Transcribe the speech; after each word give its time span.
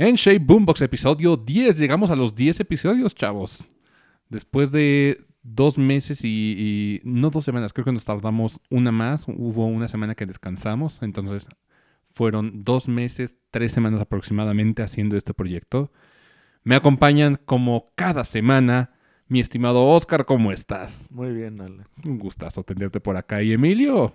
En 0.00 0.14
Shape 0.14 0.38
Boombox, 0.38 0.80
episodio 0.82 1.36
10. 1.36 1.76
Llegamos 1.76 2.12
a 2.12 2.16
los 2.16 2.32
10 2.32 2.60
episodios, 2.60 3.16
chavos. 3.16 3.68
Después 4.28 4.70
de 4.70 5.26
dos 5.42 5.76
meses 5.76 6.24
y, 6.24 6.28
y 6.56 7.00
no 7.02 7.30
dos 7.30 7.44
semanas, 7.44 7.72
creo 7.72 7.84
que 7.84 7.90
nos 7.90 8.04
tardamos 8.04 8.60
una 8.70 8.92
más. 8.92 9.26
Hubo 9.26 9.66
una 9.66 9.88
semana 9.88 10.14
que 10.14 10.24
descansamos, 10.24 11.02
entonces 11.02 11.48
fueron 12.14 12.62
dos 12.62 12.86
meses, 12.86 13.38
tres 13.50 13.72
semanas 13.72 14.00
aproximadamente 14.00 14.84
haciendo 14.84 15.16
este 15.16 15.34
proyecto. 15.34 15.90
Me 16.62 16.76
acompañan 16.76 17.34
como 17.44 17.90
cada 17.96 18.22
semana 18.22 18.92
mi 19.26 19.40
estimado 19.40 19.84
Oscar, 19.84 20.26
¿cómo 20.26 20.52
estás? 20.52 21.10
Muy 21.10 21.32
bien, 21.32 21.60
Ale. 21.60 21.86
Un 22.04 22.20
gustazo 22.20 22.62
tenerte 22.62 23.00
por 23.00 23.16
acá. 23.16 23.42
Y 23.42 23.52
Emilio, 23.52 24.14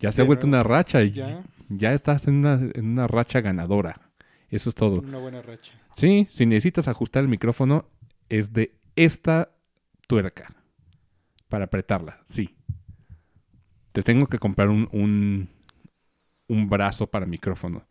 ya 0.00 0.12
se 0.12 0.22
ha 0.22 0.24
vuelto 0.24 0.46
una 0.46 0.62
racha. 0.62 1.02
y 1.02 1.10
Ya, 1.10 1.44
Ya 1.68 1.92
estás 1.92 2.26
en 2.26 2.36
una, 2.36 2.54
en 2.74 2.86
una 2.86 3.06
racha 3.06 3.42
ganadora. 3.42 4.03
Eso 4.50 4.68
es 4.68 4.74
todo. 4.74 5.00
una 5.00 5.18
buena 5.18 5.42
racha. 5.42 5.72
Sí, 5.96 6.26
si 6.30 6.46
necesitas 6.46 6.88
ajustar 6.88 7.22
el 7.22 7.28
micrófono, 7.28 7.88
es 8.28 8.52
de 8.52 8.74
esta 8.96 9.50
tuerca 10.06 10.54
para 11.48 11.64
apretarla. 11.66 12.20
Sí. 12.24 12.54
Te 13.92 14.02
tengo 14.02 14.26
que 14.26 14.38
comprar 14.38 14.68
un, 14.68 14.88
un, 14.92 15.48
un 16.48 16.68
brazo 16.68 17.06
para 17.06 17.26
micrófono. 17.26 17.86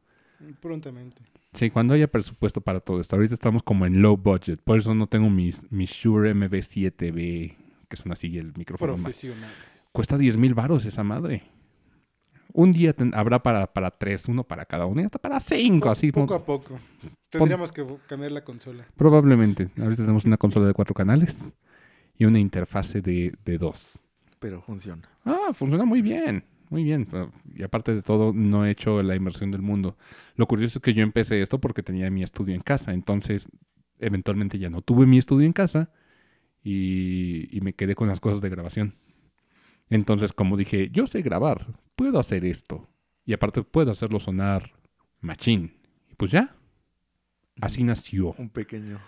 Prontamente. 0.62 1.22
Sí, 1.54 1.70
cuando 1.70 1.94
haya 1.94 2.08
presupuesto 2.08 2.62
para 2.62 2.80
todo 2.80 3.00
esto. 3.00 3.16
Ahorita 3.16 3.34
estamos 3.34 3.64
como 3.64 3.86
en 3.86 4.02
low 4.02 4.18
budget. 4.18 4.60
Por 4.62 4.80
eso 4.80 4.94
no 4.96 5.08
tengo 5.08 5.30
mis, 5.30 5.62
mis 5.72 5.92
Shure 5.92 6.34
MV7B, 6.36 7.56
que 7.88 7.98
son 7.98 8.12
así 8.12 8.38
el 8.38 8.54
micrófono 8.58 8.94
más. 8.94 9.02
Profesionales. 9.02 9.56
Cuesta 9.92 10.18
10 10.18 10.38
mil 10.38 10.54
baros 10.56 10.86
esa 10.86 11.04
madre. 11.04 11.44
Un 12.56 12.72
día 12.72 12.94
ten- 12.94 13.12
habrá 13.16 13.42
para, 13.42 13.66
para 13.74 13.90
tres, 13.92 14.28
uno 14.28 14.44
para 14.44 14.66
cada 14.66 14.86
uno 14.86 15.02
y 15.02 15.06
hasta 15.06 15.18
para 15.20 15.40
cinco, 15.40 15.86
Po- 15.86 15.92
así 15.92 16.12
como- 16.12 16.28
poco 16.28 16.36
a 16.36 16.46
poco. 16.46 16.80
Tendríamos 17.30 17.72
que 17.72 17.84
cambiar 18.08 18.32
la 18.32 18.44
consola. 18.44 18.86
Probablemente. 18.96 19.70
Ahorita 19.80 20.04
tenemos 20.04 20.26
una 20.26 20.38
consola 20.38 20.68
de 20.68 20.74
cuatro 20.74 20.94
canales 20.94 21.54
y 22.18 22.26
una 22.26 22.40
interfase 22.40 23.02
de, 23.02 23.34
de 23.44 23.58
dos. 23.58 23.98
Pero 24.40 24.62
funciona. 24.62 25.02
Ah, 25.26 25.50
funciona 25.54 25.84
muy 25.84 26.02
bien. 26.04 26.44
Muy 26.70 26.84
bien. 26.84 27.08
Ah, 27.14 27.28
Y 27.56 27.64
aparte 27.64 27.94
de 27.96 28.02
todo, 28.04 28.34
no 28.34 28.66
he 28.66 28.72
hecho 28.72 29.02
la 29.02 29.16
inversión 29.16 29.50
del 29.50 29.62
mundo. 29.64 29.98
Lo 30.36 30.46
curioso 30.48 30.78
es 30.78 30.84
que 30.84 30.94
yo 30.94 31.02
empecé 31.02 31.42
esto 31.42 31.60
porque 31.60 31.82
tenía 31.82 32.10
mi 32.12 32.22
estudio 32.22 32.54
en 32.54 32.62
casa. 32.62 32.94
Entonces, 32.94 33.50
eventualmente 34.00 34.60
ya 34.60 34.70
no 34.70 34.82
tuve 34.82 35.06
mi 35.08 35.18
estudio 35.18 35.46
en 35.48 35.54
casa 35.54 35.90
y, 36.64 37.48
y 37.56 37.62
me 37.62 37.74
quedé 37.74 37.96
con 37.96 38.08
las 38.08 38.20
cosas 38.20 38.42
de 38.42 38.50
grabación. 38.50 38.96
Entonces, 39.94 40.34
como 40.34 40.58
dije, 40.58 40.90
yo 40.92 41.06
sé 41.06 41.22
grabar, 41.22 41.68
puedo 41.96 42.18
hacer 42.18 42.46
esto. 42.46 42.90
Y 43.26 43.34
aparte 43.34 43.62
puedo 43.62 43.92
hacerlo 43.92 44.20
sonar 44.20 44.72
machín. 45.22 45.74
Y 46.10 46.16
pues 46.16 46.32
ya. 46.32 46.56
Así 47.62 47.84
nació 47.84 48.34
Un 48.40 48.50
pequeño. 48.50 49.00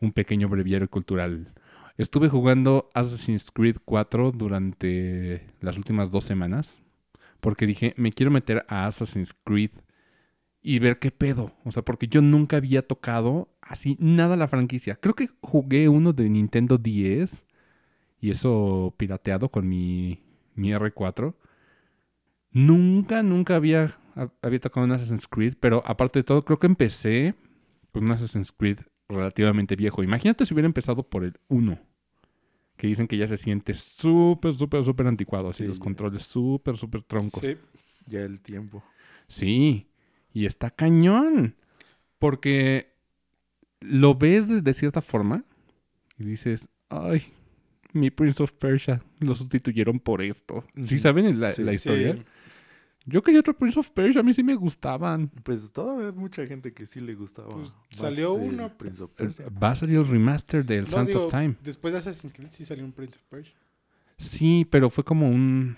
un 0.00 0.10
pequeño 0.10 0.48
breviario 0.48 0.90
cultural. 0.90 1.54
Estuve 1.98 2.28
jugando 2.28 2.88
Assassin's 2.94 3.52
Creed 3.52 3.76
4 3.84 4.32
durante 4.32 5.46
las 5.60 5.76
últimas 5.76 6.10
dos 6.10 6.24
semanas. 6.24 6.82
Porque 7.40 7.64
dije, 7.64 7.94
me 7.96 8.10
quiero 8.10 8.32
meter 8.32 8.66
a 8.68 8.86
Assassin's 8.86 9.34
Creed 9.44 9.70
y 10.60 10.80
ver 10.80 10.98
qué 10.98 11.12
pedo. 11.12 11.52
O 11.64 11.70
sea, 11.70 11.84
porque 11.84 12.08
yo 12.08 12.20
nunca 12.22 12.56
había 12.56 12.84
tocado 12.84 13.50
así 13.62 13.96
nada 14.00 14.36
la 14.36 14.48
franquicia. 14.48 14.96
Creo 14.96 15.14
que 15.14 15.28
jugué 15.42 15.88
uno 15.88 16.12
de 16.12 16.28
Nintendo 16.28 16.76
10 16.76 17.46
y 18.20 18.30
eso 18.32 18.94
pirateado 18.96 19.48
con 19.50 19.68
mi, 19.68 20.23
mi 20.54 20.70
R4. 20.72 21.34
Nunca, 22.52 23.22
nunca 23.22 23.56
había, 23.56 23.98
había 24.42 24.60
tocado 24.60 24.86
un 24.86 24.92
Assassin's 24.92 25.26
Creed, 25.26 25.54
pero 25.58 25.82
aparte 25.86 26.20
de 26.20 26.24
todo, 26.24 26.44
creo 26.44 26.58
que 26.58 26.66
empecé 26.68 27.34
con 27.92 28.04
un 28.04 28.12
Assassin's 28.12 28.52
Creed 28.52 28.78
relativamente 29.08 29.74
viejo. 29.76 30.02
Imagínate 30.02 30.46
si 30.46 30.54
hubiera 30.54 30.66
empezado 30.66 31.02
por 31.02 31.24
el 31.24 31.34
1, 31.48 31.78
que 32.76 32.86
dicen 32.86 33.08
que 33.08 33.16
ya 33.16 33.26
se 33.26 33.36
siente 33.36 33.74
súper, 33.74 34.52
súper, 34.54 34.84
súper 34.84 35.06
anticuado, 35.08 35.48
así 35.50 35.64
Sí, 35.64 35.68
los 35.68 35.78
ya. 35.78 35.84
controles 35.84 36.22
súper, 36.22 36.76
súper 36.76 37.02
troncos. 37.02 37.42
Sí. 37.42 37.56
Ya 38.06 38.20
el 38.20 38.40
tiempo. 38.40 38.84
Sí, 39.28 39.88
y 40.32 40.46
está 40.46 40.70
cañón, 40.70 41.56
porque 42.18 42.94
lo 43.80 44.14
ves 44.14 44.46
de, 44.48 44.60
de 44.62 44.74
cierta 44.74 45.00
forma 45.02 45.44
y 46.18 46.24
dices, 46.24 46.68
ay, 46.88 47.32
mi 47.94 48.10
Prince 48.10 48.42
of 48.42 48.52
Persia 48.52 49.02
lo 49.20 49.34
sustituyeron 49.34 49.98
por 50.00 50.20
esto. 50.22 50.64
¿Sí 50.82 50.98
saben 50.98 51.40
la, 51.40 51.52
Sí. 51.52 51.62
la 51.62 51.70
Sí. 51.72 51.76
historia? 51.76 52.12
Sí. 52.14 52.22
Yo 53.06 53.22
quería 53.22 53.40
otro 53.40 53.56
Prince 53.56 53.78
of 53.78 53.90
Persia, 53.90 54.20
a 54.20 54.24
mí 54.24 54.32
sí 54.32 54.42
me 54.42 54.54
gustaban. 54.54 55.28
Pues 55.42 55.70
todavía 55.72 56.06
hay 56.08 56.14
mucha 56.14 56.46
gente 56.46 56.72
que 56.72 56.86
sí 56.86 57.00
le 57.00 57.14
gustaba. 57.14 57.50
Pues, 57.54 57.70
salió 57.90 58.32
uno, 58.32 58.70
Prince 58.78 59.02
of 59.02 59.10
Eh, 59.10 59.14
Persia. 59.18 59.46
Va 59.50 59.72
a 59.72 59.76
salir 59.76 59.96
el 59.98 60.06
remaster 60.08 60.64
del 60.64 60.84
No, 60.84 60.90
Sands 60.90 61.08
digo, 61.08 61.26
of 61.26 61.30
Time. 61.30 61.54
Después 61.62 61.92
de 61.92 61.98
Assassin's 62.00 62.32
Creed 62.32 62.48
sí 62.50 62.64
salió 62.64 62.82
un 62.84 62.92
Prince 62.92 63.16
of 63.18 63.22
Persia. 63.28 63.54
Sí, 64.16 64.66
pero 64.70 64.88
fue 64.90 65.04
como 65.04 65.28
un 65.28 65.76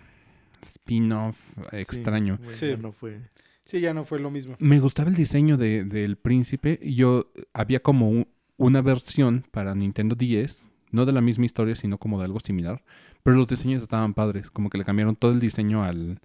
spin-off 0.63 1.37
Sí, 1.71 1.77
extraño. 1.79 2.37
bueno, 2.39 2.53
Sí. 2.53 2.69
ya 2.69 2.77
no 2.77 2.93
fue. 2.93 3.21
Sí, 3.65 3.81
ya 3.81 3.93
no 3.93 4.05
fue 4.05 4.21
lo 4.21 4.31
mismo. 4.31 4.55
Me 4.61 4.79
gustaba 4.79 5.09
el 5.11 5.17
diseño 5.17 5.57
de- 5.57 5.85
del 5.85 6.17
príncipe. 6.17 6.79
y 6.81 6.95
Yo 6.95 7.31
había 7.53 7.81
como 7.81 8.09
un- 8.09 8.29
una 8.57 8.81
versión 8.83 9.45
para 9.51 9.75
Nintendo 9.75 10.15
10, 10.15 10.63
no 10.97 11.07
de 11.07 11.13
la 11.13 11.21
misma 11.21 11.45
historia, 11.45 11.77
sino 11.77 11.99
como 11.99 12.19
de 12.19 12.25
algo 12.25 12.41
similar. 12.41 12.83
Pero 13.23 13.37
los 13.37 13.47
diseños 13.47 13.83
estaban 13.83 14.15
padres, 14.15 14.51
como 14.51 14.69
que 14.71 14.79
le 14.79 14.85
cambiaron 14.85 15.15
todo 15.15 15.31
el 15.31 15.39
diseño 15.41 15.85
al, 15.85 16.21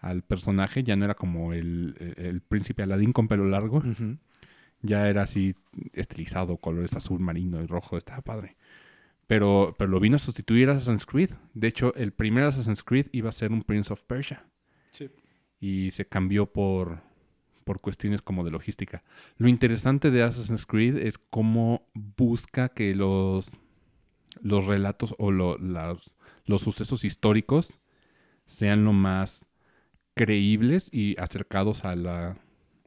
al 0.00 0.22
personaje. 0.22 0.82
Ya 0.84 0.96
no 0.96 1.04
era 1.06 1.14
como 1.14 1.52
el, 1.54 1.96
el- 1.98 2.26
el 2.26 2.40
príncipe 2.42 2.82
Aladín 2.82 3.12
con 3.12 3.28
pelo 3.28 3.46
largo. 3.48 3.82
Ya 4.82 5.08
era 5.08 5.22
así 5.22 5.54
estilizado, 5.94 6.58
colores 6.58 6.94
azul 6.94 7.20
marino 7.20 7.62
y 7.62 7.66
rojo, 7.66 7.96
estaba 7.96 8.20
padre. 8.20 8.56
Pero, 9.26 9.74
pero 9.78 9.90
lo 9.90 10.00
vino 10.00 10.16
a 10.16 10.18
sustituir 10.18 10.68
a 10.68 10.72
Assassin's 10.72 11.06
Creed. 11.06 11.30
De 11.54 11.68
hecho, 11.68 11.94
el 11.94 12.12
primer 12.12 12.44
Assassin's 12.44 12.82
Creed 12.82 13.06
iba 13.12 13.30
a 13.30 13.32
ser 13.32 13.50
un 13.52 13.62
Prince 13.62 13.90
of 13.90 14.02
Persia. 14.02 14.44
Sí. 14.90 15.08
Y 15.60 15.90
se 15.92 16.04
cambió 16.04 16.44
por, 16.44 16.98
por 17.64 17.80
cuestiones 17.80 18.20
como 18.20 18.44
de 18.44 18.50
logística. 18.50 19.02
Lo 19.38 19.48
interesante 19.48 20.10
de 20.10 20.22
Assassin's 20.22 20.66
Creed 20.66 20.98
es 20.98 21.16
cómo 21.16 21.86
busca 21.94 22.68
que 22.68 22.94
los, 22.94 23.50
los 24.44 24.66
relatos 24.66 25.16
o 25.18 25.32
lo- 25.32 25.58
las- 25.58 26.16
los 26.46 26.62
sucesos 26.62 27.04
históricos 27.04 27.80
sean 28.46 28.84
lo 28.84 28.92
más 28.92 29.48
creíbles 30.14 30.88
y 30.92 31.18
acercados 31.18 31.84
a 31.84 31.96
la, 31.96 32.38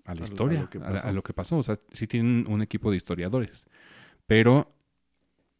a 0.06 0.13
la 0.16 0.22
a 0.22 0.23
historia, 0.23 0.62
lo 0.62 0.69
a, 0.85 1.12
lo 1.12 1.23
que 1.23 1.34
pasó. 1.34 1.57
O 1.57 1.63
sea, 1.63 1.79
sí 1.91 2.07
tienen 2.07 2.45
un 2.47 2.62
equipo 2.62 2.91
de 2.91 2.97
historiadores. 2.97 3.68
Pero 4.28 4.73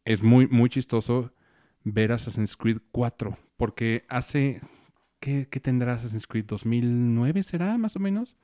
es 0.04 0.22
muy, 0.22 0.46
muy 0.46 0.70
chistoso 0.70 1.32
ver 1.84 2.12
Assassin's 2.12 2.56
Creed 2.56 2.78
4. 2.92 3.36
Porque 3.56 4.04
hace. 4.08 4.60
¿Qué, 5.20 5.48
qué 5.50 5.58
tendrá 5.58 5.94
Assassin's 5.94 6.28
Creed? 6.28 6.46
¿2009 6.46 7.42
será 7.42 7.76
más 7.76 7.96
o 7.96 7.98
menos? 7.98 8.36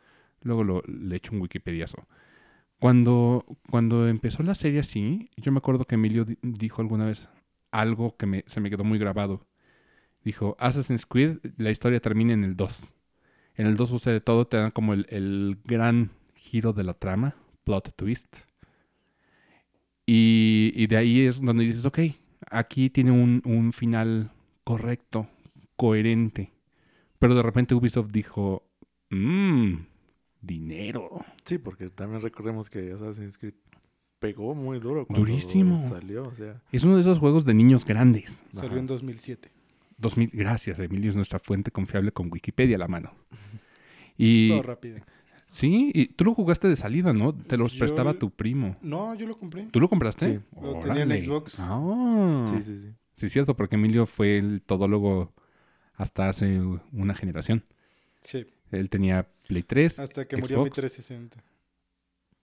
Luego 0.43 0.65
lo, 0.65 0.83
le 0.89 1.17
echo 1.17 1.33
un 1.33 1.41
Wikipediazo. 1.41 2.09
Cuando, 2.81 3.47
cuando 3.71 4.09
empezó 4.09 4.43
la 4.43 4.55
serie 4.57 4.81
así, 4.81 5.31
yo 5.37 5.53
me 5.53 5.59
acuerdo 5.59 5.85
que 5.87 5.95
Emilio 5.95 6.25
di- 6.25 6.37
dijo 6.43 6.83
alguna 6.83 7.07
vez 7.07 7.29
algo 7.75 8.17
que 8.17 8.27
me, 8.27 8.45
se 8.47 8.61
me 8.61 8.71
quedó 8.71 8.85
muy 8.85 8.99
grabado. 8.99 9.47
Dijo, 10.25 10.57
Assassin's 10.59 11.07
Creed, 11.07 11.39
la 11.59 11.71
historia 11.71 12.01
termina 12.01 12.33
en 12.33 12.45
el 12.45 12.57
2. 12.57 12.93
En 13.57 13.67
el 13.67 13.77
2 13.77 13.89
sucede 13.89 14.21
todo, 14.21 14.47
te 14.47 14.57
dan 14.57 14.71
como 14.71 14.95
el, 14.95 15.07
el 15.11 15.59
gran 15.65 16.11
giro 16.35 16.73
de 16.73 16.85
la 16.85 16.95
trama, 16.95 17.37
plot 17.65 17.95
twist. 17.97 18.39
Y, 20.07 20.87
de 20.87 20.97
ahí 20.97 21.21
es 21.21 21.41
donde 21.41 21.65
dices, 21.65 21.85
ok, 21.85 21.99
aquí 22.51 22.91
tiene 22.91 23.11
un, 23.11 23.43
un 23.45 23.73
final 23.73 24.31
correcto, 24.63 25.29
coherente. 25.77 26.53
Pero 27.19 27.35
de 27.35 27.43
repente 27.43 27.75
Ubisoft 27.75 28.11
dijo, 28.11 28.63
mmm, 29.11 29.77
dinero. 30.41 31.25
Sí, 31.45 31.59
porque 31.59 31.91
también 31.91 32.23
recordemos 32.23 32.71
que 32.71 32.93
Assassin's 32.93 33.39
Creed 33.39 33.55
pegó 34.25 34.55
muy 34.55 34.79
duro 34.81 35.07
cuando 35.07 35.21
Durísimo. 35.27 35.77
salió. 35.83 36.25
O 36.25 36.35
sea, 36.35 36.61
Es 36.73 36.83
uno 36.85 36.95
de 36.97 37.03
esos 37.03 37.19
juegos 37.19 37.45
de 37.45 37.53
niños 37.55 37.85
grandes. 37.85 38.43
Salió 38.53 38.71
Ajá. 38.71 38.79
en 38.81 38.87
2007. 38.87 39.51
2000, 39.99 40.31
gracias, 40.33 40.79
Emilio 40.79 41.11
es 41.11 41.17
nuestra 41.17 41.39
fuente 41.39 41.71
confiable 41.71 42.11
con 42.13 42.31
Wikipedia 42.33 42.77
a 42.77 42.79
la 42.79 42.89
mano. 42.89 43.13
Y 44.17 44.49
Todo 44.51 44.63
rápido. 44.63 44.99
sí, 45.49 45.91
y 45.95 46.07
tú 46.07 46.25
lo 46.25 46.35
jugaste 46.35 46.69
de 46.69 46.77
salida, 46.77 47.13
¿no? 47.13 47.35
Te 47.35 47.57
los 47.57 47.73
Yo- 47.75 47.81
prestaba 47.81 48.15
tu 48.15 48.31
primo. 48.31 48.77
No, 48.83 49.15
yo 49.15 49.27
lo 49.27 49.39
compré. 49.39 49.67
¿Tú 49.71 49.79
lo 49.81 49.89
compraste? 49.89 50.37
Sí, 50.39 50.41
lo 50.61 50.79
tenía 50.81 51.03
en. 51.03 51.23
Xbox. 51.23 51.57
Ah. 51.59 52.45
sí, 52.49 52.63
sí, 52.63 52.81
sí. 52.83 52.93
Sí, 53.13 53.27
es 53.27 53.33
cierto, 53.33 53.55
porque 53.55 53.77
Emilio 53.77 54.07
fue 54.07 54.39
el 54.39 54.63
todólogo 54.63 55.33
hasta 55.95 56.29
hace 56.29 56.61
una 56.93 57.15
generación. 57.15 57.63
Sí. 58.21 58.47
Él 58.73 58.89
tenía 58.91 59.29
Play 59.47 59.63
3, 59.63 59.99
Hasta 60.01 60.25
que 60.25 60.37
murió 60.37 60.59
mi 60.59 60.65
Xbox. 60.65 60.75
360. 60.77 61.45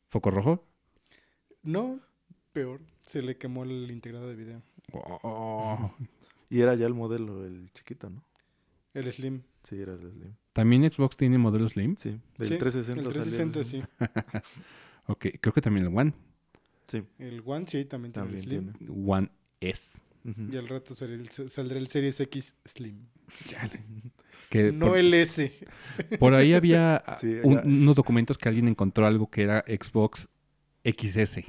foco 0.08 0.32
rojo. 0.32 0.64
No, 1.64 2.00
peor. 2.54 2.82
Se 3.04 3.22
le 3.22 3.38
quemó 3.38 3.64
el 3.64 3.90
integrado 3.92 4.28
de 4.28 4.36
video. 4.36 4.62
Oh. 4.94 5.92
Y 6.50 6.60
era 6.60 6.76
ya 6.76 6.86
el 6.86 6.94
modelo, 6.94 7.46
el 7.46 7.72
chiquito, 7.72 8.10
¿no? 8.10 8.26
El 8.94 9.10
Slim. 9.14 9.42
Sí, 9.64 9.80
era 9.82 9.94
el 9.94 10.00
Slim. 10.02 10.34
¿También 10.52 10.92
Xbox 10.92 11.16
tiene 11.16 11.38
modelo 11.38 11.70
Slim? 11.70 11.96
Sí, 11.96 12.20
del 12.38 12.48
Sí, 12.50 12.58
360 12.58 13.00
El 13.02 13.06
salió 13.14 13.24
360, 13.24 13.64
Slim. 13.64 13.84
sí. 13.86 14.60
Ok, 15.08 15.28
creo 15.40 15.54
que 15.54 15.62
también 15.62 15.86
el 15.88 15.98
One. 15.98 16.14
Sí, 16.90 17.04
El 17.20 17.42
One 17.46 17.66
sí, 17.68 17.86
también 17.86 18.12
tiene 18.12 18.28
el 18.36 18.42
también 18.44 18.74
Slim. 18.74 18.74
tiene. 18.74 18.94
One 19.08 19.30
S. 19.62 19.98
Y 20.26 20.58
al 20.58 20.68
rato 20.68 20.94
saldrá 20.94 21.16
el, 21.16 21.30
saldrá 21.50 21.78
el 21.80 21.88
Series 21.88 22.20
X 22.20 22.54
Slim. 22.66 22.98
Que 24.50 24.72
no 24.74 24.88
por, 24.88 24.98
el 24.98 25.14
S. 25.14 25.54
por 26.20 26.34
ahí 26.34 26.54
había 26.54 27.02
Sí, 27.18 27.38
un- 27.44 27.60
acá. 27.60 27.68
unos 27.68 27.96
documentos 27.96 28.38
que 28.38 28.50
alguien 28.50 28.68
encontró 28.68 29.08
algo 29.08 29.30
que 29.30 29.44
era 29.44 29.64
Xbox 29.68 30.28
XS. 30.84 31.40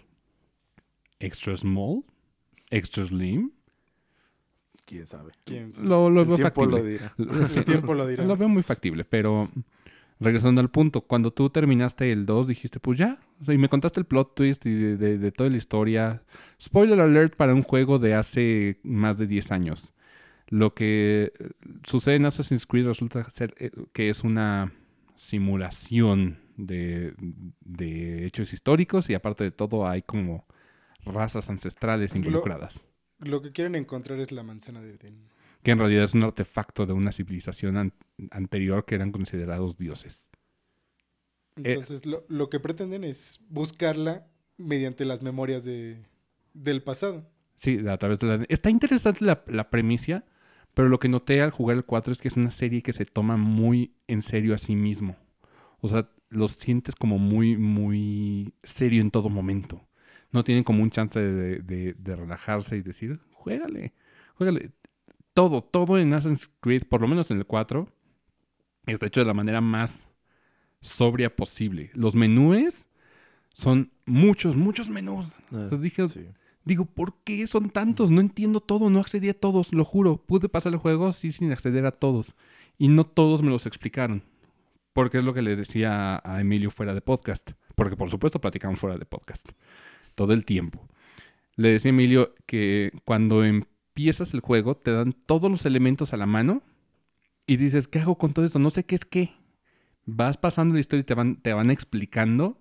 Extra 1.20 1.56
Small, 1.56 2.05
Extra 2.70 3.06
Slim. 3.06 3.50
¿Quién 4.84 5.06
sabe? 5.06 5.32
¿Quién 5.44 5.73
sabe? 5.73 5.87
Lo, 5.88 6.11
lo 6.11 6.23
El 6.23 6.26
veo 6.29 6.37
tiempo 6.37 6.67
lo 6.67 6.82
dirá. 6.82 7.14
El 7.19 7.64
tiempo 7.64 7.94
lo 7.94 8.06
dirá. 8.06 8.25
Lo 8.25 8.37
veo 8.37 8.49
muy 8.49 8.62
factible, 8.62 9.05
pero 9.05 9.49
regresando 10.19 10.61
al 10.61 10.70
punto, 10.70 11.02
cuando 11.02 11.32
tú 11.32 11.50
terminaste 11.50 12.11
el 12.12 12.26
2 12.26 12.49
dijiste, 12.49 12.81
pues 12.81 12.99
ya, 12.99 13.19
O 13.40 13.44
sea, 13.44 13.55
y 13.55 13.58
me 13.58 13.69
contaste 13.69 14.00
el 14.00 14.06
plot 14.06 14.34
twist 14.34 14.67
y 14.67 14.75
de, 14.75 14.96
de- 14.96 15.19
de 15.19 15.32
toda 15.32 15.49
la 15.50 15.56
historia. 15.56 16.23
Spoiler 16.61 17.00
alert 17.00 17.37
para 17.37 17.55
un 17.55 17.62
juego 17.62 17.99
de 17.99 18.14
hace 18.14 18.79
más 18.82 19.17
de 19.19 19.26
10 19.29 19.52
años. 19.52 19.93
Lo 20.49 20.75
que 20.75 21.32
eh, 21.38 21.49
sucede 21.84 22.17
en 22.17 22.26
Assassin's 22.26 22.67
Creed 22.67 22.87
resulta 22.87 23.29
ser 23.31 23.55
eh, 23.58 23.70
que 23.93 24.11
es 24.11 24.23
una 24.25 24.73
simulación 25.17 26.38
de, 26.57 27.15
de 27.61 28.27
hechos 28.27 28.53
históricos 28.53 29.09
y 29.11 29.15
aparte 29.15 29.45
de 29.45 29.51
todo 29.51 29.87
hay 29.87 30.03
como 30.03 30.47
razas 31.05 31.51
ancestrales 31.51 32.15
involucradas. 32.15 32.81
Lo 33.19 33.41
que 33.43 33.53
quieren 33.53 33.75
encontrar 33.75 34.19
es 34.21 34.33
la 34.33 34.43
manzana 34.43 34.81
de 34.81 34.95
Edén. 34.95 35.29
Que 35.63 35.71
en 35.71 35.79
realidad 35.79 36.05
es 36.05 36.15
un 36.15 36.25
artefacto 36.25 36.87
de 36.87 36.93
una 36.93 37.13
civilización 37.13 37.77
an- 37.77 37.93
anterior 38.33 38.85
que 38.85 38.97
eran 38.97 39.13
considerados 39.13 39.79
dioses. 39.79 40.29
Eh. 41.57 41.63
Entonces, 41.73 42.07
lo, 42.07 42.25
lo 42.29 42.49
que 42.51 42.61
pretenden 42.61 43.05
es 43.05 43.41
buscarla 43.49 44.27
mediante 44.57 45.05
las 45.05 45.23
memorias 45.23 45.65
de, 45.65 46.05
del 46.55 46.83
pasado. 46.83 47.29
Sí, 47.57 47.79
a 47.87 47.97
través 47.97 48.19
de 48.21 48.27
la... 48.27 48.45
Está 48.49 48.71
interesante 48.71 49.25
la, 49.25 49.45
la 49.47 49.71
premisa, 49.71 50.25
pero 50.75 50.89
lo 50.89 50.99
que 50.99 51.09
noté 51.09 51.41
al 51.43 51.51
jugar 51.51 51.77
el 51.77 51.85
4 51.85 52.13
es 52.13 52.21
que 52.21 52.29
es 52.29 52.37
una 52.37 52.51
serie 52.51 52.83
que 52.83 52.93
se 52.93 53.05
toma 53.05 53.37
muy 53.37 53.95
en 54.09 54.23
serio 54.23 54.55
a 54.55 54.59
sí 54.59 54.75
mismo. 54.75 55.17
O 55.81 55.89
sea, 55.89 56.09
lo 56.32 56.49
sientes 56.49 56.94
como 56.94 57.19
muy, 57.19 57.56
muy 57.56 58.55
serio 58.62 59.00
en 59.00 59.11
todo 59.11 59.29
momento. 59.29 59.87
No 60.31 60.44
tienen 60.44 60.64
como 60.64 60.82
un 60.82 60.90
chance 60.90 61.20
de, 61.20 61.58
de- 61.61 61.94
de 61.94 62.17
relajarse 62.17 62.76
y 62.76 62.82
decir, 62.82 63.20
juégale, 63.32 63.93
juégale. 64.34 64.70
Todo, 65.34 65.62
todo 65.62 65.99
en 65.99 66.12
Assassin's 66.12 66.50
Creed, 66.61 66.84
por 66.88 67.00
lo 67.00 67.08
menos 67.08 67.31
en 67.31 67.38
el 67.38 67.46
4, 67.46 67.88
está 68.87 69.06
hecho 69.06 69.20
de 69.20 69.26
la 69.26 69.34
manera 69.34 69.61
más 69.61 70.08
sobria 70.81 71.34
posible. 71.34 71.90
Los 71.94 72.14
menús 72.14 72.87
son 73.55 73.93
muchos, 74.06 74.56
muchos 74.56 74.88
menús. 74.88 75.26
Dije, 75.79 76.08
sí. 76.08 76.26
Digo, 76.64 76.84
¿por 76.84 77.14
qué 77.25 77.46
son 77.46 77.70
tantos? 77.70 78.11
No 78.11 78.20
entiendo 78.20 78.61
todo, 78.61 78.88
no 78.88 79.00
accedí 79.00 79.29
a 79.29 79.38
todos, 79.38 79.75
lo 79.75 79.84
juro. 79.84 80.17
Pude 80.19 80.49
pasar 80.49 80.73
el 80.73 80.79
juego 80.79 81.12
sí 81.12 81.32
sin 81.32 81.50
acceder 81.52 81.84
a 81.87 81.93
todos. 81.93 82.34
Y 82.79 82.88
no 82.88 83.05
todos 83.05 83.43
me 83.43 83.50
los 83.50 83.67
explicaron. 83.67 84.23
Porque 84.93 85.19
es 85.19 85.25
lo 85.25 85.33
que 85.33 85.43
le 85.43 85.56
decía 85.56 86.21
a 86.25 86.41
Emilio 86.41 86.71
fuera 86.71 86.94
de 86.94 87.00
podcast. 87.00 87.53
Porque 87.75 87.97
por 87.97 88.11
supuesto 88.11 88.41
platicamos 88.41 88.79
fuera 88.79 88.99
de 88.99 89.06
podcast. 89.06 89.49
Todo 90.15 90.33
el 90.33 90.44
tiempo. 90.44 90.87
Le 91.56 91.69
decía 91.69 91.91
a 91.91 91.94
Emilio 91.94 92.35
que 92.47 92.93
cuando 93.05 93.44
empiezas 93.44 94.35
el 94.35 94.41
juego 94.41 94.77
te 94.77 94.93
dan 94.93 95.12
todos 95.12 95.50
los 95.50 95.65
elementos 95.67 96.12
a 96.12 96.17
la 96.17 96.27
mano 96.27 96.62
y 97.47 97.56
dices, 97.56 97.89
¿qué 97.89 98.00
hago 98.00 98.19
con 98.19 98.33
todo 98.33 98.44
esto? 98.44 98.59
No 98.59 98.71
sé 98.71 98.85
qué 98.85 98.94
es 98.94 99.05
qué. 99.05 99.33
Vas 100.05 100.37
pasando 100.37 100.75
la 100.75 100.81
historia 100.81 101.03
y 101.03 101.05
te 101.05 101.15
van, 101.15 101.37
te 101.37 101.53
van 101.53 101.71
explicando 101.71 102.61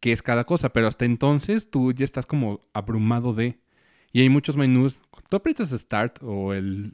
qué 0.00 0.12
es 0.12 0.22
cada 0.22 0.44
cosa, 0.44 0.72
pero 0.72 0.86
hasta 0.86 1.04
entonces 1.04 1.70
tú 1.70 1.92
ya 1.92 2.04
estás 2.04 2.26
como 2.26 2.60
abrumado 2.72 3.34
de... 3.34 3.58
Y 4.12 4.20
hay 4.20 4.28
muchos 4.28 4.56
menús. 4.56 5.02
Tú 5.28 5.36
aprietas 5.36 5.70
Start 5.70 6.22
o 6.22 6.54
el, 6.54 6.92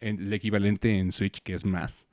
el 0.00 0.32
equivalente 0.32 0.98
en 0.98 1.12
Switch 1.12 1.40
que 1.42 1.54
es 1.54 1.64
más. 1.64 2.07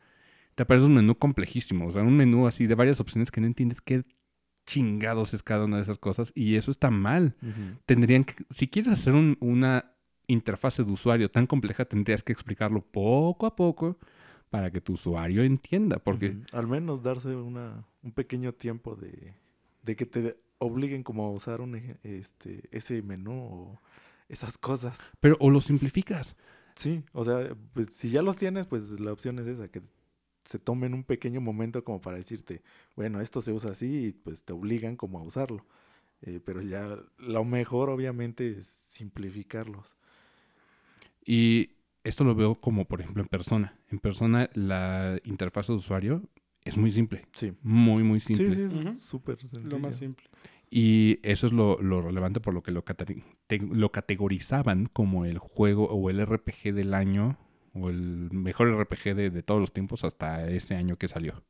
Te 0.56 0.63
aparece 0.63 0.86
un 0.88 0.96
menú 0.96 1.16
complejísimo, 1.18 1.88
o 1.88 1.92
sea, 1.92 2.02
un 2.02 2.16
menú 2.16 2.48
así 2.48 2.66
de 2.66 2.75
varias 2.75 3.00
opciones 3.00 3.30
que 3.31 3.42
no 3.42 3.48
entiendes 3.48 3.81
qué 3.81 4.04
chingados 4.66 5.34
es 5.34 5.44
cada 5.44 5.66
una 5.66 5.78
de 5.78 5.84
esas 5.84 6.00
cosas 6.00 6.31
y 6.36 6.56
eso 6.56 6.72
está 6.72 6.90
mal. 6.90 7.36
Tendrían 7.86 8.24
que, 8.24 8.36
si 8.50 8.68
quieres 8.68 8.94
hacer 8.94 9.13
un- 9.13 9.38
una 9.40 9.92
interfase 10.28 10.84
de 10.84 10.92
usuario 10.92 11.30
tan 11.30 11.46
compleja, 11.46 11.86
tendrías 11.86 12.24
que 12.24 12.34
explicarlo 12.34 12.81
poco 12.81 13.46
a 13.46 13.56
poco 13.56 14.00
para 14.50 14.72
que 14.72 14.81
tu 14.81 14.94
usuario 14.94 15.44
entienda, 15.44 16.00
porque. 16.00 16.38
Al 16.54 16.68
menos 16.68 17.04
darse 17.04 17.36
una, 17.36 17.86
un 18.02 18.12
pequeño 18.12 18.54
tiempo 18.54 18.96
de, 18.96 19.34
de 19.84 19.96
que 19.96 20.06
te 20.06 20.38
obliguen 20.57 21.04
como 21.04 21.25
a 21.25 21.31
usar 21.31 21.62
un, 21.62 21.75
este, 22.04 22.63
ese 22.72 23.02
menú 23.04 23.34
o 23.34 23.81
esas 24.30 24.57
cosas. 24.57 25.00
pero 25.19 25.38
o 25.40 25.50
lo 25.52 25.62
simplificas. 25.62 26.36
Sí, 26.75 27.04
o 27.13 27.24
sea, 27.24 27.56
pues, 27.74 27.90
si 27.96 28.10
ya 28.10 28.22
los 28.22 28.38
tienes, 28.38 28.66
pues 28.66 29.00
la 29.00 29.12
opción 29.13 29.38
es 29.40 29.48
esa, 29.48 29.68
que 29.68 29.81
se 30.45 30.59
tomen 30.59 30.94
un 30.94 31.03
pequeño 31.03 31.42
momento 31.42 31.83
como 31.83 32.01
para 32.01 32.18
decirte, 32.18 32.62
bueno, 32.95 33.21
esto 33.21 33.42
se 33.42 33.51
usa 33.51 33.71
así 33.71 34.07
y 34.07 34.12
pues 34.13 34.44
te 34.44 34.53
obligan 34.53 34.95
como 34.95 35.19
a 35.19 35.24
usarlo. 35.24 35.65
Eh, 36.21 36.39
pero 36.44 36.62
ya 36.62 36.97
lo 37.19 37.45
mejor 37.45 37.89
obviamente 37.89 38.50
es 38.59 38.65
simplificarlos. 38.68 39.95
Y 41.25 41.71
esto 42.03 42.24
lo 42.24 42.36
veo 42.36 42.56
como, 42.56 42.86
por 42.86 43.01
ejemplo, 43.01 43.24
en 43.24 43.30
persona. 43.30 43.77
En 43.89 44.00
persona, 44.00 44.50
la 44.53 45.19
interfaz 45.24 45.68
de 45.68 45.74
usuario 45.74 46.24
es 46.63 46.77
muy 46.77 46.92
simple. 46.92 47.25
Sí. 47.33 47.53
Muy, 47.62 48.03
muy 48.03 48.19
Sí, 48.19 48.36
simple. 48.36 48.56
sí, 48.56 48.62
es 48.62 48.74
Ujú. 48.74 49.00
súper 49.00 49.39
sencillo. 49.39 49.69
Lo 49.69 49.80
más 49.80 49.95
simple. 49.97 50.25
Y 50.69 51.19
eso 51.24 51.47
es 51.47 51.53
lo, 51.53 51.81
lo 51.81 52.01
relevante 52.01 52.39
por 52.39 52.53
lo 52.53 52.63
que 52.63 52.71
lo, 52.71 52.83
cate- 52.83 53.24
te- 53.47 53.59
lo 53.59 53.92
categorizaban 53.92 54.88
como 54.88 55.25
el 55.25 55.38
juego 55.38 55.86
o 55.86 56.09
el 56.09 56.19
RPG 56.19 56.74
del 56.74 56.94
año 56.94 57.38
o 57.75 57.89
el 57.89 58.30
mejor 58.31 58.69
RPG 58.81 59.16
de, 59.16 59.30
de 59.30 59.44
todos 59.44 59.62
los 59.62 59.74
tiempos 59.74 60.04
hasta 60.04 60.50
ese 60.50 60.75
año 60.75 60.98
que 60.98 61.07
salió. 61.07 61.44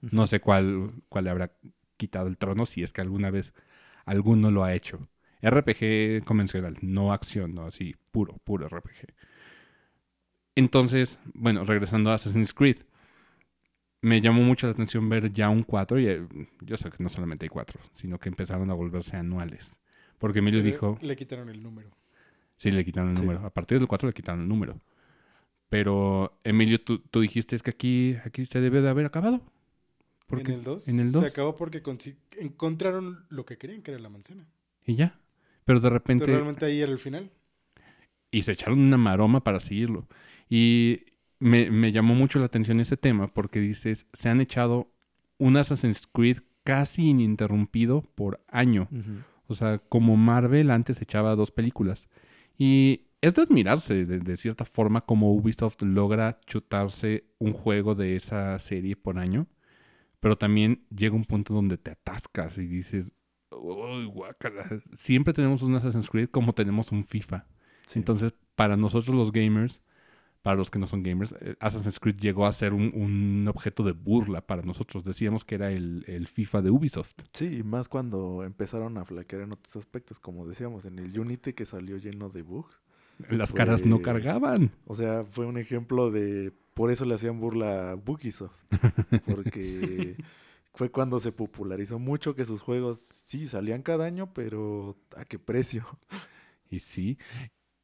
No 0.00 0.26
sé 0.26 0.40
cuál, 0.40 0.90
cuál 1.08 1.24
le 1.24 1.30
habrá 1.30 1.52
quitado 1.96 2.26
el 2.28 2.36
trono 2.38 2.66
si 2.66 2.82
es 2.82 2.92
que 2.92 3.00
alguna 3.02 3.30
vez 3.30 3.54
alguno 4.04 4.50
lo 4.50 4.64
ha 4.64 4.74
hecho. 4.74 5.08
RPG 5.42 6.24
convencional, 6.24 6.76
no 6.80 7.12
acción, 7.12 7.54
no 7.54 7.66
así, 7.66 7.94
puro, 8.10 8.38
puro 8.44 8.68
RPG. 8.68 9.14
Entonces, 10.54 11.18
bueno, 11.34 11.64
regresando 11.64 12.10
a 12.10 12.14
Assassin's 12.14 12.54
Creed, 12.54 12.78
me 14.00 14.20
llamó 14.20 14.42
mucho 14.42 14.66
la 14.66 14.72
atención 14.72 15.08
ver 15.08 15.32
ya 15.32 15.50
un 15.50 15.62
4, 15.62 15.98
y 16.00 16.06
eh, 16.08 16.26
yo 16.60 16.76
sé 16.76 16.90
que 16.90 17.02
no 17.02 17.08
solamente 17.08 17.44
hay 17.44 17.48
4, 17.50 17.80
sino 17.92 18.18
que 18.18 18.28
empezaron 18.28 18.70
a 18.70 18.74
volverse 18.74 19.16
anuales. 19.16 19.78
Porque 20.18 20.38
Emilio 20.38 20.60
Pero 20.62 20.72
dijo, 20.72 20.98
Le 21.02 21.16
quitaron 21.16 21.48
el 21.50 21.62
número. 21.62 21.90
sí, 22.56 22.70
le 22.70 22.84
quitaron 22.84 23.10
el 23.10 23.16
Sí. 23.16 23.22
número. 23.22 23.44
A 23.44 23.50
partir 23.50 23.78
del 23.78 23.88
4 23.88 24.08
le 24.08 24.14
quitaron 24.14 24.42
el 24.42 24.48
número. 24.48 24.80
Pero, 25.68 26.38
Emilio, 26.44 26.80
tú, 26.80 26.98
tú 27.00 27.20
dijiste 27.20 27.56
es 27.56 27.62
que 27.62 27.70
aquí, 27.70 28.16
aquí 28.24 28.46
se 28.46 28.60
debe 28.60 28.80
de 28.82 28.88
haber 28.88 29.06
acabado. 29.06 29.42
¿Por 30.26 30.40
En 30.40 30.50
el 30.50 30.62
2. 30.62 30.88
En 30.88 31.00
el 31.00 31.12
2. 31.12 31.22
Se 31.22 31.28
acabó 31.28 31.56
porque 31.56 31.82
encontraron 32.38 33.24
lo 33.28 33.44
que 33.44 33.58
querían, 33.58 33.82
que 33.82 33.92
era 33.92 34.00
la 34.00 34.08
manzana. 34.08 34.46
Y 34.84 34.94
ya. 34.96 35.18
Pero 35.64 35.80
de 35.80 35.90
repente... 35.90 36.24
Entonces, 36.24 36.34
realmente 36.34 36.64
ahí 36.66 36.80
era 36.80 36.92
el 36.92 36.98
final. 36.98 37.30
y 38.30 38.42
se 38.42 38.52
echaron 38.52 38.80
una 38.80 38.96
maroma 38.98 39.42
para 39.42 39.60
seguirlo. 39.60 40.06
Y 40.48 41.00
me, 41.38 41.70
me 41.70 41.92
llamó 41.92 42.14
mucho 42.14 42.38
la 42.38 42.46
atención 42.46 42.80
ese 42.80 42.96
tema 42.96 43.28
porque 43.28 43.60
dices, 43.60 44.06
se 44.12 44.28
han 44.28 44.40
echado 44.40 44.90
un 45.38 45.56
Assassin's 45.56 46.06
Creed 46.06 46.38
casi 46.64 47.08
ininterrumpido 47.10 48.02
por 48.14 48.40
año. 48.48 48.88
O 49.46 49.54
sea, 49.54 49.78
como 49.78 50.16
Marvel 50.16 50.70
antes 50.70 51.00
echaba 51.00 51.36
dos 51.36 51.50
películas. 51.50 52.08
Y 52.58 53.05
es 53.26 53.34
de 53.34 53.42
admirarse 53.42 54.04
de, 54.04 54.18
de 54.20 54.36
cierta 54.36 54.64
forma 54.64 55.00
como 55.00 55.32
Ubisoft 55.32 55.82
logra 55.82 56.40
chutarse 56.46 57.24
un 57.38 57.52
juego 57.52 57.94
de 57.94 58.16
esa 58.16 58.58
serie 58.58 58.96
por 58.96 59.18
año. 59.18 59.46
Pero 60.20 60.36
también 60.36 60.86
llega 60.90 61.14
un 61.14 61.24
punto 61.24 61.52
donde 61.52 61.76
te 61.76 61.90
atascas 61.90 62.56
y 62.58 62.66
dices, 62.66 63.12
uy, 63.50 64.06
guácala. 64.06 64.64
Siempre 64.94 65.34
tenemos 65.34 65.62
un 65.62 65.74
Assassin's 65.74 66.08
Creed 66.08 66.30
como 66.30 66.54
tenemos 66.54 66.90
un 66.92 67.04
FIFA. 67.04 67.46
Sí. 67.86 67.98
Entonces, 67.98 68.32
para 68.54 68.76
nosotros 68.76 69.14
los 69.14 69.30
gamers, 69.30 69.80
para 70.42 70.56
los 70.56 70.70
que 70.70 70.78
no 70.78 70.86
son 70.86 71.02
gamers, 71.02 71.34
eh, 71.40 71.56
Assassin's 71.60 72.00
Creed 72.00 72.16
llegó 72.16 72.46
a 72.46 72.52
ser 72.52 72.72
un, 72.72 72.92
un 72.94 73.46
objeto 73.48 73.82
de 73.82 73.92
burla 73.92 74.40
para 74.40 74.62
nosotros. 74.62 75.04
Decíamos 75.04 75.44
que 75.44 75.56
era 75.56 75.70
el, 75.70 76.04
el 76.06 76.28
FIFA 76.28 76.62
de 76.62 76.70
Ubisoft. 76.70 77.14
Sí, 77.32 77.58
y 77.58 77.62
más 77.62 77.88
cuando 77.88 78.42
empezaron 78.44 78.96
a 78.98 79.04
flaquear 79.04 79.42
en 79.42 79.52
otros 79.52 79.76
aspectos, 79.76 80.18
como 80.18 80.46
decíamos, 80.46 80.84
en 80.86 80.98
el 80.98 81.18
Unity 81.18 81.52
que 81.52 81.66
salió 81.66 81.98
lleno 81.98 82.30
de 82.30 82.42
bugs. 82.42 82.80
Las 83.30 83.52
caras 83.52 83.84
no 83.84 84.02
cargaban. 84.02 84.72
O 84.86 84.94
sea, 84.94 85.24
fue 85.24 85.46
un 85.46 85.58
ejemplo 85.58 86.10
de... 86.10 86.52
Por 86.74 86.90
eso 86.90 87.06
le 87.06 87.14
hacían 87.14 87.40
burla 87.40 87.92
a 87.92 87.94
Bugisoft. 87.94 88.54
Porque 89.24 90.16
fue 90.74 90.90
cuando 90.90 91.18
se 91.20 91.32
popularizó 91.32 91.98
mucho 91.98 92.34
que 92.34 92.44
sus 92.44 92.60
juegos 92.60 92.98
sí 92.98 93.48
salían 93.48 93.82
cada 93.82 94.04
año, 94.04 94.32
pero 94.34 94.96
¿a 95.16 95.24
qué 95.24 95.38
precio? 95.38 95.86
Y 96.70 96.80
sí. 96.80 97.18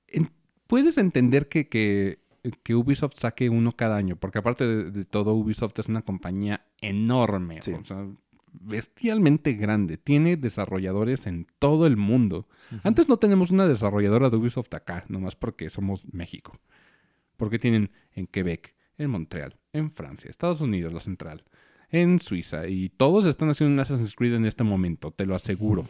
En- 0.09 0.29
puedes 0.67 0.99
entender 0.99 1.49
que, 1.49 1.69
que, 1.69 2.19
que 2.62 2.75
Ubisoft 2.75 3.17
saque 3.19 3.49
uno 3.49 3.73
cada 3.73 3.97
año, 3.97 4.17
porque 4.17 4.39
aparte 4.39 4.67
de, 4.67 4.91
de 4.91 5.05
todo, 5.07 5.33
Ubisoft 5.35 5.79
es 5.79 5.89
una 5.89 6.03
compañía 6.03 6.67
enorme. 6.83 7.62
Sí. 7.62 7.73
O 7.73 7.85
sea, 7.87 8.07
bestialmente 8.52 9.54
grande. 9.54 9.97
Tiene 9.97 10.37
desarrolladores 10.37 11.26
en 11.26 11.47
todo 11.59 11.87
el 11.87 11.97
mundo. 11.97 12.49
Antes 12.82 13.09
no 13.09 13.16
tenemos 13.16 13.50
una 13.50 13.66
desarrolladora 13.66 14.30
de 14.30 14.37
Ubisoft 14.37 14.73
acá, 14.75 15.04
nomás 15.09 15.37
porque 15.37 15.71
somos 15.71 16.04
México. 16.12 16.59
Porque 17.37 17.59
tienen 17.59 17.90
en 18.12 18.26
Quebec, 18.26 18.75
en 18.99 19.11
Montreal, 19.11 19.59
en 19.73 19.90
Francia, 19.90 20.30
Estados 20.30 20.61
Unidos, 20.61 20.92
la 20.92 21.00
central, 21.00 21.44
en 21.90 22.21
Suiza. 22.21 22.68
Y 22.68 22.90
todos 22.90 23.25
están 23.26 23.50
haciendo 23.50 23.75
un 23.75 23.80
Assassin's 23.80 24.14
Creed 24.14 24.35
en 24.35 24.47
este 24.47 24.64
momento, 24.64 25.11
te 25.11 25.26
lo 25.26 25.35
aseguro. 25.35 25.85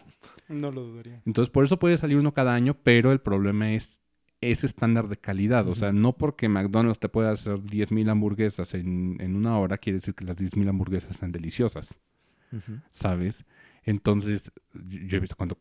No 0.49 0.71
lo 0.71 0.83
dudaría. 0.83 1.23
Entonces, 1.27 1.51
por 1.51 1.65
eso 1.65 1.79
puede 1.79 1.99
salir 1.99 2.17
uno 2.17 2.33
cada 2.33 2.55
año, 2.55 2.75
pero 2.83 3.13
el 3.13 3.21
problema 3.21 3.73
es 3.73 4.01
ese 4.41 4.67
estándar 4.67 5.09
de 5.09 5.17
calidad. 5.17 5.69
O 5.69 5.75
sea, 5.75 5.93
no 5.93 6.13
porque 6.15 6.49
McDonald's 6.49 6.99
te 6.99 7.09
pueda 7.09 7.33
hacer 7.33 7.61
10.000 7.61 8.11
hamburguesas 8.11 8.75
en, 8.75 9.17
en 9.21 9.37
una 9.37 9.59
hora, 9.59 9.79
quiere 9.79 9.99
decir 9.99 10.15
que 10.15 10.25
las 10.25 10.37
10.000 10.37 10.69
hamburguesas 10.69 11.17
sean 11.17 11.33
deliciosas, 11.33 11.99
¿sabes? 12.91 13.45
Entonces, 13.85 14.53
yo 14.75 15.17
he 15.17 15.21
visto 15.21 15.37
cuánto, 15.37 15.59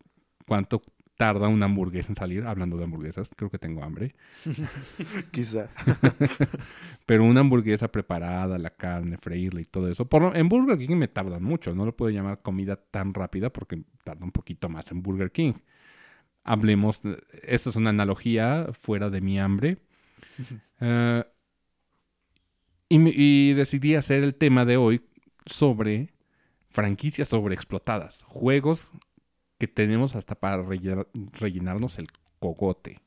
cuánto 0.48 0.82
tarda 1.18 1.48
una 1.48 1.66
hamburguesa 1.66 2.10
en 2.10 2.16
salir, 2.16 2.44
hablando 2.46 2.78
de 2.78 2.86
hamburguesas, 2.86 3.30
creo 3.36 3.50
que 3.52 3.60
tengo 3.60 3.84
hambre. 3.84 4.16
Quizá. 5.32 5.70
Pero 7.06 7.24
una 7.26 7.42
hamburguesa 7.42 7.92
preparada, 7.92 8.58
la 8.58 8.72
carne, 8.72 9.18
freírla 9.18 9.62
y 9.62 9.66
todo 9.66 9.90
eso. 9.90 10.06
Por, 10.08 10.22
lo- 10.22 10.36
en 10.36 10.50
Burger 10.50 10.78
King 10.78 10.96
me 10.96 11.08
tardan 11.08 11.44
mucho. 11.44 11.74
No 11.76 11.86
lo 11.86 11.96
puedo 11.96 12.12
llamar 12.12 12.42
comida 12.42 12.76
tan 12.76 13.14
rápida 13.14 13.52
porque 13.52 13.84
tarda 14.04 14.26
un 14.26 14.32
poquito 14.32 14.70
más 14.70 14.92
en 14.92 15.02
Burger 15.04 15.32
King. 15.32 15.54
Hablemos, 16.44 17.02
esto 17.44 17.70
es 17.70 17.76
una 17.76 17.92
analogía 17.92 18.70
fuera 18.74 19.10
de 19.10 19.22
mi 19.22 19.40
hambre. 19.40 19.78
Eh, 20.84 21.24
y 22.90 23.54
decidí 23.54 23.96
hacer 23.96 24.24
el 24.24 24.36
tema 24.36 24.66
de 24.66 24.78
hoy 24.78 25.02
sobre 25.46 26.10
franquicias 26.72 27.28
sobreexplotadas. 27.30 28.24
Juegos 28.24 28.92
que 29.58 29.68
tenemos 29.68 30.16
hasta 30.16 30.36
para 30.36 30.64
rellenar- 30.64 31.08
rellenarnos 31.34 32.00
el 32.00 32.08
cogote. 32.40 33.00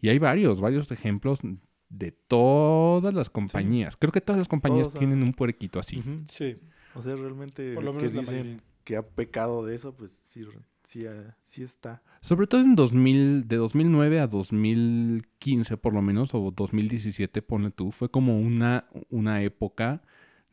Y 0.00 0.08
hay 0.08 0.18
varios, 0.18 0.60
varios 0.60 0.90
ejemplos 0.92 1.40
de 1.88 2.12
todas 2.12 3.12
las 3.12 3.28
compañías. 3.30 3.96
Creo 3.96 4.12
que 4.12 4.20
todas 4.20 4.38
las 4.38 4.48
compañías 4.48 4.84
Todos, 4.84 4.96
ah. 4.96 4.98
tienen 5.00 5.22
un 5.22 5.32
puerquito 5.32 5.78
así. 5.80 6.02
Sí, 6.26 6.56
O 6.94 7.02
sea, 7.02 7.16
realmente 7.16 7.74
por 7.74 7.84
lo 7.84 7.92
que 7.96 8.06
menos 8.08 8.12
dicen 8.14 8.34
mayoría. 8.46 8.60
que 8.84 8.96
ha 8.96 9.02
pecado 9.02 9.64
de 9.66 9.74
eso, 9.74 9.94
pues 9.96 10.22
sí, 10.26 10.44
sí, 10.84 11.04
ah, 11.06 11.36
sí 11.42 11.62
está. 11.64 12.02
Sobre 12.20 12.46
todo 12.46 12.60
en 12.62 12.76
2000, 12.76 13.48
de 13.48 13.56
2009 13.56 14.20
a 14.20 14.26
2015 14.28 15.76
por 15.76 15.92
lo 15.94 16.02
menos, 16.02 16.34
o 16.34 16.50
2017, 16.50 17.42
pone 17.42 17.70
tú, 17.70 17.90
fue 17.90 18.10
como 18.10 18.38
una, 18.38 18.86
una 19.10 19.42
época 19.42 20.02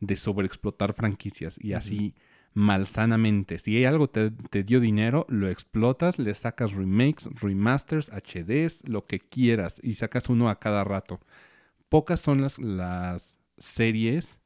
de 0.00 0.16
sobreexplotar 0.16 0.92
franquicias 0.94 1.56
y 1.62 1.72
así 1.72 2.14
malsanamente. 2.54 3.58
Si 3.58 3.84
algo 3.84 4.08
te, 4.08 4.30
te 4.30 4.62
dio 4.62 4.80
dinero, 4.80 5.26
lo 5.28 5.48
explotas, 5.48 6.18
le 6.18 6.34
sacas 6.34 6.72
remakes, 6.72 7.28
remasters, 7.40 8.10
HDs, 8.10 8.88
lo 8.88 9.06
que 9.06 9.20
quieras 9.20 9.80
y 9.82 9.94
sacas 9.94 10.28
uno 10.28 10.48
a 10.48 10.58
cada 10.58 10.84
rato. 10.84 11.20
Pocas 11.88 12.20
son 12.20 12.42
las, 12.42 12.58
las 12.58 13.36
series 13.56 14.38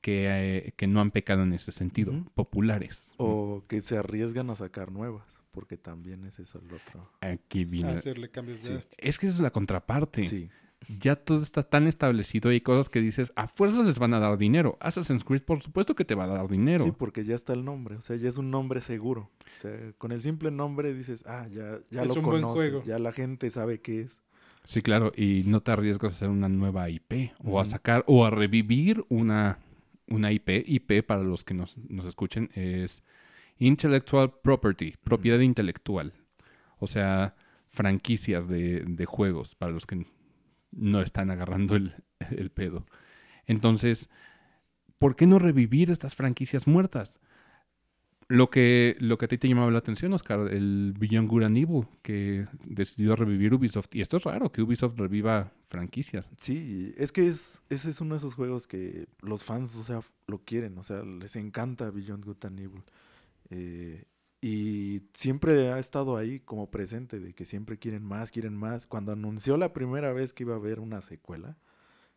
que, 0.00 0.26
eh, 0.28 0.72
que 0.76 0.86
no 0.86 1.00
han 1.00 1.10
pecado 1.10 1.42
en 1.44 1.52
ese 1.52 1.72
sentido, 1.72 2.12
populares. 2.34 3.08
O 3.16 3.64
que 3.68 3.80
se 3.80 3.96
arriesgan 3.96 4.50
a 4.50 4.54
sacar 4.54 4.90
nuevas, 4.92 5.24
porque 5.50 5.76
también 5.76 6.24
es 6.24 6.38
eso 6.38 6.60
el 6.60 6.74
otro. 6.74 7.10
Aquí 7.20 7.64
viene. 7.64 7.90
Hacerle 7.92 8.30
cambios 8.30 8.60
Sí. 8.60 8.72
drásticos. 8.72 8.98
Es 9.06 9.18
que 9.18 9.26
esa 9.28 9.36
es 9.36 9.42
la 9.42 9.50
contraparte. 9.50 10.24
Sí. 10.24 10.50
Ya 10.88 11.16
todo 11.16 11.42
está 11.42 11.62
tan 11.62 11.86
establecido 11.86 12.50
y 12.50 12.54
hay 12.54 12.60
cosas 12.60 12.88
que 12.88 13.00
dices, 13.00 13.32
a 13.36 13.48
fuerzas 13.48 13.84
les 13.86 13.98
van 13.98 14.14
a 14.14 14.20
dar 14.20 14.36
dinero. 14.38 14.76
Assassin's 14.80 15.24
Creed, 15.24 15.42
por 15.42 15.62
supuesto 15.62 15.94
que 15.94 16.04
te 16.04 16.14
va 16.14 16.24
a 16.24 16.28
dar 16.28 16.48
dinero. 16.48 16.84
Sí, 16.84 16.92
porque 16.96 17.24
ya 17.24 17.34
está 17.34 17.52
el 17.52 17.64
nombre, 17.64 17.96
o 17.96 18.00
sea, 18.00 18.16
ya 18.16 18.28
es 18.28 18.38
un 18.38 18.50
nombre 18.50 18.80
seguro. 18.80 19.30
O 19.54 19.58
sea, 19.58 19.92
con 19.98 20.12
el 20.12 20.20
simple 20.20 20.50
nombre 20.50 20.92
dices, 20.94 21.24
ah, 21.26 21.46
ya, 21.50 21.78
ya 21.90 22.02
Es 22.02 22.08
lo 22.08 22.14
un 22.14 22.22
buen 22.22 22.42
conoces, 22.42 22.70
juego. 22.70 22.82
ya 22.84 22.98
la 22.98 23.12
gente 23.12 23.50
sabe 23.50 23.80
qué 23.80 24.02
es. 24.02 24.20
Sí, 24.64 24.80
claro, 24.80 25.12
y 25.14 25.42
no 25.46 25.60
te 25.60 25.72
arriesgas 25.72 26.12
a 26.12 26.16
hacer 26.16 26.28
una 26.30 26.48
nueva 26.48 26.88
IP 26.88 27.32
o 27.44 27.60
a 27.60 27.66
sacar 27.66 28.02
o 28.06 28.24
a 28.24 28.30
revivir 28.30 29.04
una, 29.10 29.58
una 30.08 30.32
IP. 30.32 30.48
IP, 30.66 31.02
para 31.06 31.22
los 31.22 31.44
que 31.44 31.52
nos, 31.52 31.76
nos 31.76 32.06
escuchen, 32.06 32.50
es 32.54 33.02
Intellectual 33.58 34.32
Property, 34.42 34.94
propiedad 35.04 35.38
intelectual. 35.40 36.14
O 36.78 36.86
sea, 36.86 37.34
franquicias 37.70 38.48
de, 38.48 38.80
de 38.86 39.04
juegos, 39.04 39.54
para 39.54 39.72
los 39.72 39.84
que 39.86 40.06
no 40.76 41.00
están 41.00 41.30
agarrando 41.30 41.76
el, 41.76 41.94
el 42.30 42.50
pedo. 42.50 42.86
Entonces, 43.46 44.08
¿por 44.98 45.16
qué 45.16 45.26
no 45.26 45.38
revivir 45.38 45.90
estas 45.90 46.14
franquicias 46.14 46.66
muertas? 46.66 47.18
Lo 48.26 48.48
que, 48.48 48.96
lo 49.00 49.18
que 49.18 49.26
a 49.26 49.28
ti 49.28 49.36
te 49.36 49.48
llamaba 49.48 49.70
la 49.70 49.78
atención, 49.78 50.14
Oscar, 50.14 50.50
el 50.50 50.94
Beyond 50.98 51.28
Good 51.28 51.42
and 51.42 51.56
Evil, 51.58 51.86
que 52.00 52.46
decidió 52.64 53.16
revivir 53.16 53.52
Ubisoft. 53.52 53.94
Y 53.94 54.00
esto 54.00 54.16
es 54.16 54.24
raro, 54.24 54.50
que 54.50 54.62
Ubisoft 54.62 54.98
reviva 54.98 55.52
franquicias. 55.68 56.30
Sí, 56.40 56.94
es 56.96 57.12
que 57.12 57.28
es, 57.28 57.60
ese 57.68 57.90
es 57.90 58.00
uno 58.00 58.14
de 58.14 58.18
esos 58.18 58.34
juegos 58.34 58.66
que 58.66 59.08
los 59.20 59.44
fans, 59.44 59.76
o 59.76 59.84
sea, 59.84 60.00
lo 60.26 60.38
quieren, 60.38 60.78
o 60.78 60.82
sea, 60.82 61.02
les 61.02 61.36
encanta 61.36 61.90
Beyond 61.90 62.24
Good 62.24 62.44
and 62.46 62.60
Evil. 62.60 62.82
Eh, 63.50 64.04
y 64.46 65.08
siempre 65.14 65.70
ha 65.72 65.78
estado 65.78 66.16
ahí 66.16 66.40
como 66.40 66.70
presente 66.70 67.18
de 67.18 67.32
que 67.32 67.44
siempre 67.46 67.78
quieren 67.78 68.02
más, 68.04 68.30
quieren 68.30 68.54
más. 68.56 68.86
Cuando 68.86 69.12
anunció 69.12 69.56
la 69.56 69.72
primera 69.72 70.12
vez 70.12 70.32
que 70.32 70.42
iba 70.42 70.52
a 70.54 70.58
haber 70.58 70.80
una 70.80 71.00
secuela, 71.00 71.56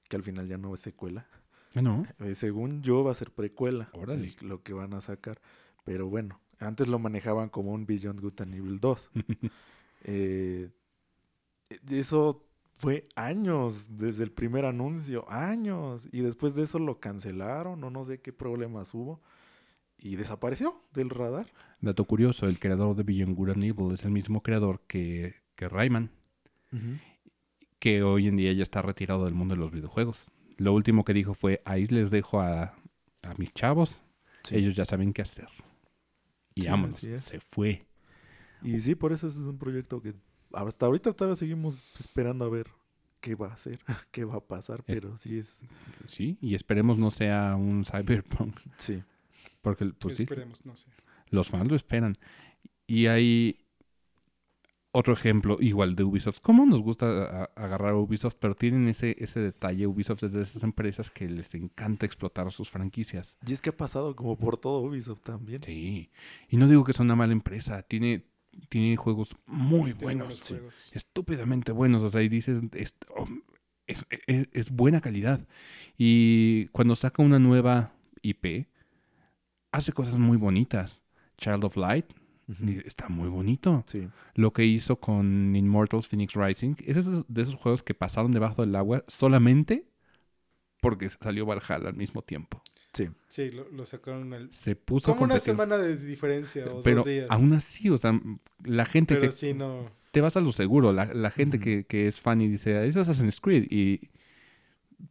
que 0.09 0.15
al 0.17 0.23
final 0.23 0.47
ya 0.47 0.57
no 0.57 0.73
es 0.73 0.81
secuela, 0.81 1.27
Ah, 1.75 1.81
no. 1.81 2.03
eh, 2.19 2.35
según 2.35 2.81
yo 2.81 3.03
va 3.03 3.11
a 3.11 3.15
ser 3.15 3.31
precuela, 3.31 3.89
Órale. 3.93 4.35
lo 4.41 4.61
que 4.63 4.73
van 4.73 4.93
a 4.93 5.01
sacar. 5.01 5.39
Pero 5.85 6.07
bueno, 6.07 6.39
antes 6.59 6.87
lo 6.87 6.99
manejaban 6.99 7.49
como 7.49 7.71
un 7.71 7.85
Beyond 7.85 8.19
Good 8.19 8.41
and 8.41 8.55
Evil 8.55 8.79
2. 8.79 9.09
Eh, 10.03 10.69
eso 11.89 12.45
fue 12.75 13.03
años 13.15 13.87
desde 13.97 14.23
el 14.23 14.31
primer 14.31 14.65
anuncio, 14.65 15.29
años. 15.29 16.07
Y 16.11 16.21
después 16.21 16.55
de 16.55 16.63
eso 16.63 16.79
lo 16.79 16.99
cancelaron 16.99 17.83
o 17.83 17.89
no 17.89 18.05
sé 18.05 18.19
qué 18.21 18.31
problemas 18.31 18.93
hubo. 18.93 19.21
Y 19.97 20.15
desapareció 20.15 20.81
del 20.93 21.09
radar. 21.09 21.47
Dato 21.79 22.05
curioso, 22.05 22.47
el 22.47 22.59
creador 22.59 22.95
de 22.95 23.03
Beyond 23.03 23.35
Good 23.35 23.49
and 23.51 23.63
Evil 23.63 23.93
es 23.93 24.03
el 24.03 24.11
mismo 24.11 24.41
creador 24.41 24.81
que, 24.87 25.35
que 25.55 25.69
Rayman, 25.69 26.09
que 27.79 28.01
hoy 28.03 28.27
en 28.27 28.37
día 28.37 28.51
ya 28.53 28.63
está 28.63 28.81
retirado 28.81 29.25
del 29.25 29.33
mundo 29.35 29.53
de 29.55 29.59
los 29.59 29.71
videojuegos. 29.71 30.31
Lo 30.57 30.73
último 30.73 31.05
que 31.05 31.13
dijo 31.13 31.33
fue, 31.35 31.61
ahí 31.65 31.85
les 31.87 32.09
dejo 32.09 32.41
a, 32.41 32.73
a 33.23 33.33
mis 33.37 33.53
chavos, 33.53 34.01
Sí. 34.43 34.55
ellos 34.55 34.75
ya 34.75 34.85
saben 34.85 35.13
qué 35.13 35.21
hacer. 35.21 35.49
Y 36.55 36.63
Sí, 36.63 36.67
vámonos, 36.69 36.97
se 36.97 37.39
fue. 37.41 37.85
Y 38.63 38.79
sí, 38.81 38.95
por 38.95 39.11
eso 39.11 39.27
ese 39.27 39.39
es 39.41 39.45
un 39.45 39.57
proyecto 39.59 40.01
que 40.01 40.15
hasta 40.53 40.85
ahorita 40.87 41.13
todavía 41.13 41.35
seguimos 41.35 41.83
esperando 41.99 42.45
a 42.45 42.49
ver 42.49 42.67
qué 43.19 43.35
va 43.35 43.49
a 43.49 43.53
hacer, 43.53 43.79
qué 44.11 44.23
va 44.25 44.35
a 44.35 44.39
pasar. 44.39 44.79
Es- 44.87 44.95
Pero 44.99 45.17
sí 45.17 45.37
es, 45.37 45.61
Sí, 46.07 46.37
y 46.41 46.55
esperemos 46.55 46.97
no 46.97 47.11
sea 47.11 47.55
un 47.55 47.85
cyberpunk, 47.85 48.57
sí. 48.77 49.03
porque 49.61 49.85
pues 49.99 50.15
sí, 50.15 50.23
Esperemos, 50.23 50.65
no 50.65 50.75
sé. 50.75 50.87
Los 51.29 51.49
fans 51.49 51.69
lo 51.69 51.75
esperan. 51.75 52.17
Y 52.85 53.07
hay 53.07 53.59
otro 54.91 55.13
ejemplo 55.13 55.57
igual 55.59 55.95
de 55.95 56.03
Ubisoft. 56.03 56.39
¿Cómo 56.41 56.65
nos 56.65 56.79
gusta 56.81 57.05
a- 57.05 57.43
a- 57.43 57.49
agarrar 57.55 57.91
a 57.91 57.97
Ubisoft? 57.97 58.35
Pero 58.39 58.55
tienen 58.55 58.87
ese, 58.87 59.15
ese 59.19 59.39
detalle. 59.39 59.85
Ubisoft 59.85 60.23
es 60.23 60.33
de 60.33 60.41
esas 60.41 60.63
empresas 60.63 61.11
que 61.11 61.29
les 61.29 61.53
encanta 61.53 62.05
explotar 62.05 62.51
sus 62.51 62.69
franquicias. 62.71 63.35
Y 63.45 63.53
es 63.53 63.61
que 63.61 63.69
ha 63.69 63.77
pasado 63.77 64.15
como 64.15 64.37
por 64.37 64.57
todo 64.57 64.79
Ubisoft 64.81 65.21
también. 65.21 65.61
Sí. 65.63 66.09
Y 66.49 66.57
no 66.57 66.67
digo 66.67 66.83
que 66.83 66.93
sea 66.93 67.03
una 67.03 67.15
mala 67.15 67.33
empresa. 67.33 67.83
Tiene, 67.83 68.23
tiene 68.69 68.95
juegos 68.95 69.35
muy 69.45 69.93
buenos. 69.93 70.39
sí. 70.41 70.55
juegos. 70.55 70.73
Estúpidamente 70.93 71.71
buenos. 71.71 72.01
O 72.01 72.09
sea, 72.09 72.23
y 72.23 72.29
dices, 72.29 72.59
es, 72.73 72.95
oh, 73.15 73.27
es- 73.85 74.05
es- 74.25 74.47
es 74.51 74.71
buena 74.71 74.99
calidad. 75.01 75.45
Y 75.97 76.67
cuando 76.67 76.95
saca 76.95 77.21
una 77.21 77.37
nueva 77.37 77.91
IP, 78.23 78.65
hace 79.71 79.91
cosas 79.93 80.17
muy 80.17 80.37
bonitas. 80.37 81.03
Child 81.37 81.63
of 81.65 81.77
Light 81.77 82.05
está 82.85 83.09
muy 83.09 83.27
bonito. 83.27 83.83
Sí. 83.87 84.07
Lo 84.35 84.53
que 84.53 84.65
hizo 84.65 84.97
con 85.01 85.55
Immortals 85.55 86.07
Phoenix 86.07 86.33
Rising 86.33 86.75
es 86.85 86.95
esos- 86.97 87.25
de 87.27 87.41
esos 87.41 87.55
juegos 87.55 87.83
que 87.83 87.93
pasaron 87.93 88.31
debajo 88.31 88.61
del 88.65 88.75
agua 88.75 89.03
solamente 89.07 89.85
porque 90.81 91.09
salió 91.09 91.45
Valhalla 91.45 91.89
al 91.89 91.95
mismo 91.95 92.21
tiempo. 92.21 92.61
Sí. 92.93 93.09
Sí, 93.27 93.51
lo, 93.51 93.69
lo 93.71 93.85
sacaron 93.85 94.33
el... 94.33 94.51
Se 94.53 94.75
puso 94.75 95.11
Como 95.11 95.25
una 95.25 95.39
semana 95.39 95.77
de 95.77 95.97
diferencia 95.97 96.65
o 96.67 96.81
pero 96.83 96.97
dos 96.97 97.05
días. 97.07 97.27
aún 97.29 97.53
así, 97.53 97.89
o 97.89 97.97
sea, 97.97 98.19
la 98.63 98.85
gente 98.85 99.15
Pero 99.15 99.27
que 99.27 99.31
sí, 99.33 99.53
no... 99.53 99.91
te 100.11 100.21
vas 100.21 100.37
a 100.37 100.41
lo 100.41 100.51
seguro, 100.51 100.93
la, 100.93 101.05
la 101.13 101.29
gente 101.31 101.59
que, 101.59 101.85
que 101.85 102.07
es 102.07 102.19
fan 102.21 102.39
y 102.41 102.47
dice, 102.47 102.87
es 102.87 102.95
Assassin's 102.95 103.39
Creed 103.41 103.67
y 103.69 104.09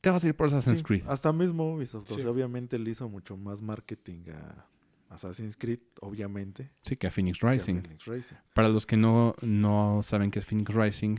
te 0.00 0.10
vas 0.10 0.24
a 0.24 0.28
ir 0.28 0.34
por 0.34 0.48
Assassin's 0.48 0.78
Sí, 0.78 0.84
Creed. 0.84 1.02
Hasta 1.06 1.32
mismo 1.32 1.74
Ubisoft. 1.74 2.10
O 2.10 2.14
Sí. 2.14 2.22
sea, 2.22 2.30
obviamente 2.30 2.78
le 2.78 2.90
hizo 2.90 3.08
mucho 3.08 3.36
más 3.36 3.60
marketing 3.62 4.30
a 4.32 4.66
Assassin's 5.08 5.56
Creed, 5.56 5.80
obviamente. 6.00 6.70
Sí, 6.82 6.96
que 6.96 7.06
a 7.06 7.10
Phoenix 7.10 7.42
a 7.42 7.50
Rising. 7.50 7.80
Phoenix 7.82 8.04
Rising. 8.06 8.36
Para 8.54 8.68
los 8.68 8.86
que 8.86 8.96
no, 8.96 9.34
no 9.42 10.02
saben 10.02 10.30
qué 10.30 10.38
es 10.40 10.46
Phoenix 10.46 10.72
Rising, 10.74 11.16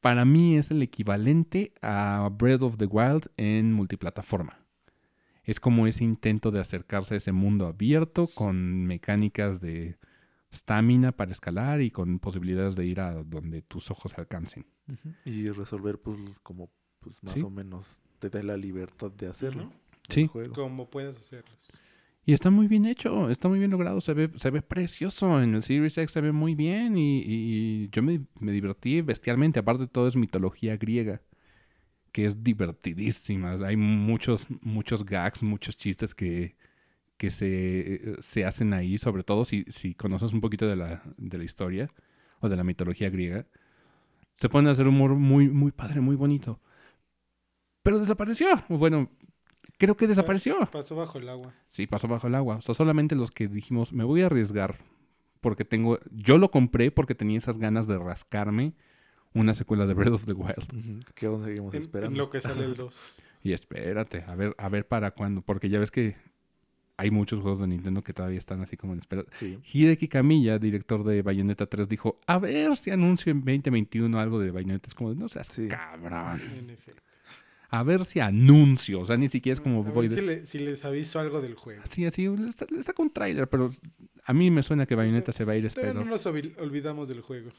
para 0.00 0.24
mí 0.24 0.56
es 0.56 0.70
el 0.70 0.82
equivalente 0.82 1.72
a 1.82 2.28
Breath 2.32 2.62
of 2.62 2.76
the 2.78 2.86
Wild 2.86 3.30
en 3.36 3.72
multiplataforma. 3.72 4.58
Es 5.44 5.58
como 5.60 5.86
ese 5.86 6.04
intento 6.04 6.50
de 6.50 6.60
acercarse 6.60 7.14
a 7.14 7.16
ese 7.16 7.32
mundo 7.32 7.66
abierto 7.66 8.28
con 8.28 8.84
mecánicas 8.86 9.60
de 9.60 9.98
estamina 10.50 11.12
para 11.12 11.32
escalar 11.32 11.80
y 11.80 11.90
con 11.90 12.18
posibilidades 12.18 12.76
de 12.76 12.86
ir 12.86 13.00
a 13.00 13.22
donde 13.24 13.62
tus 13.62 13.90
ojos 13.90 14.16
alcancen. 14.18 14.66
Y 15.24 15.48
resolver 15.50 15.98
puzzles 16.00 16.38
como 16.40 16.70
pues 17.00 17.16
más 17.22 17.34
Sí. 17.34 17.40
o 17.40 17.50
menos 17.50 18.02
te 18.18 18.28
da 18.28 18.42
la 18.42 18.56
libertad 18.56 19.10
de 19.10 19.28
hacerlo. 19.28 19.72
Sí. 20.08 20.26
juego. 20.26 20.52
Como 20.54 20.90
puedas 20.90 21.16
hacerlos. 21.16 21.56
Y 22.30 22.32
está 22.32 22.48
muy 22.48 22.68
bien 22.68 22.86
hecho, 22.86 23.28
está 23.28 23.48
muy 23.48 23.58
bien 23.58 23.72
logrado, 23.72 24.00
se 24.00 24.14
ve, 24.14 24.30
se 24.36 24.50
ve 24.50 24.62
precioso. 24.62 25.42
En 25.42 25.52
el 25.56 25.64
Series 25.64 25.98
X 25.98 26.12
se 26.12 26.20
ve 26.20 26.30
muy 26.30 26.54
bien 26.54 26.96
y, 26.96 27.88
yo 27.90 28.04
me, 28.04 28.20
divertí 28.52 29.00
bestialmente. 29.00 29.58
Aparte 29.58 29.88
todo 29.88 30.06
es 30.06 30.14
mitología 30.14 30.76
griega, 30.76 31.22
que 32.12 32.26
es 32.26 32.44
divertidísima. 32.44 33.54
Hay 33.66 33.76
muchos, 33.76 34.46
muchos 34.60 35.04
gags, 35.04 35.42
muchos 35.42 35.76
chistes 35.76 36.14
que, 36.14 36.54
que 37.16 37.30
se, 37.30 38.14
se 38.20 38.44
hacen 38.44 38.74
ahí, 38.74 38.96
sobre 38.96 39.24
todo 39.24 39.44
si, 39.44 39.64
si 39.66 39.96
conoces 39.96 40.32
un 40.32 40.40
poquito 40.40 40.68
de 40.68 40.76
la, 40.76 41.02
de 41.16 41.36
la 41.36 41.42
historia 41.42 41.90
o 42.38 42.48
de 42.48 42.56
la 42.56 42.62
mitología 42.62 43.10
griega. 43.10 43.44
Se 44.36 44.46
a 44.46 44.70
hacer 44.70 44.86
humor 44.86 45.16
muy, 45.16 45.48
muy 45.48 45.72
padre, 45.72 46.00
muy 46.00 46.14
bonito. 46.14 46.60
Pero 47.82 47.98
desapareció. 47.98 48.46
Bueno, 48.68 49.10
creo 49.78 49.96
que 49.96 50.06
desapareció. 50.06 50.58
Pasó 50.70 50.94
bajo 50.96 51.18
el 51.18 51.28
agua. 51.28 51.54
Sí, 51.68 51.86
pasó 51.86 52.08
bajo 52.08 52.26
el 52.26 52.34
agua. 52.34 52.56
O 52.56 52.62
sea, 52.62 52.74
solamente 52.74 53.14
los 53.14 53.30
que 53.30 53.48
dijimos, 53.48 53.92
me 53.92 54.04
voy 54.04 54.22
a 54.22 54.26
arriesgar 54.26 54.78
porque 55.40 55.64
tengo... 55.64 55.98
Yo 56.10 56.38
lo 56.38 56.50
compré 56.50 56.90
porque 56.90 57.14
tenía 57.14 57.38
esas 57.38 57.58
ganas 57.58 57.86
de 57.86 57.98
rascarme 57.98 58.74
una 59.32 59.54
secuela 59.54 59.86
de 59.86 59.94
Breath 59.94 60.14
of 60.14 60.26
the 60.26 60.32
Wild. 60.32 61.04
Que 61.14 61.26
aún 61.26 61.42
seguimos 61.44 61.74
En, 61.74 61.80
esperando. 61.82 62.12
en 62.14 62.18
lo 62.18 62.30
que 62.30 62.40
sale 62.40 62.64
el 62.64 62.74
2. 62.74 63.16
Y 63.42 63.52
espérate, 63.54 64.22
a 64.26 64.34
ver, 64.34 64.54
a 64.58 64.68
ver 64.68 64.86
para 64.86 65.12
cuándo. 65.12 65.40
Porque 65.40 65.70
ya 65.70 65.78
ves 65.78 65.90
que 65.90 66.14
hay 66.98 67.10
muchos 67.10 67.40
juegos 67.40 67.60
de 67.62 67.68
Nintendo 67.68 68.02
que 68.02 68.12
todavía 68.12 68.36
están 68.36 68.60
así 68.60 68.76
como 68.76 68.92
en 68.92 68.98
espera. 68.98 69.24
Sí. 69.32 69.58
Hideki 69.72 70.08
Kamiya, 70.08 70.58
director 70.58 71.04
de 71.04 71.22
Bayonetta 71.22 71.64
3, 71.64 71.88
dijo, 71.88 72.18
a 72.26 72.38
ver 72.38 72.76
si 72.76 72.90
anuncio 72.90 73.30
en 73.32 73.38
2021 73.38 74.20
algo 74.20 74.38
de 74.40 74.50
Bayonetta. 74.50 74.88
Es 74.88 74.94
como, 74.94 75.14
no 75.14 75.30
seas 75.30 75.46
Sí. 75.46 75.68
cabrón. 75.68 76.38
En 76.58 76.68
efecto. 76.68 77.02
A 77.72 77.82
ver 77.84 78.04
si 78.04 78.18
anuncio. 78.20 79.00
O 79.00 79.06
sea, 79.06 79.16
ni 79.16 79.28
siquiera 79.28 79.54
es 79.54 79.60
como... 79.60 79.80
A 79.80 79.84
ver 79.84 79.92
voy 79.92 80.08
si, 80.08 80.16
de- 80.16 80.22
le- 80.22 80.46
si 80.46 80.58
les 80.58 80.84
aviso 80.84 81.18
algo 81.20 81.40
del 81.40 81.54
juego. 81.54 81.82
Así, 81.84 82.04
así, 82.04 82.26
le 82.28 82.50
sa- 82.52 82.66
le 82.68 82.82
saco 82.82 83.02
un 83.02 83.10
tráiler, 83.10 83.48
pero 83.48 83.70
a 84.24 84.32
mí 84.32 84.50
me 84.50 84.62
suena 84.62 84.86
que 84.86 84.94
Bayonetta 84.96 85.30
se 85.32 85.44
va 85.44 85.52
a 85.52 85.56
ir, 85.56 85.66
espero. 85.66 85.94
no 85.94 86.04
nos 86.04 86.26
olvi- 86.26 86.52
olvidamos 86.60 87.08
del 87.08 87.20
juego. 87.20 87.50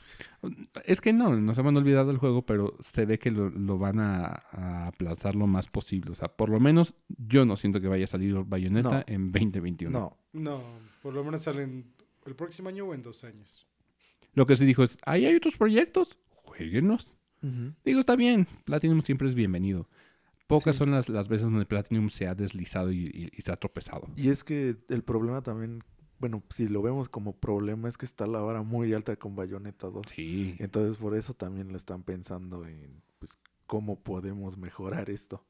Es 0.86 1.00
que 1.02 1.14
no, 1.14 1.36
nos 1.36 1.58
hemos 1.58 1.74
olvidado 1.76 2.12
el 2.12 2.18
juego, 2.18 2.46
pero 2.46 2.76
se 2.82 3.06
ve 3.06 3.20
que 3.20 3.32
lo, 3.32 3.50
lo 3.50 3.78
van 3.78 4.00
a, 4.00 4.26
a 4.52 4.88
aplazar 4.88 5.36
lo 5.36 5.48
más 5.48 5.68
posible. 5.70 6.12
O 6.12 6.16
sea, 6.16 6.28
por 6.28 6.50
lo 6.50 6.60
menos 6.60 6.94
yo 7.18 7.46
no 7.46 7.56
siento 7.56 7.80
que 7.80 7.88
vaya 7.88 8.04
a 8.04 8.08
salir 8.08 8.36
Bayonetta 8.46 8.90
No. 8.92 9.04
en 9.08 9.32
2021. 9.32 9.98
No. 9.98 10.18
No, 10.34 10.64
por 11.02 11.14
lo 11.14 11.24
menos 11.24 11.42
salen 11.42 11.86
el 12.26 12.36
próximo 12.36 12.70
año 12.70 12.86
o 12.86 12.94
en 12.94 13.02
dos 13.02 13.24
años. 13.24 13.66
Lo 14.34 14.46
que 14.46 14.56
sí 14.56 14.66
dijo 14.66 14.84
es, 14.84 14.98
ahí 15.06 15.26
hay 15.26 15.36
otros 15.36 15.58
proyectos, 15.58 16.18
jueguenos. 16.30 17.18
Digo, 17.84 18.00
está 18.00 18.16
bien, 18.16 18.48
Platinum 18.66 19.02
siempre 19.02 19.28
es 19.28 19.34
bienvenido. 19.34 19.90
Pocas 20.52 20.76
Sí. 20.76 20.80
son 20.80 20.92
las, 20.92 21.10
las 21.10 21.28
veces 21.28 21.44
donde 21.50 21.66
Platinum 21.66 22.10
se 22.10 22.28
ha 22.28 22.36
deslizado 22.36 22.92
y, 22.92 23.04
y- 23.06 23.30
y 23.36 23.42
se 23.42 23.52
ha 23.52 23.58
tropezado. 23.58 24.08
Y 24.16 24.30
es 24.30 24.44
que 24.44 24.76
el 24.90 25.04
problema 25.04 25.42
también, 25.42 25.84
bueno, 26.20 26.44
si 26.50 26.68
lo 26.68 26.82
vemos 26.82 27.10
como 27.10 27.36
problema, 27.36 27.90
es 27.90 27.98
que 27.98 28.06
está 28.06 28.28
la 28.28 28.40
vara 28.40 28.62
muy 28.62 28.94
alta 28.94 29.16
con 29.16 29.36
Bayonetta 29.36 29.88
2. 29.88 30.06
Sí, 30.14 30.56
Entonces 30.60 30.98
por 30.98 31.16
eso 31.16 31.34
también 31.34 31.70
le 31.70 31.78
están 31.78 32.04
pensando 32.04 32.66
en 32.68 33.02
pues 33.20 33.40
cómo 33.66 34.00
podemos 34.02 34.58
mejorar 34.58 35.10
esto. 35.10 35.46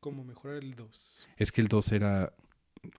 Cómo 0.00 0.24
mejorar 0.24 0.58
el 0.58 0.74
2. 0.74 1.26
es 1.36 1.52
que 1.52 1.60
el 1.60 1.68
2 1.68 1.92
era 1.92 2.32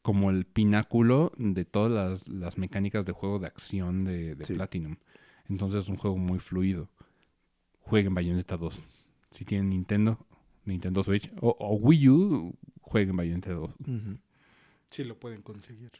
como 0.01 0.29
el 0.29 0.45
pináculo 0.45 1.31
de 1.37 1.63
todas 1.63 1.91
las, 1.91 2.27
las 2.27 2.57
mecánicas 2.57 3.05
de 3.05 3.13
juego 3.13 3.39
de 3.39 3.47
acción 3.47 4.03
de, 4.03 4.35
de 4.35 4.43
Sí. 4.43 4.53
Platinum. 4.55 4.97
Entonces 5.47 5.83
es 5.83 5.89
un 5.89 5.95
juego 5.95 6.17
muy 6.17 6.39
fluido. 6.39 6.89
Jueguen 7.81 8.13
Bayonetta 8.13 8.57
2. 8.57 8.77
Si 9.31 9.45
tienen 9.45 9.69
Nintendo, 9.69 10.26
Nintendo 10.67 11.03
Switch 11.03 11.31
o, 11.41 11.55
o 11.59 11.75
Wii 11.75 12.09
U, 12.09 12.53
jueguen 12.81 13.15
Bayonetta 13.15 13.51
2. 13.53 13.69
Ujú. 13.79 14.17
Sí 14.89 15.03
lo 15.03 15.17
pueden 15.19 15.41
conseguir. 15.41 15.91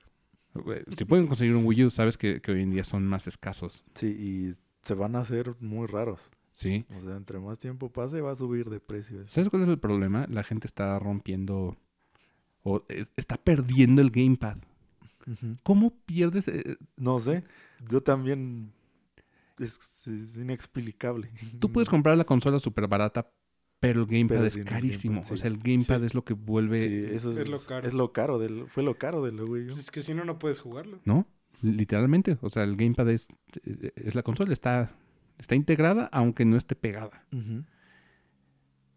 Eh, 0.55 0.83
Si 0.95 1.05
pueden 1.05 1.27
conseguir 1.27 1.55
un 1.55 1.65
Wii 1.65 1.85
U, 1.85 1.89
sabes 1.91 2.17
que, 2.17 2.41
que 2.41 2.51
hoy 2.51 2.61
en 2.63 2.71
día 2.71 2.83
son 2.83 3.05
más 3.07 3.27
escasos. 3.27 3.83
Sí, 3.95 4.07
y 4.07 4.53
se 4.83 4.93
van 4.93 5.15
a 5.15 5.19
hacer 5.19 5.55
muy 5.59 5.87
raros. 5.87 6.29
¿Sí? 6.53 6.85
O 6.97 7.01
sea, 7.01 7.15
entre 7.17 7.37
más 7.39 7.59
tiempo 7.59 7.91
pase 7.91 8.19
va 8.21 8.31
a 8.31 8.35
subir 8.35 8.69
de 8.69 8.79
precio. 8.79 9.21
eso. 9.21 9.29
¿Sabes 9.29 9.49
cuál 9.49 9.61
es 9.63 9.69
el 9.69 9.77
problema? 9.77 10.25
La 10.27 10.43
gente 10.43 10.65
está 10.65 10.97
rompiendo 10.97 11.77
o 12.63 12.83
es- 12.89 13.13
está 13.15 13.37
perdiendo 13.37 14.01
el 14.01 14.09
gamepad. 14.09 14.57
¿Cómo 15.63 15.91
pierdes? 16.05 16.47
eh, 16.47 16.77
No 16.95 17.19
sé, 17.19 17.43
yo 17.89 18.01
también 18.01 18.71
es, 19.59 20.07
es 20.07 20.37
inexplicable. 20.37 21.29
Tú 21.59 21.71
puedes 21.71 21.89
comprar 21.89 22.17
la 22.17 22.23
consola 22.25 22.59
súper 22.59 22.87
barata, 22.87 23.29
pero 23.79 24.01
el 24.01 24.07
gamepad 24.07 24.35
Pero 24.35 24.45
es 24.45 24.57
carísimo. 24.63 25.15
gamepad, 25.21 25.33
O 25.33 25.37
sea, 25.37 25.47
el 25.47 25.57
gamepad 25.57 25.99
Sí. 25.99 26.05
es 26.07 26.13
lo 26.13 26.23
que 26.25 26.33
vuelve, 26.33 26.79
Sí, 26.79 27.15
eso 27.15 27.31
es, 27.31 27.37
Es 27.37 27.47
lo 27.49 27.59
caro. 27.59 27.87
es 27.87 27.93
lo 27.93 28.11
caro 28.13 28.39
del, 28.39 28.67
fue 28.67 28.83
lo 28.83 28.97
caro 28.97 29.23
del 29.23 29.39
Wii 29.41 29.63
U. 29.63 29.67
Pues 29.67 29.79
es 29.79 29.91
que 29.91 30.01
si 30.01 30.13
no, 30.13 30.25
no 30.25 30.39
puedes 30.39 30.59
jugarlo. 30.59 30.99
¿no? 31.05 31.27
Literalmente. 31.61 32.37
O 32.41 32.49
sea, 32.49 32.63
el 32.63 32.75
gamepad 32.75 33.09
es, 33.09 33.27
es 33.95 34.15
la 34.15 34.23
consola, 34.23 34.53
está, 34.53 34.91
está 35.37 35.55
integrada, 35.55 36.09
aunque 36.11 36.45
no 36.45 36.57
esté 36.57 36.75
pegada. 36.75 37.25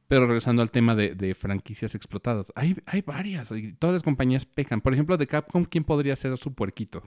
Pero 0.09 0.27
regresando 0.27 0.61
al 0.63 0.71
tema 0.73 0.95
de, 0.97 1.15
de 1.15 1.35
franquicias 1.35 1.95
explotadas, 1.95 2.53
hay, 2.57 2.77
hay 2.87 3.01
varias. 3.03 3.51
y 3.53 3.73
todas 3.75 3.95
las 3.95 4.03
compañías 4.03 4.45
pecan. 4.45 4.81
Por 4.81 4.93
ejemplo, 4.93 5.17
de 5.17 5.27
Capcom, 5.27 5.65
¿quién 5.65 5.85
podría 5.85 6.17
ser 6.17 6.37
su 6.37 6.53
puerquito? 6.53 7.03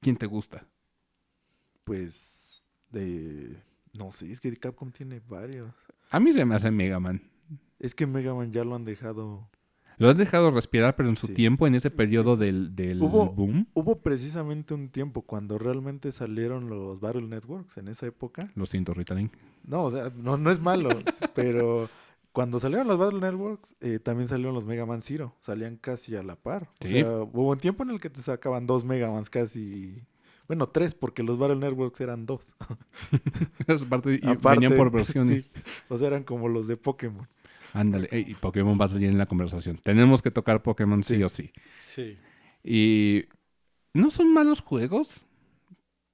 ¿Quién 0.00 0.16
te 0.16 0.24
gusta? 0.26 0.66
Pues 1.84 2.64
de 2.90 3.56
no 3.98 4.10
sé, 4.12 4.32
es 4.32 4.40
que 4.40 4.56
Capcom 4.56 4.90
tiene 4.90 5.20
varios. 5.20 5.66
A 6.10 6.20
mí 6.20 6.32
se 6.32 6.44
me 6.44 6.54
hace 6.54 6.70
Mega 6.70 7.00
Man. 7.00 7.22
Es 7.78 7.94
que 7.94 8.06
Mega 8.06 8.34
Man 8.34 8.52
ya 8.52 8.64
lo 8.64 8.74
han 8.74 8.84
dejado. 8.84 9.48
Lo 9.98 10.08
has 10.08 10.16
dejado 10.16 10.50
respirar, 10.50 10.96
pero 10.96 11.08
en 11.10 11.16
su 11.16 11.26
Sí. 11.26 11.34
tiempo, 11.34 11.66
en 11.66 11.74
ese 11.74 11.90
periodo 11.90 12.36
del, 12.38 12.74
del 12.74 13.00
Hubo- 13.02 13.34
boom, 13.34 13.66
Hubo 13.74 14.00
precisamente 14.00 14.72
un 14.72 14.88
tiempo 14.88 15.22
cuando 15.22 15.58
realmente 15.58 16.10
salieron 16.10 16.70
los 16.70 17.00
Battle 17.00 17.26
Networks 17.26 17.76
en 17.76 17.88
esa 17.88 18.06
época. 18.06 18.50
lo 18.54 18.64
siento, 18.66 18.92
Rita 18.94 19.14
Link. 19.14 19.32
No, 19.62 19.84
o 19.84 19.90
sea, 19.90 20.10
no, 20.16 20.38
no 20.38 20.50
es 20.50 20.58
malo, 20.60 20.88
pero 21.34 21.90
cuando 22.32 22.58
salieron 22.60 22.86
los 22.88 22.96
Battle 22.96 23.20
Networks, 23.20 23.76
eh, 23.80 23.98
también 23.98 24.28
salieron 24.28 24.54
los 24.54 24.64
Mega 24.64 24.86
Man 24.86 25.02
Zero. 25.02 25.36
Salían 25.40 25.76
casi 25.76 26.16
a 26.16 26.22
la 26.22 26.36
par. 26.36 26.70
O 26.82 26.86
Sí. 26.88 26.94
sea, 27.00 27.10
hubo 27.22 27.50
un 27.50 27.58
tiempo 27.58 27.82
en 27.82 27.90
el 27.90 28.00
que 28.00 28.08
te 28.08 28.22
sacaban 28.22 28.66
dos 28.66 28.84
Mega 28.86 29.10
Mans 29.10 29.28
casi. 29.28 30.02
Bueno, 30.50 30.68
tres, 30.68 30.96
porque 30.96 31.22
los 31.22 31.38
Battle 31.38 31.54
Networks 31.54 32.00
eran 32.00 32.26
dos. 32.26 32.56
Y 33.68 33.72
Aparte, 33.72 34.18
venían 34.42 34.76
por 34.76 34.90
versiones. 34.90 35.44
sí, 35.54 35.62
o 35.88 35.96
sea, 35.96 36.08
eran 36.08 36.24
como 36.24 36.48
los 36.48 36.66
de 36.66 36.76
Pokémon. 36.76 37.28
Ándale, 37.72 38.08
ey, 38.10 38.24
y 38.26 38.34
Pokémon 38.34 38.76
va 38.80 38.86
a 38.86 38.88
salir 38.88 39.08
en 39.10 39.16
la 39.16 39.26
conversación. 39.26 39.78
Tenemos 39.80 40.22
que 40.22 40.32
tocar 40.32 40.60
Pokémon 40.60 41.04
sí, 41.04 41.18
Sí. 41.18 41.22
o 41.22 41.28
sí. 41.28 41.52
Sí. 41.76 42.18
Y 42.64 43.26
no 43.94 44.10
son 44.10 44.34
malos 44.34 44.60
juegos, 44.60 45.20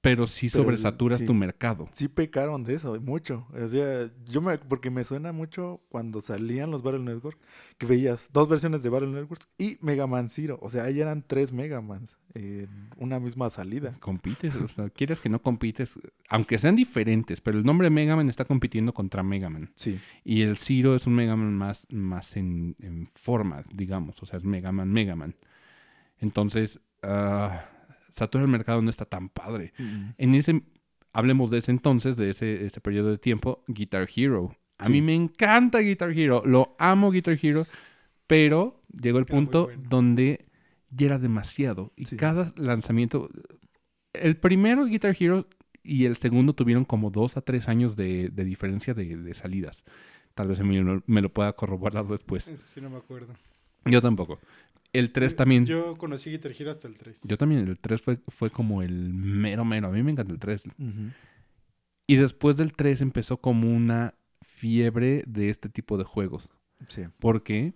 pero 0.01 0.27
sí 0.27 0.49
Pero, 0.51 0.63
sobresaturas 0.65 1.17
sí. 1.17 1.25
tu 1.25 1.33
mercado. 1.33 1.89
Sí 1.93 2.07
pecaron 2.07 2.63
de 2.63 2.75
eso, 2.75 3.01
mucho. 3.01 3.47
O 3.59 3.67
sea, 3.69 4.11
yo 4.27 4.41
me, 4.41 4.59
porque 4.59 4.91
me 4.91 5.03
suena 5.03 5.31
mucho 5.31 5.81
cuando 5.89 6.21
salían 6.21 6.69
los 6.69 6.83
Battle 6.83 6.99
Networks, 6.99 7.39
que 7.79 7.87
veías 7.87 8.29
dos 8.31 8.47
versiones 8.47 8.83
de 8.83 8.89
Battle 8.89 9.09
Networks 9.09 9.49
y 9.57 9.79
Mega 9.81 10.05
Man 10.05 10.29
Zero. 10.29 10.59
O 10.61 10.69
sea, 10.69 10.83
ahí 10.83 11.01
eran 11.01 11.23
tres 11.25 11.51
Mega 11.51 11.81
Mans 11.81 12.15
una 12.97 13.19
misma 13.19 13.49
salida. 13.49 13.93
Compites, 13.99 14.55
o 14.55 14.67
sea, 14.67 14.89
quieres 14.89 15.19
que 15.19 15.29
no 15.29 15.41
compites, 15.41 15.99
aunque 16.29 16.57
sean 16.57 16.75
diferentes, 16.75 17.41
pero 17.41 17.57
el 17.57 17.65
nombre 17.65 17.89
Mega 17.89 18.15
Man 18.15 18.29
está 18.29 18.45
compitiendo 18.45 18.93
contra 18.93 19.23
Mega 19.23 19.49
Man. 19.49 19.71
Sí. 19.75 19.99
Y 20.23 20.41
el 20.41 20.57
Zero 20.57 20.95
es 20.95 21.07
un 21.07 21.13
Mega 21.15 21.35
Man 21.35 21.53
más, 21.55 21.85
más 21.91 22.35
en, 22.37 22.75
en 22.79 23.09
forma, 23.15 23.63
digamos. 23.73 24.21
O 24.23 24.25
sea, 24.25 24.37
es 24.37 24.43
Mega 24.43 24.71
Man, 24.71 24.91
Mega 24.91 25.15
Man. 25.15 25.35
Entonces, 26.19 26.79
ah, 27.03 27.65
satura 28.09 28.43
el 28.43 28.49
mercado 28.49 28.81
no 28.81 28.89
está 28.89 29.05
tan 29.05 29.29
padre. 29.29 29.73
En 30.17 30.33
ese, 30.35 30.63
hablemos 31.13 31.51
de 31.51 31.59
ese 31.59 31.71
entonces, 31.71 32.15
de 32.17 32.29
ese, 32.31 32.65
ese 32.65 32.81
periodo 32.81 33.11
de 33.11 33.17
tiempo, 33.17 33.63
Guitar 33.67 34.07
Hero. 34.15 34.55
A 34.79 34.85
Sí. 34.85 34.91
mí 34.91 35.01
me 35.01 35.15
encanta 35.15 35.79
Guitar 35.79 36.11
Hero, 36.11 36.43
lo 36.45 36.75
amo 36.79 37.11
Guitar 37.11 37.37
Hero, 37.41 37.65
pero 38.27 38.83
llegó 38.91 39.17
el 39.19 39.25
Era 39.27 39.35
punto 39.35 39.63
bueno. 39.65 39.83
donde 39.89 40.45
ya 40.89 41.05
era 41.07 41.19
demasiado. 41.19 41.91
Y 41.95 42.05
Sí. 42.05 42.17
cada 42.17 42.53
lanzamiento, 42.57 43.29
el 44.13 44.37
primero 44.37 44.85
Guitar 44.85 45.15
Hero 45.19 45.47
y 45.83 46.05
el 46.05 46.15
segundo 46.17 46.53
tuvieron 46.53 46.85
como 46.85 47.09
dos 47.11 47.37
a 47.37 47.41
tres 47.41 47.67
años 47.67 47.95
de, 47.95 48.29
de 48.29 48.43
diferencia 48.45 48.93
de, 48.93 49.17
de 49.17 49.33
salidas. 49.33 49.83
Tal 50.33 50.47
vez 50.49 50.59
me, 50.61 50.79
lo- 50.81 51.03
me 51.07 51.21
lo 51.21 51.29
pueda 51.33 51.53
corroborar 51.53 52.05
después. 52.07 52.43
Sí 52.55 52.81
no 52.81 52.89
me 52.89 52.97
acuerdo. 52.97 53.33
Yo 53.85 54.01
tampoco. 54.01 54.39
El 54.93 55.11
3 55.11 55.33
Yo- 55.33 55.37
también. 55.37 55.65
Yo, 55.65 55.85
Yo 55.93 55.97
conocí 55.97 56.29
Guitar 56.31 56.51
Hero 56.57 56.71
hasta 56.71 56.87
el 56.87 56.95
3. 56.97 57.21
también. 57.37 57.67
El 57.67 57.77
3 57.79 58.01
fue, 58.01 58.19
fue 58.27 58.49
como 58.49 58.81
el 58.81 59.13
mero 59.13 59.63
mero. 59.65 59.87
A 59.87 59.91
mí 59.91 60.01
me 60.03 60.11
encanta 60.11 60.31
el 60.33 60.39
3. 60.39 60.65
Ujú. 60.77 61.11
Y 62.07 62.15
después 62.15 62.55
del 62.57 62.73
3 62.73 63.01
empezó 63.01 63.37
como 63.37 63.69
una 63.73 64.13
fiebre 64.41 65.23
de 65.27 65.49
este 65.49 65.69
tipo 65.69 65.97
de 65.97 66.03
juegos. 66.05 66.49
Sí. 66.87 67.03
¿Por 67.19 67.43
qué? 67.43 67.73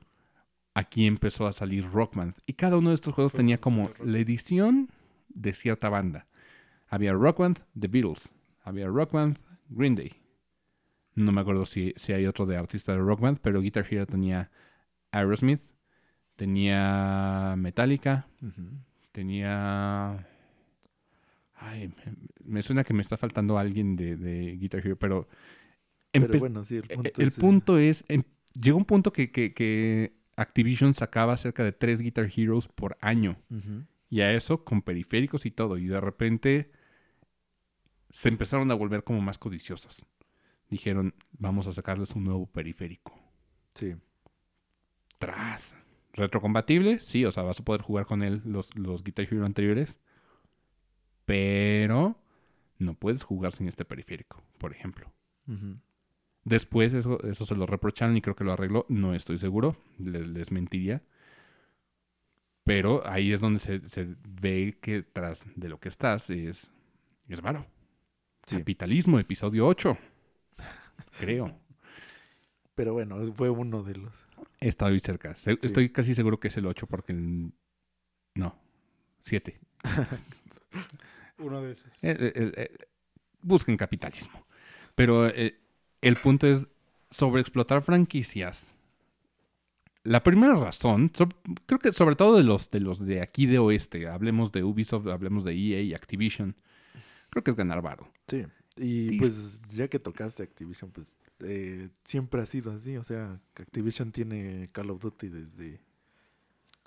Aquí 0.74 1.06
empezó 1.08 1.48
a 1.48 1.54
salir 1.54 1.90
Rock 1.92 2.16
Band. 2.16 2.36
Y 2.46 2.54
cada 2.54 2.78
uno 2.78 2.90
de 2.90 2.96
estos 2.96 3.14
juegos 3.14 3.32
Fue 3.32 3.40
tenía 3.40 3.60
como 3.60 3.92
la 4.04 4.18
edición 4.20 4.90
de 5.30 5.54
cierta 5.54 5.90
banda. 5.90 6.28
Había 6.88 7.14
Rock 7.14 7.40
Band, 7.40 7.60
The 7.80 7.88
Beatles. 7.88 8.30
Había 8.64 8.88
Rock 8.88 9.14
Band, 9.14 9.38
Green 9.70 9.96
Day. 9.96 10.14
No 11.16 11.32
me 11.32 11.42
acuerdo 11.42 11.66
si, 11.66 11.94
si 11.98 12.14
hay 12.14 12.26
otro 12.26 12.46
de 12.46 12.58
artista 12.58 12.94
de 12.94 13.00
Rock 13.00 13.20
Band, 13.22 13.40
pero 13.42 13.62
Guitar 13.62 13.86
Hero 13.90 14.06
tenía 14.06 14.50
Aerosmith, 15.12 15.62
tenía 16.36 17.56
Metallica, 17.58 18.28
tenía... 19.12 20.28
Ay, 21.54 21.94
me, 22.44 22.62
suena 22.64 22.84
que 22.84 22.94
me 22.94 23.02
está 23.04 23.18
faltando 23.18 23.58
alguien 23.58 23.96
de, 23.96 24.16
de 24.16 24.58
Guitar 24.58 24.80
Hero, 24.86 24.98
pero... 24.98 25.28
Pero 26.12 26.28
empe- 26.34 26.40
bueno, 26.40 26.64
sí, 26.64 26.78
el 26.78 26.86
e- 26.90 26.96
punto 26.96 27.22
el 27.22 27.28
es 27.28 27.34
ese. 27.34 27.42
punto 27.42 27.78
es, 27.78 28.04
em, 28.08 28.24
llegó 28.60 28.78
un 28.78 28.86
punto 28.86 29.14
que, 29.14 29.32
que- 29.32 29.54
que 29.54 30.14
Activision 30.42 30.94
sacaba 30.94 31.38
cerca 31.38 31.64
de 31.64 31.72
tres 31.72 32.02
Guitar 32.02 32.30
Heroes 32.36 32.68
por 32.68 32.98
año. 33.02 33.38
Y 34.10 34.22
a 34.22 34.34
eso 34.34 34.64
con 34.64 34.82
periféricos 34.82 35.46
y 35.46 35.52
todo. 35.52 35.78
Y 35.78 35.88
de 35.88 36.02
repente 36.02 36.72
se 38.10 38.30
empezaron 38.30 38.70
a 38.72 38.76
volver 38.76 39.04
como 39.04 39.22
más 39.22 39.38
codiciosos. 39.38 40.06
Dijeron, 40.70 41.14
vamos 41.32 41.68
a 41.68 41.74
sacarles 41.74 42.12
un 42.12 42.24
nuevo 42.24 42.46
periférico. 42.46 43.18
Sí. 43.74 43.96
Tras. 45.18 45.76
Retrocompatible, 46.14 47.00
sí, 47.00 47.24
o 47.24 47.32
sea, 47.32 47.44
vas 47.44 47.60
a 47.60 47.64
poder 47.64 47.82
jugar 47.82 48.06
con 48.06 48.22
él 48.22 48.42
los, 48.44 48.76
los 48.76 49.04
Guitar 49.04 49.28
Hero 49.32 49.46
anteriores. 49.46 49.98
Pero 51.26 52.18
no 52.80 52.96
puedes 52.96 53.24
jugar 53.24 53.54
sin 53.54 53.68
este 53.68 53.86
periférico, 53.86 54.42
por 54.58 54.74
ejemplo. 54.74 55.12
Ujú. 55.48 55.78
Después 56.44 56.94
eso, 56.94 57.22
eso 57.24 57.46
se 57.46 57.56
lo 57.56 57.66
reprocharon 57.68 58.18
y 58.18 58.22
creo 58.22 58.36
que 58.36 58.44
lo 58.44 58.52
arregló. 58.54 58.86
No 58.90 59.14
estoy 59.14 59.38
seguro. 59.38 59.78
Les, 60.00 60.28
les 60.28 60.52
mentiría. 60.52 61.02
Pero 62.64 63.06
ahí 63.08 63.34
es 63.34 63.40
donde 63.42 63.60
se, 63.60 63.88
se 63.90 64.16
ve 64.26 64.78
que 64.82 65.02
tras 65.04 65.44
de 65.56 65.70
lo 65.70 65.80
que 65.80 65.90
estás 65.90 66.30
es, 66.30 66.70
es 67.28 67.42
varo. 67.42 67.66
Sí. 68.46 68.58
Capitalismo, 68.58 69.20
episodio 69.20 69.68
8. 69.68 69.98
Creo. 71.20 71.58
Pero 72.76 72.94
bueno, 72.94 73.20
fue 73.34 73.50
uno 73.50 73.84
de 73.84 73.96
los. 73.96 74.14
Estado 74.60 74.92
ahí 74.92 75.00
cerca. 75.00 75.36
Se- 75.36 75.52
Sí. 75.54 75.60
Estoy 75.64 75.90
casi 75.90 76.16
seguro 76.16 76.40
que 76.40 76.48
es 76.50 76.58
el 76.58 76.66
8 76.68 76.88
porque... 76.88 77.14
el- 77.14 77.52
No, 78.36 78.56
7. 79.20 79.60
Uno 81.40 81.62
de 81.62 81.72
esos. 81.72 81.92
Eh, 82.04 82.78
busquen 83.42 83.76
capitalismo. 83.78 84.46
Pero 84.96 85.28
eh, 85.28 85.60
el 86.02 86.16
punto 86.18 86.48
es 86.48 86.66
sobre 87.10 87.42
explotar 87.42 87.82
franquicias. 87.84 88.74
La 90.04 90.24
primera 90.24 90.56
razón, 90.56 91.12
so- 91.14 91.30
creo 91.68 91.80
que 91.80 91.94
sobre 91.94 92.16
todo 92.16 92.36
de 92.36 92.44
los, 92.44 92.72
de 92.72 92.80
los 92.80 93.00
de 93.06 93.22
aquí 93.22 93.46
de 93.46 93.60
oeste, 93.60 94.08
hablemos 94.08 94.52
de 94.52 94.64
Ubisoft, 94.64 95.08
hablemos 95.08 95.46
de 95.46 95.52
EA 95.54 95.82
y 95.82 95.94
Activision, 95.94 96.56
creo 97.30 97.44
que 97.44 97.52
es 97.52 97.58
ganar 97.58 97.82
varo. 97.82 98.08
Sí. 98.28 98.46
Y 98.78 99.20
pues 99.20 99.62
ya 99.70 99.88
que 99.90 100.00
tocaste 100.00 100.42
Activision, 100.42 100.90
pues 100.92 101.18
eh, 101.42 101.90
siempre 102.04 102.42
ha 102.42 102.46
sido 102.46 102.72
así. 102.72 102.98
O 102.98 103.04
sea, 103.04 103.40
Activision 103.56 104.12
tiene 104.12 104.70
Call 104.72 104.90
of 104.90 105.02
Duty 105.02 105.28
desde 105.28 105.82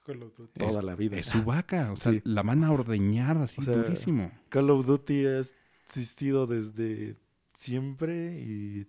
Call 0.05 0.23
of 0.25 0.37
Duty. 0.37 0.59
toda 0.59 0.83
la 0.83 0.97
vida. 0.97 1.17
Es 1.19 1.27
su 1.27 1.45
vaca, 1.45 1.93
o 1.93 1.97
sea, 1.97 2.13
Sí. 2.13 2.23
la 2.25 2.43
van 2.43 2.65
a 2.65 2.73
ordeñar 2.73 3.37
así 3.37 3.61
O 3.61 3.65
sea, 3.65 3.77
durísimo. 3.77 4.33
Call 4.49 4.71
of 4.71 4.87
Duty 4.87 5.27
ha 5.27 5.43
existido 5.87 6.47
desde 6.49 7.17
siempre 7.53 8.41
y 8.41 8.87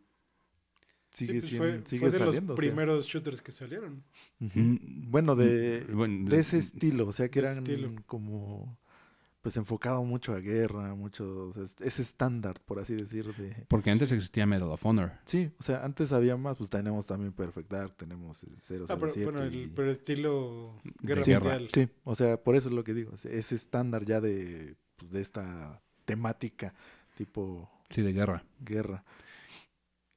Sí, 1.15 1.25
sigue, 1.27 1.39
pues 1.39 1.49
sien- 1.51 1.57
fue, 1.57 1.81
sigue 1.85 1.99
fue 2.01 2.11
de 2.11 2.17
saliendo. 2.17 2.53
los 2.53 2.59
o 2.59 2.61
sea. 2.61 2.69
primeros 2.71 3.05
shooters 3.05 3.41
que 3.41 3.51
salieron. 3.51 4.03
Ujú. 4.41 4.59
Mm, 4.59 5.11
Bueno, 5.11 5.35
de, 5.35 5.85
bueno, 5.93 6.29
de 6.29 6.39
ese 6.39 6.57
estilo, 6.57 7.07
o 7.07 7.13
sea 7.13 7.29
que 7.29 7.41
de 7.41 7.47
eran 7.47 7.57
estilo. 7.59 7.91
como 8.05 8.77
pues 9.41 9.57
enfocado 9.57 10.03
mucho 10.03 10.33
a 10.33 10.39
guerra, 10.39 10.95
mucho 10.95 11.51
ese 11.79 12.01
estándar, 12.01 12.59
por 12.65 12.79
así 12.79 12.95
decir, 12.95 13.31
de 13.35 13.65
Porque 13.67 13.91
antes 13.91 14.11
existía 14.11 14.47
Medal 14.47 14.69
of 14.71 14.83
Honor. 14.83 15.11
Sí, 15.25 15.51
o 15.59 15.61
sea, 15.63 15.85
antes 15.85 16.11
había 16.13 16.35
más, 16.35 16.57
pues 16.57 16.71
tenemos 16.71 17.05
también 17.05 17.31
Perfect 17.31 17.69
Dark, 17.71 17.95
tenemos 17.95 18.41
el 18.43 18.53
Ah, 18.55 18.95
pero, 18.97 19.07
007 19.07 19.23
bueno, 19.25 19.43
el, 19.43 19.55
y- 19.55 19.67
pero 19.67 19.91
estilo 19.91 20.79
De 20.83 20.91
Guerra 21.09 21.21
guerra. 21.21 21.49
Mundial. 21.59 21.69
Sí, 21.71 21.87
o 22.05 22.15
sea, 22.15 22.37
por 22.43 22.55
eso 22.55 22.69
es 22.69 22.73
lo 22.75 22.83
que 22.83 22.95
digo, 22.95 23.13
ese 23.23 23.53
estándar 23.55 24.03
ya 24.03 24.19
de, 24.19 24.75
pues, 24.95 25.11
de 25.11 25.21
esta 25.21 25.79
temática 26.05 26.73
tipo 27.15 27.69
Sí, 27.91 28.01
de 28.01 28.13
guerra. 28.13 28.43
guerra. 28.61 29.03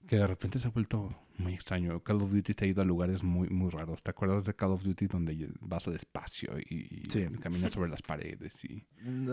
Que 0.08 0.16
de 0.16 0.26
repente 0.26 0.58
se 0.58 0.66
ha 0.68 0.70
vuelto 0.70 1.14
muy 1.36 1.52
extraño. 1.52 2.00
Call 2.02 2.22
of 2.22 2.32
Duty 2.32 2.54
te 2.54 2.64
ha 2.64 2.68
ido 2.68 2.80
a 2.80 2.84
lugares 2.84 3.22
muy, 3.22 3.48
muy 3.50 3.70
raros. 3.70 4.02
¿Te 4.02 4.10
acuerdas 4.10 4.46
de 4.46 4.54
Call 4.54 4.70
of 4.72 4.82
Duty 4.82 5.06
donde 5.06 5.50
vas 5.60 5.86
al 5.86 5.94
espacio 5.96 6.58
y, 6.58 7.02
Sí. 7.08 7.26
caminas 7.40 7.72
sobre 7.72 7.90
las 7.90 8.00
paredes? 8.00 8.64
Y... 8.64 8.84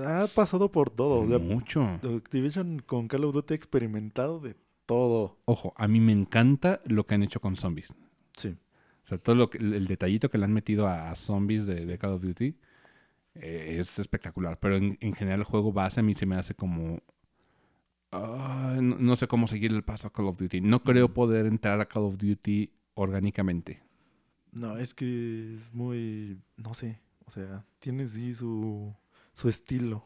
Ha 0.05 0.27
pasado 0.35 0.71
por 0.71 0.89
todo, 0.89 1.21
o 1.21 1.27
sea, 1.27 1.39
Mucho. 1.39 1.81
Activision 2.03 2.79
con 2.85 3.07
Call 3.07 3.23
of 3.23 3.33
Duty 3.33 3.53
ha 3.53 3.57
experimentado 3.57 4.39
de 4.41 4.55
todo. 4.85 5.39
Ojo, 5.45 5.73
a 5.77 5.87
mí 5.87 5.99
me 6.01 6.11
encanta 6.11 6.81
lo 6.85 7.05
que 7.07 7.15
han 7.15 7.23
hecho 7.23 7.39
con 7.39 7.55
zombies. 7.55 7.95
Sí. 8.35 8.57
O 9.03 9.07
sea, 9.07 9.17
todo 9.17 9.35
lo 9.35 9.49
que, 9.49 9.59
el 9.59 9.87
detallito 9.87 10.29
que 10.29 10.37
le 10.37 10.43
han 10.45 10.53
metido 10.53 10.87
a, 10.87 11.09
a 11.09 11.15
zombies 11.15 11.65
de, 11.65 11.85
de 11.85 11.97
Call 11.97 12.11
of 12.13 12.21
Duty 12.21 12.55
eh, 13.35 13.77
es 13.79 13.97
espectacular. 13.97 14.59
Pero 14.59 14.75
en, 14.75 14.97
en 14.99 15.13
general 15.13 15.39
el 15.39 15.45
juego 15.45 15.71
base 15.71 16.01
a 16.01 16.03
mí 16.03 16.13
se 16.15 16.25
me 16.25 16.35
hace 16.35 16.53
como... 16.53 16.99
no, 18.19 18.97
no 18.97 19.15
sé 19.15 19.27
cómo 19.27 19.47
seguir 19.47 19.71
el 19.71 19.83
paso 19.83 20.07
a 20.07 20.13
Call 20.13 20.27
of 20.27 20.37
Duty. 20.37 20.61
No 20.61 20.83
creo 20.83 21.07
Mm. 21.09 21.13
poder 21.13 21.45
entrar 21.45 21.79
a 21.81 21.85
Call 21.87 22.03
of 22.03 22.17
Duty 22.17 22.71
orgánicamente. 22.93 23.81
No, 24.51 24.77
es 24.77 24.93
que 24.93 25.55
es 25.55 25.73
muy, 25.73 26.37
no 26.57 26.73
sé, 26.73 26.99
o 27.25 27.31
sea, 27.31 27.65
tiene 27.79 28.07
sí 28.07 28.33
su, 28.33 28.93
su 29.33 29.49
estilo. 29.49 30.05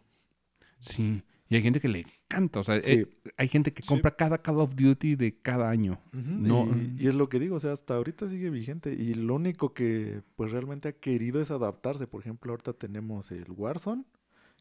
Sí. 0.79 1.21
Y 1.51 1.55
hay 1.55 1.61
gente 1.63 1.79
que 1.79 1.87
le 1.87 1.99
encanta. 2.01 2.59
O 2.59 2.63
sea, 2.63 2.81
Sí. 2.83 2.91
eh, 2.93 3.07
hay 3.37 3.47
gente 3.47 3.73
que 3.73 3.81
Sí. 3.81 3.87
compra 3.87 4.15
cada 4.15 4.39
Call 4.39 4.59
of 4.59 4.75
Duty 4.75 5.15
de 5.15 5.35
cada 5.41 5.69
año. 5.69 5.99
No. 6.13 6.67
Y, 6.75 7.03
y 7.03 7.07
es 7.07 7.15
lo 7.15 7.27
que 7.27 7.39
digo, 7.39 7.55
o 7.55 7.59
sea, 7.59 7.73
hasta 7.73 7.95
ahorita 7.95 8.27
sigue 8.29 8.49
vigente. 8.51 8.93
Y 8.93 9.15
lo 9.15 9.35
único 9.35 9.73
que 9.73 10.21
pues 10.35 10.51
realmente 10.51 10.89
ha 10.89 10.91
querido 10.93 11.41
es 11.41 11.49
adaptarse. 11.51 12.05
Por 12.07 12.21
ejemplo, 12.21 12.51
ahorita 12.51 12.73
tenemos 12.73 13.31
el 13.31 13.45
Warzone, 13.51 14.03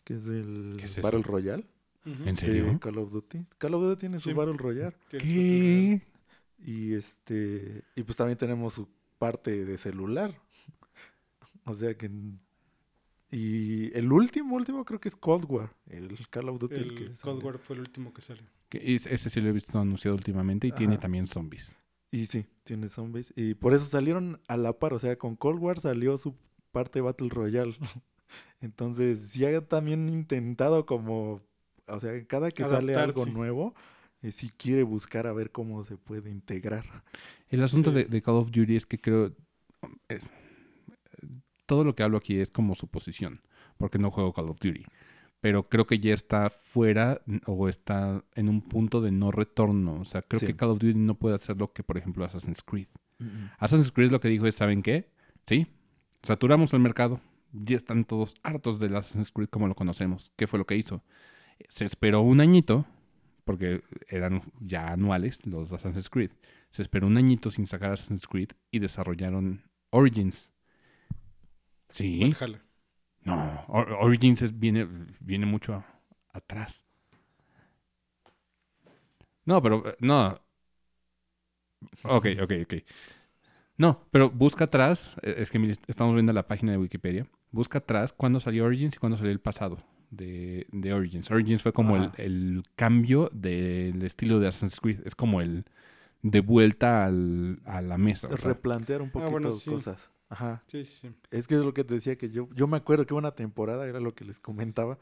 que 0.05 0.15
es 0.15 0.29
el 0.29 0.77
¿Qué 0.79 0.87
es 0.87 0.93
eso? 0.93 1.03
Battle 1.03 1.23
Royale 1.23 1.67
¿En 2.05 2.35
de 2.35 2.37
serio? 2.37 2.79
Call 2.81 2.99
of 2.99 3.11
Duty. 3.13 3.45
Call 3.59 3.75
of 3.75 3.83
Duty 3.83 4.01
tiene 4.01 4.19
su 4.19 4.31
Sí. 4.31 4.35
Battle 4.35 4.57
Royale. 4.57 4.97
Y 6.61 6.95
este 6.95 7.83
y 7.95 8.03
pues 8.03 8.17
también 8.17 8.37
tenemos 8.39 8.75
su 8.75 8.89
parte 9.19 9.65
de 9.65 9.79
celular. 9.79 10.35
o 11.65 11.75
sea 11.75 11.97
que 11.97 12.11
y 13.31 13.93
el 13.97 14.11
último, 14.11 14.57
último 14.57 14.85
creo 14.87 15.01
que 15.01 15.09
es 15.09 15.17
Cold 15.17 15.45
War, 15.51 15.77
el 15.91 16.17
Call 16.31 16.49
of 16.49 16.59
Duty. 16.59 16.75
el 16.77 16.95
que. 16.95 17.11
Cold 17.21 17.45
War 17.45 17.59
fue 17.59 17.77
el 17.77 17.81
último 17.81 18.13
que 18.15 18.23
salió. 18.23 18.45
Que 18.71 18.95
es- 18.95 19.05
ese 19.07 19.29
sí 19.29 19.41
lo 19.41 19.51
he 19.51 19.53
visto 19.53 19.79
anunciado 19.79 20.17
últimamente 20.17 20.67
y 20.67 20.73
tiene 20.73 20.97
también 20.99 21.27
zombies. 21.27 21.73
Y 22.11 22.25
sí, 22.27 22.47
tiene 22.65 22.89
zombies. 22.89 23.33
Y 23.37 23.53
por 23.55 23.75
eso 23.75 23.85
salieron 23.85 24.41
a 24.49 24.57
la 24.57 24.79
par. 24.79 24.95
O 24.95 24.99
sea, 24.99 25.17
con 25.19 25.37
Cold 25.37 25.61
War 25.61 25.79
salió 25.79 26.17
su 26.17 26.35
parte 26.73 27.03
Battle 27.03 27.29
Royale. 27.29 27.77
Entonces, 28.63 29.29
sí 29.29 29.45
ha 29.45 29.61
también 29.67 30.09
intentado 30.09 30.87
como... 30.87 31.43
O 31.89 32.01
sea, 32.01 32.13
cada 32.27 32.51
que 32.51 32.65
sale 32.65 32.95
algo 32.95 33.27
nuevo, 33.27 33.75
eh, 34.23 34.33
sí 34.33 34.51
quiere 34.57 34.83
buscar 34.83 35.27
a 35.27 35.33
ver 35.33 35.51
cómo 35.53 35.83
se 35.85 35.97
puede 35.97 36.31
integrar. 36.31 36.85
El 37.49 37.63
asunto 37.63 37.91
Sí. 37.91 37.97
de, 37.97 38.05
de 38.05 38.23
Call 38.23 38.37
of 38.37 38.51
Duty 38.51 38.77
es 38.77 38.87
que 38.87 38.99
creo... 38.99 39.33
es- 40.09 40.25
todo 41.67 41.85
lo 41.85 41.95
que 41.95 42.03
hablo 42.03 42.17
aquí 42.19 42.39
es 42.41 42.51
como 42.51 42.75
suposición, 42.75 43.41
porque 43.77 43.99
no 43.99 44.11
juego 44.11 44.33
Call 44.33 44.49
of 44.49 44.59
Duty. 44.59 44.85
Pero 45.41 45.69
creo 45.69 45.87
que 45.87 46.01
ya 46.01 46.15
está 46.15 46.51
fuera 46.51 47.21
o 47.47 47.69
está 47.69 48.25
en 48.35 48.49
un 48.49 48.61
punto 48.63 49.01
de 49.01 49.13
no 49.13 49.31
retorno. 49.31 50.01
O 50.01 50.05
sea, 50.05 50.23
creo 50.23 50.41
Sí. 50.41 50.47
que 50.47 50.57
Call 50.57 50.71
of 50.71 50.79
Duty 50.79 50.95
no 50.99 51.15
puede 51.15 51.35
hacer 51.37 51.57
lo 51.59 51.73
que, 51.73 51.83
por 51.85 51.97
ejemplo, 51.99 52.25
Assassin's 52.25 52.63
Creed. 52.63 52.89
Assassin's 53.59 53.93
Creed 53.93 54.11
lo 54.11 54.21
que 54.21 54.29
dijo 54.29 54.47
es, 54.47 54.55
¿saben 54.55 54.83
qué? 54.83 55.11
Sí, 55.47 55.67
saturamos 56.23 56.73
el 56.73 56.81
mercado. 56.81 57.21
Ya 57.53 57.77
están 57.77 58.05
todos 58.05 58.35
hartos 58.43 58.79
del 58.81 58.97
Assassin's 58.97 59.31
Creed 59.31 59.49
como 59.49 59.69
lo 59.69 59.75
conocemos. 59.75 60.33
¿Qué 60.37 60.47
fue 60.47 60.59
lo 60.59 60.67
que 60.67 60.77
hizo? 60.77 61.03
Se 61.69 61.85
esperó 61.85 62.21
un 62.23 62.41
añito, 62.41 62.87
porque 63.45 63.83
eran 64.09 64.43
ya 64.61 64.89
anuales 64.93 65.45
los 65.47 65.73
Assassin's 65.73 66.11
Creed. 66.11 66.31
Se 66.71 66.83
esperó 66.83 67.07
un 67.07 67.17
añito 67.17 67.51
sin 67.51 67.67
sacar 67.67 67.93
Assassin's 67.93 68.27
Creed 68.27 68.51
y 68.71 68.79
desarrollaron 68.79 69.63
Origins. 69.91 70.51
Sí. 71.91 72.21
Valhalla. 72.39 72.63
No, 73.25 73.65
Or- 73.69 73.93
Origins 74.01 74.43
es- 74.43 74.59
viene, 74.59 74.87
viene 75.21 75.47
mucho 75.47 75.75
a- 75.75 75.87
atrás. 76.33 76.87
No, 79.45 79.63
pero 79.63 79.89
eh, 79.89 79.97
no. 80.01 80.41
Ok, 82.05 82.27
ok, 82.43 82.53
ok. 82.65 82.75
No, 83.77 84.07
pero 84.11 84.31
busca 84.31 84.65
atrás. 84.65 85.17
eh, 85.23 85.37
Es 85.39 85.51
que 85.51 85.75
estamos 85.87 86.15
viendo 86.15 86.33
la 86.33 86.47
página 86.47 86.73
de 86.73 86.79
Wikipedia. 86.79 87.27
Busca 87.51 87.79
atrás 87.79 88.13
cuándo 88.13 88.41
salió 88.41 88.65
Origins 88.67 88.95
y 88.97 88.99
cuándo 88.99 89.17
salió 89.17 89.33
el 89.33 89.41
pasado 89.41 89.79
de, 90.11 90.67
de 90.73 90.93
Origins. 90.93 91.31
Origins 91.31 91.63
fue 91.63 91.73
como 91.73 91.97
el, 91.97 92.03
Ajá. 92.05 92.13
el 92.19 92.63
cambio 92.77 93.31
del 93.33 94.03
estilo 94.03 94.41
de 94.41 94.49
Assassin's 94.49 94.81
Creed. 94.81 95.01
Es 95.07 95.15
como 95.15 95.41
el 95.41 95.65
de 96.23 96.41
vuelta 96.41 97.05
al- 97.07 97.61
a 97.65 97.81
la 97.83 97.99
mesa. 97.99 98.29
Replantear 98.29 99.03
un 99.03 99.09
Ah, 99.09 99.13
poquito 99.13 99.31
bueno, 99.31 99.51
sí. 99.53 99.71
cosas. 99.71 100.11
Ajá. 100.29 100.63
Sí, 100.67 100.85
sí, 100.85 100.95
sí. 101.09 101.11
Es 101.31 101.47
que 101.47 101.55
es 101.55 101.61
lo 101.63 101.73
que 101.73 101.85
te 101.85 101.95
decía, 101.95 102.17
que 102.17 102.31
yo, 102.31 102.49
yo 102.55 102.67
me 102.67 102.77
acuerdo 102.77 103.07
que 103.07 103.15
una 103.15 103.33
temporada, 103.33 103.87
era 103.89 104.01
lo 104.01 104.15
que 104.15 104.25
les 104.25 104.41
comentaba, 104.41 104.99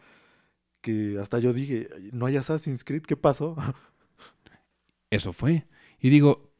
que 0.82 1.18
hasta 1.20 1.38
yo 1.40 1.52
dije, 1.52 1.88
no 2.12 2.26
hay 2.26 2.36
Assassin's 2.36 2.84
Creed, 2.84 3.02
¿qué 3.02 3.16
pasó? 3.16 3.56
Eso 5.10 5.32
fue. 5.32 5.66
Y 6.00 6.10
digo, 6.10 6.50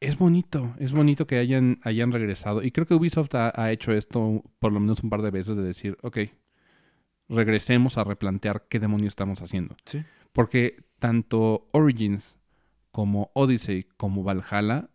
es 0.00 0.18
bonito, 0.18 0.74
es 0.78 0.92
bonito 0.92 1.26
que 1.26 1.38
hayan, 1.38 1.80
hayan 1.82 2.12
regresado. 2.12 2.62
Y 2.62 2.70
creo 2.72 2.86
que 2.86 2.94
Ubisoft 2.94 3.34
ha, 3.34 3.52
ha 3.60 3.72
hecho 3.72 3.92
esto 3.92 4.42
por 4.58 4.72
lo 4.72 4.80
menos 4.80 5.02
un 5.02 5.10
par 5.10 5.22
de 5.22 5.30
veces 5.30 5.56
de 5.56 5.62
decir, 5.62 5.96
ok, 6.02 6.18
regresemos 7.28 7.98
a 7.98 8.04
replantear 8.04 8.66
qué 8.68 8.78
demonios 8.80 9.12
estamos 9.12 9.42
haciendo. 9.42 9.76
Sí. 9.84 10.04
Porque 10.32 10.84
tanto 10.98 11.68
Origins 11.72 12.36
como 12.90 13.30
Odyssey 13.34 13.86
como 13.96 14.22
Valhalla 14.22 14.90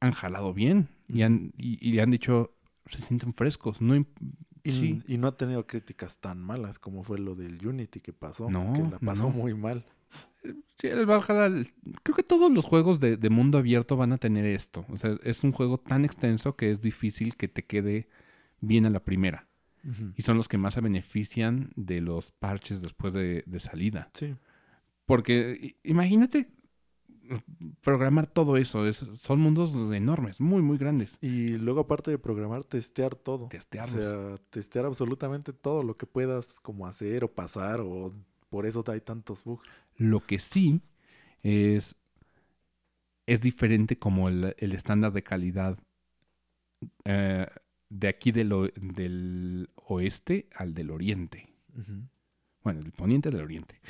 han 0.00 0.12
jalado 0.12 0.54
bien 0.54 0.88
y 1.08 1.22
han, 1.22 1.52
y, 1.56 1.78
y 1.88 1.98
han 2.00 2.10
dicho, 2.10 2.54
se 2.86 3.00
sienten 3.02 3.34
frescos. 3.34 3.80
No, 3.80 3.94
Y, 3.96 4.70
sí. 4.70 5.02
y 5.06 5.18
no 5.18 5.28
ha 5.28 5.36
tenido 5.36 5.66
críticas 5.66 6.18
tan 6.18 6.40
malas 6.40 6.78
como 6.78 7.02
fue 7.04 7.18
lo 7.18 7.34
del 7.34 7.64
Unity 7.66 8.00
que 8.00 8.12
pasó, 8.12 8.50
No, 8.50 8.72
que 8.72 8.82
la 8.82 8.98
pasó 8.98 9.24
no. 9.24 9.30
muy 9.30 9.54
mal. 9.54 9.84
Sí, 10.78 10.86
el 10.86 11.04
Valhalla, 11.06 11.46
el- 11.46 11.72
creo 12.02 12.14
que 12.14 12.22
todos 12.22 12.50
los 12.52 12.64
juegos 12.64 13.00
de, 13.00 13.16
de 13.16 13.30
mundo 13.30 13.58
abierto 13.58 13.96
van 13.96 14.12
a 14.12 14.18
tener 14.18 14.44
esto. 14.46 14.86
O 14.88 14.96
sea, 14.96 15.16
es 15.24 15.42
un 15.42 15.52
juego 15.52 15.78
tan 15.78 16.04
extenso 16.04 16.54
que 16.56 16.70
es 16.70 16.80
difícil 16.80 17.36
que 17.36 17.48
te 17.48 17.64
quede 17.64 18.08
bien 18.60 18.86
a 18.86 18.90
la 18.90 19.00
primera. 19.00 19.47
Y 20.16 20.22
son 20.22 20.36
los 20.36 20.48
que 20.48 20.58
más 20.58 20.74
se 20.74 20.80
benefician 20.80 21.70
de 21.76 22.00
los 22.00 22.30
parches 22.32 22.80
después 22.82 23.14
de, 23.14 23.42
de 23.46 23.60
salida. 23.60 24.10
Sí. 24.14 24.34
Porque 25.06 25.76
imagínate 25.82 26.50
programar 27.80 28.26
todo 28.26 28.56
eso. 28.56 28.86
es- 28.86 29.04
son 29.16 29.40
mundos 29.40 29.74
enormes, 29.94 30.40
muy, 30.40 30.62
muy 30.62 30.78
grandes. 30.78 31.16
Y 31.20 31.56
luego 31.58 31.80
aparte 31.80 32.10
de 32.10 32.18
programar, 32.18 32.64
testear 32.64 33.14
todo. 33.14 33.48
Testearlos. 33.48 33.96
O 33.96 34.36
sea, 34.36 34.44
testear 34.50 34.86
absolutamente 34.86 35.52
todo 35.52 35.82
lo 35.82 35.96
que 35.96 36.06
puedas 36.06 36.60
como 36.60 36.86
hacer 36.86 37.24
o 37.24 37.32
pasar 37.32 37.80
o 37.80 38.12
por 38.48 38.66
eso 38.66 38.82
hay 38.88 39.00
tantos 39.00 39.44
bugs. 39.44 39.68
Lo 39.96 40.20
que 40.20 40.38
sí 40.38 40.80
es, 41.42 41.94
es 43.26 43.40
diferente 43.40 43.98
como 43.98 44.28
el, 44.28 44.54
el 44.58 44.72
estándar 44.72 45.12
de 45.12 45.22
calidad 45.22 45.78
eh, 47.04 47.46
de 47.90 48.08
aquí 48.08 48.32
del, 48.32 48.52
o- 48.52 48.68
del 48.76 49.70
oeste 49.76 50.48
al 50.54 50.74
del 50.74 50.90
oriente. 50.90 51.48
Bueno, 52.64 52.80
del 52.80 52.92
poniente 52.92 53.28
al 53.28 53.34
del 53.36 53.44
oriente. 53.44 53.80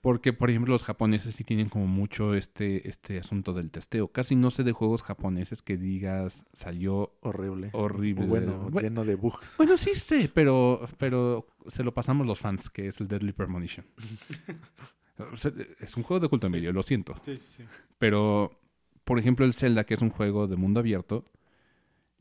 Porque, 0.00 0.34
por 0.34 0.50
ejemplo, 0.50 0.72
los 0.72 0.84
japoneses 0.84 1.34
sí 1.34 1.44
tienen 1.44 1.70
como 1.70 1.86
mucho 1.86 2.34
este, 2.34 2.86
este 2.88 3.18
asunto 3.18 3.54
del 3.54 3.70
testeo. 3.70 4.08
Casi 4.08 4.36
no 4.36 4.50
sé 4.50 4.62
de 4.62 4.72
juegos 4.72 5.02
japoneses 5.02 5.62
que 5.62 5.78
digas 5.78 6.44
salió 6.52 7.14
Horrible. 7.20 7.70
horrible. 7.72 8.26
Bueno, 8.26 8.68
Bu- 8.70 8.82
lleno 8.82 9.04
de 9.06 9.14
bugs. 9.14 9.54
Bueno, 9.56 9.78
sí 9.78 9.94
sé, 9.94 10.30
pero, 10.32 10.86
pero 10.98 11.46
se 11.68 11.82
lo 11.84 11.94
pasamos 11.94 12.26
los 12.26 12.38
fans, 12.38 12.68
que 12.68 12.88
es 12.88 13.00
el 13.00 13.08
Deadly 13.08 13.32
Premonition. 13.32 13.86
Es 15.80 15.96
un 15.96 16.02
juego 16.02 16.20
de 16.20 16.28
culto, 16.28 16.48
Sí. 16.48 16.52
Emilio, 16.52 16.72
lo 16.72 16.82
siento. 16.82 17.14
Sí, 17.24 17.36
sí, 17.36 17.58
sí. 17.58 17.64
Pero, 17.98 18.60
por 19.04 19.18
ejemplo, 19.18 19.46
el 19.46 19.54
Zelda, 19.54 19.84
que 19.84 19.94
es 19.94 20.02
un 20.02 20.10
juego 20.10 20.48
de 20.48 20.56
mundo 20.56 20.80
abierto, 20.80 21.24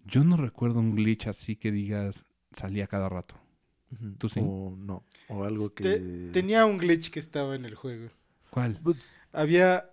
yo 0.06 0.24
no 0.24 0.38
recuerdo 0.38 0.80
un 0.80 0.96
glitch 0.96 1.28
así 1.28 1.56
que 1.56 1.72
digas 1.72 2.26
salía 2.56 2.88
cada 2.88 3.10
rato. 3.10 3.36
¿Tú 4.18 4.28
sí? 4.30 4.40
O 4.44 4.76
no. 4.78 5.04
O 5.30 5.44
algo 5.44 5.74
que... 5.74 5.84
Te- 5.84 6.32
tenía 6.32 6.66
un 6.66 6.78
glitch 6.78 7.10
que 7.12 7.20
estaba 7.20 7.56
en 7.56 7.66
el 7.66 7.76
juego. 7.76 8.10
¿Cuál? 8.50 8.80
Pues, 8.84 9.12
Había, 9.32 9.92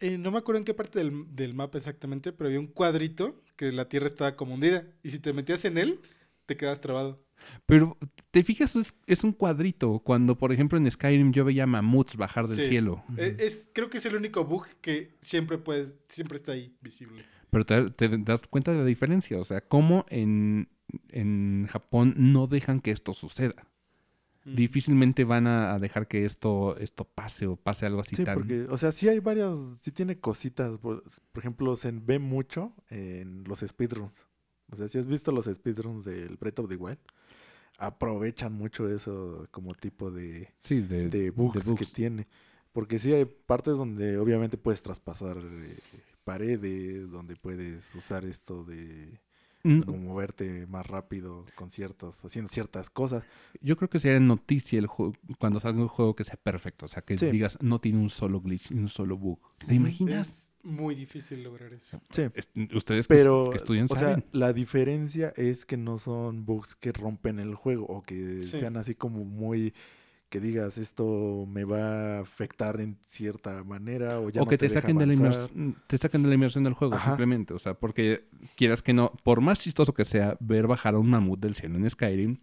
eh, 0.00 0.18
no 0.18 0.30
me 0.30 0.38
acuerdo 0.38 0.58
en 0.58 0.64
qué 0.64 0.74
parte 0.74 0.98
del, 0.98 1.24
del 1.34 1.54
mapa 1.54 1.78
exactamente, 1.78 2.32
pero 2.32 2.48
había 2.48 2.60
un 2.60 2.66
cuadrito 2.66 3.42
que 3.56 3.72
la 3.72 3.88
tierra 3.88 4.06
estaba 4.06 4.36
como 4.36 4.54
hundida. 4.54 4.84
Y 5.02 5.10
si 5.10 5.18
te 5.18 5.32
metías 5.32 5.64
en 5.64 5.78
él, 5.78 6.00
te 6.46 6.56
quedas 6.56 6.80
trabado. 6.80 7.24
Pero, 7.66 7.96
¿te 8.30 8.42
fijas? 8.44 8.76
Es, 8.76 8.94
es 9.06 9.24
un 9.24 9.32
cuadrito. 9.32 10.00
Cuando, 10.00 10.36
por 10.36 10.52
ejemplo, 10.52 10.76
en 10.76 10.90
Skyrim 10.90 11.32
yo 11.32 11.44
veía 11.44 11.66
mamuts 11.66 12.16
bajar 12.16 12.46
del 12.48 12.58
Sí. 12.60 12.68
cielo. 12.68 13.02
Eh, 13.16 13.36
es, 13.38 13.68
creo 13.72 13.88
que 13.88 13.98
es 13.98 14.04
el 14.06 14.16
único 14.16 14.44
bug 14.44 14.66
que 14.82 15.16
siempre 15.20 15.56
puedes, 15.56 15.96
siempre 16.08 16.36
está 16.36 16.52
ahí 16.52 16.76
visible. 16.82 17.24
Pero 17.50 17.64
te, 17.66 17.90
te 17.90 18.08
das 18.18 18.46
cuenta 18.46 18.72
de 18.72 18.78
la 18.78 18.84
diferencia. 18.84 19.38
O 19.38 19.44
sea, 19.44 19.60
cómo 19.60 20.04
en, 20.10 20.68
en 21.08 21.66
Japón 21.70 22.14
no 22.16 22.46
dejan 22.46 22.80
que 22.80 22.90
esto 22.90 23.14
suceda. 23.14 23.66
Mm. 24.44 24.54
Difícilmente 24.54 25.24
van 25.24 25.46
a, 25.46 25.74
a 25.74 25.78
dejar 25.78 26.08
que 26.08 26.24
esto, 26.24 26.76
esto 26.78 27.04
pase 27.04 27.46
o 27.46 27.56
pase 27.56 27.86
algo 27.86 28.00
así 28.00 28.16
Sí, 28.16 28.24
tan... 28.24 28.34
porque, 28.34 28.66
o 28.68 28.78
sea, 28.78 28.92
sí 28.92 29.08
hay 29.08 29.18
varias, 29.20 29.58
sí 29.80 29.90
tiene 29.92 30.18
cositas. 30.18 30.78
Por, 30.78 31.02
por 31.32 31.40
ejemplo, 31.42 31.74
se 31.76 31.90
ve 31.92 32.18
mucho 32.18 32.74
en 32.90 33.44
los 33.44 33.60
speedruns. 33.60 34.26
O 34.70 34.76
sea, 34.76 34.88
si 34.88 34.98
has 34.98 35.06
visto 35.06 35.32
los 35.32 35.46
speedruns 35.46 36.04
del 36.04 36.36
Breath 36.36 36.58
of 36.58 36.68
the 36.68 36.76
Wild, 36.76 36.98
aprovechan 37.78 38.52
mucho 38.52 38.88
eso 38.90 39.46
como 39.50 39.74
tipo 39.74 40.10
de, 40.10 40.52
Sí, 40.58 40.80
de, 40.80 41.08
de 41.08 41.30
bugs, 41.30 41.66
de 41.66 41.74
que 41.74 41.86
tiene. 41.86 42.26
Porque 42.72 42.98
sí 42.98 43.12
hay 43.12 43.24
partes 43.24 43.76
donde 43.78 44.18
obviamente 44.18 44.58
puedes 44.58 44.82
traspasar 44.82 45.38
eh, 45.38 45.76
paredes, 46.32 47.10
donde 47.10 47.36
puedes 47.36 47.94
usar 47.94 48.24
esto 48.24 48.64
de 48.64 49.18
Mm, 49.64 49.80
como 49.82 49.98
moverte 49.98 50.66
más 50.68 50.86
rápido 50.86 51.44
con 51.56 51.68
ciertos, 51.68 52.24
haciendo 52.24 52.48
ciertas 52.48 52.90
cosas. 52.90 53.24
Yo 53.60 53.76
creo 53.76 53.90
que 53.90 53.98
sería 53.98 54.20
noticia 54.20 54.78
el 54.78 54.86
juego, 54.86 55.14
cuando 55.40 55.58
salga 55.58 55.80
un 55.82 55.88
juego 55.88 56.14
que 56.14 56.22
sea 56.22 56.36
perfecto. 56.36 56.86
O 56.86 56.88
sea, 56.88 57.02
que 57.02 57.18
Sí. 57.18 57.28
digas, 57.32 57.58
no 57.60 57.80
tiene 57.80 57.98
un 57.98 58.08
solo 58.08 58.40
glitch, 58.40 58.70
ni 58.70 58.80
un 58.82 58.88
solo 58.88 59.16
bug. 59.18 59.40
¿Te 59.66 59.74
imaginas? 59.74 60.28
Es 60.28 60.52
muy 60.62 60.94
difícil 60.94 61.42
lograr 61.42 61.72
eso. 61.72 62.00
Sí. 62.10 62.22
Es- 62.34 62.50
ustedes 62.72 63.08
que, 63.08 63.14
Pero, 63.14 63.50
que 63.50 63.56
estudian 63.56 63.86
o 63.90 63.96
saben. 63.96 64.20
sea, 64.20 64.24
la 64.32 64.52
diferencia 64.52 65.32
es 65.36 65.66
que 65.66 65.76
no 65.76 65.98
son 65.98 66.44
bugs 66.46 66.76
que 66.76 66.92
rompen 66.92 67.40
el 67.40 67.56
juego 67.56 67.84
o 67.86 68.02
que 68.02 68.42
Sí. 68.42 68.58
sean 68.60 68.76
así 68.76 68.94
como 68.94 69.24
muy 69.24 69.74
que 70.28 70.40
digas 70.40 70.76
esto 70.78 71.46
me 71.48 71.64
va 71.64 72.18
a 72.18 72.20
afectar 72.20 72.80
en 72.80 72.98
cierta 73.06 73.64
manera 73.64 74.20
o 74.20 74.28
ya 74.28 74.42
o 74.42 74.44
no 74.44 74.50
que 74.50 74.58
te, 74.58 74.68
deja 74.68 74.80
saquen 74.80 74.98
de 74.98 75.06
la 75.06 75.14
inmers- 75.14 75.74
te 75.86 75.96
saquen 75.98 76.22
de 76.22 76.28
la 76.28 76.34
inmersión 76.34 76.64
del 76.64 76.74
juego, 76.74 76.94
Ajá. 76.94 77.10
simplemente. 77.12 77.54
O 77.54 77.58
sea, 77.58 77.74
porque 77.74 78.28
quieras 78.54 78.82
que 78.82 78.92
no, 78.92 79.12
por 79.24 79.40
más 79.40 79.58
chistoso 79.58 79.94
que 79.94 80.04
sea, 80.04 80.36
ver 80.40 80.66
bajar 80.66 80.94
a 80.94 80.98
un 80.98 81.08
mamut 81.08 81.40
del 81.40 81.54
cielo 81.54 81.76
en 81.76 81.88
Skyrim 81.88 82.38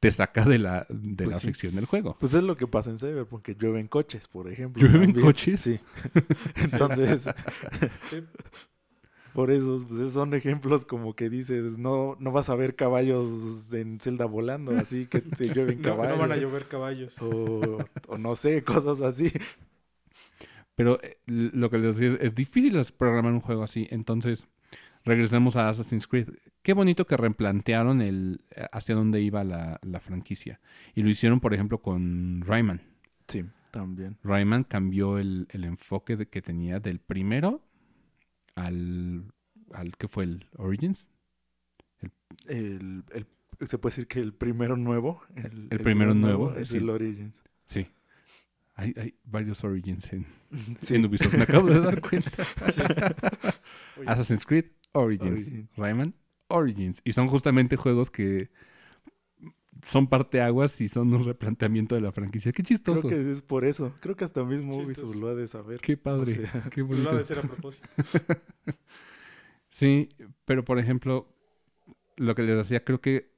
te 0.00 0.10
saca 0.10 0.46
de 0.46 0.58
la, 0.58 0.86
de 0.88 1.24
Pues 1.24 1.28
la 1.28 1.40
sí. 1.40 1.46
fricción 1.48 1.74
del 1.74 1.84
juego. 1.84 2.16
Pues 2.18 2.32
es 2.32 2.42
lo 2.42 2.56
que 2.56 2.66
pasa 2.66 2.88
en 2.88 2.96
Cyber, 2.98 3.26
porque 3.26 3.54
llueven 3.54 3.86
coches, 3.86 4.28
por 4.28 4.50
ejemplo. 4.50 4.82
¿Llueven 4.82 5.12
coches? 5.12 5.60
Sí. 5.60 5.78
Entonces. 6.72 7.28
por 9.34 9.50
eso, 9.50 9.84
pues 9.88 10.12
son 10.12 10.34
ejemplos 10.34 10.84
como 10.84 11.14
que 11.14 11.30
dices, 11.30 11.78
no, 11.78 12.16
no 12.18 12.32
vas 12.32 12.50
a 12.50 12.54
ver 12.56 12.74
caballos 12.76 13.72
en 13.72 14.00
celda 14.00 14.24
volando, 14.26 14.72
así 14.76 15.06
que 15.06 15.20
te 15.20 15.48
llueven 15.54 15.78
No, 15.82 15.90
caballos. 15.90 16.14
no 16.16 16.20
van 16.20 16.32
a 16.32 16.36
llover 16.36 16.66
caballos. 16.68 17.20
o, 17.22 17.78
o 18.08 18.18
no 18.18 18.36
sé, 18.36 18.62
cosas 18.64 19.00
así. 19.00 19.32
Pero 20.74 21.00
eh, 21.02 21.18
lo 21.26 21.70
que 21.70 21.78
les 21.78 21.96
decía 21.96 22.14
es, 22.16 22.20
es 22.22 22.34
difícil 22.34 22.80
programar 22.96 23.32
un 23.32 23.40
juego 23.40 23.62
así. 23.62 23.86
Entonces, 23.90 24.46
regresemos 25.04 25.56
a 25.56 25.68
Assassin's 25.68 26.06
Creed. 26.06 26.28
Qué 26.62 26.72
bonito 26.72 27.06
que 27.06 27.16
replantearon 27.16 28.00
el 28.00 28.40
eh, 28.50 28.66
hacia 28.72 28.94
dónde 28.94 29.20
iba 29.20 29.44
la, 29.44 29.78
la 29.82 30.00
franquicia. 30.00 30.60
Y 30.94 31.02
lo 31.02 31.10
hicieron, 31.10 31.40
por 31.40 31.54
ejemplo, 31.54 31.78
con 31.82 32.42
Rayman. 32.46 32.80
Sí, 33.28 33.44
también. 33.70 34.16
Rayman 34.22 34.64
cambió 34.64 35.18
el, 35.18 35.46
el 35.50 35.64
enfoque 35.64 36.16
de, 36.16 36.26
que 36.28 36.42
tenía 36.42 36.80
del 36.80 36.98
primero 36.98 37.62
al, 38.54 39.24
al 39.72 39.96
que 39.96 40.08
fue 40.08 40.24
el 40.24 40.46
Origins. 40.56 41.08
El, 42.46 43.04
el- 43.12 43.26
se 43.66 43.76
puede 43.78 43.92
decir 43.92 44.06
que 44.08 44.20
el 44.20 44.32
primero 44.32 44.76
nuevo. 44.76 45.22
El, 45.36 45.68
El 45.70 45.80
primero 45.80 46.14
nuevo, 46.14 46.54
es 46.54 46.68
sí. 46.68 46.78
el 46.78 46.88
Origins. 46.88 47.34
Sí. 47.66 47.86
Hay, 48.74 48.94
hay 48.96 49.14
varios 49.24 49.62
Origins 49.64 50.10
en, 50.12 50.26
Sí. 50.80 50.94
en 50.94 51.04
Ubisoft. 51.04 51.34
Me 51.34 51.42
acabo 51.42 51.68
de 51.68 51.80
dar 51.80 52.00
cuenta. 52.08 52.30
Sí. 52.72 52.80
Assassin's 54.06 54.46
Creed 54.46 54.66
Origins. 54.92 55.40
Origins. 55.42 55.68
Rayman 55.76 56.14
Origins. 56.48 57.00
Y 57.04 57.12
son 57.12 57.28
justamente 57.28 57.76
juegos 57.76 58.10
que 58.10 58.48
son 59.82 60.06
parteaguas 60.06 60.80
y 60.80 60.88
son 60.88 61.12
un 61.14 61.24
replanteamiento 61.24 61.94
de 61.94 62.00
la 62.00 62.12
franquicia. 62.12 62.52
Qué 62.52 62.62
chistoso. 62.62 63.00
Creo 63.00 63.10
que 63.10 63.32
es 63.32 63.42
por 63.42 63.64
eso. 63.64 63.94
Creo 64.00 64.16
que 64.16 64.24
hasta 64.24 64.44
mismo. 64.44 64.76
Ubisoft 64.76 65.16
lo 65.16 65.28
ha 65.28 65.34
de 65.34 65.48
saber. 65.48 65.80
Qué 65.80 65.96
padre. 65.96 66.32
O 66.32 66.46
sea, 66.46 66.62
Qué 66.70 66.82
lo 66.82 67.10
ha 67.10 67.14
de 67.14 67.24
ser 67.24 67.38
a 67.38 67.42
propósito. 67.42 67.88
Sí, 69.72 70.08
pero 70.44 70.64
por 70.64 70.80
ejemplo, 70.80 71.32
lo 72.16 72.34
que 72.34 72.42
les 72.42 72.56
decía, 72.56 72.84
creo 72.84 73.00
que 73.00 73.32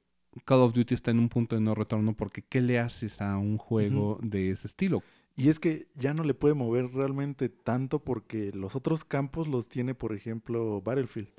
Call 0.45 0.61
of 0.61 0.73
Duty 0.73 0.95
está 0.95 1.11
en 1.11 1.19
un 1.19 1.29
punto 1.29 1.55
de 1.55 1.61
no 1.61 1.75
retorno 1.75 2.15
porque 2.15 2.41
¿qué 2.41 2.59
le 2.59 2.79
haces 2.79 3.21
a 3.21 3.37
un 3.37 3.57
juego 3.57 4.19
de 4.21 4.49
ese 4.49 4.67
estilo? 4.67 5.03
Y 5.35 5.49
es 5.49 5.59
que 5.59 5.87
ya 5.95 6.13
no 6.13 6.23
le 6.23 6.33
puede 6.33 6.53
mover 6.53 6.91
realmente 6.91 7.49
tanto 7.49 7.99
porque 7.99 8.51
los 8.51 8.75
otros 8.75 9.03
campos 9.05 9.47
los 9.47 9.67
tiene, 9.67 9.95
por 9.95 10.13
ejemplo, 10.13 10.81
Battlefield. 10.81 11.29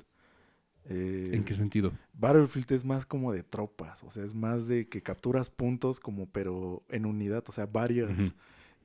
Eh, 0.87 1.31
¿En 1.33 1.43
qué 1.43 1.53
sentido? 1.53 1.91
Battlefield 2.13 2.71
es 2.71 2.85
más 2.85 3.05
como 3.05 3.31
de 3.31 3.43
tropas, 3.43 4.03
o 4.03 4.11
sea, 4.11 4.23
es 4.23 4.35
más 4.35 4.67
de 4.67 4.87
que 4.87 5.01
capturas 5.01 5.49
puntos 5.49 5.99
como 5.99 6.27
pero 6.27 6.83
en 6.89 7.05
unidad, 7.05 7.43
o 7.47 7.51
sea, 7.51 7.65
varias. 7.65 8.11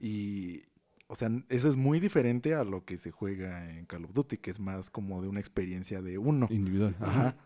Y, 0.01 0.63
o 1.09 1.15
sea, 1.15 1.31
eso 1.49 1.69
es 1.69 1.77
muy 1.77 2.01
diferente 2.01 2.55
a 2.55 2.65
lo 2.65 2.85
que 2.85 2.97
se 2.97 3.11
juega 3.11 3.71
en 3.71 3.85
Call 3.85 4.05
of 4.05 4.15
Duty, 4.15 4.39
que 4.39 4.51
es 4.51 4.61
más 4.61 4.89
como 4.91 5.21
de 5.21 5.29
una 5.29 5.41
experiencia 5.41 6.01
de 6.01 6.17
uno. 6.17 6.49
Individual. 6.51 6.97
Ajá. 7.01 7.37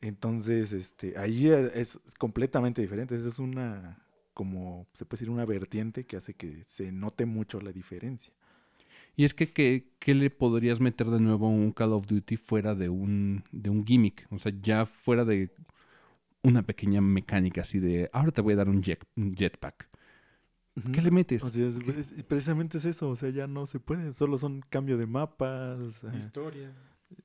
Entonces, 0.00 0.72
este, 0.72 1.16
ahí 1.18 1.48
es, 1.48 2.00
es 2.04 2.14
completamente 2.18 2.80
diferente. 2.80 3.14
Esa 3.14 3.28
es 3.28 3.38
una, 3.38 4.02
como 4.34 4.88
se 4.94 5.04
puede 5.04 5.20
decir, 5.20 5.30
una 5.30 5.44
vertiente 5.44 6.04
que 6.04 6.16
hace 6.16 6.34
que 6.34 6.64
se 6.66 6.90
note 6.90 7.26
mucho 7.26 7.60
la 7.60 7.72
diferencia. 7.72 8.32
Y 9.16 9.24
es 9.24 9.34
que, 9.34 9.52
¿qué, 9.52 9.92
qué 9.98 10.14
le 10.14 10.30
podrías 10.30 10.80
meter 10.80 11.08
de 11.08 11.20
nuevo 11.20 11.46
a 11.46 11.50
un 11.50 11.72
Call 11.72 11.92
of 11.92 12.06
Duty 12.06 12.36
fuera 12.36 12.74
de 12.74 12.88
un, 12.88 13.42
de 13.52 13.68
un 13.70 13.84
gimmick? 13.84 14.26
O 14.30 14.38
sea, 14.38 14.52
ya 14.62 14.86
fuera 14.86 15.24
de 15.24 15.50
una 16.42 16.62
pequeña 16.62 17.00
mecánica 17.02 17.60
así 17.62 17.78
de, 17.80 18.08
ahora 18.12 18.30
te 18.32 18.40
voy 18.40 18.54
a 18.54 18.56
dar 18.56 18.68
un, 18.68 18.82
jet, 18.82 19.04
un 19.16 19.34
jetpack. 19.34 19.88
¿Qué 20.92 21.02
le 21.02 21.10
metes? 21.10 21.42
O 21.44 21.50
sea, 21.50 21.66
es- 21.68 21.78
¿Qué? 21.78 21.90
es- 22.00 22.12
precisamente 22.24 22.78
es 22.78 22.84
eso, 22.86 23.10
o 23.10 23.16
sea, 23.16 23.28
ya 23.28 23.46
no 23.46 23.66
se 23.66 23.78
puede, 23.80 24.12
solo 24.14 24.38
son 24.38 24.62
cambio 24.70 24.96
de 24.96 25.06
mapas. 25.06 25.78
eh, 26.04 26.16
Historia. 26.16 26.72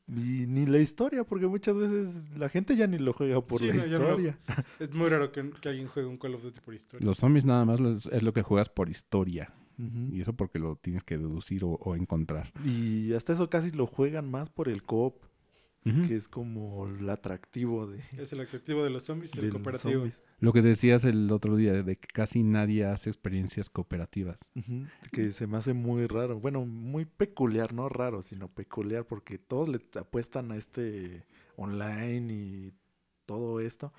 Y 0.08 0.48
ni 0.48 0.66
la 0.66 0.80
historia, 0.80 1.24
porque 1.24 1.46
muchas 1.48 1.78
veces 1.78 2.32
la 2.36 2.50
gente 2.50 2.76
ya 2.76 2.88
ni 2.88 2.98
lo 2.98 3.14
juega 3.14 3.40
por 3.40 3.60
Sí, 3.60 3.68
la 3.68 3.76
no, 3.76 3.86
ya 3.86 4.00
no. 4.00 4.06
historia. 4.06 4.40
Es 4.80 4.92
muy 4.94 5.08
raro 5.10 5.32
que, 5.32 5.50
que 5.62 5.70
alguien 5.70 5.88
juegue 5.88 6.10
un 6.10 6.18
Call 6.18 6.34
of 6.36 6.42
Duty 6.44 6.60
por 6.60 6.74
historia. 6.74 7.06
Los 7.06 7.18
zombies 7.20 7.46
nada 7.46 7.64
más 7.66 7.80
los- 7.80 8.08
es 8.08 8.24
lo 8.24 8.34
que 8.34 8.42
juegas 8.42 8.68
por 8.70 8.90
historia. 8.90 9.54
Y 9.78 10.22
eso 10.22 10.34
porque 10.34 10.60
lo 10.60 10.76
tienes 10.78 11.04
que 11.04 11.18
deducir 11.18 11.64
o, 11.66 11.72
o 11.72 11.96
encontrar. 11.96 12.52
Y 12.64 13.14
hasta 13.14 13.34
eso 13.34 13.50
casi 13.50 13.72
lo 13.72 13.88
juegan 13.88 14.30
más 14.30 14.50
por 14.50 14.70
el 14.70 14.84
co-op, 14.84 15.22
que 15.84 16.16
es 16.16 16.28
como 16.28 16.88
el 16.88 17.10
atractivo 17.10 17.86
de, 17.88 18.02
Es 18.18 18.34
el 18.34 18.40
atractivo 18.40 18.84
de 18.84 18.90
los 18.90 19.04
zombies 19.04 19.36
y 19.36 19.40
el 19.40 19.52
cooperativo. 19.52 19.94
zombies. 19.94 20.20
Lo 20.40 20.52
que 20.52 20.62
decías 20.62 21.06
el 21.06 21.32
otro 21.32 21.56
día, 21.56 21.82
de 21.84 21.96
que 21.98 22.08
casi 22.08 22.44
nadie 22.44 22.86
hace 22.86 23.10
experiencias 23.10 23.70
cooperativas. 23.70 24.38
Que 25.12 25.32
se 25.32 25.48
me 25.48 25.58
hace 25.58 25.74
muy 25.74 26.08
raro. 26.08 26.40
Bueno, 26.40 26.66
muy 26.66 27.06
peculiar, 27.06 27.74
no 27.74 27.88
raro, 27.88 28.22
sino 28.22 28.50
peculiar, 28.50 29.06
porque 29.06 29.38
todos 29.38 29.70
le 29.70 29.80
apuestan 30.00 30.52
a 30.52 30.58
este 30.58 31.24
online 31.56 32.34
y 32.34 32.74
todo 33.26 33.60
esto. 33.62 33.94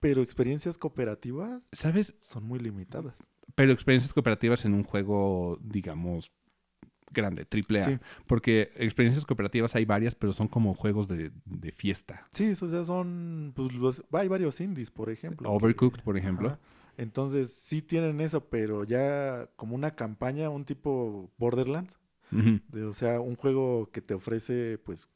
Pero 0.00 0.22
experiencias 0.22 0.78
cooperativas 0.78 1.62
¿Sabes? 1.72 2.14
son 2.18 2.44
muy 2.44 2.58
limitadas. 2.58 3.14
Pero 3.60 3.72
experiencias 3.72 4.12
cooperativas 4.12 4.64
en 4.64 4.74
un 4.74 4.84
juego, 4.84 5.58
digamos, 5.62 6.32
grande, 7.12 7.44
triple 7.44 7.80
A. 7.80 7.82
Sí. 7.82 7.98
Porque 8.26 8.72
experiencias 8.76 9.26
cooperativas 9.26 9.74
hay 9.74 9.84
varias, 9.84 10.14
pero 10.14 10.32
son 10.32 10.48
como 10.48 10.74
juegos 10.74 11.08
de, 11.08 11.30
de 11.44 11.72
fiesta. 11.72 12.26
Sí, 12.32 12.52
o 12.52 12.54
sea, 12.54 12.84
son. 12.84 13.52
Pues 13.54 13.72
los, 13.74 14.02
hay 14.12 14.28
varios 14.28 14.60
indies, 14.60 14.90
por 14.90 15.10
ejemplo. 15.10 15.48
que- 15.48 15.54
Overcooked, 15.56 16.02
por 16.02 16.16
ejemplo. 16.16 16.48
Ajá. 16.48 16.58
Entonces, 16.96 17.52
sí 17.52 17.80
tienen 17.82 18.20
eso, 18.20 18.44
pero 18.50 18.84
ya 18.84 19.48
como 19.56 19.74
una 19.74 19.92
campaña, 19.94 20.50
un 20.50 20.64
tipo 20.64 21.30
Borderlands. 21.38 21.98
De- 22.30 22.84
o 22.84 22.92
sea, 22.92 23.20
un 23.20 23.34
juego 23.34 23.90
que 23.90 24.00
te 24.02 24.14
ofrece, 24.14 24.78
pues, 24.78 25.10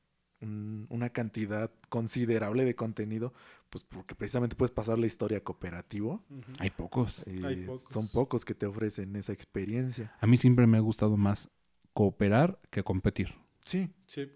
un- 0.45 0.87
una 0.91 1.11
cantidad 1.11 1.71
considerable 1.89 2.65
de 2.65 2.75
contenido, 2.75 3.33
pues, 3.71 3.85
porque 3.85 4.15
precisamente 4.15 4.55
puedes 4.57 4.71
pasar 4.71 4.99
la 4.99 5.07
historia 5.07 5.43
cooperativo. 5.43 6.23
Ujú. 6.31 6.53
Hay 6.61 6.71
pocos. 6.71 7.23
eh, 7.27 7.41
Hay 7.45 7.57
pocos. 7.65 7.83
Son 7.83 8.09
pocos 8.09 8.45
que 8.45 8.55
te 8.55 8.67
ofrecen 8.67 9.17
esa 9.17 9.33
experiencia. 9.33 10.15
A 10.21 10.27
mí 10.27 10.37
siempre 10.37 10.67
me 10.67 10.77
ha 10.79 10.81
gustado 10.81 11.17
más 11.17 11.49
cooperar 11.93 12.59
que 12.71 12.83
competir. 12.83 13.35
Sí, 13.65 13.91
Sí. 14.07 14.31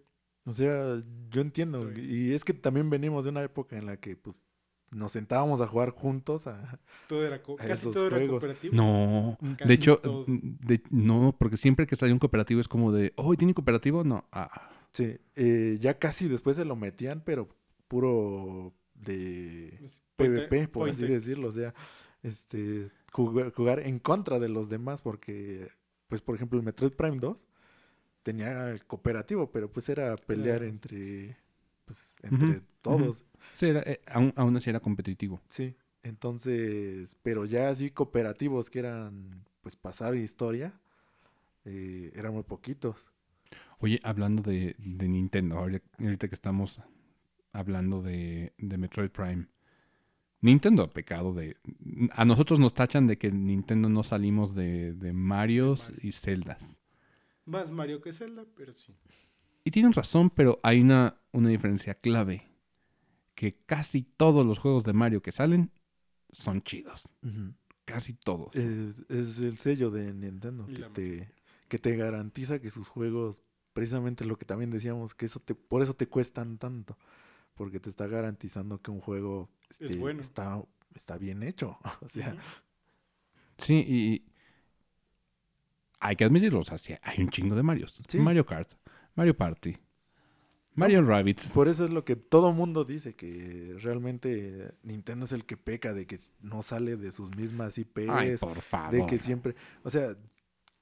o 0.44 0.53
sea, 0.53 1.03
yo 1.31 1.40
entiendo. 1.40 1.88
Sí. 1.94 2.01
Y 2.01 2.33
es 2.33 2.44
que 2.44 2.55
también 2.55 2.88
venimos 2.90 3.25
de 3.25 3.31
una 3.31 3.42
época 3.42 3.77
en 3.77 3.87
la 3.87 3.97
que, 3.99 4.16
pues, 4.16 4.42
nos 4.90 5.12
sentábamos 5.12 5.61
a 5.61 5.66
jugar 5.66 5.90
juntos 5.90 6.47
a... 6.47 6.81
Todo 7.09 7.27
era 7.27 7.42
co- 7.42 7.55
A 7.55 7.57
casi 7.59 7.73
esos 7.73 7.92
todo 7.94 8.07
era 8.07 8.16
juegos. 8.16 8.40
cooperativo. 8.40 8.75
No, 8.75 9.37
Casi 9.59 9.68
de 9.68 9.75
hecho, 9.75 10.01
de- 10.27 10.83
no, 10.90 11.37
porque 11.38 11.59
siempre 11.59 11.87
que 11.87 11.94
sale 11.94 12.12
un 12.14 12.18
cooperativo 12.18 12.59
es 12.61 12.68
como 12.68 12.90
de, 12.90 13.12
oh, 13.16 13.35
¿tiene 13.37 13.53
cooperativo? 13.53 14.03
No, 14.03 14.25
ah, 14.33 14.71
Sí, 14.92 15.18
eh, 15.37 15.77
ya 15.81 15.98
casi 15.98 16.29
después 16.29 16.57
se 16.57 16.64
lo 16.64 16.77
metían, 16.77 17.22
pero 17.24 17.48
puro 17.88 18.74
de 18.94 19.79
PvP, 20.16 20.48
point- 20.48 20.70
por 20.72 20.90
así 20.90 21.05
decirlo, 21.05 21.48
o 21.48 21.53
sea, 21.53 21.74
este, 22.22 22.90
jugar, 23.12 23.53
jugar 23.53 23.81
en 23.81 23.98
contra 24.01 24.38
de 24.38 24.48
los 24.48 24.68
demás, 24.68 25.03
porque, 25.03 25.70
pues, 26.09 26.20
por 26.22 26.35
ejemplo, 26.35 26.59
el 26.59 26.64
Metroid 26.64 26.92
Prime 26.92 27.18
2 27.20 27.46
tenía 28.22 28.70
el 28.70 28.85
cooperativo, 28.87 29.51
pero 29.53 29.72
pues 29.72 29.88
era 29.88 30.16
pelear 30.16 30.59
Claro. 30.61 30.66
entre, 30.66 31.37
pues, 31.85 32.16
entre 32.22 32.62
todos, 32.83 33.24
sí, 33.55 33.66
era, 33.66 33.81
eh, 33.83 34.01
aún, 34.07 34.33
aún 34.37 34.57
así 34.57 34.70
era 34.70 34.81
competitivo. 34.81 35.40
sí, 35.48 35.77
entonces, 36.03 37.16
pero 37.22 37.44
ya 37.44 37.70
así 37.70 37.90
cooperativos 37.90 38.70
que 38.70 38.81
eran, 38.81 39.44
pues, 39.62 39.77
pasar 39.77 40.16
historia, 40.16 40.81
eh, 41.64 42.12
eran 42.14 42.35
muy 42.35 42.44
poquitos. 42.44 43.12
Oye, 43.81 44.01
hablando 44.03 44.43
de, 44.43 44.75
de 44.79 45.09
Nintendo, 45.09 45.59
ahorita, 45.59 46.29
que 46.29 46.35
estamos 46.35 46.81
hablando 47.53 48.03
de, 48.03 48.53
de 48.59 48.79
Metroid 48.79 49.11
Prime, 49.11 49.47
Nintendo 50.41 50.83
ha 50.83 50.91
pecado 50.91 51.33
de... 51.33 51.57
A 52.12 52.25
nosotros 52.25 52.59
nos 52.59 52.75
tachan 52.75 53.07
de 53.07 53.19
que 53.19 53.31
Nintendo 53.31 53.88
no 53.88 54.03
salimos 54.03 54.55
de, 54.55 54.95
de 54.95 55.12
Marios 55.12 55.91
Mario. 55.91 55.99
y 56.03 56.12
Zeldas. 56.12 56.79
Más 57.45 57.71
Mario 57.71 58.01
que 58.01 58.12
Zelda, 58.12 58.45
pero 58.57 58.73
sí. 58.73 58.95
Y 59.64 59.71
tienen 59.71 59.93
razón, 59.93 60.31
pero 60.31 60.61
hay 60.62 60.81
una, 60.81 61.21
una 61.33 61.49
diferencia 61.49 61.95
clave. 61.95 62.49
Que 63.35 63.55
casi 63.67 64.03
todos 64.03 64.45
los 64.45 64.59
juegos 64.59 64.85
de 64.85 64.93
Mario 64.93 65.23
que 65.23 65.33
salen 65.33 65.71
son 66.33 66.62
chidos. 66.62 67.09
Casi 67.85 68.14
todos. 68.14 68.55
Es, 68.55 69.01
es 69.09 69.38
el 69.38 69.59
sello 69.59 69.91
de 69.91 70.12
Nintendo 70.12 70.67
que 70.67 70.83
te, 70.93 71.33
que 71.69 71.79
te 71.79 71.97
garantiza 71.97 72.61
que 72.61 72.71
sus 72.71 72.88
juegos, 72.88 73.43
precisamente 73.79 74.25
lo 74.25 74.37
que 74.37 74.45
también 74.45 74.73
decíamos, 74.73 75.14
que 75.14 75.25
eso 75.27 75.38
te, 75.38 75.55
por 75.55 75.83
eso 75.83 75.95
te 75.95 76.09
cuestan 76.09 76.59
tanto. 76.59 76.99
Porque 77.55 77.79
te 77.79 77.88
está 77.88 78.09
garantizando 78.09 78.83
que 78.83 78.91
un 78.91 79.01
juego 79.01 79.49
este, 79.71 79.95
bueno. 79.95 80.21
está, 80.21 80.61
está 80.97 81.17
bien 81.17 81.45
hecho. 81.45 81.79
O 82.01 82.09
sea. 82.09 82.37
Sí, 83.59 83.75
y 83.75 84.25
hay 86.01 86.17
que 86.17 86.25
admitirlo. 86.25 86.59
O 86.59 86.64
sea, 86.64 86.77
sí, 86.77 86.93
hay 87.03 87.23
un 87.23 87.31
chingo 87.31 87.55
de 87.55 87.62
Marios. 87.62 88.03
Sí. 88.09 88.19
Mario 88.19 88.45
Kart, 88.45 88.69
Mario 89.14 89.37
Party, 89.37 89.77
Mario 90.75 91.03
Rabbits. 91.03 91.47
por 91.51 91.69
eso 91.69 91.85
es 91.85 91.91
lo 91.91 92.05
que 92.05 92.17
todo 92.17 92.53
mundo 92.53 92.85
dice, 92.85 93.14
que 93.14 93.77
realmente 93.79 94.75
Nintendo 94.83 95.27
es 95.27 95.33
el 95.33 95.45
que 95.45 95.57
peca 95.57 95.93
de 95.95 96.09
que 96.09 96.19
no 96.41 96.64
sale 96.64 96.97
de 96.97 97.12
sus 97.12 97.37
mismas 97.37 97.79
IPs. 97.79 98.09
Ay, 98.09 98.37
por 98.38 98.61
favor. 98.61 98.91
de 98.91 99.07
que 99.07 99.19
siempre, 99.21 99.55
o 99.85 99.91
sea, 99.91 100.17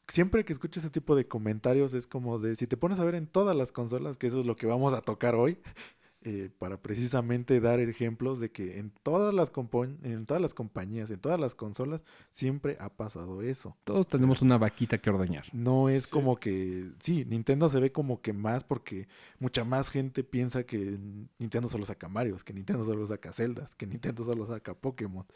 siempre 0.09 0.45
que 0.45 0.53
escucho 0.53 0.81
ese 0.81 0.91
tipo 0.91 1.15
de 1.17 1.27
comentarios 1.27 1.95
es 1.95 2.07
como 2.07 2.39
de, 2.39 2.57
si 2.57 2.67
te 2.67 2.77
pones 2.77 2.99
a 2.99 3.05
ver 3.05 3.15
en 3.15 3.27
todas 3.27 3.57
las 3.57 3.73
consolas, 3.73 4.19
que 4.19 4.27
eso 4.27 4.41
es 4.41 4.47
lo 4.47 4.57
que 4.57 4.67
vamos 4.67 4.95
a 4.95 5.01
tocar 5.03 5.35
hoy, 5.35 5.59
eh, 6.29 6.51
para 6.59 6.81
precisamente 6.83 7.61
dar 7.61 7.79
ejemplos 7.79 8.41
de 8.41 8.51
que 8.51 8.79
en 8.79 8.91
todas 9.05 9.33
las 9.33 9.53
compo- 9.53 9.85
en 10.03 10.27
todas 10.27 10.41
las 10.43 10.55
compañías, 10.55 11.09
en 11.11 11.21
todas 11.21 11.39
las 11.39 11.55
consolas, 11.55 12.01
siempre 12.33 12.77
ha 12.81 12.89
pasado 12.89 13.43
eso. 13.43 13.77
Todos 13.85 14.09
tenemos 14.09 14.43
una 14.43 14.59
vaquita 14.59 14.99
que 14.99 15.11
ordeñar. 15.11 15.45
No 15.53 15.89
es 15.89 16.05
Sí. 16.05 16.11
como 16.11 16.37
que, 16.37 16.91
sí, 16.99 17.25
Nintendo 17.27 17.69
se 17.69 17.79
ve 17.79 17.93
como 17.93 18.23
que 18.23 18.33
más 18.33 18.65
porque 18.65 19.07
mucha 19.39 19.63
más 19.65 19.89
gente 19.89 20.25
piensa 20.25 20.65
que 20.65 20.99
Nintendo 21.39 21.69
solo 21.69 21.85
saca 21.85 22.09
Marios, 22.09 22.43
que 22.43 22.53
Nintendo 22.53 22.83
solo 22.83 23.07
saca 23.07 23.33
Zeldas, 23.33 23.77
que 23.77 23.87
Nintendo 23.87 24.25
solo 24.25 24.47
saca 24.47 24.75
Pokémon. 24.75 25.27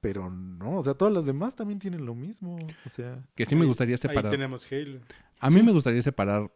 Pero 0.00 0.30
no, 0.30 0.76
o 0.78 0.82
sea, 0.82 0.94
todas 0.94 1.12
las 1.12 1.26
demás 1.26 1.56
también 1.56 1.78
tienen 1.80 2.06
lo 2.06 2.14
mismo. 2.14 2.56
O 2.86 2.88
sea, 2.88 3.18
Que 3.34 3.46
sí 3.46 3.54
me 3.56 3.62
Ahí- 3.62 3.66
gustaría 3.68 3.94
Ahí 3.94 3.98
separar. 3.98 4.30
tenemos 4.30 4.70
Halo. 4.70 5.00
A 5.40 5.50
mí 5.50 5.58
Sí. 5.60 5.62
me 5.66 5.72
gustaría 5.72 6.02
separar 6.02 6.52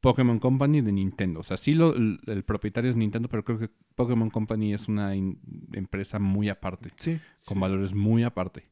Pokémon 0.00 0.38
Company 0.38 0.80
de 0.80 0.92
Nintendo. 0.92 1.40
O 1.40 1.42
sea, 1.42 1.56
sí 1.56 1.74
lo, 1.74 1.94
el, 1.96 2.20
el 2.26 2.44
propietario 2.44 2.90
es 2.90 2.96
Nintendo, 2.96 3.28
pero 3.28 3.44
creo 3.44 3.58
que 3.58 3.70
Pokémon 3.94 4.30
Company 4.30 4.74
es 4.74 4.86
una 4.88 5.14
in- 5.16 5.40
empresa 5.72 6.18
muy 6.18 6.48
aparte, 6.48 6.90
sí, 6.96 7.18
con 7.46 7.56
Sí. 7.56 7.60
valores 7.60 7.94
muy 7.94 8.22
aparte. 8.22 8.64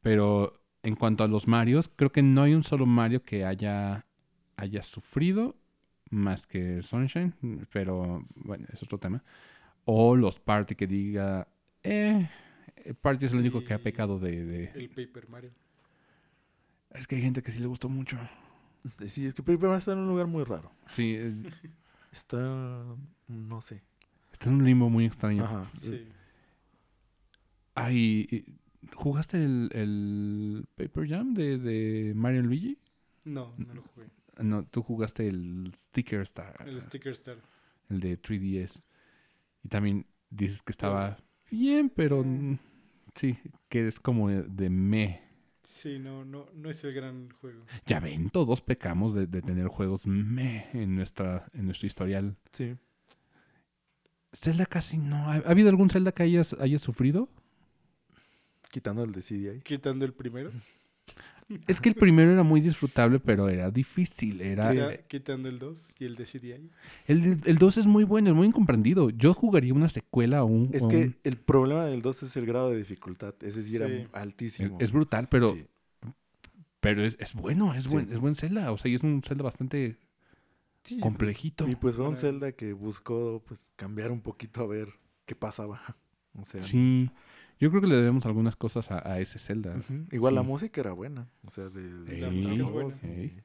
Pero 0.00 0.60
en 0.82 0.96
cuanto 0.96 1.24
a 1.24 1.28
los 1.28 1.46
Marios, 1.46 1.88
creo 1.94 2.10
que 2.12 2.22
no 2.22 2.42
hay 2.42 2.54
un 2.54 2.64
solo 2.64 2.84
Mario 2.86 3.22
que 3.22 3.44
haya, 3.44 4.04
haya 4.56 4.82
sufrido 4.82 5.56
más 6.10 6.46
que 6.46 6.82
Sunshine, 6.82 7.32
pero 7.72 8.26
bueno, 8.34 8.66
es 8.72 8.82
otro 8.82 8.98
tema. 8.98 9.22
O 9.84 10.14
los 10.16 10.40
Party 10.40 10.74
que 10.74 10.86
diga, 10.86 11.46
eh, 11.84 12.28
Party 13.00 13.26
es 13.26 13.32
el 13.32 13.38
único 13.38 13.64
que 13.64 13.74
ha 13.74 13.78
pecado 13.78 14.18
de, 14.18 14.44
de- 14.44 14.70
El 14.74 14.88
Paper 14.88 15.28
Mario. 15.28 15.50
Es 16.90 17.06
que 17.06 17.16
hay 17.16 17.22
gente 17.22 17.42
que 17.42 17.52
sí 17.52 17.58
le 17.60 17.66
gustó 17.66 17.88
mucho. 17.88 18.18
sí, 19.06 19.26
es 19.26 19.34
que 19.34 19.42
primero 19.42 19.74
está 19.76 19.92
en 19.92 19.98
un 19.98 20.08
lugar 20.08 20.26
muy 20.26 20.44
raro. 20.44 20.70
Sí, 20.88 21.14
eh, 21.16 21.34
Está, 22.12 22.84
no 23.28 23.60
sé. 23.62 23.82
está 24.32 24.50
en 24.50 24.56
un 24.56 24.64
limbo 24.64 24.90
muy 24.90 25.06
extraño. 25.06 25.44
Ajá. 25.44 25.68
Sí. 25.70 26.06
Ay, 27.74 28.44
¿jugaste 28.94 29.42
el, 29.42 29.70
el 29.72 30.66
Paper 30.74 31.08
Jam 31.08 31.32
de, 31.34 31.56
de 31.58 32.12
Mario 32.14 32.42
Luigi? 32.42 32.78
No, 33.24 33.54
no 33.56 33.74
lo 33.74 33.82
jugué. 33.82 34.08
No, 34.38 34.64
tú 34.64 34.82
jugaste 34.82 35.28
el 35.28 35.72
Sticker 35.74 36.20
Star, 36.22 36.56
El 36.66 36.80
Sticker 36.82 37.12
Star. 37.12 37.36
el 37.88 38.00
de 38.00 38.20
3DS. 38.20 38.84
Y 39.62 39.68
también 39.68 40.06
dices 40.30 40.60
que 40.62 40.72
estaba 40.72 41.18
bien, 41.50 41.88
pero 41.94 42.20
Eh. 42.22 42.24
mm, 42.26 42.58
sí, 43.14 43.38
que 43.68 43.86
es 43.88 44.00
como 44.00 44.28
de, 44.28 44.42
de 44.42 44.70
me. 44.70 45.22
Sí, 45.62 45.98
no, 45.98 46.24
no, 46.24 46.48
no 46.54 46.70
es 46.70 46.82
el 46.84 46.92
gran 46.92 47.30
juego. 47.40 47.64
Ya 47.86 48.00
ven, 48.00 48.30
todos 48.30 48.60
pecamos 48.60 49.14
de, 49.14 49.26
de 49.26 49.42
tener 49.42 49.68
juegos 49.68 50.06
me 50.06 50.68
en 50.72 50.96
nuestra, 50.96 51.46
en 51.54 51.66
nuestro 51.66 51.86
historial. 51.86 52.36
Sí. 52.52 52.76
Zelda 54.32 54.66
casi 54.66 54.98
no. 54.98 55.16
¿Ha, 55.30 55.34
ha 55.34 55.50
habido 55.50 55.68
algún 55.68 55.90
Zelda 55.90 56.12
que 56.12 56.22
hayas, 56.24 56.54
hayas 56.54 56.82
sufrido? 56.82 57.28
Quitando 58.70 59.04
el 59.04 59.12
de 59.12 59.20
CDI. 59.20 59.60
Quitando 59.60 60.04
el 60.04 60.14
primero. 60.14 60.50
Es 61.66 61.80
que 61.80 61.90
el 61.90 61.94
primero 61.94 62.32
era 62.32 62.42
muy 62.42 62.60
disfrutable, 62.60 63.18
pero 63.20 63.48
era 63.48 63.70
difícil. 63.70 64.40
Era, 64.40 64.70
Quita- 64.72 64.96
Quitando 65.06 65.48
el 65.48 65.58
2 65.58 65.94
y 65.98 66.04
el 66.06 66.14
de 66.16 66.24
CDI. 66.24 66.70
El, 67.06 67.40
el 67.44 67.58
2 67.58 67.76
es 67.78 67.86
muy 67.86 68.04
bueno, 68.04 68.30
es 68.30 68.34
muy 68.36 68.46
incomprendido. 68.46 69.10
Yo 69.10 69.34
jugaría 69.34 69.74
una 69.74 69.88
secuela 69.90 70.44
o 70.44 70.46
un... 70.46 70.70
Es 70.72 70.84
o 70.84 70.88
que 70.88 70.96
un- 70.96 71.16
el 71.24 71.36
problema 71.36 71.84
del 71.84 72.00
2 72.00 72.22
es 72.22 72.36
el 72.36 72.46
grado 72.46 72.70
de 72.70 72.78
dificultad. 72.78 73.34
Sí 73.40 73.76
era 73.76 73.86
Sí. 73.86 73.92
es, 73.94 74.08
altísimo. 74.12 74.78
es 74.80 74.92
brutal, 74.92 75.28
pero, 75.28 75.54
Sí. 75.54 75.66
pero 76.80 77.04
es, 77.04 77.16
es 77.18 77.34
bueno, 77.34 77.74
es 77.74 77.84
Sí. 77.84 77.90
buen, 77.90 78.10
es 78.12 78.18
buen 78.18 78.34
Zelda. 78.34 78.72
O 78.72 78.78
sea, 78.78 78.90
y 78.90 78.94
es 78.94 79.02
un 79.02 79.22
Zelda 79.26 79.44
bastante 79.44 79.98
Sí, 80.84 80.98
complejito. 81.00 81.68
Y 81.68 81.76
pues 81.76 81.96
fue 81.96 82.08
un 82.08 82.16
Zelda 82.16 82.52
que 82.52 82.72
buscó 82.72 83.42
pues 83.46 83.70
cambiar 83.76 84.10
un 84.10 84.20
poquito 84.20 84.62
a 84.62 84.66
ver 84.66 84.88
qué 85.26 85.34
pasaba. 85.34 85.80
O 86.34 86.44
sea, 86.46 86.62
Sí. 86.62 87.10
Yo 87.62 87.70
creo 87.70 87.80
que 87.80 87.86
le 87.86 87.94
debemos 87.94 88.26
algunas 88.26 88.56
cosas 88.56 88.90
a, 88.90 89.08
a 89.08 89.20
ese 89.20 89.38
Zelda. 89.38 89.76
igual 90.10 90.34
la 90.34 90.42
música 90.42 90.80
era 90.80 90.92
buena. 90.92 91.30
O 91.46 91.50
sea, 91.50 91.68
de, 91.68 91.82
de 92.04 92.18
Sí, 92.18 93.00
Sí. 93.00 93.36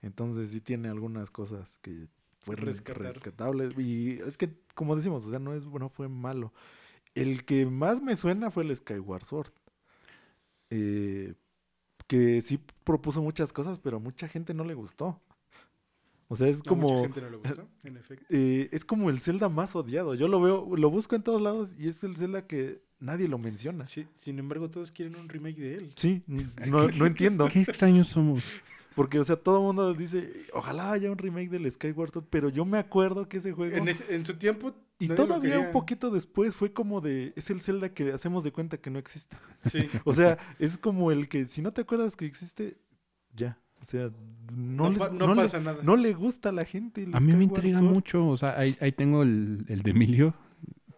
Entonces 0.00 0.50
sí 0.50 0.62
tiene 0.62 0.88
algunas 0.88 1.30
cosas 1.30 1.78
que 1.82 2.08
fueron 2.40 2.64
Rescatar. 2.64 3.02
rescatables. 3.02 3.78
Y 3.78 4.20
es 4.26 4.38
que, 4.38 4.54
como 4.74 4.96
decimos, 4.96 5.26
o 5.26 5.30
sea, 5.30 5.38
no 5.38 5.52
es 5.52 5.66
no 5.66 5.90
fue 5.90 6.08
malo. 6.08 6.54
El 7.14 7.44
que 7.44 7.66
más 7.66 8.00
me 8.00 8.16
suena 8.16 8.50
fue 8.50 8.62
el 8.64 8.74
Skyward 8.74 9.24
Sword. 9.26 9.52
Eh, 10.70 11.34
que 12.06 12.40
sí 12.42 12.58
propuso 12.84 13.22
muchas 13.22 13.52
cosas, 13.52 13.78
pero 13.78 13.98
a 13.98 14.00
mucha 14.00 14.28
gente 14.28 14.54
no 14.54 14.64
le 14.64 14.72
gustó. 14.74 15.20
O 16.28 16.36
sea, 16.36 16.48
es 16.48 16.62
A 16.66 16.70
mucha 16.74 16.86
como... 16.86 17.02
gente 17.02 17.20
no 17.20 17.30
le 17.30 17.36
gustó, 17.38 17.68
en 17.84 17.96
efecto. 17.98 18.24
eh, 18.30 18.68
es 18.72 18.84
como 18.84 19.10
el 19.10 19.20
Zelda 19.20 19.48
más 19.50 19.76
odiado. 19.76 20.14
Yo 20.14 20.28
lo 20.28 20.40
veo, 20.40 20.74
lo 20.76 20.90
busco 20.90 21.16
en 21.16 21.22
todos 21.22 21.42
lados 21.42 21.74
y 21.78 21.88
es 21.88 22.02
el 22.04 22.16
Zelda 22.16 22.46
que 22.46 22.82
nadie 23.00 23.28
lo 23.28 23.38
menciona. 23.38 23.86
Sí, 23.86 24.06
sin 24.14 24.38
embargo, 24.38 24.68
todos 24.70 24.90
quieren 24.92 25.16
un 25.16 25.28
remake 25.28 25.56
de 25.58 25.74
él. 25.76 25.92
Sí, 25.96 26.22
no, 26.66 26.88
no 26.88 27.06
entiendo. 27.06 27.48
Qué 27.48 27.60
extraños 27.62 28.08
somos. 28.08 28.44
Porque, 28.94 29.20
o 29.20 29.24
sea, 29.24 29.36
todo 29.36 29.58
el 29.58 29.62
mundo 29.62 29.94
dice, 29.94 30.28
ojalá 30.52 30.90
haya 30.90 31.08
un 31.10 31.18
remake 31.18 31.50
del 31.50 31.70
Skyward 31.70 32.10
Sword, 32.12 32.26
pero 32.30 32.48
yo 32.48 32.64
me 32.64 32.78
acuerdo 32.78 33.28
que 33.28 33.36
ese 33.36 33.52
juego... 33.52 33.76
En, 33.76 33.86
ese- 33.88 34.12
en 34.12 34.26
su 34.26 34.34
tiempo. 34.34 34.74
y 34.98 35.06
todavía 35.06 35.60
un 35.60 35.70
poquito 35.70 36.10
después 36.10 36.52
fue 36.56 36.72
como 36.72 37.00
de, 37.00 37.32
es 37.36 37.48
el 37.50 37.60
Zelda 37.60 37.90
que 37.90 38.10
hacemos 38.10 38.42
de 38.42 38.50
cuenta 38.50 38.76
que 38.78 38.90
no 38.90 38.98
existe. 38.98 39.36
Sí. 39.56 39.88
O 40.04 40.12
sea, 40.14 40.36
es 40.58 40.78
como 40.78 41.12
el 41.12 41.28
que 41.28 41.46
si 41.46 41.62
no 41.62 41.72
te 41.72 41.82
acuerdas 41.82 42.16
que 42.16 42.26
existe, 42.26 42.76
ya. 43.36 43.56
O 43.80 43.84
sea, 43.84 44.10
no, 44.52 44.84
No, 44.86 44.90
les- 44.90 44.98
pa- 44.98 45.10
no 45.10 45.26
no 45.28 45.34
le- 45.36 45.42
pasa 45.42 45.60
nada. 45.60 45.78
no 45.84 45.94
le 45.94 46.12
gusta 46.14 46.48
a 46.48 46.52
la 46.52 46.64
gente. 46.64 47.04
el 47.04 47.14
A 47.14 47.20
mí 47.20 47.32
me 47.34 47.44
intriga 47.44 47.78
Sword. 47.78 47.92
mucho. 47.94 48.26
O 48.26 48.36
sea, 48.36 48.58
ahí, 48.58 48.76
ahí 48.80 48.90
tengo 48.90 49.22
el, 49.22 49.64
el 49.68 49.82
de 49.84 49.92
Emilio. 49.92 50.34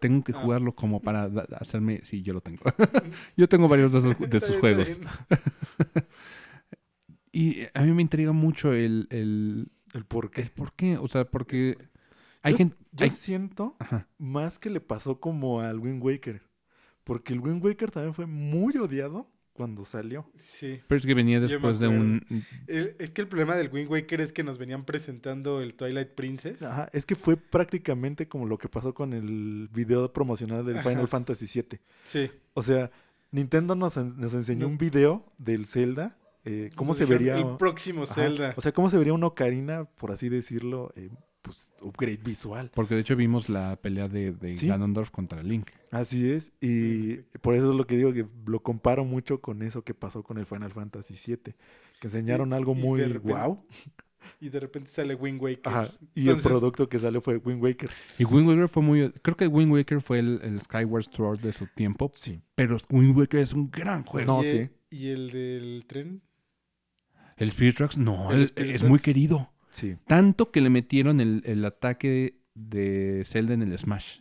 Tengo 0.01 0.21
que 0.25 0.33
Ah. 0.33 0.41
jugarlo 0.41 0.75
como 0.75 0.99
para 1.01 1.23
hacerme... 1.61 2.01
Sí, 2.03 2.21
yo 2.23 2.33
lo 2.33 2.41
tengo. 2.41 2.63
yo 3.37 3.47
tengo 3.47 3.69
varios 3.69 3.93
de 3.93 3.99
esos, 3.99 4.19
de 4.19 4.37
esos 4.37 4.57
juegos. 4.57 4.89
Y 7.31 7.61
a 7.73 7.81
mí 7.83 7.91
me 7.93 8.01
intriga 8.01 8.33
mucho 8.33 8.73
el, 8.73 9.07
el, 9.09 9.71
El 9.93 10.05
por 10.05 10.25
el 10.25 10.31
qué. 10.31 10.43
por 10.53 10.73
qué. 10.73 10.97
O 10.97 11.07
sea, 11.07 11.23
porque 11.25 11.77
hay 12.41 12.51
yo, 12.53 12.57
gente... 12.57 12.75
yo 12.91 13.03
hay- 13.05 13.09
siento 13.09 13.75
Ajá. 13.79 14.07
más 14.17 14.59
que 14.59 14.69
le 14.69 14.81
pasó 14.81 15.19
como 15.19 15.61
al 15.61 15.79
Wind 15.79 16.03
Waker. 16.03 16.41
Porque 17.03 17.33
el 17.33 17.39
Wind 17.39 17.63
Waker 17.63 17.89
también 17.89 18.13
fue 18.13 18.25
muy 18.25 18.75
odiado 18.77 19.31
cuando 19.53 19.83
salió. 19.85 20.25
Sí. 20.35 20.79
Pero 20.87 20.99
es 20.99 21.05
que 21.05 21.13
venía 21.13 21.39
después 21.39 21.79
de 21.79 21.87
un... 21.87 22.25
El- 22.67 22.95
es 22.99 23.09
que 23.11 23.21
el 23.21 23.27
problema 23.27 23.55
del 23.55 23.69
Wind 23.71 23.89
Waker 23.89 24.21
es 24.21 24.31
que 24.33 24.43
nos 24.43 24.57
venían 24.57 24.85
presentando 24.85 25.61
el 25.61 25.73
Twilight 25.73 26.09
Princess. 26.09 26.61
Ajá, 26.63 26.89
es 26.93 27.05
que 27.05 27.15
fue 27.15 27.37
prácticamente 27.37 28.27
como 28.27 28.45
lo 28.47 28.57
que 28.57 28.69
pasó 28.69 28.93
con 28.93 29.13
el 29.13 29.69
video 29.73 30.11
promocional 30.13 30.65
del 30.65 30.79
Final 30.79 30.99
Ajá. 30.99 31.07
Fantasy 31.07 31.45
VII. 31.53 31.79
Sí. 32.03 32.31
O 32.53 32.63
sea, 32.63 32.91
Nintendo 33.31 33.75
nos, 33.75 33.97
nos 33.97 34.33
enseñó 34.33 34.61
Nos- 34.63 34.71
un 34.71 34.77
video 34.77 35.25
del 35.37 35.65
Zelda, 35.65 36.17
eh, 36.43 36.69
cómo 36.75 36.91
Nos 36.91 36.97
se 36.97 37.05
vería... 37.05 37.37
El 37.37 37.57
próximo 37.57 38.03
Ajá, 38.03 38.13
Zelda. 38.15 38.53
O 38.57 38.61
sea, 38.61 38.71
cómo 38.71 38.89
se 38.89 38.97
vería 38.97 39.13
una 39.13 39.27
ocarina, 39.27 39.85
por 39.85 40.11
así 40.11 40.27
decirlo, 40.29 40.91
eh, 40.95 41.09
pues 41.41 41.73
upgrade 41.81 42.19
visual. 42.23 42.71
Porque 42.73 42.95
de 42.95 43.01
hecho 43.01 43.15
vimos 43.15 43.49
la 43.49 43.75
pelea 43.75 44.07
de, 44.07 44.31
de 44.31 44.55
Sí. 44.55 44.67
Ganondorf 44.67 45.09
contra 45.09 45.41
Link. 45.43 45.69
Así 45.91 46.29
es, 46.29 46.53
y 46.61 47.15
por 47.41 47.55
eso 47.55 47.71
es 47.71 47.77
lo 47.77 47.85
que 47.87 47.97
digo, 47.97 48.13
que 48.13 48.25
lo 48.45 48.61
comparo 48.61 49.03
mucho 49.05 49.41
con 49.41 49.61
eso 49.63 49.83
que 49.83 49.93
pasó 49.93 50.23
con 50.23 50.37
el 50.37 50.45
Final 50.45 50.71
Fantasy 50.71 51.15
VII, 51.15 51.53
que 51.99 52.07
enseñaron 52.07 52.51
Y- 52.51 52.53
algo 52.53 52.75
muy 52.75 53.01
repente- 53.01 53.33
wow, 53.33 53.65
Y 54.39 54.49
de 54.49 54.59
repente 54.59 54.87
sale 54.89 55.15
Wind 55.15 55.41
Waker. 55.41 55.67
Ajá, 55.67 55.91
y 56.13 56.29
el 56.29 56.37
producto 56.37 56.87
que 56.87 56.99
salió 56.99 57.21
fue 57.21 57.37
Wind 57.37 57.61
Waker. 57.63 57.89
Y 58.19 58.23
Wind 58.25 58.47
Waker 58.47 58.69
fue 58.69 58.83
muy... 58.83 59.11
Creo 59.23 59.35
que 59.35 59.47
Wind 59.47 59.71
Waker 59.71 59.99
fue 59.99 60.19
el, 60.19 60.39
el 60.43 60.61
Skyward 60.61 61.05
Sword 61.11 61.39
de 61.39 61.51
su 61.53 61.65
tiempo. 61.65 62.11
Sí. 62.13 62.39
Pero 62.53 62.77
Wind 62.91 63.17
Waker 63.17 63.39
es 63.39 63.51
un 63.53 63.71
gran 63.71 64.03
juego. 64.05 64.35
No, 64.35 64.41
y, 64.43 64.45
sí. 64.45 64.57
el, 64.57 64.71
y 64.91 65.07
el 65.07 65.29
del 65.31 65.85
tren. 65.87 66.21
El 67.37 67.49
Spirit 67.49 67.75
Tracks, 67.77 67.97
no, 67.97 68.31
El 68.31 68.43
es, 68.43 68.49
Spirit 68.51 68.75
es 68.75 68.83
muy 68.83 68.99
querido. 68.99 69.51
Sí. 69.71 69.97
Tanto 70.05 70.51
que 70.51 70.61
le 70.61 70.69
metieron 70.69 71.19
el, 71.21 71.41
el 71.45 71.63
ataque 71.65 72.35
de 72.53 73.23
Zelda 73.25 73.53
en 73.53 73.61
el 73.63 73.77
Smash. 73.77 74.19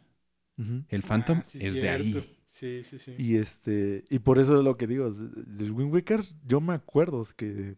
El 0.88 1.02
Phantom 1.02 1.38
Ah, 1.38 1.44
sí, 1.44 1.58
es 1.60 1.72
de 1.74 1.88
ahí. 1.88 2.36
Sí, 2.46 2.82
sí, 2.84 2.98
sí. 2.98 3.14
Y 3.16 3.36
este, 3.36 4.04
y 4.10 4.18
por 4.18 4.38
eso 4.38 4.58
es 4.58 4.64
lo 4.64 4.76
que 4.76 4.86
digo, 4.86 5.10
de- 5.10 5.42
del 5.46 5.72
Wind 5.72 5.92
Waker, 5.94 6.20
yo 6.46 6.60
me 6.60 6.74
acuerdo 6.74 7.22
es 7.22 7.32
que 7.32 7.76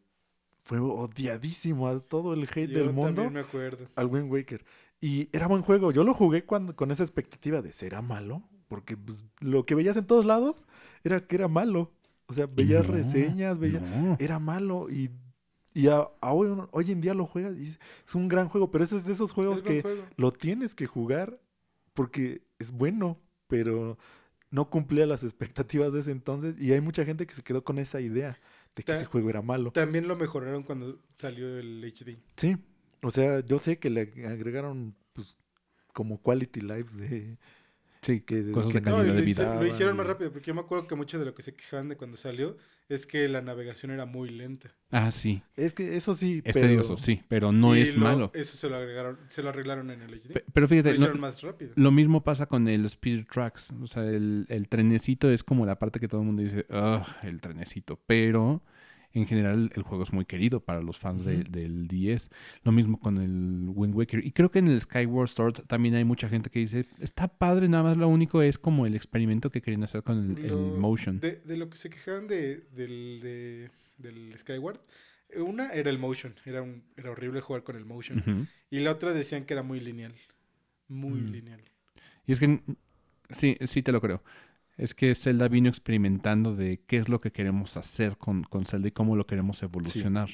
fue 0.60 0.78
odiadísimo 0.80 1.86
a 1.88 2.00
todo 2.00 2.34
el 2.34 2.42
hate 2.44 2.68
Yo 2.70 2.78
del 2.80 2.92
mundo 2.92 3.22
también 3.22 3.32
me 3.34 3.40
acuerdo. 3.40 3.88
al 3.94 4.06
Wind 4.06 4.30
Waker. 4.32 4.64
Y 5.00 5.28
era 5.32 5.46
buen 5.46 5.62
juego. 5.62 5.92
Yo 5.92 6.02
lo 6.04 6.14
jugué 6.14 6.44
cuando, 6.44 6.74
con 6.74 6.90
esa 6.90 7.02
expectativa 7.04 7.62
de 7.62 7.72
será 7.72 8.02
malo. 8.02 8.48
Porque 8.68 8.96
pues, 8.96 9.18
lo 9.40 9.64
que 9.66 9.74
veías 9.74 9.96
en 9.96 10.06
todos 10.06 10.24
lados 10.24 10.66
era 11.04 11.26
que 11.26 11.36
era 11.36 11.46
malo. 11.48 11.92
O 12.26 12.34
sea, 12.34 12.46
veías 12.46 12.86
No, 12.86 12.94
reseñas, 12.94 13.58
veías. 13.58 13.82
no. 13.82 14.16
Era 14.18 14.38
malo. 14.38 14.88
Y, 14.90 15.10
y 15.74 15.88
a- 15.88 16.08
a 16.20 16.32
hoy, 16.32 16.48
hoy 16.70 16.90
en 16.92 17.00
día 17.00 17.14
lo 17.14 17.26
juegas 17.26 17.56
y 17.58 17.68
es, 18.06 18.14
un 18.14 18.28
gran 18.28 18.48
juego. 18.48 18.70
Pero 18.70 18.84
ese 18.84 18.96
es 18.96 19.04
de 19.04 19.12
esos 19.12 19.32
juegos 19.32 19.58
Es 19.58 19.62
que 19.62 19.82
juego. 19.82 20.04
lo 20.16 20.32
tienes 20.32 20.74
que 20.74 20.86
jugar 20.86 21.40
porque 21.94 22.42
es 22.58 22.72
bueno. 22.72 23.18
Pero 23.48 23.98
no 24.50 24.70
cumplía 24.70 25.04
las 25.06 25.22
expectativas 25.22 25.92
de 25.92 26.00
ese 26.00 26.10
entonces. 26.10 26.58
Y 26.60 26.72
hay 26.72 26.80
mucha 26.80 27.04
gente 27.04 27.26
que 27.26 27.34
se 27.34 27.42
quedó 27.42 27.62
con 27.64 27.78
esa 27.78 28.00
idea 28.00 28.38
de 28.74 28.82
que 28.82 28.92
Ta- 28.92 28.96
ese 28.96 29.04
juego 29.04 29.28
era 29.28 29.42
malo. 29.42 29.72
También 29.72 30.08
lo 30.08 30.16
mejoraron 30.16 30.62
cuando 30.62 30.98
salió 31.14 31.58
el 31.58 31.84
HD. 31.84 32.16
Sí, 32.36 32.56
o 33.02 33.10
sea, 33.10 33.40
yo 33.40 33.58
sé 33.58 33.78
que 33.78 33.90
le 33.90 34.02
agregaron 34.26 34.94
pues 35.12 35.36
como 35.92 36.18
quality 36.22 36.62
lives 36.62 36.96
de 36.96 37.36
Sí, 38.02 38.20
que, 38.20 38.50
cosas 38.50 38.72
que 38.72 38.80
de 38.80 38.90
No, 38.90 39.02
de 39.04 39.22
vida. 39.22 39.54
lo 39.60 39.64
hicieron 39.66 39.94
y- 39.94 39.98
más 39.98 40.06
rápido, 40.08 40.32
porque 40.32 40.48
yo 40.48 40.54
me 40.54 40.60
acuerdo 40.60 40.88
que 40.88 40.96
mucho 40.96 41.18
de 41.20 41.24
lo 41.24 41.34
que 41.36 41.42
se 41.42 41.54
quejaban 41.54 41.88
de 41.88 41.96
cuando 41.96 42.16
salió 42.16 42.56
es 42.88 43.06
que 43.06 43.28
la 43.28 43.40
navegación 43.42 43.92
era 43.92 44.06
muy 44.06 44.28
lenta. 44.28 44.74
Ah, 44.90 45.12
sí. 45.12 45.40
Es 45.56 45.72
que 45.72 45.96
eso 45.96 46.14
sí, 46.14 46.42
Es 46.44 46.52
pero 46.52 46.66
tedioso, 46.66 46.96
sí, 46.96 47.22
pero 47.28 47.52
no 47.52 47.76
Y 47.76 47.80
es 47.82 47.94
lo- 47.96 48.02
malo. 48.04 48.30
Eso 48.34 48.56
se 48.56 48.68
lo 48.68 48.74
agregaron, 48.76 49.18
se 49.28 49.42
lo 49.42 49.50
arreglaron 49.50 49.90
en 49.92 50.02
el 50.02 50.12
HD. 50.14 50.34
Pe- 50.34 50.44
Pero 50.52 50.64
lo 50.64 50.68
fíjate, 50.68 50.88
lo, 50.90 50.96
hicieron 50.96 51.20
más 51.20 51.40
rápido. 51.42 51.72
lo 51.76 51.90
mismo 51.92 52.24
pasa 52.24 52.46
con 52.46 52.66
el 52.66 52.84
Spirit 52.86 53.28
Tracks. 53.30 53.70
O 53.80 53.86
sea, 53.86 54.04
el, 54.04 54.46
el 54.48 54.68
trenecito 54.68 55.30
es 55.30 55.44
como 55.44 55.64
la 55.64 55.78
parte 55.78 56.00
que 56.00 56.08
todo 56.08 56.22
el 56.22 56.26
mundo 56.26 56.42
dice, 56.42 56.66
"Ugh, 56.70 57.06
el 57.22 57.40
trenecito. 57.40 58.00
Pero 58.06 58.62
en 59.20 59.26
general 59.26 59.70
el 59.74 59.82
juego 59.82 60.02
es 60.04 60.12
muy 60.12 60.24
querido 60.24 60.60
para 60.60 60.80
los 60.82 60.98
fans 60.98 61.24
de- 61.24 61.44
del 61.44 61.86
10. 61.88 62.30
Lo 62.64 62.72
mismo 62.72 62.98
con 62.98 63.18
el 63.18 63.68
Wind 63.74 63.94
Waker. 63.94 64.24
Y 64.24 64.32
creo 64.32 64.50
que 64.50 64.58
en 64.60 64.68
el 64.68 64.80
Skyward 64.80 65.28
Sword 65.28 65.66
también 65.66 65.94
hay 65.94 66.04
mucha 66.04 66.28
gente 66.28 66.48
que 66.50 66.60
dice, 66.60 66.86
está 67.00 67.28
padre, 67.28 67.68
nada 67.68 67.82
más 67.84 67.96
lo 67.96 68.08
único 68.08 68.42
es 68.42 68.58
como 68.58 68.86
el 68.86 68.94
experimento 68.94 69.50
que 69.50 69.60
querían 69.62 69.82
hacer 69.84 70.02
con 70.02 70.36
el, 70.38 70.52
motion. 70.78 71.20
De, 71.20 71.36
de 71.44 71.56
lo 71.56 71.68
que 71.68 71.78
se 71.78 71.90
quejaban 71.90 72.26
de, 72.26 72.66
del, 72.74 73.20
de- 73.20 73.70
del 73.98 74.32
Skyward, 74.38 74.80
una 75.36 75.70
era 75.72 75.88
el 75.90 75.98
motion, 75.98 76.34
era, 76.44 76.60
un- 76.62 76.82
era 76.96 77.10
horrible 77.10 77.40
jugar 77.40 77.62
con 77.62 77.76
el 77.76 77.84
motion. 77.84 78.48
Y 78.70 78.80
la 78.80 78.92
otra 78.92 79.12
decían 79.12 79.44
que 79.44 79.54
era 79.54 79.62
muy 79.62 79.80
lineal. 79.80 80.14
Muy 80.88 81.20
Mm. 81.20 81.26
lineal. 81.32 81.60
Y 82.26 82.32
es 82.32 82.38
que 82.40 82.60
sí, 83.30 83.56
sí 83.66 83.82
te 83.82 83.92
lo 83.92 84.00
creo. 84.00 84.22
Es 84.82 84.94
que 84.94 85.14
Zelda 85.14 85.46
vino 85.48 85.68
experimentando 85.68 86.56
de 86.56 86.80
qué 86.86 86.96
es 86.98 87.08
lo 87.08 87.20
que 87.20 87.30
queremos 87.30 87.76
hacer 87.76 88.16
con, 88.18 88.42
con 88.42 88.64
Zelda 88.64 88.88
y 88.88 88.92
cómo 88.92 89.14
lo 89.16 89.26
queremos 89.26 89.62
evolucionar. 89.62 90.28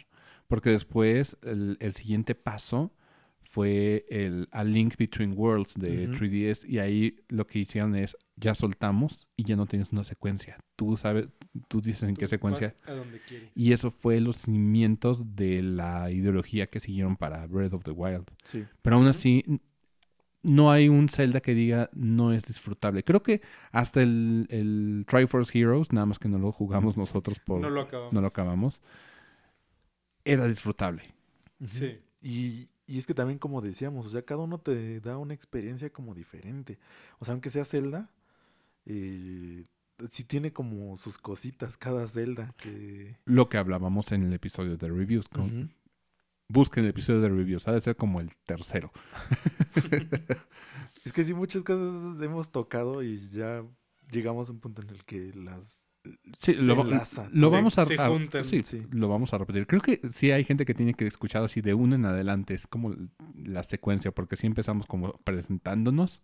Porque 0.47 0.71
después 0.71 1.37
el, 1.43 1.77
el 1.81 1.93
siguiente 1.93 2.35
paso 2.35 2.95
fue 3.43 4.07
el 4.09 4.49
A 4.51 4.65
Link 4.65 4.97
Between 4.97 5.35
Worlds 5.37 5.75
de 5.75 6.09
Ujú. 6.09 6.25
3DS 6.25 6.69
y 6.69 6.79
ahí 6.79 7.17
lo 7.29 7.47
que 7.47 7.59
hicieron 7.59 7.95
es 7.97 8.17
ya 8.37 8.55
soltamos 8.55 9.27
y 9.37 9.45
ya 9.45 9.57
no 9.57 9.67
tienes 9.67 9.91
una 9.91 10.05
secuencia. 10.05 10.59
Tú 10.77 10.97
sabes, 10.97 11.29
tú 11.69 11.81
dices 11.81 12.05
en 12.05 12.15
qué 12.17 12.29
secuencia. 12.29 12.75
vas 12.87 12.91
a 12.91 12.95
donde 12.95 13.21
quieres. 13.21 13.51
Y 13.55 13.73
eso 13.73 13.91
fue 13.91 14.21
los 14.21 14.37
cimientos 14.39 15.35
de 15.35 15.63
la 15.63 16.11
ideología 16.11 16.69
que 16.69 16.81
siguieron 16.81 17.17
para 17.17 17.47
Breath 17.47 17.73
of 17.75 17.85
the 17.85 17.91
Wild. 17.91 18.25
sí. 18.45 18.65
Pero 18.83 18.97
aún 18.97 19.07
así, 19.07 19.45
no 20.43 20.71
hay 20.71 20.89
un 20.89 21.09
Zelda 21.09 21.41
que 21.41 21.55
diga 21.55 21.91
no 21.93 22.33
es 22.33 22.45
disfrutable. 22.47 23.05
Creo 23.05 23.23
que 23.23 23.41
hasta 23.73 24.03
el, 24.03 24.47
el 24.51 25.05
Triforce 25.09 25.59
Heroes, 25.59 25.93
nada 25.93 26.07
más 26.07 26.19
que 26.19 26.29
no 26.29 26.39
lo 26.39 26.53
jugamos 26.53 26.97
nosotros 26.97 27.39
por 27.41 27.61
no 27.61 27.71
lo 27.71 27.83
acabamos. 27.83 28.13
no 28.13 28.21
lo 28.21 28.27
acabamos, 28.27 28.81
era 30.25 30.47
disfrutable. 30.47 31.03
Sí. 31.67 31.99
Y 32.21 32.69
y 32.89 32.99
es 32.99 33.07
que 33.07 33.13
también, 33.13 33.39
como 33.39 33.61
decíamos, 33.61 34.07
o 34.07 34.09
sea, 34.09 34.23
cada 34.23 34.41
uno 34.41 34.59
te 34.59 35.01
da 35.01 35.19
una 35.19 35.35
experiencia 35.35 35.91
como 35.91 36.15
diferente. 36.15 36.79
O 37.19 37.27
sea, 37.27 37.33
aunque 37.33 37.51
sea 37.51 37.67
Zelda, 37.67 38.11
eh, 38.87 39.67
sí 40.11 40.25
tiene 40.25 40.55
como 40.55 40.97
sus 40.97 41.19
cositas 41.19 41.77
cada 41.77 42.09
Zelda 42.09 42.55
que... 42.57 43.19
Lo 43.27 43.51
que 43.51 43.59
hablábamos 43.59 44.11
en 44.13 44.23
el 44.23 44.33
episodio 44.33 44.79
de 44.79 44.89
reviews. 44.89 45.29
con-. 45.29 45.71
Busquen 46.49 46.85
el 46.85 46.91
episodio 46.91 47.21
de 47.21 47.29
reviews. 47.29 47.69
Ha 47.69 47.73
de 47.73 47.81
ser 47.81 47.97
como 47.97 48.21
el 48.21 48.35
tercero. 48.47 48.91
Es 51.05 51.13
que 51.13 51.25
sí, 51.25 51.33
muchas 51.33 51.63
cosas 51.63 52.21
hemos 52.23 52.51
tocado 52.51 53.03
y 53.03 53.19
ya 53.31 53.65
llegamos 54.11 54.49
a 54.49 54.53
un 54.53 54.61
punto 54.61 54.83
en 54.83 54.91
el 54.91 55.05
que 55.05 55.33
las... 55.35 55.89
Sí, 56.39 56.53
lo, 56.55 56.75
vamos 56.77 57.79
a, 57.79 57.85
se 57.85 57.95
a- 58.01 58.09
juntan. 58.09 58.45
sí, 58.45 58.63
Sí. 58.63 58.87
lo 58.91 59.09
vamos 59.09 59.33
a 59.33 59.39
repetir. 59.39 59.67
Creo 59.67 59.81
que 59.81 60.01
sí 60.11 60.31
hay 60.31 60.45
gente 60.45 60.65
que 60.65 60.75
tiene 60.75 60.95
que 60.95 61.07
escuchar 61.07 61.43
así 61.45 61.61
de 61.61 61.75
uno 61.75 61.95
en 61.95 62.05
adelante. 62.05 62.55
Es 62.55 62.67
como 62.67 62.95
la 63.37 63.63
secuencia, 63.63 64.11
porque 64.13 64.37
sí 64.37 64.47
empezamos 64.47 64.87
como 64.87 65.13
presentándonos. 65.25 66.23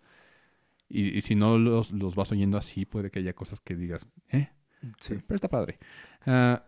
Y, 0.88 1.16
y 1.16 1.20
si 1.22 1.34
no 1.34 1.56
los, 1.58 1.92
los 1.92 2.14
vas 2.14 2.30
oyendo 2.32 2.56
así, 2.58 2.84
puede 2.84 3.10
que 3.10 3.18
haya 3.20 3.32
cosas 3.34 3.60
que 3.60 3.74
digas, 3.76 4.06
¿eh? 4.28 4.50
Sí. 4.98 5.16
Pero 5.26 5.36
está 5.36 5.48
padre. 5.48 5.78
Ah, 6.26 6.64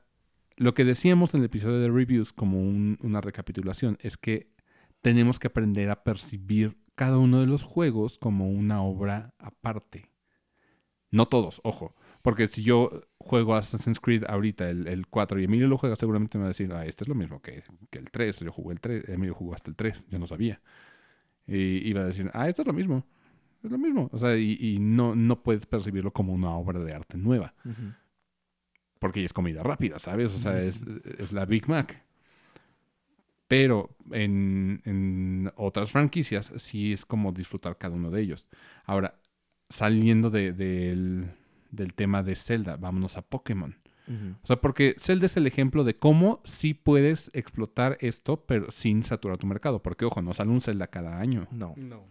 lo 0.57 0.74
que 0.74 0.84
decíamos 0.84 1.34
en 1.34 1.40
el 1.40 1.46
episodio 1.46 1.78
de 1.78 1.88
reviews, 1.90 2.32
como 2.32 2.61
un- 2.61 2.98
una 3.02 3.20
recapitulación, 3.20 3.98
es 4.00 4.16
que 4.16 4.50
tenemos 5.02 5.38
que 5.38 5.48
aprender 5.48 5.90
a 5.90 6.02
percibir 6.02 6.76
cada 6.94 7.18
uno 7.18 7.40
de 7.40 7.46
los 7.46 7.62
juegos 7.62 8.18
como 8.18 8.48
una 8.50 8.82
obra 8.82 9.34
aparte. 9.38 10.11
No 11.11 11.26
todos, 11.28 11.61
ojo. 11.62 11.94
Porque 12.22 12.48
si 12.48 12.62
yo 12.62 13.02
juego 13.18 13.54
Assassin's 13.54 14.00
Creed 14.00 14.24
ahorita, 14.28 14.68
el, 14.68 14.88
el 14.88 15.07
4, 15.07 15.38
y 15.40 15.44
Emilio 15.44 15.68
lo 15.68 15.78
juega, 15.78 15.94
seguramente 15.96 16.36
me 16.38 16.42
va 16.42 16.48
a 16.48 16.52
decir, 16.52 16.72
ah, 16.72 16.84
este 16.84 17.04
es 17.04 17.09
lo 17.09 17.14
mismo 17.14 17.40
que, 17.40 17.62
que 17.90 17.98
el 17.98 18.11
3. 18.11 18.40
Yo 18.40 18.50
jugué 18.50 18.72
el 18.74 18.80
3, 18.80 19.09
Emilio 19.09 19.34
jugó 19.34 19.54
hasta 19.54 19.70
el 19.70 19.76
3, 19.76 20.07
yo 20.11 20.18
no 20.18 20.26
sabía. 20.26 20.61
Y 21.46 21.88
iba 21.88 22.00
a 22.00 22.04
decir, 22.07 22.28
ah, 22.34 22.48
esto 22.48 22.62
es 22.62 22.66
lo 22.66 22.72
mismo. 22.74 23.07
Es 23.62 23.70
lo 23.70 23.78
mismo. 23.78 24.09
O 24.12 24.18
sea, 24.18 24.36
y, 24.36 24.57
y 24.61 24.78
no, 24.80 25.14
no 25.14 25.42
puedes 25.42 25.66
percibirlo 25.66 26.12
como 26.12 26.32
una 26.32 26.50
obra 26.50 26.80
de 26.80 26.92
arte 26.92 27.16
nueva 27.16 27.54
Ujú. 27.64 27.92
Porque 28.99 29.20
ya 29.20 29.26
es 29.26 29.32
comida 29.32 29.62
rápida, 29.62 29.99
¿sabes? 29.99 30.32
O 30.34 30.38
sea, 30.38 30.61
es, 30.62 30.80
es 31.18 31.32
la 31.32 31.44
Big 31.47 31.68
Mac. 31.68 32.03
Pero 33.49 33.90
en, 34.11 34.82
en 34.84 35.53
otras 35.57 35.92
franquicias 35.92 36.53
sí 36.57 36.92
es 36.92 37.07
como 37.07 37.30
disfrutar 37.32 37.78
cada 37.78 37.94
uno 37.94 38.11
de 38.11 38.20
ellos. 38.22 38.47
Ahora, 38.84 39.14
saliendo 39.68 40.30
de- 40.30 40.53
del, 40.53 41.30
del 41.70 41.94
tema 41.94 42.22
de 42.24 42.34
Zelda, 42.34 42.76
vámonos 42.76 43.16
a 43.16 43.22
Pokémon. 43.22 43.76
O 44.42 44.47
sea, 44.47 44.57
porque 44.61 44.94
Zelda 44.99 45.26
es 45.26 45.36
el 45.36 45.49
ejemplo 45.49 45.82
de 45.82 45.97
cómo 45.97 46.40
sí 46.44 46.74
puedes 46.74 47.28
explotar 47.34 47.99
esto, 48.01 48.44
pero 48.47 48.70
sin 48.70 49.03
saturar 49.03 49.36
tu 49.36 49.49
mercado. 49.49 49.82
Porque, 49.82 50.05
ojo, 50.05 50.22
no 50.22 50.32
sale 50.32 50.51
un 50.53 50.61
Zelda 50.61 50.86
cada 50.86 51.18
año. 51.18 51.49
No, 51.51 51.74
No. 51.76 52.05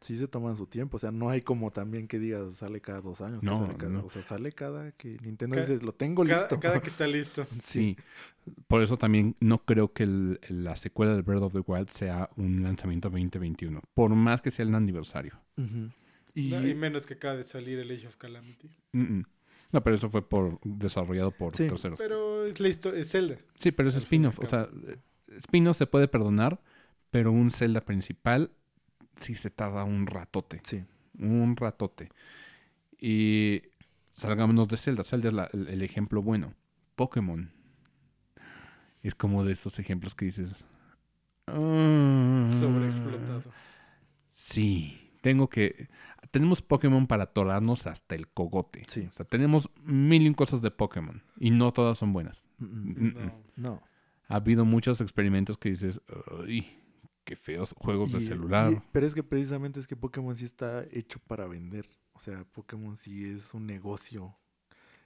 Sí 0.00 0.16
se 0.16 0.28
toman 0.28 0.56
su 0.56 0.66
tiempo. 0.66 0.96
O 0.96 1.00
sea, 1.00 1.10
no 1.10 1.30
hay 1.30 1.40
como 1.40 1.70
también 1.70 2.06
que 2.06 2.18
digas 2.18 2.56
sale 2.56 2.80
cada 2.80 3.00
dos 3.00 3.20
años. 3.20 3.40
que 3.40 3.46
No, 3.46 3.56
sale 3.66 3.76
cada- 3.76 3.92
no. 3.92 4.04
O 4.04 4.10
sea, 4.10 4.22
sale 4.22 4.52
cada 4.52 4.92
que 4.92 5.16
Nintendo 5.22 5.56
Ca- 5.56 5.62
dice, 5.66 5.80
lo 5.84 5.92
tengo 5.94 6.24
Cada, 6.24 6.40
listo. 6.40 6.60
cada 6.60 6.80
que 6.80 6.88
está 6.90 7.06
listo. 7.06 7.46
Sí. 7.64 7.96
Por 8.68 8.82
eso 8.82 8.96
también 8.98 9.34
no 9.40 9.64
creo 9.64 9.92
que 9.92 10.04
el- 10.04 10.40
la 10.48 10.76
secuela 10.76 11.14
de 11.16 11.22
Breath 11.22 11.42
of 11.42 11.52
the 11.54 11.62
Wild 11.66 11.88
sea 11.88 12.30
un 12.36 12.62
lanzamiento 12.62 13.08
2021. 13.10 13.80
Por 13.94 14.10
más 14.14 14.40
que 14.42 14.50
sea 14.50 14.64
el 14.64 14.74
aniversario. 14.74 15.38
Y, 16.34 16.50
No, 16.50 16.66
y 16.66 16.74
menos 16.74 17.06
que 17.06 17.14
acaba 17.14 17.34
de 17.36 17.44
salir 17.44 17.78
el 17.78 17.90
Age 17.90 18.06
of 18.06 18.16
Calamity. 18.16 18.68
Mm, 18.92 19.00
mm. 19.18 19.24
No, 19.72 19.82
pero 19.82 19.96
eso 19.96 20.08
fue 20.10 20.26
por 20.28 20.60
desarrollado 20.62 21.30
por 21.32 21.56
Sí, 21.56 21.66
terceros. 21.68 21.98
Pero 21.98 22.44
es 22.46 22.60
la 22.60 22.68
historia, 22.68 23.00
es 23.00 23.10
Zelda. 23.10 23.36
sí, 23.58 23.72
pero 23.72 23.88
es 23.88 23.96
spin-off. 23.96 24.38
O 24.40 24.46
sea, 24.46 24.68
spin-off 25.38 25.76
se 25.76 25.86
puede 25.86 26.06
perdonar, 26.08 26.60
pero 27.10 27.32
un 27.32 27.50
Zelda 27.50 27.80
principal 27.80 28.52
sí 29.16 29.34
se 29.34 29.50
tarda 29.50 29.84
un 29.84 30.06
ratote. 30.06 30.60
sí. 30.64 30.84
Un 31.18 31.56
ratote. 31.56 32.10
Y 33.00 33.62
salgámonos 34.12 34.68
de 34.68 34.76
Zelda. 34.76 35.02
Zelda 35.02 35.28
es 35.28 35.34
la- 35.34 35.50
el, 35.52 35.68
el 35.68 35.82
ejemplo 35.82 36.22
bueno. 36.22 36.52
Pokémon. 36.94 37.50
Es 39.02 39.14
como 39.14 39.44
de 39.44 39.52
esos 39.52 39.78
ejemplos 39.78 40.14
que 40.14 40.26
dices. 40.26 40.64
"Ah, 41.46 42.44
Sobreexplotado. 42.46 43.42
Sí, 44.30 45.10
tengo 45.22 45.48
que. 45.48 45.88
Tenemos 46.30 46.60
Pokémon 46.60 47.06
para 47.06 47.24
atorarnos 47.24 47.86
hasta 47.86 48.14
el 48.14 48.28
cogote. 48.28 48.84
Sí. 48.88 49.06
O 49.08 49.12
sea, 49.12 49.24
tenemos 49.24 49.70
mil 49.84 50.26
y 50.26 50.34
cosas 50.34 50.60
de 50.60 50.70
Pokémon 50.70 51.22
y 51.38 51.50
no 51.50 51.72
todas 51.72 51.96
son 51.98 52.12
buenas. 52.12 52.44
Mm, 52.58 52.64
mm. 52.66 52.94
Mm, 52.98 53.06
mm. 53.06 53.14
No. 53.24 53.34
No. 53.70 53.82
Ha 54.28 54.34
habido 54.36 54.64
muchos 54.64 55.00
experimentos 55.00 55.56
que 55.56 55.70
dices, 55.70 56.00
¡ay! 56.46 56.78
Qué 57.26 57.36
feos 57.36 57.74
juegos 57.76 58.10
de 58.12 58.20
celular. 58.22 58.72
y- 58.72 58.80
pero 58.92 59.06
es 59.06 59.14
que 59.14 59.22
precisamente 59.22 59.78
es 59.80 59.86
que 59.86 59.96
Pokémon 59.96 60.34
sí 60.34 60.46
está 60.46 60.86
hecho 60.90 61.18
para 61.26 61.46
vender. 61.46 61.86
O 62.14 62.20
sea, 62.20 62.44
Pokémon 62.44 62.96
sí 62.96 63.24
es 63.26 63.52
un 63.52 63.66
negocio 63.66 64.34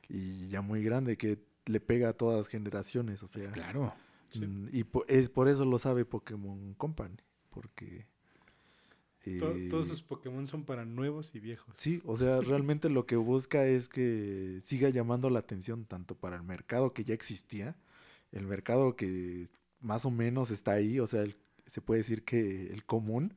y 0.08 0.48
ya 0.48 0.60
muy 0.62 0.84
grande 0.84 1.16
que 1.16 1.42
le 1.66 1.80
pega 1.80 2.10
a 2.10 2.12
todas 2.12 2.36
las 2.36 2.46
generaciones. 2.48 3.22
O 3.24 3.26
sea, 3.26 3.50
Claro. 3.50 3.92
Sí. 4.28 4.46
mm, 4.46 4.68
y 4.70 4.84
po- 4.84 5.04
es 5.08 5.28
por 5.28 5.48
eso 5.48 5.64
lo 5.64 5.78
sabe 5.80 6.04
Pokémon 6.04 6.74
Company. 6.74 7.16
Porque. 7.50 8.06
Eh, 9.26 9.68
todos 9.70 9.88
sus 9.88 10.02
Pokémon 10.02 10.46
son 10.46 10.64
para 10.64 10.84
nuevos 10.84 11.34
y 11.34 11.40
viejos. 11.40 11.74
Sí, 11.76 12.00
o 12.06 12.16
sea, 12.16 12.40
realmente 12.64 12.88
lo 12.88 13.06
que 13.06 13.16
busca 13.16 13.66
es 13.66 13.88
que 13.88 14.60
siga 14.62 14.88
llamando 14.88 15.28
la 15.30 15.40
atención 15.40 15.84
tanto 15.84 16.14
para 16.16 16.36
el 16.36 16.42
mercado 16.42 16.92
que 16.94 17.04
ya 17.04 17.12
existía, 17.14 17.76
el 18.32 18.46
mercado 18.46 18.96
que 18.96 19.48
más 19.80 20.04
o 20.06 20.10
menos 20.10 20.50
está 20.50 20.72
ahí, 20.72 21.00
o 21.00 21.06
sea, 21.06 21.22
el- 21.22 21.36
se 21.70 21.80
puede 21.80 22.00
decir 22.00 22.24
que 22.24 22.66
el 22.72 22.84
común, 22.84 23.34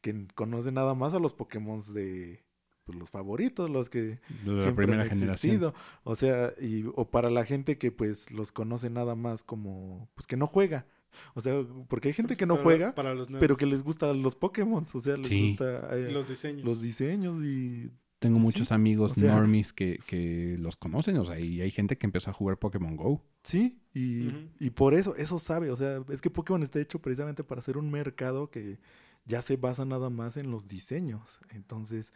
que 0.00 0.26
conoce 0.34 0.72
nada 0.72 0.94
más 0.94 1.14
a 1.14 1.18
los 1.18 1.32
Pokémon 1.32 1.80
de 1.94 2.44
pues, 2.84 2.98
los 2.98 3.10
favoritos, 3.10 3.68
los 3.68 3.90
que 3.90 4.20
la 4.44 4.62
siempre 4.62 4.86
primera 4.86 5.02
han 5.02 5.08
generación. 5.08 5.32
existido, 5.32 5.74
o 6.04 6.14
sea, 6.14 6.52
y, 6.60 6.84
o 6.94 7.10
para 7.10 7.30
la 7.30 7.44
gente 7.44 7.78
que 7.78 7.90
pues 7.92 8.30
los 8.30 8.52
conoce 8.52 8.90
nada 8.90 9.14
más 9.16 9.42
como, 9.44 10.08
pues 10.14 10.26
que 10.26 10.36
no 10.36 10.46
juega, 10.46 10.86
o 11.34 11.40
sea, 11.40 11.54
porque 11.88 12.08
hay 12.08 12.14
gente 12.14 12.36
que 12.36 12.46
no 12.46 12.54
Para- 12.54 12.64
juega, 12.64 12.94
Para 12.94 13.14
los 13.14 13.28
pero 13.40 13.56
que 13.56 13.66
les 13.66 13.82
gustan 13.82 14.22
los 14.22 14.36
Pokémon, 14.36 14.84
o 14.92 15.00
sea, 15.00 15.16
les 15.16 15.28
Sí. 15.28 15.48
gusta 15.50 15.96
eh, 15.96 16.10
Los 16.12 16.28
diseños. 16.28 16.64
los 16.64 16.80
diseños 16.80 17.44
y 17.44 17.90
Tengo 18.18 18.38
muchos 18.38 18.68
sí. 18.68 18.74
amigos 18.74 19.12
O 19.12 19.14
sea- 19.16 19.34
normies 19.34 19.72
que, 19.72 19.98
que 20.06 20.56
los 20.58 20.76
conocen, 20.76 21.18
o 21.18 21.24
sea, 21.24 21.38
y 21.38 21.60
hay 21.60 21.70
gente 21.70 21.98
que 21.98 22.06
empezó 22.06 22.30
a 22.30 22.32
jugar 22.32 22.58
Pokémon 22.58 22.96
Go. 22.96 23.22
Sí, 23.42 23.78
y, 23.94 24.30
y 24.58 24.70
por 24.70 24.94
eso, 24.94 25.14
eso 25.16 25.38
sabe, 25.38 25.70
o 25.70 25.76
sea, 25.76 26.02
es 26.08 26.20
que 26.20 26.30
Pokémon 26.30 26.62
está 26.62 26.80
hecho 26.80 27.00
precisamente 27.00 27.44
para 27.44 27.62
ser 27.62 27.76
un 27.76 27.90
mercado 27.90 28.50
que 28.50 28.78
ya 29.26 29.42
se 29.42 29.56
basa 29.56 29.84
nada 29.84 30.08
más 30.10 30.36
en 30.36 30.50
los 30.50 30.66
diseños. 30.66 31.40
Entonces, 31.50 32.12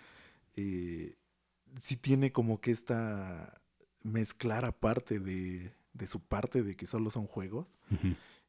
eh, 0.57 1.17
sí 1.77 1.97
tiene 1.97 2.33
como 2.33 2.61
que 2.61 2.71
esta 2.71 3.61
mezclar 4.03 4.65
aparte 4.65 5.21
de, 5.21 5.73
de 5.93 6.07
su 6.07 6.21
parte 6.21 6.63
de 6.63 6.77
que 6.77 6.87
solo 6.87 7.11
son 7.11 7.27
juegos, 7.27 7.79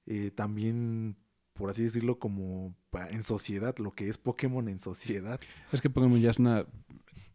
eh, 0.05 0.31
también, 0.31 1.17
por 1.53 1.69
así 1.69 1.83
decirlo, 1.83 2.17
como 2.17 2.73
en 3.09 3.23
sociedad, 3.23 3.75
lo 3.77 3.91
que 3.91 4.07
es 4.09 4.17
Pokémon 4.17 4.67
en 4.69 4.79
sociedad. 4.79 5.39
Es 5.71 5.81
que 5.81 5.89
Pokémon 5.89 6.19
ya 6.19 6.31
es 6.31 6.39
una... 6.39 6.65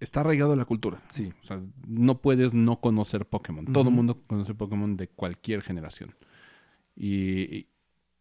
Está 0.01 0.21
arraigado 0.21 0.53
a 0.53 0.57
la 0.57 0.65
cultura. 0.65 1.03
Sí, 1.09 1.33
O 1.43 1.47
sea, 1.47 1.61
no 1.87 2.21
puedes 2.21 2.53
no 2.55 2.81
conocer 2.81 3.27
Pokémon. 3.27 3.65
Todo 3.67 3.89
el 3.89 3.95
mundo 3.95 4.21
conoce 4.27 4.55
Pokémon 4.55 4.97
de 4.97 5.09
cualquier 5.09 5.63
generación. 5.63 6.15
Y, 6.95 7.67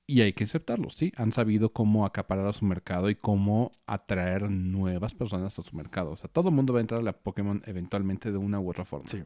y 0.08 0.22
hay 0.22 0.34
que 0.34 0.44
aceptarlo, 0.44 0.90
sí. 0.90 1.12
Han 1.18 1.32
sabido 1.32 1.72
cómo 1.74 2.06
acaparar 2.06 2.46
a 2.48 2.54
su 2.54 2.66
mercado 2.66 3.10
y 3.10 3.16
cómo 3.16 3.72
atraer 3.88 4.50
nuevas 4.50 5.14
personas 5.16 5.58
a 5.60 5.64
su 5.64 5.76
mercado. 5.76 6.12
O 6.12 6.16
sea, 6.16 6.30
todo 6.30 6.50
el 6.50 6.56
mundo 6.56 6.74
va 6.74 6.80
a 6.80 6.82
entrar 6.82 7.00
a 7.02 7.04
la 7.04 7.14
Pokémon 7.14 7.62
eventualmente 7.66 8.32
de 8.32 8.38
una 8.38 8.60
u 8.60 8.70
otra 8.70 8.86
forma. 8.86 9.08
sí. 9.08 9.24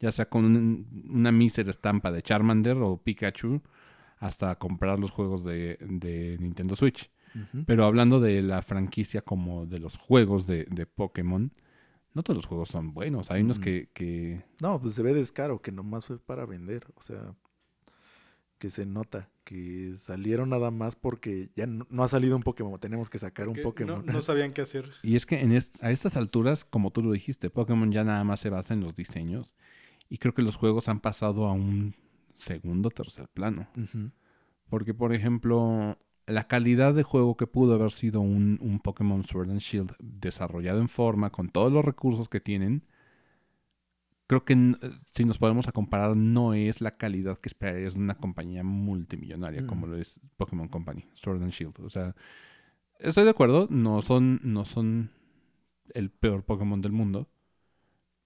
Ya 0.00 0.10
sea 0.10 0.28
con 0.28 0.44
un- 0.44 1.06
una 1.10 1.30
mísera 1.30 1.70
estampa 1.70 2.10
de 2.10 2.22
Charmander 2.22 2.76
o 2.78 2.96
Pikachu, 2.96 3.60
hasta 4.18 4.56
comprar 4.56 4.98
los 4.98 5.10
juegos 5.12 5.44
de, 5.44 5.78
de 5.80 6.36
Nintendo 6.40 6.74
Switch. 6.76 7.10
Pero 7.66 7.86
hablando 7.86 8.20
de 8.20 8.42
la 8.42 8.60
franquicia 8.60 9.22
como 9.22 9.64
de 9.64 9.78
los 9.78 9.96
juegos 9.96 10.46
de, 10.46 10.66
de 10.70 10.84
Pokémon, 10.84 11.50
no 12.14 12.22
todos 12.22 12.36
los 12.36 12.46
juegos 12.46 12.68
son 12.68 12.92
buenos. 12.94 13.30
Hay 13.30 13.42
unos 13.42 13.58
Mm. 13.58 13.62
que, 13.62 13.88
que 13.94 14.44
No, 14.60 14.80
pues 14.80 14.94
se 14.94 15.02
ve 15.02 15.14
descaro, 15.14 15.60
que 15.62 15.72
nomás 15.72 16.06
fue 16.06 16.18
para 16.18 16.44
vender. 16.46 16.86
O 16.96 17.02
sea, 17.02 17.34
que 18.58 18.70
se 18.70 18.86
nota 18.86 19.28
que 19.44 19.94
salieron 19.96 20.50
nada 20.50 20.70
más 20.70 20.94
porque 20.94 21.50
ya 21.56 21.66
no, 21.66 21.84
no 21.90 22.04
ha 22.04 22.08
salido 22.08 22.36
un 22.36 22.42
Pokémon. 22.44 22.78
Tenemos 22.78 23.10
que 23.10 23.18
sacar 23.18 23.48
un 23.48 23.54
Que 23.54 23.62
Pokémon. 23.62 24.04
No, 24.06 24.12
no 24.12 24.20
sabían 24.20 24.52
qué 24.52 24.60
hacer. 24.62 24.90
Y 25.02 25.16
es 25.16 25.26
que 25.26 25.40
en 25.40 25.52
est- 25.52 25.82
a 25.82 25.90
estas 25.90 26.16
alturas, 26.16 26.64
como 26.64 26.90
tú 26.92 27.02
lo 27.02 27.10
dijiste, 27.10 27.50
Pokémon 27.50 27.90
ya 27.90 28.04
nada 28.04 28.22
más 28.24 28.38
se 28.40 28.50
basa 28.50 28.72
en 28.74 28.80
los 28.80 28.94
diseños. 28.94 29.54
Y 30.08 30.18
creo 30.18 30.32
que 30.34 30.42
los 30.42 30.56
juegos 30.56 30.88
han 30.88 31.00
pasado 31.00 31.46
a 31.46 31.52
un 31.52 31.94
segundo, 32.34 32.90
tercer 32.90 33.28
plano. 33.28 33.66
Porque, 34.68 34.94
por 34.94 35.12
ejemplo, 35.14 35.98
la 36.26 36.46
calidad 36.46 36.94
de 36.94 37.02
juego 37.02 37.36
que 37.36 37.46
pudo 37.46 37.74
haber 37.74 37.90
sido 37.92 38.20
un, 38.20 38.58
un 38.60 38.78
Pokémon 38.80 39.22
Sword 39.24 39.50
and 39.50 39.60
Shield 39.60 39.94
desarrollado 39.98 40.80
en 40.80 40.88
forma, 40.88 41.30
con 41.30 41.48
todos 41.48 41.72
los 41.72 41.84
recursos 41.84 42.28
que 42.28 42.40
tienen, 42.40 42.84
creo 44.26 44.44
que 44.44 44.52
n- 44.54 44.76
si 45.12 45.24
nos 45.24 45.38
podemos 45.38 45.68
a 45.68 45.72
comparar, 45.72 46.16
no 46.16 46.54
es 46.54 46.80
la 46.80 46.96
calidad 46.96 47.38
que 47.38 47.48
esperarías 47.48 47.94
de 47.94 48.00
una 48.00 48.14
compañía 48.14 48.62
multimillonaria 48.62 49.66
como 49.66 49.86
Mm. 49.86 49.90
lo 49.90 49.96
es 49.98 50.20
Pokémon 50.36 50.68
Company, 50.68 51.04
Sword 51.14 51.42
and 51.42 51.52
Shield. 51.52 51.80
O 51.80 51.90
sea, 51.90 52.14
estoy 52.98 53.24
de 53.24 53.30
acuerdo, 53.30 53.66
no 53.70 54.00
son, 54.02 54.40
no 54.44 54.64
son 54.64 55.10
el 55.92 56.10
peor 56.10 56.44
Pokémon 56.44 56.80
del 56.80 56.92
mundo, 56.92 57.28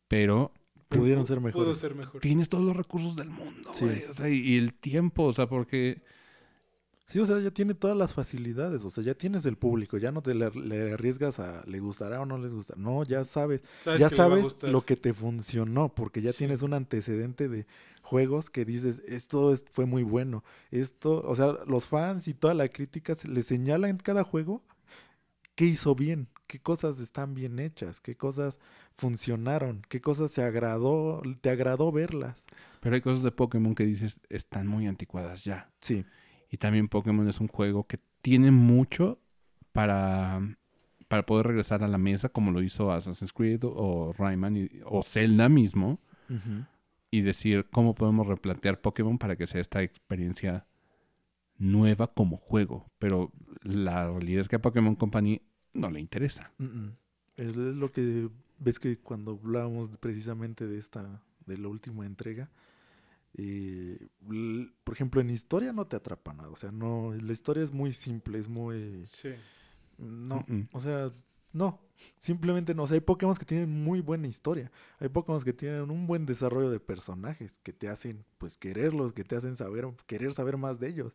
pero 0.09 0.53
Pudieron 0.89 1.25
Pu- 1.25 1.27
ser 1.27 1.39
Pudo 1.39 1.47
mejores. 1.47 1.79
ser 1.79 1.95
mejor. 1.97 2.21
tienes 2.21 2.49
todos 2.49 2.65
los 2.65 2.77
recursos 2.77 3.17
del 3.17 3.29
mundo, 3.31 3.71
Sí. 3.75 3.87
güey. 3.87 4.05
O 4.05 4.15
sea, 4.15 4.29
y, 4.29 4.37
y 4.37 4.57
el 4.57 4.73
tiempo, 4.75 5.25
o 5.25 5.33
sea, 5.33 5.49
porque 5.49 6.01
Sí, 7.09 7.21
o 7.21 7.27
sea, 7.27 7.39
ya 7.39 7.53
tiene 7.53 7.75
todas 7.75 7.97
las 7.97 8.15
facilidades, 8.15 8.83
o 8.85 8.91
sea, 8.91 9.05
ya 9.05 9.15
tienes 9.15 9.47
el 9.47 9.57
público, 9.57 9.97
ya 9.97 10.11
no 10.11 10.23
te 10.23 10.35
le, 10.35 10.51
le 10.51 10.93
arriesgas 10.93 11.39
a 11.39 11.65
le 11.67 11.79
gustará 11.79 12.21
o 12.21 12.27
no 12.27 12.37
les 12.37 12.53
gusta. 12.53 12.75
No, 12.77 13.05
ya 13.05 13.25
sabes, 13.25 13.63
Sabes 13.81 14.01
ya 14.01 14.11
sabes 14.11 14.63
lo 14.65 14.85
que 14.85 14.97
te 14.97 15.15
funcionó, 15.15 15.95
porque 15.95 16.21
ya 16.21 16.33
Sí. 16.33 16.39
tienes 16.39 16.63
un 16.63 16.75
antecedente 16.75 17.49
de 17.49 17.65
juegos 18.03 18.51
que 18.51 18.65
dices, 18.65 18.99
esto 19.07 19.53
es- 19.53 19.65
fue 19.71 19.87
muy 19.87 20.03
bueno. 20.03 20.43
Esto, 20.73 21.23
o 21.25 21.37
sea, 21.37 21.59
los 21.69 21.87
fans 21.87 22.27
y 22.27 22.35
toda 22.35 22.55
la 22.55 22.69
crítica 22.69 23.15
se 23.15 23.29
le 23.29 23.45
señala 23.45 23.89
en 23.89 23.99
cada 23.99 24.25
juego 24.25 24.65
qué 25.55 25.65
hizo 25.65 25.95
bien, 25.95 26.29
qué 26.49 26.59
cosas 26.61 26.99
están 26.99 27.35
bien 27.35 27.61
hechas, 27.61 28.01
qué 28.01 28.17
cosas 28.17 28.59
funcionaron, 28.97 29.83
qué 29.89 30.01
cosas 30.01 30.33
se 30.33 30.43
agradó, 30.43 31.23
te 31.41 31.51
agradó 31.51 31.93
verlas. 31.93 32.47
pero 32.81 32.95
hay 32.97 33.01
cosas 33.01 33.23
de 33.23 33.31
Pokémon 33.33 33.75
que 33.77 33.85
dices 33.87 34.21
están 34.29 34.67
muy 34.67 34.87
anticuadas 34.89 35.43
ya. 35.45 35.71
Sí, 35.81 36.05
Y 36.51 36.59
también 36.59 36.89
Pokémon 36.89 37.29
es 37.29 37.41
un 37.41 37.49
juego 37.49 37.87
que 37.87 37.99
tiene 38.23 38.51
mucho 38.51 39.19
para, 39.73 40.41
para 41.09 41.27
poder 41.27 41.47
regresar 41.49 41.83
a 41.85 41.89
la 41.89 41.99
mesa, 41.99 42.29
como 42.29 42.51
lo 42.51 42.63
hizo 42.63 42.93
Assassin's 42.93 43.33
Creed 43.33 43.61
o 43.65 44.13
Rayman 44.17 44.57
y- 44.57 44.71
o 44.85 45.03
Zelda 45.03 45.49
mismo, 45.49 45.99
y 47.11 47.21
decir 47.21 47.67
cómo 47.71 47.95
podemos 47.95 48.27
replantear 48.27 48.81
Pokémon 48.81 49.19
para 49.19 49.37
que 49.37 49.47
sea 49.47 49.61
esta 49.61 49.83
experiencia 49.83 50.67
nueva 51.59 52.09
como 52.13 52.37
juego. 52.37 52.91
Pero 52.99 53.33
la 53.63 54.09
realidad 54.11 54.41
es 54.41 54.49
que 54.49 54.57
a 54.57 54.63
Pokémon 54.63 54.97
Company 54.97 55.41
no 55.73 55.91
le 55.91 56.01
interesa. 56.01 56.53
Es, 57.37 57.49
es 57.49 57.57
lo 57.57 57.91
que 57.91 58.29
ves 58.59 58.79
que 58.79 58.99
cuando 58.99 59.39
hablábamos 59.43 59.91
precisamente 59.99 60.67
de 60.67 60.79
esta, 60.79 61.23
de 61.47 61.59
la 61.59 61.69
última 61.69 62.07
entrega, 62.07 62.51
eh, 63.39 64.09
por 64.85 64.95
ejemplo, 64.95 65.21
en 65.21 65.31
historia 65.31 65.73
no 65.73 65.87
te 65.87 65.97
atrapa 65.97 66.33
nada. 66.35 66.49
O 66.51 66.57
sea, 66.57 66.73
no, 66.73 67.13
la 67.15 67.33
historia 67.33 67.63
es 67.65 67.73
muy 67.73 67.93
simple, 67.93 68.39
es 68.39 68.49
muy... 68.49 69.05
Sí. 69.07 69.31
No, 69.99 70.45
Mm, 70.49 70.55
mm. 70.55 70.69
o 70.73 70.81
sea, 70.81 71.11
no. 71.53 71.81
Simplemente 72.19 72.75
no. 72.75 72.83
O 72.85 72.87
sea, 72.87 72.95
hay 72.97 73.01
Pokémon 73.01 73.35
que 73.37 73.47
tienen 73.47 73.71
muy 73.71 74.01
buena 74.01 74.27
historia. 74.29 74.71
Hay 74.99 75.09
Pokémon 75.09 75.41
que 75.43 75.53
tienen 75.55 75.91
un 75.91 76.07
buen 76.07 76.27
desarrollo 76.27 76.71
de 76.71 76.81
personajes, 76.81 77.59
que 77.63 77.73
te 77.73 77.89
hacen, 77.89 78.25
pues, 78.39 78.59
quererlos, 78.59 79.13
que 79.15 79.25
te 79.25 79.37
hacen 79.37 79.57
saber, 79.57 79.87
querer 80.07 80.33
saber 80.35 80.57
más 80.59 80.79
de 80.81 80.89
ellos. 80.89 81.15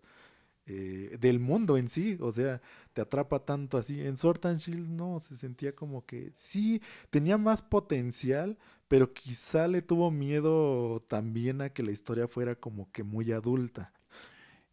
eh, 0.67 1.17
del 1.19 1.39
mundo 1.39 1.77
en 1.77 1.89
sí, 1.89 2.17
o 2.21 2.31
sea, 2.31 2.61
te 2.93 3.01
atrapa 3.01 3.45
tanto 3.45 3.77
así. 3.77 4.01
En 4.01 4.15
Sword 4.17 4.45
and 4.45 4.59
Shield 4.59 4.89
no, 4.89 5.19
se 5.19 5.35
sentía 5.35 5.75
como 5.75 6.05
que 6.05 6.29
sí, 6.33 6.81
tenía 7.09 7.37
más 7.37 7.61
potencial, 7.61 8.57
pero 8.91 9.13
quizá 9.13 9.69
le 9.69 9.81
tuvo 9.81 10.11
miedo 10.11 11.01
también 11.07 11.61
a 11.61 11.69
que 11.69 11.81
la 11.81 11.91
historia 11.91 12.27
fuera 12.27 12.55
como 12.55 12.91
que 12.91 13.03
muy 13.03 13.31
adulta. 13.31 13.93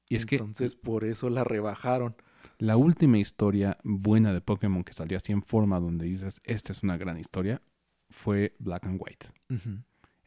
Y 0.08 0.16
es 0.16 0.26
Entonces 0.28 0.74
por 0.74 1.04
eso 1.04 1.30
la 1.30 1.44
rebajaron. 1.44 2.16
la 2.58 2.76
última 2.76 3.18
historia 3.18 3.78
buena 3.84 4.32
de 4.32 4.40
Pokémon 4.40 4.82
que 4.82 4.92
salió 4.92 5.16
así 5.18 5.30
en 5.30 5.44
forma 5.44 5.78
donde 5.78 6.06
dices, 6.06 6.40
esta 6.42 6.72
es 6.72 6.82
una 6.82 6.96
gran 6.96 7.16
historia, 7.16 7.62
fue 8.10 8.56
Black 8.58 8.86
and 8.86 9.00
White. 9.00 9.28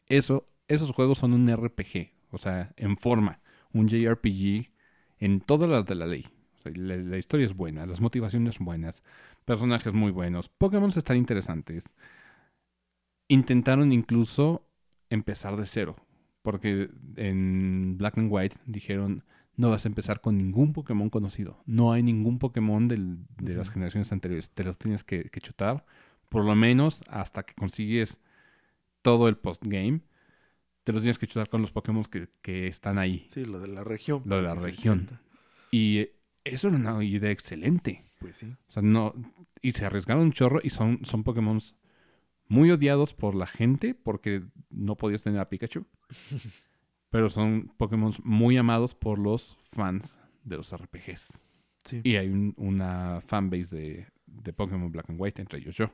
Eso, 0.08 0.46
esos 0.68 0.90
juegos 0.92 1.18
son 1.18 1.34
un 1.34 1.54
RPG, 1.54 2.12
o 2.30 2.38
sea, 2.38 2.72
en 2.78 2.96
forma, 2.96 3.40
un 3.74 3.88
JRPG 3.88 4.70
en 5.18 5.42
todas 5.42 5.68
las 5.68 5.84
de 5.84 5.96
la 5.96 6.06
ley. 6.06 6.26
O 6.54 6.58
sea, 6.60 6.72
la, 6.74 6.96
la 6.96 7.18
historia 7.18 7.44
es 7.44 7.54
buena, 7.54 7.84
las 7.84 8.00
motivaciones 8.00 8.54
son 8.54 8.64
buenas, 8.64 9.02
personajes 9.44 9.92
muy 9.92 10.12
buenos, 10.12 10.48
Pokémon 10.48 10.90
están 10.96 11.18
interesantes. 11.18 11.94
Intentaron 13.32 13.92
incluso 13.92 14.66
empezar 15.10 15.56
de 15.56 15.66
cero, 15.66 15.96
porque 16.42 16.90
en 17.16 17.96
Black 17.96 18.18
and 18.18 18.28
White 18.30 18.56
dijeron, 18.66 19.24
no 19.56 19.70
vas 19.70 19.84
a 19.84 19.88
empezar 19.88 20.20
con 20.20 20.36
ningún 20.36 20.72
Pokémon 20.72 21.08
conocido, 21.10 21.62
no 21.66 21.92
hay 21.92 22.02
ningún 22.02 22.38
Pokémon 22.38 22.88
del- 22.88 23.18
de 23.40 23.54
las 23.54 23.70
generaciones 23.70 24.12
anteriores, 24.12 24.50
te 24.50 24.64
los 24.64 24.76
tienes 24.78 25.04
que, 25.04 25.30
que 25.30 25.40
chutar, 25.40 25.84
por 26.28 26.44
lo 26.44 26.54
menos 26.54 27.02
hasta 27.08 27.42
que 27.44 27.54
consigues 27.54 28.18
todo 29.02 29.28
el 29.28 29.36
postgame, 29.36 30.00
te 30.84 30.92
los 30.92 31.02
tienes 31.02 31.18
que 31.18 31.26
chutar 31.26 31.48
con 31.48 31.62
los 31.62 31.72
Pokémon 31.72 32.04
que, 32.04 32.28
que 32.42 32.66
están 32.66 32.98
ahí. 32.98 33.26
Sí, 33.30 33.44
lo 33.44 33.60
de 33.60 33.68
la 33.68 33.84
región. 33.84 34.22
Lo 34.24 34.36
de 34.36 34.42
la 34.42 34.54
región. 34.54 35.06
Y 35.70 35.98
eh, 35.98 36.16
eso 36.44 36.68
era 36.68 36.76
una 36.76 37.02
idea 37.04 37.30
excelente. 37.30 38.04
Pues 38.18 38.36
sí. 38.36 38.54
O 38.68 38.72
sea, 38.72 38.82
no, 38.82 39.14
y 39.60 39.72
se 39.72 39.84
arriesgaron 39.84 40.24
un 40.24 40.32
chorro 40.32 40.60
y 40.62 40.70
son, 40.70 41.00
son 41.04 41.22
Pokémon 41.22 41.60
muy 42.52 42.70
odiados 42.70 43.14
por 43.14 43.34
la 43.34 43.46
gente 43.46 43.94
porque 43.94 44.42
no 44.70 44.96
podías 44.96 45.22
tener 45.22 45.40
a 45.40 45.48
Pikachu. 45.48 45.86
pero 47.10 47.28
son 47.28 47.72
Pokémon 47.78 48.12
muy 48.24 48.56
amados 48.56 48.94
por 48.94 49.18
los 49.18 49.56
fans 49.72 50.14
de 50.44 50.56
los 50.56 50.72
RPGs. 50.72 51.38
Sí. 51.84 52.00
Y 52.04 52.16
hay 52.16 52.28
un- 52.28 52.54
una 52.56 53.20
fanbase 53.26 53.74
de, 53.74 54.06
de 54.26 54.52
Pokémon 54.52 54.90
Black 54.92 55.10
and 55.10 55.20
White, 55.20 55.40
entre 55.42 55.58
ellos 55.58 55.74
yo. 55.76 55.90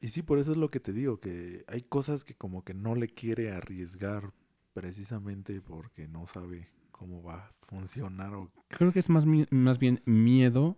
Y 0.00 0.08
sí, 0.08 0.22
por 0.22 0.38
eso 0.38 0.52
es 0.52 0.58
lo 0.58 0.70
que 0.70 0.80
te 0.80 0.92
digo, 0.92 1.20
que 1.20 1.64
hay 1.68 1.82
cosas 1.82 2.24
que 2.24 2.34
como 2.34 2.64
que 2.64 2.74
no 2.74 2.94
le 2.94 3.08
quiere 3.08 3.50
arriesgar 3.52 4.32
precisamente 4.74 5.60
porque 5.62 6.06
no 6.06 6.26
sabe 6.26 6.68
cómo 6.98 7.22
va 7.22 7.34
a 7.34 7.52
funcionar 7.62 8.34
o... 8.34 8.50
Creo 8.68 8.92
que 8.92 8.98
es 9.00 9.08
más, 9.08 9.24
más 9.50 9.78
bien 9.78 10.02
miedo 10.04 10.76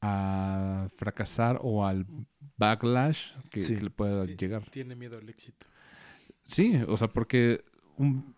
a 0.00 0.88
fracasar 0.96 1.58
o 1.62 1.84
al 1.86 2.06
backlash 2.56 3.32
que, 3.50 3.62
Sí. 3.62 3.76
que 3.76 3.82
le 3.82 3.90
pueda 3.90 4.26
Sí. 4.26 4.36
llegar. 4.36 4.68
Tiene 4.70 4.94
miedo 4.96 5.18
al 5.18 5.28
éxito. 5.28 5.66
Sí, 6.44 6.74
o 6.88 6.96
sea, 6.96 7.08
porque 7.08 7.64
un- 7.96 8.34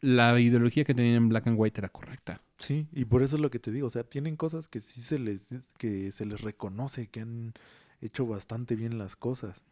la 0.00 0.38
ideología 0.40 0.84
que 0.84 0.94
tenían 0.94 1.14
en 1.16 1.28
Black 1.28 1.46
and 1.46 1.58
White 1.58 1.80
era 1.80 1.88
correcta. 1.88 2.40
Sí, 2.58 2.88
y 2.92 3.04
por 3.04 3.22
eso 3.22 3.36
es 3.36 3.42
lo 3.42 3.50
que 3.50 3.58
te 3.58 3.70
digo, 3.70 3.86
o 3.86 3.90
sea, 3.90 4.04
tienen 4.04 4.36
cosas 4.36 4.68
que 4.68 4.80
sí 4.80 5.00
se 5.02 5.18
les, 5.18 5.48
que 5.78 6.10
se 6.12 6.26
les 6.26 6.40
reconoce, 6.42 7.08
que 7.08 7.20
han 7.20 7.52
hecho 8.00 8.26
bastante 8.26 8.76
bien 8.76 8.98
las 8.98 9.14
cosas. 9.16 9.62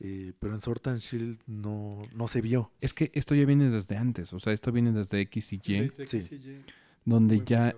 Eh, 0.00 0.32
pero 0.38 0.54
en 0.54 0.60
Sword 0.60 0.88
and 0.88 0.98
Shield 0.98 1.38
no, 1.46 2.02
no 2.14 2.26
se 2.28 2.40
vio. 2.40 2.70
Es 2.80 2.92
que 2.92 3.10
esto 3.14 3.34
ya 3.34 3.44
viene 3.46 3.70
desde 3.70 3.96
antes, 3.96 4.32
o 4.32 4.40
sea, 4.40 4.52
esto 4.52 4.72
viene 4.72 4.92
desde 4.92 5.20
X 5.20 5.52
y 5.52 5.60
Y, 5.64 5.80
Desde 5.80 6.06
Sí. 6.06 6.16
X 6.18 6.32
y 6.32 6.34
Y, 6.50 6.64
donde 7.04 7.36
muy 7.36 7.44
ya. 7.46 7.74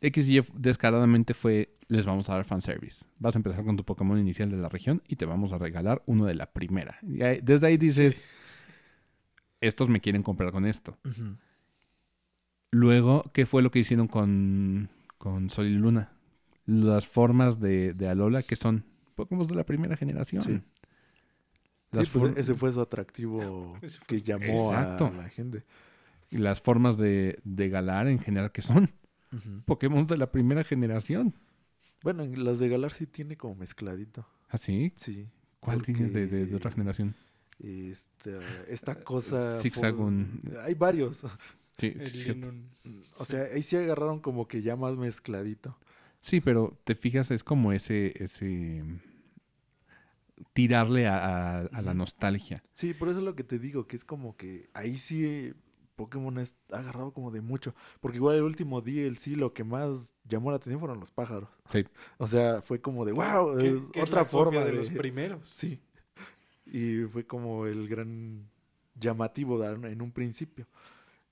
X 0.00 0.28
y 0.28 0.38
Y 0.38 0.44
descaradamente 0.54 1.34
fue, 1.34 1.76
les 1.88 2.06
vamos 2.06 2.28
a 2.30 2.34
dar 2.34 2.44
fanservice. 2.44 3.04
Vas 3.18 3.34
a 3.36 3.38
empezar 3.38 3.64
con 3.64 3.76
tu 3.76 3.84
Pokémon 3.84 4.18
inicial 4.18 4.50
de 4.50 4.56
la 4.56 4.68
región 4.70 5.02
y 5.06 5.16
te 5.16 5.26
vamos 5.26 5.52
a 5.52 5.58
regalar 5.58 6.02
uno 6.06 6.24
de 6.24 6.34
la 6.34 6.46
primera. 6.52 6.98
Y 7.02 7.22
ahí- 7.22 7.40
desde 7.42 7.66
ahí 7.66 7.76
dices, 7.76 8.16
Sí. 8.16 8.22
estos 9.60 9.88
me 9.90 10.00
quieren 10.00 10.22
comprar 10.22 10.52
con 10.52 10.64
esto. 10.64 10.96
Luego, 12.70 13.22
¿qué 13.32 13.46
fue 13.46 13.62
lo 13.62 13.70
que 13.70 13.80
hicieron 13.80 14.06
con, 14.08 14.88
con 15.18 15.50
Sol 15.50 15.66
y 15.66 15.74
Luna? 15.74 16.12
Las 16.66 17.06
formas 17.06 17.58
de, 17.60 17.94
de 17.94 18.08
Alola, 18.08 18.42
que 18.42 18.56
son 18.56 18.84
Pokémon 19.16 19.46
de 19.46 19.54
la 19.56 19.64
primera 19.64 19.96
generación. 19.96 20.42
Sí. 20.42 20.60
Sí, 21.92 22.08
pues 22.12 22.36
ese 22.36 22.54
fue 22.54 22.72
su 22.72 22.80
atractivo 22.80 23.76
fue 23.80 23.88
que 24.06 24.22
llamó 24.22 24.72
a 24.72 24.96
la 25.16 25.28
gente. 25.28 25.64
las 26.30 26.60
formas 26.60 26.96
de, 26.96 27.38
de 27.44 27.68
Galar 27.68 28.06
en 28.08 28.18
general, 28.20 28.52
que 28.52 28.62
son 28.62 28.92
Ujú. 29.32 29.62
Pokémon 29.64 30.06
de 30.06 30.16
la 30.16 30.30
primera 30.30 30.62
generación. 30.64 31.34
Bueno, 32.02 32.22
en 32.22 32.44
las 32.44 32.58
de 32.58 32.68
Galar 32.68 32.92
sí 32.92 33.06
tiene 33.06 33.36
como 33.36 33.54
mezcladito. 33.56 34.26
¿Así? 34.48 34.92
Sí. 34.96 35.28
¿Cuál 35.60 35.82
tienes 35.82 36.12
de, 36.12 36.26
de- 36.26 36.46
de 36.46 36.56
otra 36.56 36.70
generación? 36.70 37.14
Esta, 37.62 38.30
esta 38.68 38.94
cosa... 39.04 39.52
fue- 39.52 39.62
Zigzagoon. 39.62 40.40
Hay 40.64 40.74
varios. 40.74 41.24
Sí, 41.78 41.94
sí. 42.04 42.40
O 43.18 43.24
sea, 43.24 43.44
ahí 43.54 43.62
sí 43.62 43.76
agarraron 43.76 44.20
como 44.20 44.46
que 44.48 44.62
ya 44.62 44.76
más 44.76 44.96
mezcladito. 44.96 45.78
Sí, 46.20 46.40
pero 46.40 46.78
te 46.84 46.94
fijas, 46.94 47.30
es 47.30 47.42
como 47.44 47.72
ese, 47.72 48.12
ese 48.22 48.82
tirarle 50.68 51.06
a, 51.06 51.16
a- 51.16 51.60
a 51.66 51.82
la 51.82 51.94
nostalgia. 51.94 52.62
Sí, 52.72 52.94
por 52.94 53.08
eso 53.08 53.18
es 53.18 53.24
lo 53.24 53.34
que 53.34 53.44
te 53.44 53.58
digo, 53.58 53.86
que 53.86 53.96
es 53.96 54.04
como 54.04 54.36
que 54.36 54.68
ahí 54.74 54.96
sí 54.98 55.52
Pokémon 55.96 56.38
es 56.38 56.54
ha 56.72 56.78
agarrado 56.78 57.12
como 57.12 57.30
de 57.30 57.40
mucho. 57.40 57.74
Porque 58.00 58.16
igual 58.18 58.36
el 58.36 58.42
último 58.42 58.80
DLC 58.80 59.36
lo 59.36 59.52
que 59.52 59.64
más 59.64 60.14
llamó 60.24 60.50
la 60.50 60.56
atención 60.56 60.80
fueron 60.80 60.98
los 61.00 61.10
pájaros. 61.10 61.48
Sí. 61.72 61.84
O 62.18 62.26
sea, 62.26 62.62
fue 62.62 62.80
como 62.80 63.04
de 63.04 63.12
wow, 63.12 63.56
Que- 63.58 63.68
es 63.68 64.02
otra 64.08 64.24
copia 64.24 64.24
forma 64.26 64.60
de 64.60 64.66
de, 64.66 64.72
los 64.72 64.90
primeros. 65.02 65.48
Sí. 65.48 65.80
Y 66.66 67.02
fue 67.12 67.26
como 67.26 67.66
el 67.66 67.88
gran 67.88 68.48
llamativo 68.94 69.62
en 69.64 70.00
un 70.02 70.12
principio. 70.12 70.66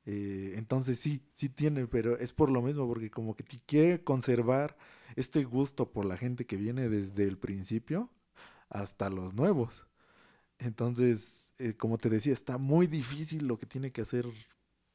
Eh, 0.07 0.55
entonces 0.57 0.99
sí, 0.99 1.23
sí 1.33 1.49
tiene, 1.51 1.87
pero 1.87 2.19
es 2.19 2.33
por 2.33 2.51
lo 2.51 2.63
mismo, 2.63 2.87
porque 2.89 3.11
como 3.11 3.37
que 3.37 3.45
quiere 3.67 4.03
conservar 4.03 4.77
este 5.17 5.45
gusto 5.45 5.91
por 5.93 6.07
la 6.07 6.17
gente 6.17 6.47
que 6.47 6.57
viene 6.57 6.89
desde 6.89 7.25
el 7.25 7.37
principio 7.37 8.11
hasta 8.71 9.11
los 9.11 9.35
nuevos. 9.35 9.87
Entonces, 10.59 11.53
eh, 11.59 11.75
como 11.75 11.99
te 11.99 12.09
decía, 12.11 12.33
está 12.33 12.59
muy 12.59 12.87
difícil 12.87 13.47
lo 13.47 13.59
que 13.59 13.67
tiene 13.67 13.93
que 13.93 14.01
hacer 14.03 14.27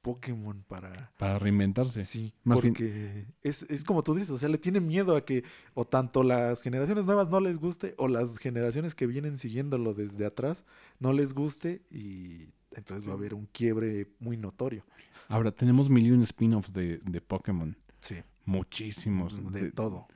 Pokémon 0.02 0.64
para... 0.68 1.14
Para 1.18 1.40
reinventarse. 1.40 2.04
Sí, 2.04 2.34
Más 2.44 2.62
bien- 2.62 2.74
porque 2.74 3.26
es, 3.42 3.64
es 3.64 3.84
como 3.86 4.04
tú 4.04 4.14
dices, 4.14 4.32
o 4.32 4.38
sea, 4.38 4.50
le 4.50 4.58
tiene 4.58 4.82
miedo 4.82 5.16
a 5.16 5.24
que 5.24 5.46
o 5.74 5.86
tanto 5.86 6.24
las 6.24 6.62
generaciones 6.62 7.06
nuevas 7.06 7.30
no 7.30 7.40
les 7.40 7.58
guste 7.58 7.96
o 7.98 8.10
las 8.10 8.38
generaciones 8.38 8.96
que 8.96 9.08
vienen 9.08 9.38
siguiéndolo 9.38 9.94
desde 9.94 10.26
atrás 10.26 10.66
no 11.00 11.14
les 11.14 11.34
guste 11.34 11.84
y 11.90 12.54
entonces 12.72 13.08
va 13.08 13.12
a 13.12 13.16
haber 13.16 13.34
un 13.34 13.46
quiebre 13.46 14.10
muy 14.20 14.36
notorio. 14.36 14.84
Ahora, 15.30 15.52
tenemos 15.54 15.90
mil 15.90 16.06
y 16.06 16.12
un 16.12 16.24
spin-offs 16.24 16.74
de, 16.74 16.98
de 16.98 17.22
Pokémon. 17.22 17.78
Sí, 18.00 18.16
Muchísimos. 18.46 19.54
de 19.54 19.72
todo. 19.72 20.08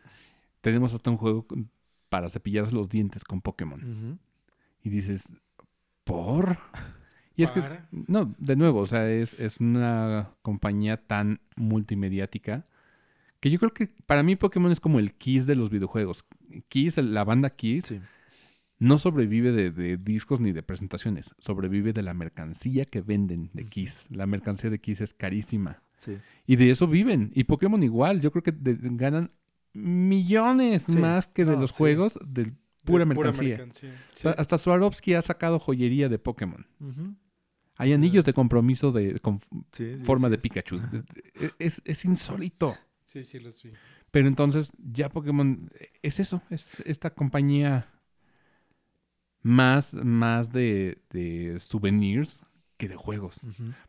Tenemos 0.59 0.93
hasta 0.93 1.09
un 1.09 1.17
juego 1.17 1.47
para 2.09 2.29
cepillarse 2.29 2.73
los 2.73 2.89
dientes 2.89 3.23
con 3.23 3.41
Pokémon. 3.41 4.19
Y 4.83 4.89
dices, 4.89 5.23
¿por? 6.03 6.57
Y 7.35 7.43
es 7.43 7.51
que, 7.51 7.61
no, 7.91 8.33
de 8.39 8.55
nuevo, 8.55 8.79
o 8.79 8.87
sea, 8.87 9.09
es, 9.11 9.39
es 9.39 9.59
una 9.59 10.31
compañía 10.41 10.97
tan 10.97 11.39
multimediática 11.55 12.65
que 13.39 13.51
yo 13.51 13.59
creo 13.59 13.71
que 13.73 13.87
para 14.07 14.23
mí 14.23 14.35
Pokémon 14.35 14.71
es 14.71 14.79
como 14.79 14.97
el 14.99 15.13
Kiss 15.13 15.45
de 15.45 15.55
los 15.55 15.69
videojuegos. 15.69 16.25
Kiss, 16.69 16.97
la 16.97 17.23
banda 17.23 17.51
Kiss, 17.51 17.85
Sí, 17.85 18.01
no 18.79 18.97
sobrevive 18.99 19.51
de, 19.51 19.71
de 19.71 19.97
discos 19.97 20.39
ni 20.39 20.51
de 20.51 20.63
presentaciones, 20.63 21.33
sobrevive 21.39 21.93
de 21.93 22.01
la 22.03 22.13
mercancía 22.13 22.85
que 22.85 23.01
venden 23.01 23.49
de. 23.53 23.65
Kiss. 23.65 24.07
La 24.11 24.25
mercancía 24.25 24.69
de 24.71 24.79
Kiss 24.79 25.01
es 25.01 25.13
carísima. 25.13 25.81
sí. 25.97 26.17
Y 26.47 26.55
de 26.55 26.71
eso 26.71 26.87
viven. 26.87 27.31
Y 27.35 27.43
Pokémon 27.43 27.81
igual, 27.83 28.21
yo 28.21 28.31
creo 28.31 28.41
que 28.43 28.51
de- 28.51 28.77
ganan 28.81 29.31
millones 29.77 30.83
Sí. 30.83 30.97
más 30.97 31.27
que 31.27 31.45
de 31.45 31.53
No, 31.53 31.61
los 31.61 31.71
sí. 31.71 31.77
juegos 31.77 32.17
de 32.25 32.51
pura 32.83 33.05
De 33.05 33.13
mercancía. 33.13 33.67
Sí. 34.13 34.27
hasta 34.37 34.57
Swarovski 34.57 35.13
ha 35.13 35.21
sacado 35.21 35.59
joyería 35.59 36.09
de 36.09 36.19
Pokémon. 36.19 36.65
Hay 37.75 37.93
anillos 37.93 38.25
de 38.25 38.33
compromiso 38.33 38.91
de, 38.91 39.19
con 39.19 39.39
forma 40.03 40.29
de 40.29 40.37
Pikachu. 40.37 40.79
es, 41.59 41.81
es 41.85 42.05
insólito. 42.05 42.75
Sí, 43.03 43.23
sí, 43.23 43.39
los 43.39 43.61
vi. 43.63 43.71
Pero 44.09 44.27
entonces 44.27 44.71
ya 44.77 45.09
Pokémon 45.09 45.69
es 46.01 46.19
eso, 46.19 46.41
es 46.49 46.65
esta 46.85 47.13
compañía 47.13 47.87
más, 49.41 49.93
más 49.93 50.51
de, 50.51 51.01
de 51.09 51.57
souvenirs 51.59 52.41
que 52.77 52.87
de 52.87 52.95
juegos. 52.95 53.39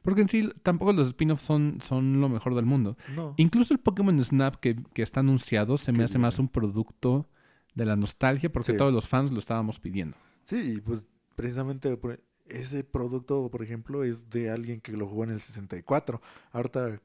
Porque 0.02 0.22
en 0.22 0.28
sí 0.28 0.50
tampoco 0.62 0.92
los 0.92 1.08
spin-offs 1.08 1.42
son, 1.42 1.78
son 1.82 2.20
lo 2.20 2.28
mejor 2.28 2.54
del 2.54 2.64
mundo. 2.64 2.96
No. 3.14 3.34
Incluso 3.36 3.74
el 3.74 3.80
Pokémon 3.80 4.22
Snap 4.24 4.56
que, 4.56 4.76
que 4.94 5.02
está 5.02 5.20
anunciado 5.20 5.78
se 5.78 5.92
me 5.92 5.98
Qué 5.98 6.04
hace 6.04 6.18
más 6.18 6.38
un 6.38 6.48
producto 6.48 7.28
de 7.74 7.84
la 7.84 7.96
nostalgia 7.96 8.50
porque 8.50 8.72
Sí. 8.72 8.78
todos 8.78 8.92
los 8.92 9.06
fans 9.06 9.30
lo 9.30 9.38
estábamos 9.38 9.78
pidiendo. 9.78 10.16
Sí, 10.44 10.74
y 10.76 10.80
pues 10.80 11.06
precisamente 11.36 11.98
ese 12.46 12.82
producto, 12.82 13.50
por 13.50 13.62
ejemplo, 13.62 14.04
es 14.04 14.30
de 14.30 14.50
alguien 14.50 14.80
que 14.80 14.92
lo 14.92 15.06
jugó 15.06 15.24
en 15.24 15.30
el 15.30 15.40
64. 15.40 16.20
Ahorita, 16.52 17.00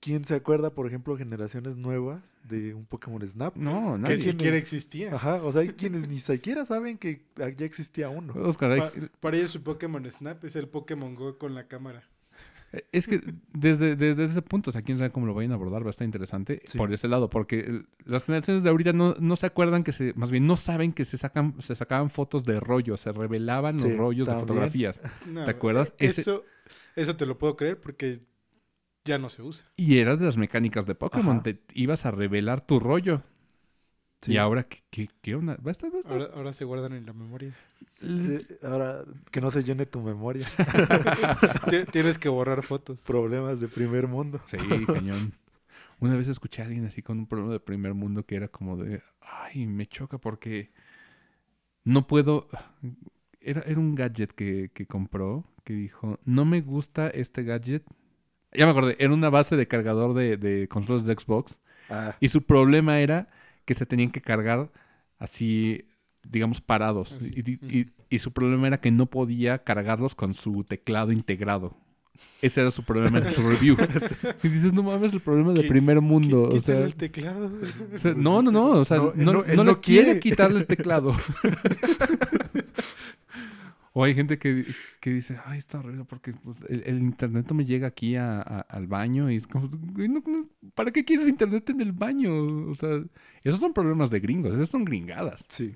¿quién 0.00 0.24
se 0.24 0.34
acuerda, 0.34 0.74
por 0.74 0.86
ejemplo, 0.86 1.16
generaciones 1.16 1.76
nuevas 1.76 2.22
de 2.44 2.74
un 2.74 2.86
Pokémon 2.86 3.26
Snap? 3.26 3.56
No, 3.56 3.94
Que 3.94 3.98
nadie. 3.98 4.16
ni 4.16 4.22
sí, 4.22 4.30
siquiera 4.30 4.56
existía. 4.56 5.14
Ajá, 5.14 5.42
o 5.42 5.52
sea, 5.52 5.62
hay 5.62 5.68
quienes 5.70 6.08
ni 6.08 6.18
siquiera 6.20 6.64
saben 6.64 6.98
que 6.98 7.26
ya 7.36 7.66
existía 7.66 8.08
uno. 8.08 8.32
Oscar, 8.34 8.72
hay- 8.72 8.80
Pa- 8.80 8.92
para 9.20 9.36
ellos 9.36 9.50
su 9.50 9.62
Pokémon 9.62 10.04
Snap 10.10 10.44
es 10.44 10.56
el 10.56 10.68
Pokémon 10.68 11.14
Go 11.14 11.38
con 11.38 11.54
la 11.54 11.66
cámara. 11.68 12.02
Es 12.92 13.06
que 13.06 13.22
desde, 13.54 13.96
desde 13.96 14.24
ese 14.24 14.42
punto, 14.42 14.68
o 14.68 14.72
sea, 14.74 14.82
quién 14.82 14.98
sabe 14.98 15.10
cómo 15.10 15.24
lo 15.26 15.32
vayan 15.32 15.52
a 15.52 15.54
abordar, 15.54 15.82
va 15.84 15.86
a 15.86 15.90
estar 15.90 16.04
interesante 16.04 16.60
Sí. 16.66 16.76
por 16.76 16.92
ese 16.92 17.08
lado, 17.08 17.30
porque 17.30 17.60
el- 17.60 17.86
las 18.04 18.24
generaciones 18.24 18.62
de 18.62 18.68
ahorita 18.68 18.92
no, 18.92 19.14
no 19.18 19.36
se 19.36 19.46
acuerdan 19.46 19.82
que 19.84 19.92
se, 19.94 20.12
más 20.14 20.30
bien 20.30 20.46
no 20.46 20.58
saben 20.58 20.92
que 20.92 21.06
se 21.06 21.16
sacan, 21.16 21.54
se 21.62 21.74
sacaban 21.74 22.10
fotos 22.10 22.44
de 22.44 22.60
rollos, 22.60 23.00
se 23.00 23.10
revelaban 23.10 23.80
Sí, 23.80 23.88
los 23.88 23.96
rollos 23.96 24.28
de 24.28 24.34
fotografías. 24.34 25.00
No, 25.26 25.44
¿Te 25.46 25.50
acuerdas? 25.50 25.88
eh, 25.98 26.06
Ese- 26.08 26.20
Eso, 26.20 26.44
eso 26.94 27.16
te 27.16 27.24
lo 27.24 27.38
puedo 27.38 27.56
creer 27.56 27.80
porque 27.80 28.20
ya 29.08 29.18
no 29.18 29.28
se 29.28 29.42
usa. 29.42 29.66
Y 29.76 29.98
era 29.98 30.14
de 30.16 30.24
las 30.26 30.36
mecánicas 30.36 30.86
de 30.86 30.94
Pokémon, 30.94 31.36
Ajá. 31.36 31.42
te 31.42 31.60
ibas 31.74 32.06
a 32.06 32.12
revelar 32.12 32.60
tu 32.64 32.78
rollo. 32.78 33.22
Sí. 34.20 34.32
Y 34.32 34.36
ahora, 34.36 34.64
¿qué, 34.64 34.78
qué, 34.90 35.08
qué 35.22 35.34
onda? 35.34 35.56
Va 35.64 35.70
a 35.70 35.72
estar, 35.72 35.92
va 35.92 35.96
a 35.96 36.00
estar- 36.00 36.12
Ahora, 36.12 36.30
ahora 36.34 36.52
se 36.52 36.64
guardan 36.64 36.92
en 36.92 37.06
la 37.06 37.12
memoria. 37.12 37.54
Eh, 38.02 38.58
ahora, 38.64 39.04
que 39.30 39.40
no 39.40 39.50
se 39.50 39.62
llene 39.64 39.86
tu 39.86 40.00
memoria. 40.00 40.46
Ti- 41.70 41.84
Tienes 41.90 42.18
que 42.18 42.28
borrar 42.28 42.62
fotos. 42.62 43.04
Problemas 43.06 43.60
de 43.60 43.68
primer 43.68 44.06
mundo. 44.08 44.40
Sí, 44.46 44.56
cañón. 44.86 45.32
Una 46.00 46.16
vez 46.16 46.28
escuché 46.28 46.62
a 46.62 46.66
alguien 46.66 46.84
así 46.86 47.02
con 47.02 47.18
un 47.18 47.26
problema 47.26 47.52
de 47.52 47.60
primer 47.60 47.94
mundo 47.94 48.24
que 48.24 48.36
era 48.36 48.48
como 48.48 48.76
de, 48.76 49.02
ay, 49.20 49.66
me 49.66 49.86
choca 49.86 50.18
porque 50.18 50.70
no 51.84 52.06
puedo... 52.06 52.48
Era, 53.40 53.62
era 53.62 53.78
un 53.78 53.94
gadget 53.94 54.32
que, 54.32 54.70
que 54.74 54.86
compró 54.86 55.44
que 55.64 55.72
dijo, 55.74 56.18
no 56.24 56.44
me 56.44 56.60
gusta 56.60 57.08
este 57.08 57.44
gadget. 57.44 57.84
Ya 58.52 58.64
me 58.64 58.72
acordé, 58.72 58.96
era 58.98 59.12
una 59.12 59.30
base 59.30 59.56
de 59.56 59.68
cargador 59.68 60.14
de, 60.14 60.36
de 60.36 60.68
controles 60.68 61.04
de 61.04 61.14
Xbox 61.14 61.60
Ah, 61.90 62.16
y 62.20 62.28
su 62.28 62.42
problema 62.42 63.00
era 63.00 63.28
que 63.64 63.74
se 63.74 63.86
tenían 63.86 64.10
que 64.10 64.20
cargar 64.20 64.70
así, 65.18 65.86
digamos, 66.28 66.60
parados. 66.60 67.12
Así, 67.12 67.30
Y, 67.34 67.50
y- 67.50 67.78
y- 67.80 67.86
y 68.10 68.18
su 68.20 68.32
problema 68.32 68.66
era 68.66 68.80
que 68.80 68.90
no 68.90 69.06
podía 69.06 69.58
cargarlos 69.64 70.14
con 70.14 70.32
su 70.34 70.64
teclado 70.64 71.12
integrado. 71.12 71.74
Ese 72.42 72.62
era 72.62 72.70
su 72.70 72.82
problema 72.82 73.18
en 73.18 73.32
su 73.32 73.42
review. 73.48 73.76
Y 74.42 74.48
dices, 74.48 74.72
no 74.72 74.82
mames, 74.82 75.12
el 75.14 75.20
problema 75.20 75.52
de 75.52 75.62
primer 75.64 76.00
mundo. 76.00 76.48
O 76.48 76.60
sea, 76.60 76.78
el 76.80 76.94
teclado. 76.94 77.50
o 77.94 77.98
sea, 78.00 78.14
no, 78.14 78.42
no, 78.42 78.50
no. 78.50 78.66
O 78.70 78.84
sea, 78.84 78.96
No, 78.96 79.12
no, 79.14 79.32
no- 79.32 79.44
no 79.44 79.64
le 79.64 79.78
quiere 79.80 80.04
quiere. 80.04 80.20
quitarle 80.20 80.58
el 80.60 80.66
teclado. 80.66 81.14
o 83.92 84.04
hay 84.04 84.14
gente 84.14 84.38
que, 84.38 84.64
que 85.00 85.10
dice, 85.10 85.38
ay, 85.44 85.58
está 85.58 85.78
horrible 85.78 86.04
porque 86.04 86.32
pues, 86.32 86.58
el, 86.68 86.82
el 86.86 86.98
internet 87.00 87.46
no 87.48 87.54
me 87.56 87.64
llega 87.64 87.86
aquí 87.88 88.16
a- 88.16 88.40
a- 88.40 88.60
al 88.60 88.86
baño. 88.86 89.30
Y 89.30 89.36
es 89.36 89.46
como, 89.46 89.68
"Güey, 89.68 90.08
no, 90.08 90.22
no, 90.26 90.46
¿para 90.74 90.90
qué 90.90 91.04
quieres 91.04 91.28
internet 91.28 91.68
en 91.70 91.80
el 91.80 91.92
baño? 91.92 92.68
O 92.70 92.74
sea, 92.74 93.02
esos 93.44 93.60
son 93.60 93.72
problemas 93.72 94.10
de 94.10 94.20
gringos, 94.20 94.54
esas 94.54 94.70
son 94.70 94.84
gringadas. 94.84 95.44
sí. 95.48 95.74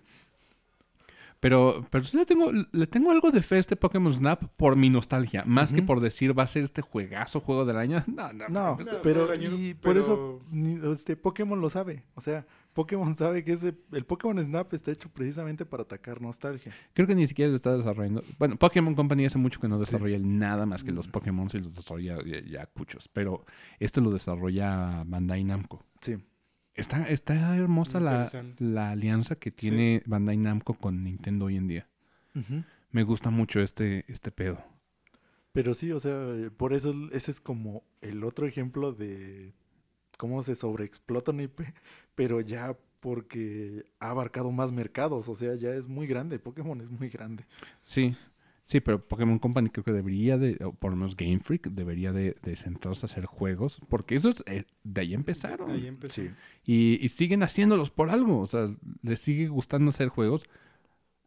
Pero, 1.40 1.84
pero 1.90 2.04
sí 2.04 2.16
le 2.16 2.24
tengo, 2.24 2.52
le 2.52 2.86
tengo 2.86 3.10
algo 3.10 3.32
de 3.32 3.42
fe 3.42 3.56
a 3.56 3.58
este 3.58 3.74
Pokémon 3.74 4.14
Snap 4.14 4.44
por 4.56 4.76
mi 4.76 4.90
nostalgia. 4.90 5.42
Más 5.44 5.72
que 5.72 5.82
por 5.82 5.98
decir, 5.98 6.38
va 6.38 6.44
a 6.44 6.46
ser 6.46 6.62
este 6.62 6.82
juegazo 6.82 7.40
juego 7.40 7.64
del 7.64 7.78
año. 7.78 8.04
No, 8.06 8.32
no, 8.32 8.48
No, 8.48 8.76
no. 8.76 8.84
No, 8.84 9.02
pero 9.02 9.34
y 9.34 9.74
por 9.74 9.80
pero- 9.94 10.00
eso 10.00 10.40
ni- 10.52 10.78
este 10.92 11.16
Pokémon 11.16 11.60
lo 11.60 11.68
sabe. 11.68 12.04
O 12.14 12.20
sea, 12.20 12.46
Pokémon 12.72 13.14
sabe 13.16 13.44
que 13.44 13.52
ese 13.52 13.74
el 13.92 14.04
Pokémon 14.04 14.38
Snap 14.42 14.72
está 14.72 14.90
hecho 14.92 15.08
precisamente 15.10 15.66
para 15.66 15.82
atacar 15.82 16.20
nostalgia. 16.22 16.72
Creo 16.94 17.06
que 17.06 17.14
ni 17.14 17.26
siquiera 17.26 17.50
lo 17.50 17.56
está 17.56 17.76
desarrollando. 17.76 18.22
Bueno, 18.38 18.56
Pokémon 18.56 18.94
Company 18.94 19.26
hace 19.26 19.38
mucho 19.38 19.60
que 19.60 19.68
no 19.68 19.76
Sí. 19.76 19.80
desarrolla 19.90 20.18
nada 20.20 20.64
más 20.66 20.82
que 20.82 20.90
los 20.92 21.08
Mm. 21.08 21.10
Pokémon 21.10 21.48
y 21.52 21.58
los 21.58 21.74
desarrolla 21.74 22.18
ya, 22.24 22.40
ya 22.44 22.66
cuchos. 22.66 23.08
Pero 23.08 23.44
esto 23.78 24.00
lo 24.00 24.10
desarrolla 24.10 25.04
Bandai 25.06 25.44
Namco. 25.44 25.84
Sí. 26.00 26.16
Está, 26.74 27.06
está 27.10 27.54
hermosa 27.56 28.00
la, 28.00 28.30
la 28.58 28.90
alianza 28.92 29.34
que 29.36 29.50
tiene 29.50 30.02
Bandai 30.06 30.38
Namco 30.38 30.72
con 30.74 31.04
Nintendo 31.04 31.44
hoy 31.46 31.56
en 31.56 31.68
día. 31.68 31.88
Me 32.90 33.02
gusta 33.02 33.30
mucho 33.30 33.60
este, 33.60 34.04
este 34.08 34.30
pedo. 34.32 34.64
Pero 35.52 35.74
sí, 35.74 35.92
o 35.92 36.00
sea, 36.00 36.12
eh, 36.34 36.50
por 36.50 36.72
eso 36.72 36.94
ese 37.12 37.30
es 37.30 37.42
como 37.42 37.84
el 38.00 38.24
otro 38.24 38.46
ejemplo 38.46 38.92
de 38.92 39.52
cómo 40.18 40.42
se 40.42 40.54
sobreexplota 40.56 41.30
un 41.32 41.40
IP, 41.40 41.60
pero 42.14 42.40
ya 42.40 42.76
porque 43.00 43.84
ha 43.98 44.10
abarcado 44.10 44.52
más 44.52 44.70
mercados, 44.72 45.28
o 45.28 45.34
sea, 45.34 45.54
ya 45.56 45.70
es 45.74 45.88
muy 45.88 46.06
grande, 46.06 46.38
Pokémon 46.38 46.80
es 46.80 46.90
muy 46.90 47.08
grande. 47.08 47.44
Sí, 47.80 48.14
sí, 48.64 48.78
pero 48.80 49.04
Pokémon 49.04 49.40
Company 49.40 49.70
creo 49.70 49.82
que 49.82 49.90
debería 49.92 50.38
de, 50.38 50.56
o 50.64 50.72
por 50.72 50.92
lo 50.92 50.96
menos 50.96 51.16
Game 51.16 51.40
Freak, 51.40 51.66
debería 51.70 52.12
de, 52.12 52.36
de 52.42 52.54
centrarse 52.54 53.04
a 53.04 53.08
hacer 53.10 53.24
juegos, 53.26 53.80
porque 53.88 54.14
eso 54.14 54.28
es- 54.30 54.42
eh, 54.46 54.64
de 54.84 55.00
ahí 55.00 55.14
empezaron. 55.14 55.70
Ahí 55.72 55.88
empezó. 55.88 56.22
Sí. 56.22 56.30
Y, 56.64 57.04
y 57.04 57.08
siguen 57.08 57.42
haciéndolos 57.42 57.90
por 57.90 58.08
algo. 58.08 58.38
O 58.40 58.46
sea, 58.46 58.68
les 59.02 59.18
sigue 59.18 59.48
gustando 59.48 59.90
hacer 59.90 60.08
juegos. 60.08 60.44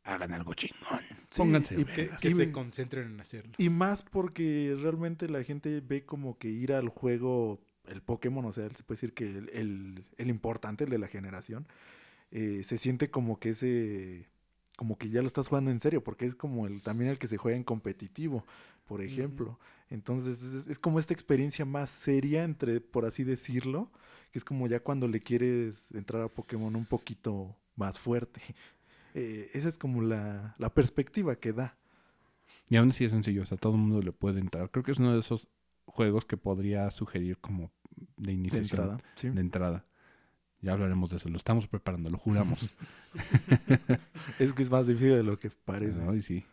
Hagan 0.06 0.34
algo 0.34 0.54
chingón. 0.54 1.00
Sí, 1.32 1.38
Pónganse 1.40 1.76
y 1.82 1.84
Que, 1.84 2.32
se 2.32 2.52
concentren 2.52 3.08
en 3.14 3.20
hacerlo. 3.20 3.54
Y 3.58 3.70
más 3.70 4.04
porque 4.04 4.78
realmente 4.80 5.28
la 5.28 5.44
gente 5.44 5.82
ve 5.82 6.06
como 6.06 6.38
que 6.38 6.48
ir 6.48 6.72
al 6.74 6.90
juego, 6.90 7.60
el 7.90 8.02
Pokémon, 8.02 8.46
o 8.46 8.52
sea, 8.52 8.70
se 8.70 8.84
puede 8.84 8.98
decir 8.98 9.14
que 9.14 9.26
el, 9.26 9.50
el- 9.54 10.06
el 10.18 10.30
importante, 10.30 10.84
el 10.86 10.90
de 10.90 11.00
la 11.00 11.08
generación, 11.08 11.68
eh, 12.32 12.64
se 12.64 12.78
siente 12.78 13.10
como 13.12 13.40
que 13.40 13.50
ese, 13.50 14.28
como 14.78 14.98
que 14.98 15.10
ya 15.10 15.22
lo 15.22 15.28
estás 15.28 15.48
jugando 15.48 15.72
en 15.72 15.80
serio, 15.80 16.04
porque 16.04 16.26
es 16.26 16.36
como 16.36 16.68
el 16.68 16.82
también 16.82 17.10
el 17.12 17.18
que 17.20 17.28
se 17.28 17.38
juega 17.38 17.58
en 17.58 17.64
competitivo, 17.64 18.46
por 18.88 19.02
ejemplo. 19.02 19.60
Entonces 19.90 20.42
es, 20.44 20.68
es 20.68 20.80
como 20.80 21.00
esta 21.00 21.14
experiencia 21.14 21.66
más 21.66 21.90
seria, 21.90 22.44
entre, 22.44 22.82
por 22.82 23.06
así 23.06 23.24
decirlo, 23.24 23.92
que 24.32 24.40
es 24.40 24.46
como 24.46 24.68
ya 24.68 24.80
cuando 24.82 25.08
le 25.08 25.20
quieres 25.22 25.92
entrar 25.94 26.22
a 26.24 26.30
Pokémon 26.30 26.76
un 26.76 26.86
poquito 26.86 27.56
más 27.76 28.00
fuerte. 28.00 28.42
Eh, 29.18 29.50
esa 29.54 29.70
es 29.70 29.78
como 29.78 30.02
la, 30.02 30.56
la 30.58 30.74
perspectiva 30.74 31.38
que 31.38 31.54
da. 31.54 31.78
Y 32.70 32.76
aún 32.78 32.90
así 32.90 33.06
es 33.06 33.12
sencillo. 33.12 33.44
O 33.44 33.46
sea, 33.46 33.58
todo 33.58 33.74
el 33.74 33.80
mundo 33.80 34.02
le 34.02 34.12
puede 34.12 34.40
entrar. 34.40 34.70
Creo 34.72 34.84
que 34.84 34.92
es 34.92 35.00
uno 35.00 35.14
de 35.14 35.20
esos 35.20 35.48
juegos 35.86 36.26
que 36.26 36.38
podría 36.38 36.90
sugerir 36.92 37.38
como 37.40 37.72
de 38.18 38.28
De 38.28 38.32
iniciación. 38.34 38.80
entrada. 38.82 39.04
Sí. 39.16 39.30
De 39.30 39.42
entrada. 39.42 39.84
Ya 40.62 40.74
hablaremos 40.74 41.12
de 41.12 41.18
eso. 41.18 41.30
Lo 41.30 41.38
estamos 41.38 41.68
preparando, 41.68 42.10
lo 42.10 42.18
juramos. 42.18 42.74
Es 44.40 44.54
que 44.54 44.64
es 44.64 44.72
más 44.72 44.88
difícil 44.88 45.16
de 45.16 45.24
lo 45.24 45.38
que 45.38 45.50
parece. 45.50 46.02
Ay, 46.08 46.22
sí. 46.22 46.44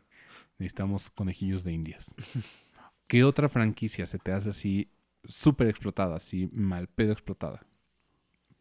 Necesitamos 0.59 1.11
conejillos 1.11 1.64
de 1.64 1.72
indias. 1.72 2.14
¿Qué 3.07 3.24
otra 3.24 3.49
franquicia 3.49 4.07
se 4.07 4.18
te 4.18 4.33
hace 4.33 4.51
así 4.51 4.91
súper 5.24 5.68
explotada, 5.68 6.16
así 6.16 6.49
mal 6.53 6.89
pedo 6.89 7.12
explotada? 7.12 7.66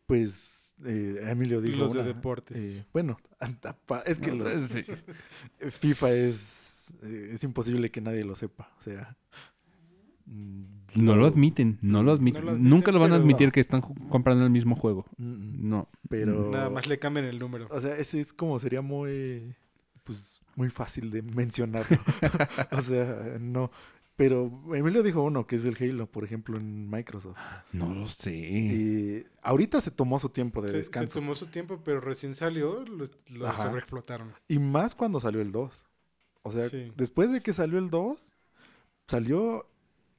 Pues 0.05 0.75
eh, 0.85 1.19
Emilio 1.29 1.61
dijo 1.61 1.77
Los 1.77 1.93
de 1.93 1.99
una, 1.99 2.07
deportes. 2.07 2.57
eh, 2.57 2.85
bueno, 2.91 3.17
es 4.05 4.19
que 4.19 4.31
No, 4.31 4.43
los, 4.45 4.69
sí. 4.69 4.83
FIFA 5.69 6.11
es, 6.11 6.93
eh, 7.03 7.31
es 7.33 7.43
imposible 7.43 7.91
que 7.91 8.01
nadie 8.01 8.23
lo 8.25 8.35
sepa. 8.35 8.71
O 8.79 8.81
sea, 8.81 9.15
No 10.25 11.15
lo 11.15 11.25
admiten, 11.25 11.77
no 11.81 12.03
lo 12.03 12.11
admiten. 12.11 12.43
lo 12.45 12.51
admiten, 12.51 12.69
Nunca 12.69 12.91
lo 12.91 12.99
van 12.99 13.13
a 13.13 13.15
admitir 13.15 13.51
que 13.51 13.59
están 13.61 13.81
comprando 13.81 14.43
el 14.43 14.49
mismo 14.49 14.75
juego. 14.75 15.05
No. 15.17 15.87
Pero 16.09 16.51
Nada 16.51 16.69
más 16.69 16.87
le 16.87 16.99
cambian 16.99 17.25
el 17.25 17.39
número. 17.39 17.67
O 17.71 17.79
sea, 17.79 17.95
ese 17.97 18.19
es 18.19 18.33
como 18.33 18.59
sería 18.59 18.81
muy, 18.81 19.55
pues, 20.03 20.41
muy 20.55 20.69
fácil 20.69 21.09
de 21.09 21.21
mencionarlo. 21.21 21.97
o 22.71 22.81
sea, 22.81 23.37
no. 23.39 23.71
Pero 24.17 24.51
Emilio 24.75 25.01
dijo 25.01 25.23
uno, 25.23 25.47
que 25.47 25.55
es 25.55 25.65
el 25.65 25.77
Halo, 25.79 26.05
por 26.05 26.23
ejemplo, 26.25 26.57
en 26.57 26.89
Microsoft. 26.89 27.37
No 27.71 27.95
lo 27.95 28.07
sé. 28.07 28.35
Y 28.35 29.23
ahorita 29.41 29.81
se 29.81 29.89
tomó 29.89 30.19
su 30.19 30.29
tiempo 30.29 30.61
de 30.61 30.67
Se, 30.67 30.71
se 30.73 30.77
descanso. 30.79 31.19
tomó 31.19 31.33
su 31.33 31.47
tiempo, 31.47 31.81
pero 31.83 32.01
recién 32.01 32.35
salió, 32.35 32.83
lo, 32.85 33.05
lo 33.33 33.55
sobreexplotaron. 33.55 34.33
Y 34.47 34.59
más 34.59 34.93
cuando 34.93 35.19
salió 35.19 35.41
el 35.41 35.51
2. 35.51 35.85
O 36.43 36.51
sea, 36.51 36.69
Sí. 36.69 36.91
después 36.97 37.31
de 37.31 37.41
que 37.41 37.53
salió 37.53 37.79
el 37.79 37.89
2, 37.89 38.33
salió 39.07 39.65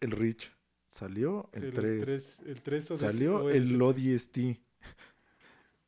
el 0.02 0.10
Reach, 0.10 0.50
salió 0.88 1.48
el, 1.52 1.72
3, 1.72 2.02
tres- 2.04 2.42
el 2.46 2.62
3 2.62 2.90
o 2.90 2.96
salió 2.96 3.48
el 3.50 3.80
ODST. 3.80 4.36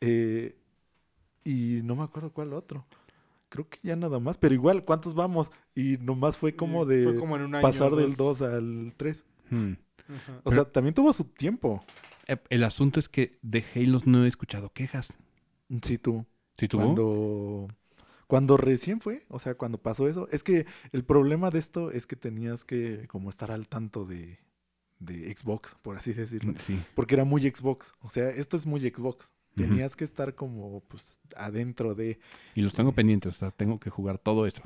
Eh, 0.01 0.57
y 1.45 1.81
no 1.83 1.97
me 1.97 2.03
acuerdo 2.03 2.31
cuál 2.33 2.53
otro. 2.53 2.87
Creo 3.49 3.69
que 3.69 3.79
ya 3.83 3.97
nada 3.97 4.19
más, 4.19 4.37
pero 4.37 4.55
igual, 4.55 4.85
¿cuántos 4.85 5.15
vamos? 5.15 5.51
Y 5.75 5.97
nomás 5.99 6.37
fue 6.37 6.55
como 6.57 6.83
Eh, 6.85 6.97
de 6.97 7.05
fue 7.05 7.17
como 7.17 7.37
en 7.37 7.43
un 7.43 7.55
año, 7.55 7.63
pasar 7.63 7.95
del 7.95 8.15
dos. 8.17 8.39
2 8.41 8.43
al 8.43 8.93
3. 8.97 9.25
Hmm. 9.51 9.73
O 10.43 10.53
sea, 10.53 10.65
también 10.65 10.93
tuvo 10.95 11.13
su 11.13 11.25
tiempo. 11.25 11.85
Eh, 12.27 12.37
El 12.51 12.65
asunto 12.65 13.01
es 13.01 13.09
que 13.09 13.39
de 13.43 13.65
Halo 13.75 13.99
no 14.05 14.25
he 14.25 14.29
escuchado 14.29 14.71
quejas. 14.71 15.17
Sí, 15.83 15.97
tú. 15.99 16.27
¿Sí 16.59 16.69
tuvo? 16.69 16.83
Cuando, 16.83 17.69
cuando 18.35 18.57
recién 18.57 19.01
fue, 19.01 19.25
o 19.29 19.39
sea, 19.39 19.55
cuando 19.55 19.79
pasó 19.79 20.09
eso, 20.09 20.27
es 20.33 20.43
que 20.43 20.67
el 20.91 21.05
problema 21.05 21.53
de 21.53 21.61
esto 21.61 21.93
es 21.93 22.05
que 22.05 22.17
tenías 22.17 22.65
que 22.65 23.07
como 23.07 23.31
estar 23.31 23.53
al 23.53 23.69
tanto 23.69 24.05
de, 24.05 24.41
de 24.99 25.33
Xbox, 25.33 25.77
por 25.81 25.97
así 25.97 26.13
decirlo. 26.13 26.53
Sí. 26.59 26.83
Porque 26.97 27.15
era 27.15 27.25
muy 27.25 27.43
Xbox. 27.43 27.95
O 28.01 28.11
sea, 28.11 28.31
esto 28.31 28.57
es 28.57 28.67
muy 28.67 28.81
Xbox. 28.81 29.31
Tenías 29.55 29.95
que 29.95 30.03
estar 30.03 30.35
como 30.35 30.81
pues 30.89 31.15
adentro 31.37 31.95
de... 31.95 32.19
Y 32.57 32.63
los 32.63 32.75
tengo 32.75 32.91
pendientes, 32.91 33.37
o 33.37 33.39
sea, 33.39 33.53
tengo 33.53 33.79
que 33.79 33.89
jugar 33.89 34.19
todo 34.19 34.49
eso. 34.49 34.65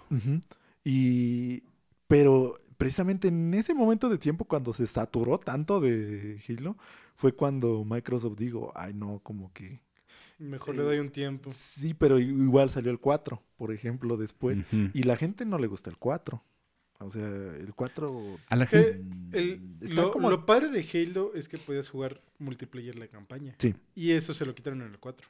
Y... 0.83 1.63
Pero 2.07 2.59
precisamente 2.79 3.29
en 3.29 3.53
ese 3.53 3.75
momento 3.75 4.09
de 4.09 4.17
tiempo 4.17 4.47
cuando 4.47 4.73
se 4.73 4.87
saturó 4.87 5.37
tanto 5.37 5.79
de 5.79 6.43
Halo, 6.49 6.79
fue 7.17 7.33
cuando 7.33 7.85
Microsoft 7.85 8.39
dijo, 8.39 8.73
ay 8.75 8.95
no, 8.95 9.21
como 9.23 9.53
que... 9.53 9.83
Mejor 10.39 10.75
Eh, 10.75 10.79
le 10.79 10.85
doy 10.85 10.99
un 10.99 11.11
tiempo. 11.11 11.51
Sí, 11.53 11.95
pero 11.95 12.19
igual 12.19 12.71
salió 12.71 12.91
el 12.91 12.99
4, 13.01 13.43
por 13.57 13.73
ejemplo, 13.73 14.17
después. 14.17 14.59
Y 14.95 15.03
la 15.03 15.17
gente 15.17 15.45
no 15.45 15.59
le 15.59 15.67
gusta 15.67 15.91
el 15.91 15.97
4. 15.99 16.43
O 17.01 17.11
sea, 17.11 17.27
el 17.29 17.75
4... 17.77 18.39
A 18.49 18.57
la 18.57 18.67
Que 18.67 18.77
gente... 18.79 19.39
el- 19.39 19.77
está 19.81 19.95
lo, 19.95 20.11
como- 20.13 20.31
lo 20.31 20.45
padre 20.47 20.69
de 20.71 20.85
Halo 21.07 21.33
es 21.35 21.49
que 21.49 21.57
podías 21.59 21.89
jugar 21.89 22.21
multiplayer 22.39 22.97
la 22.97 23.07
campaña. 23.07 23.55
Sí. 23.59 23.75
Y 23.95 24.11
eso 24.13 24.35
se 24.35 24.45
lo 24.45 24.55
quitaron 24.55 24.83
en 24.83 24.89
el 24.93 24.99
4. 24.99 25.27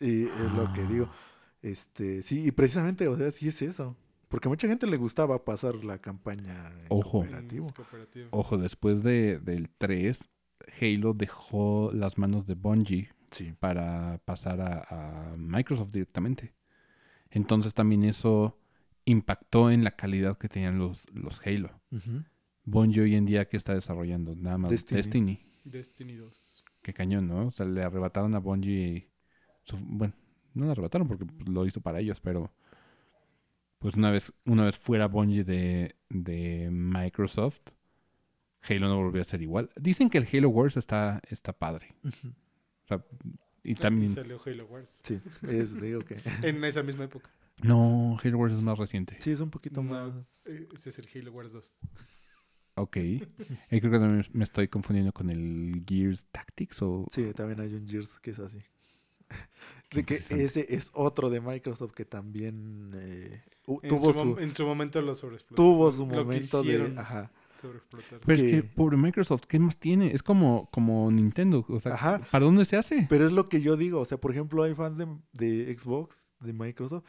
Y 0.00 0.24
es 0.24 0.52
lo 0.56 0.72
que 0.72 0.82
digo. 0.86 1.08
Ah. 1.10 1.14
Este, 1.62 2.22
sí, 2.22 2.44
y 2.46 2.50
precisamente, 2.52 3.08
o 3.08 3.16
sea, 3.16 3.32
sí 3.32 3.48
es 3.48 3.60
eso. 3.62 3.96
Porque 4.28 4.48
a 4.48 4.50
mucha 4.50 4.68
gente 4.68 4.86
le 4.86 4.96
gustaba 4.96 5.44
pasar 5.44 5.84
la 5.84 5.98
campaña 5.98 6.72
en 6.80 6.86
Ojo. 6.90 7.20
cooperativo. 7.20 7.68
Mm, 7.68 7.72
cooperativo. 7.72 8.28
Ojo, 8.32 8.58
después 8.58 9.02
de, 9.02 9.38
del 9.38 9.68
3, 9.78 10.28
Halo 10.80 11.14
dejó 11.14 11.90
las 11.92 12.18
manos 12.18 12.46
de 12.46 12.54
Bungie 12.54 13.08
Sí. 13.34 13.52
para 13.58 14.20
pasar 14.24 14.60
a, 14.60 15.32
a 15.32 15.36
Microsoft 15.36 15.90
directamente. 15.92 16.54
Entonces 17.30 17.74
también 17.74 18.04
eso 18.04 18.58
impactó 19.04 19.70
en 19.70 19.84
la 19.84 19.96
calidad 19.96 20.38
que 20.38 20.48
tenían 20.48 20.78
los, 20.78 21.06
los 21.12 21.40
Halo. 21.46 21.70
Bungie 22.64 23.02
hoy 23.02 23.14
en 23.16 23.26
día 23.26 23.46
que 23.48 23.56
está 23.56 23.74
desarrollando 23.74 24.34
nada 24.34 24.56
más 24.58 24.70
Destiny. 24.70 24.96
Destiny. 25.02 25.46
Destiny 25.64 26.14
2. 26.14 26.64
Qué 26.82 26.94
cañón, 26.94 27.26
¿no? 27.26 27.46
O 27.48 27.50
sea, 27.52 27.66
le 27.66 27.82
arrebataron 27.82 28.34
a 28.34 28.38
Bungie. 28.38 29.08
su- 29.64 29.78
bueno, 29.80 30.14
no 30.54 30.66
le 30.66 30.70
arrebataron 30.72 31.08
porque 31.08 31.26
lo 31.46 31.66
hizo 31.66 31.80
para 31.80 32.00
ellos, 32.00 32.20
pero. 32.20 32.52
Pues 33.78 33.96
una 33.96 34.10
vez, 34.10 34.32
una 34.46 34.64
vez 34.64 34.78
fuera 34.78 35.08
Bungie 35.08 35.44
de, 35.44 35.96
de 36.08 36.70
Microsoft, 36.70 37.60
Halo 38.66 38.88
no 38.88 38.96
volvió 38.96 39.20
a 39.20 39.24
ser 39.24 39.42
igual. 39.42 39.70
Dicen 39.76 40.08
que 40.08 40.16
el 40.18 40.28
Halo 40.32 40.48
Wars 40.48 40.78
está, 40.78 41.20
está 41.28 41.52
padre. 41.52 41.94
O 42.84 42.86
sea, 42.88 43.04
y 43.62 43.72
Y 43.72 43.74
también. 43.74 44.12
salió 44.12 44.38
Halo 44.44 44.66
Wars. 44.66 44.98
Sí, 45.02 45.20
es, 45.48 45.80
digo 45.80 46.00
que... 46.02 46.16
En 46.42 46.62
esa 46.64 46.82
misma 46.82 47.04
época. 47.04 47.30
No, 47.62 48.18
Halo 48.22 48.38
Wars 48.38 48.52
es 48.54 48.62
más 48.62 48.78
reciente. 48.78 49.16
Sí, 49.20 49.30
es 49.30 49.40
un 49.40 49.50
poquito 49.50 49.82
No. 49.82 49.90
más... 49.90 50.46
Eh, 50.46 50.68
Ese 50.74 50.90
es 50.90 50.98
el 50.98 51.08
Halo 51.14 51.32
Wars 51.32 51.52
2. 51.52 51.74
Ok. 52.76 52.96
Eh, 52.96 53.20
creo 53.70 53.90
que 53.92 53.98
también 53.98 54.26
me 54.32 54.44
estoy 54.44 54.66
confundiendo 54.68 55.12
con 55.12 55.30
el 55.30 55.84
Gears 55.86 56.26
Tactics 56.32 56.82
o. 56.82 57.06
Sí, 57.08 57.32
también 57.32 57.60
hay 57.60 57.72
un 57.72 57.86
Gears 57.86 58.18
que 58.18 58.32
es 58.32 58.40
así. 58.40 58.58
De 59.92 60.02
que 60.04 60.16
ese 60.16 60.66
es 60.74 60.90
otro 60.92 61.30
de 61.30 61.40
Microsoft 61.40 61.92
que 61.92 62.04
también 62.04 62.90
eh, 62.96 63.42
En 63.68 63.88
tuvo, 63.88 64.12
su, 64.12 64.18
su, 64.18 64.24
mom- 64.34 64.40
en 64.42 64.54
su 64.54 64.66
momento 64.66 65.00
lo 65.02 65.14
sobreexplotó. 65.14 65.62
tuvo 65.62 65.92
su 65.92 66.04
Lo 66.06 66.16
momento 66.24 66.62
de... 66.64 66.94
Ajá. 66.98 67.30
Sobreexplotar. 67.68 68.20
Pero 68.26 68.38
es 68.38 68.42
que, 68.44 68.50
que- 68.50 68.62
pobre 68.62 68.96
Microsoft, 68.96 69.42
¿qué 69.48 69.58
más 69.58 69.76
tiene? 69.78 70.12
Es 70.14 70.22
como, 70.22 70.68
como 70.70 71.10
Nintendo. 71.10 71.64
O 71.68 71.80
sea, 71.80 71.94
Ajá. 71.94 72.20
¿para 72.30 72.44
dónde 72.44 72.64
se 72.64 72.76
hace? 72.76 73.06
Pero 73.08 73.26
es 73.26 73.32
lo 73.32 73.48
que 73.48 73.60
yo 73.60 73.76
digo, 73.76 74.00
o 74.00 74.04
sea, 74.04 74.18
por 74.18 74.30
ejemplo, 74.30 74.62
hay 74.62 74.74
fans 74.74 74.98
de, 74.98 75.06
de 75.32 75.76
Xbox, 75.76 76.28
de 76.40 76.52
Microsoft, 76.52 77.04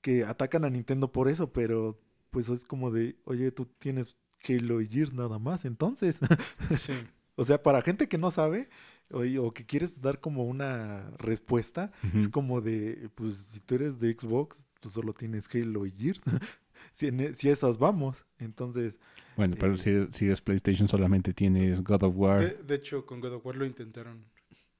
que 0.00 0.24
atacan 0.24 0.64
a 0.64 0.70
Nintendo 0.70 1.10
por 1.12 1.28
eso, 1.28 1.52
pero 1.52 1.98
pues 2.30 2.48
es 2.48 2.64
como 2.64 2.90
de, 2.90 3.16
oye, 3.24 3.50
tú 3.50 3.66
tienes 3.78 4.16
Halo 4.48 4.80
y 4.80 4.86
Gears 4.86 5.12
nada 5.12 5.38
más, 5.38 5.64
entonces. 5.64 6.20
Sí. 6.78 6.92
o 7.34 7.44
sea, 7.44 7.62
para 7.62 7.82
gente 7.82 8.08
que 8.08 8.18
no 8.18 8.30
sabe 8.30 8.68
o, 9.10 9.22
o 9.44 9.52
que 9.52 9.64
quieres 9.66 10.00
dar 10.00 10.20
como 10.20 10.44
una 10.44 11.10
respuesta, 11.18 11.90
es 12.14 12.28
como 12.28 12.60
de, 12.60 13.08
pues 13.14 13.36
si 13.36 13.60
tú 13.60 13.74
eres 13.76 13.98
de 14.00 14.12
Xbox, 14.12 14.66
tú 14.80 14.88
solo 14.90 15.12
tienes 15.14 15.48
Halo 15.54 15.86
y 15.86 15.90
Gears. 15.92 16.22
si, 16.92 17.06
en 17.08 17.20
e- 17.20 17.34
si 17.34 17.48
esas 17.48 17.78
vamos, 17.78 18.24
entonces, 18.38 18.98
Bueno, 19.36 19.54
pero 19.58 19.74
Eh, 19.74 19.78
si, 19.78 20.12
si 20.12 20.24
eres 20.26 20.40
PlayStation 20.40 20.88
solamente 20.88 21.32
tienes 21.34 21.82
God 21.82 22.02
of 22.04 22.14
War. 22.16 22.40
De, 22.40 22.62
de 22.62 22.74
hecho, 22.74 23.04
con 23.06 23.20
God 23.20 23.34
of 23.34 23.46
War 23.46 23.56
lo 23.56 23.66
intentaron. 23.66 24.24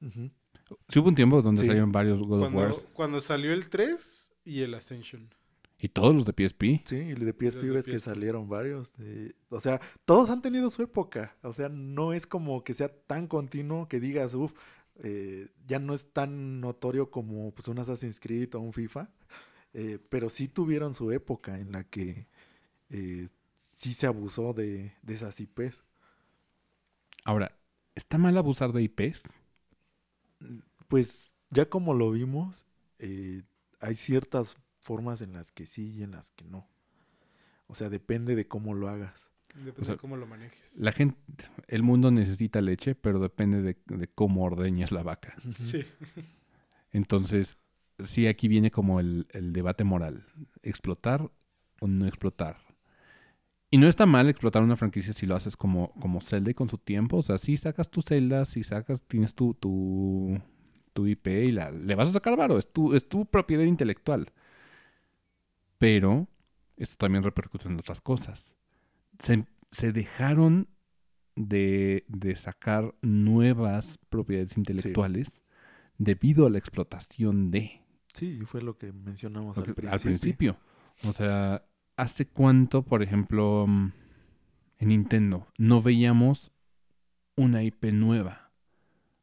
ujú, 0.01 0.31
Sí 0.89 0.99
hubo 0.99 1.09
un 1.09 1.15
tiempo 1.15 1.41
donde 1.43 1.61
Sí. 1.63 1.69
salieron 1.69 1.93
varios 1.93 2.19
God 2.19 2.35
of 2.43 2.51
Cuando, 2.53 2.59
Wars. 2.61 2.87
cuando 2.93 3.21
salió 3.21 3.53
el 3.53 3.69
3 3.69 4.35
y 4.45 4.63
el 4.63 4.75
Ascension. 4.75 5.29
Y 5.79 5.89
todos 5.89 6.15
los 6.15 6.25
de 6.25 6.33
PSP. 6.33 6.81
sí, 6.85 6.97
y 6.97 7.13
de 7.15 7.33
PSP 7.35 7.71
ves 7.71 7.85
que 7.87 7.99
salieron 7.99 8.49
varios. 8.49 8.95
eh, 8.99 9.35
o 9.51 9.61
sea, 9.61 9.79
todos 10.07 10.31
han 10.31 10.41
tenido 10.43 10.71
su 10.71 10.83
época. 10.83 11.37
O 11.43 11.53
sea, 11.53 11.69
no 11.69 12.13
es 12.15 12.27
como 12.27 12.65
que 12.65 12.73
sea 12.75 12.89
tan 12.89 13.27
continuo 13.27 13.87
que 13.87 14.01
digas, 14.01 14.35
uff, 14.35 14.55
ya 15.67 15.79
no 15.79 15.93
es 15.95 16.11
tan 16.13 16.61
notorio 16.63 17.11
como 17.11 17.53
pues, 17.55 17.69
un 17.69 17.79
Assassin's 17.79 18.19
Creed 18.19 18.55
o 18.55 18.61
un 18.61 18.73
FIFA. 18.73 19.11
eh, 19.75 19.99
pero 20.09 20.31
sí 20.31 20.49
tuvieron 20.49 20.95
su 20.95 21.13
época 21.13 21.59
en 21.59 21.71
la 21.73 21.85
que 21.85 22.27
eh, 22.89 23.29
sí 23.77 23.93
se 23.93 24.07
abusó 24.07 24.53
de, 24.53 24.95
de 25.03 25.14
esas 25.14 25.39
IPs. 25.39 25.85
Ahora, 27.24 27.57
¿está 27.95 28.18
mal 28.18 28.37
abusar 28.37 28.72
de 28.72 28.83
IPs? 28.83 29.24
Pues 30.89 31.35
ya 31.51 31.68
como 31.68 31.95
lo 31.95 32.11
vimos, 32.11 32.66
eh, 32.99 33.43
hay 33.81 33.95
ciertas 33.95 34.57
formas 34.81 35.20
en 35.20 35.35
las 35.35 35.53
que 35.53 35.66
sí 35.66 35.93
y 35.93 36.03
en 36.03 36.12
las 36.12 36.31
que 36.31 36.45
no. 36.47 36.68
O 37.66 37.74
sea, 37.74 37.91
depende 37.91 38.35
de 38.35 38.49
cómo 38.49 38.74
lo 38.74 38.89
hagas. 38.89 39.31
Depende 39.55 39.83
O 39.83 39.85
sea, 39.85 39.95
de 39.95 40.01
cómo 40.01 40.16
lo 40.16 40.27
manejes. 40.27 40.77
La 40.77 40.93
gente, 40.93 41.18
el 41.68 41.83
mundo 41.83 42.11
necesita 42.11 42.61
leche, 42.61 42.95
pero 42.95 43.18
depende 43.18 43.62
de, 43.62 43.77
de 43.87 44.09
cómo 44.09 44.45
ordeñes 44.45 44.93
la 44.93 45.03
vaca. 45.03 45.35
Sí. 45.55 45.85
Entonces, 46.93 47.57
sí, 48.05 48.27
aquí 48.27 48.49
viene 48.49 48.70
como 48.70 49.01
el, 49.01 49.27
el 49.31 49.53
debate 49.53 49.85
moral. 49.85 50.27
¿Explotar 50.62 51.31
o 51.81 51.89
no 51.89 52.07
explotar? 52.07 52.66
Y 53.77 53.79
no 53.79 53.89
está 53.89 54.07
mal 54.07 54.27
explotar 54.31 54.62
una 54.62 54.74
franquicia 54.74 55.12
si 55.12 55.27
lo 55.27 55.37
haces 55.37 55.55
como, 55.55 55.93
como 56.01 56.22
Zelda 56.22 56.51
y 56.51 56.55
con 56.55 56.70
su 56.70 56.79
tiempo. 56.79 57.18
O 57.18 57.22
sea, 57.22 57.37
si 57.37 57.59
sacas 57.59 57.91
tu 57.91 58.01
Zelda, 58.01 58.47
si 58.47 58.62
sacas, 58.64 59.03
tienes 59.03 59.35
tu, 59.35 59.53
tu, 59.53 60.41
tu 60.95 61.07
IP 61.07 61.27
y 61.27 61.53
la, 61.53 61.70
le 61.70 61.95
vas 61.95 62.09
a 62.09 62.12
sacar 62.12 62.39
varo. 62.39 62.57
Es 62.57 62.72
tu, 62.72 62.95
es 62.95 63.07
tu 63.07 63.27
propiedad 63.27 63.64
intelectual. 63.64 64.33
Pero 65.77 66.27
esto 66.79 66.97
también 66.97 67.22
repercute 67.22 67.68
en 67.68 67.79
otras 67.79 68.01
cosas. 68.01 68.57
Se, 69.18 69.45
se 69.70 69.93
dejaron 69.93 70.68
de, 71.35 72.07
de 72.09 72.35
sacar 72.35 72.95
nuevas 73.03 73.99
propiedades 74.09 74.57
intelectuales 74.57 75.43
debido 75.99 76.47
a 76.47 76.51
la 76.51 76.57
explotación 76.57 77.51
de 77.51 77.83
Sí, 78.14 78.39
y 78.41 78.47
fue 78.47 78.62
lo 78.62 78.79
que 78.79 78.95
mencionamos 78.95 79.55
lo 79.55 79.64
al 79.64 79.74
principio. 79.74 79.93
al 79.93 80.01
principio. 80.01 80.57
O 81.05 81.12
sea, 81.12 81.62
¿hace 81.97 82.27
cuánto, 82.27 82.83
por 82.83 83.03
ejemplo, 83.03 83.67
mm, 83.67 83.93
en 84.79 84.89
Nintendo, 84.89 85.47
no 85.59 85.83
veíamos 85.83 86.53
una 87.37 87.63
IP 87.63 87.93
nueva? 87.93 88.51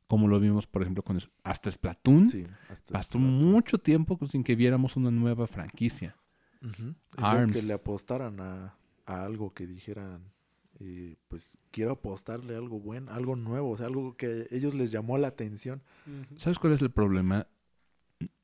Como 0.07 0.27
lo 0.27 0.39
vimos, 0.39 0.67
por 0.67 0.81
ejemplo, 0.83 1.03
con 1.03 1.19
hasta 1.43 1.71
Splatoon. 1.71 2.29
Sí, 2.29 2.45
hasta 2.69 2.93
Pasó 2.93 3.09
Splatoon. 3.19 3.51
mucho 3.51 3.77
tiempo 3.79 4.19
sin 4.27 4.43
que 4.43 4.55
viéramos 4.55 4.95
una 4.95 5.09
nueva 5.11 5.47
franquicia. 5.47 6.15
Sea, 6.61 7.31
ARMS. 7.31 7.53
que 7.53 7.61
le 7.61 7.73
apostaran 7.73 8.39
a, 8.39 8.75
a 9.05 9.25
algo 9.25 9.53
que 9.53 9.67
dijeran, 9.67 10.31
eh, 10.79 11.15
pues 11.27 11.57
quiero 11.71 11.91
apostarle 11.93 12.55
algo 12.55 12.79
bueno, 12.79 13.11
algo 13.11 13.35
nuevo, 13.35 13.71
o 13.71 13.77
sea, 13.77 13.87
algo 13.87 14.15
que 14.15 14.47
a 14.49 14.55
ellos 14.55 14.73
les 14.73 14.91
llamó 14.91 15.17
la 15.17 15.27
atención. 15.27 15.81
Ujú. 16.07 16.37
¿Sabes 16.37 16.59
cuál 16.59 16.73
es 16.73 16.81
el 16.81 16.91
problema? 16.91 17.47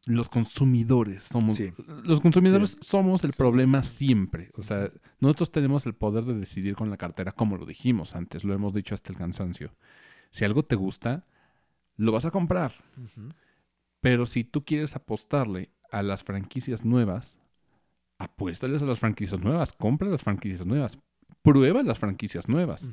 Los 0.05 0.29
consumidores 0.29 1.23
somos. 1.23 1.57
Sí. 1.57 1.71
Los 2.03 2.21
consumidores 2.21 2.71
Sí. 2.71 2.77
somos 2.81 3.23
el 3.23 3.31
problema 3.33 3.83
siempre. 3.83 4.49
O 4.55 4.63
sea, 4.63 4.91
nosotros 5.19 5.51
tenemos 5.51 5.85
el 5.85 5.93
poder 5.93 6.23
de 6.25 6.33
decidir 6.35 6.75
con 6.75 6.89
la 6.89 6.97
cartera, 6.97 7.31
como 7.31 7.57
lo 7.57 7.65
dijimos 7.65 8.15
antes, 8.15 8.43
lo 8.43 8.53
hemos 8.53 8.73
dicho 8.73 8.95
hasta 8.95 9.11
el 9.11 9.17
cansancio. 9.17 9.75
Si 10.31 10.45
algo 10.45 10.63
te 10.63 10.75
gusta, 10.75 11.25
lo 11.97 12.11
vas 12.11 12.25
a 12.25 12.31
comprar. 12.31 12.73
Pero 14.01 14.25
si 14.25 14.43
tú 14.43 14.63
quieres 14.63 14.95
apostarle 14.95 15.69
a 15.91 16.01
las 16.03 16.23
franquicias 16.23 16.85
nuevas, 16.85 17.37
apuéstales 18.17 18.81
a 18.81 18.85
las 18.85 18.99
franquicias 18.99 19.41
nuevas, 19.41 19.73
compra 19.73 20.07
las 20.09 20.23
franquicias 20.23 20.65
nuevas, 20.65 20.97
prueba 21.41 21.83
las 21.83 21.99
franquicias 21.99 22.47
nuevas. 22.47 22.87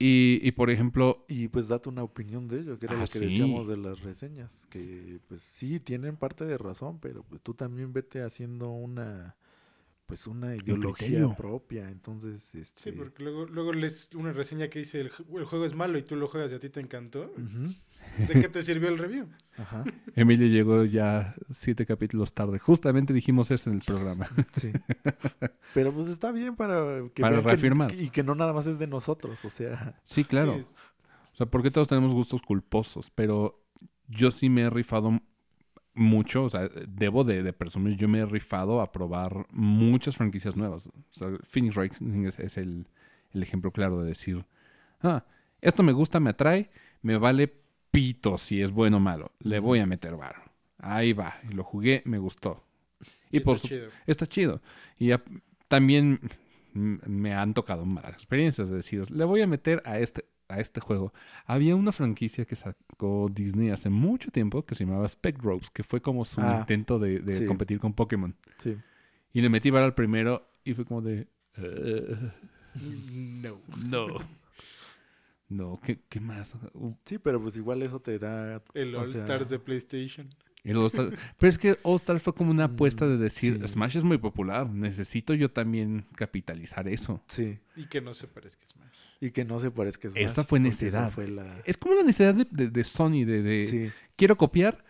Y, 0.00 0.40
y, 0.42 0.52
por 0.52 0.70
ejemplo, 0.70 1.26
Y 1.28 1.46
pues 1.48 1.68
date 1.68 1.88
una 1.88 2.02
opinión 2.02 2.48
de 2.48 2.58
ello, 2.60 2.78
que 2.78 2.86
era 2.86 2.96
Ah, 2.96 3.00
lo 3.00 3.08
que 3.08 3.20
sí. 3.20 3.20
decíamos 3.20 3.68
de 3.68 3.76
las 3.76 4.00
reseñas, 4.00 4.66
que 4.66 5.20
pues 5.28 5.42
sí 5.42 5.78
tienen 5.78 6.16
parte 6.16 6.44
de 6.44 6.58
razón, 6.58 6.98
pero 6.98 7.22
pues 7.22 7.40
tú 7.42 7.54
también 7.54 7.92
vete 7.92 8.22
haciendo 8.22 8.70
una 8.70 9.36
pues 10.06 10.26
una 10.26 10.56
ideología 10.56 11.28
propia, 11.28 11.90
entonces 11.90 12.54
este 12.54 12.84
Sí, 12.84 12.90
porque 12.92 13.22
luego, 13.22 13.46
luego 13.46 13.72
lees 13.72 14.10
una 14.14 14.32
reseña 14.32 14.68
que 14.68 14.80
dice 14.80 15.00
el, 15.00 15.12
ju- 15.12 15.38
el 15.38 15.44
juego 15.44 15.66
es 15.66 15.74
malo 15.74 15.98
y 15.98 16.02
tú 16.02 16.16
lo 16.16 16.26
juegas 16.28 16.50
y 16.50 16.54
a 16.54 16.60
ti 16.60 16.68
te 16.70 16.80
encantó. 16.80 17.30
Ujú. 17.36 17.74
¿De 18.18 18.40
qué 18.40 18.48
te 18.48 18.62
sirvió 18.62 18.88
el 18.88 18.98
review? 18.98 19.28
Ajá, 19.56 19.84
Emilio 20.16 20.46
llegó 20.46 20.84
ya 20.84 21.34
siete 21.50 21.86
capítulos 21.86 22.32
tarde. 22.34 22.58
Justamente 22.58 23.12
dijimos 23.12 23.50
eso 23.50 23.70
en 23.70 23.76
el 23.76 23.82
programa. 23.82 24.28
sí. 24.52 24.72
Pero 25.74 25.92
pues 25.92 26.08
está 26.08 26.32
bien 26.32 26.56
para 26.56 27.02
que 27.14 27.22
Para 27.22 27.36
que- 27.42 27.48
reafirmar. 27.48 27.92
y 27.94 28.10
que 28.10 28.22
no 28.22 28.34
nada 28.34 28.52
más 28.52 28.66
es 28.66 28.78
de 28.78 28.86
nosotros, 28.86 29.44
o 29.44 29.50
sea, 29.50 30.00
Sí, 30.04 30.24
claro. 30.24 30.54
Sí, 30.56 30.62
O 31.32 31.36
sea, 31.36 31.46
porque 31.46 31.70
todos 31.70 31.88
tenemos 31.88 32.12
gustos 32.12 32.42
culposos, 32.42 33.10
pero 33.14 33.62
yo 34.08 34.30
sí 34.30 34.48
me 34.48 34.62
he 34.62 34.70
rifado 34.70 35.20
mucho, 35.94 36.44
o 36.44 36.50
sea, 36.50 36.68
debo 36.88 37.24
de, 37.24 37.42
de 37.42 37.52
presumir, 37.52 37.96
yo 37.96 38.08
me 38.08 38.20
he 38.20 38.26
rifado 38.26 38.80
a 38.80 38.90
probar 38.92 39.46
muchas 39.50 40.16
franquicias 40.16 40.56
nuevas. 40.56 40.86
O 40.86 40.92
sea, 41.12 41.28
Phoenix 41.48 41.74
Rising 41.74 42.26
es, 42.26 42.38
es 42.38 42.56
el, 42.56 42.86
el 43.32 43.42
ejemplo 43.42 43.70
claro 43.70 44.00
de 44.02 44.08
decir, 44.08 44.44
ah, 45.02 45.24
esto 45.60 45.82
me 45.82 45.92
gusta, 45.92 46.20
me 46.20 46.30
atrae, 46.30 46.70
me 47.02 47.16
vale 47.18 47.52
pito 47.90 48.38
si 48.38 48.60
es 48.62 48.70
bueno 48.70 48.98
o 48.98 49.00
malo, 49.00 49.32
le 49.40 49.58
voy 49.58 49.78
a 49.80 49.86
meter 49.86 50.16
varo. 50.16 50.40
Ahí 50.78 51.12
va, 51.12 51.34
y 51.48 51.52
lo 51.54 51.64
jugué, 51.64 52.02
me 52.06 52.18
gustó. 52.18 52.64
Y, 53.30 53.38
está 53.38 53.44
por 53.50 53.58
su- 53.58 53.68
chido. 53.68 53.88
está 54.06 54.26
chido. 54.26 54.60
Y 54.98 55.08
ya- 55.08 55.22
también 55.68 56.20
me 56.72 57.34
han 57.34 57.52
tocado 57.54 57.84
malas 57.84 58.12
experiencias 58.14 58.70
de 58.70 58.76
decir, 58.76 59.10
le 59.10 59.24
voy 59.24 59.42
a 59.42 59.46
meter 59.46 59.82
a 59.84 59.98
este, 59.98 60.24
a 60.48 60.60
este 60.60 60.80
juego. 60.80 61.12
Había 61.46 61.76
una 61.76 61.92
franquicia 61.92 62.44
que 62.44 62.56
sacó 62.56 63.28
Disney 63.32 63.70
hace 63.70 63.90
mucho 63.90 64.30
tiempo 64.30 64.64
que 64.64 64.74
se 64.74 64.84
llamaba 64.84 65.06
Spec 65.08 65.38
Ropes, 65.42 65.70
que 65.70 65.82
fue 65.82 66.00
como 66.00 66.24
su 66.24 66.40
Ah, 66.40 66.58
intento 66.60 66.98
de, 66.98 67.18
de 67.20 67.34
sí. 67.34 67.46
competir 67.46 67.78
con 67.80 67.92
Pokémon. 67.92 68.34
sí. 68.58 68.76
Y 69.32 69.40
le 69.42 69.48
metí 69.48 69.70
vara 69.70 69.84
al 69.86 69.94
primero 69.94 70.48
y 70.64 70.74
fue 70.74 70.84
como 70.84 71.02
de... 71.02 71.28
"Eh, 71.56 72.16
No. 73.12 73.58
no. 73.86 74.06
No, 75.50 75.78
¿qué, 75.84 76.00
qué 76.08 76.20
más? 76.20 76.54
Uh, 76.72 76.94
Sí, 77.04 77.18
pero 77.18 77.42
pues 77.42 77.56
igual 77.56 77.82
eso 77.82 78.00
te 78.00 78.18
da 78.18 78.62
El 78.72 78.94
All 78.96 79.08
sea, 79.08 79.20
Stars 79.22 79.50
de 79.50 79.58
PlayStation. 79.58 80.28
el 80.64 80.76
All 80.76 80.86
Star- 80.86 81.10
Pero 81.38 81.50
es 81.50 81.58
que 81.58 81.76
All 81.82 81.96
Star 81.96 82.20
fue 82.20 82.32
como 82.34 82.50
una 82.52 82.64
apuesta 82.64 83.06
de 83.06 83.16
Mm, 83.16 83.20
decir, 83.20 83.58
sí. 83.60 83.68
Smash 83.68 83.96
es 83.98 84.04
muy 84.04 84.16
popular, 84.18 84.70
necesito 84.70 85.34
yo 85.34 85.50
también 85.50 86.06
capitalizar 86.14 86.86
eso. 86.88 87.22
Sí, 87.26 87.58
Y 87.76 87.86
que 87.86 88.00
no 88.00 88.14
se 88.14 88.28
parezca 88.28 88.64
a 88.64 88.68
Smash. 88.68 88.96
y 89.20 89.30
que 89.32 89.44
no 89.44 89.58
se 89.58 89.70
parezca 89.70 90.08
a 90.08 90.10
Smash, 90.12 90.22
Esta 90.24 90.44
fue 90.44 90.60
necedad. 90.60 91.10
fue 91.10 91.26
la 91.28 91.60
Es 91.64 91.76
como 91.76 91.96
la 91.96 92.02
necesidad 92.04 92.34
de, 92.34 92.46
de- 92.50 92.70
de 92.70 92.84
Sony, 92.84 93.24
de, 93.26 93.42
de 93.42 93.62
Sí, 93.62 93.90
quiero 94.16 94.36
copiar, 94.36 94.84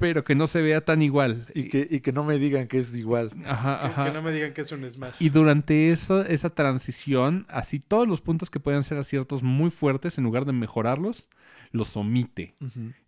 pero 0.00 0.24
que 0.24 0.34
no 0.34 0.48
se 0.48 0.60
vea 0.62 0.80
tan 0.84 1.02
igual. 1.02 1.46
y 1.54 1.68
que 1.68 1.86
y 1.88 2.00
que 2.00 2.10
no 2.12 2.24
me 2.24 2.38
digan 2.38 2.66
que 2.66 2.78
es 2.78 2.96
igual. 2.96 3.30
Ajá, 3.46 3.78
Que- 3.80 3.86
ajá. 3.86 4.04
Que 4.06 4.12
no 4.12 4.22
me 4.22 4.32
digan 4.32 4.52
que 4.52 4.62
es 4.62 4.72
un 4.72 4.90
Smash. 4.90 5.14
Y 5.20 5.28
durante 5.28 5.92
eso, 5.92 6.22
esa 6.24 6.50
transición, 6.50 7.46
así 7.48 7.78
todos 7.78 8.08
los 8.08 8.20
puntos 8.20 8.50
que 8.50 8.58
puedan 8.58 8.82
ser 8.82 8.98
aciertos 8.98 9.42
muy 9.44 9.70
fuertes, 9.70 10.18
en 10.18 10.24
lugar 10.24 10.44
de 10.46 10.52
mejorarlos, 10.52 11.28
los 11.70 11.96
omite. 11.96 12.56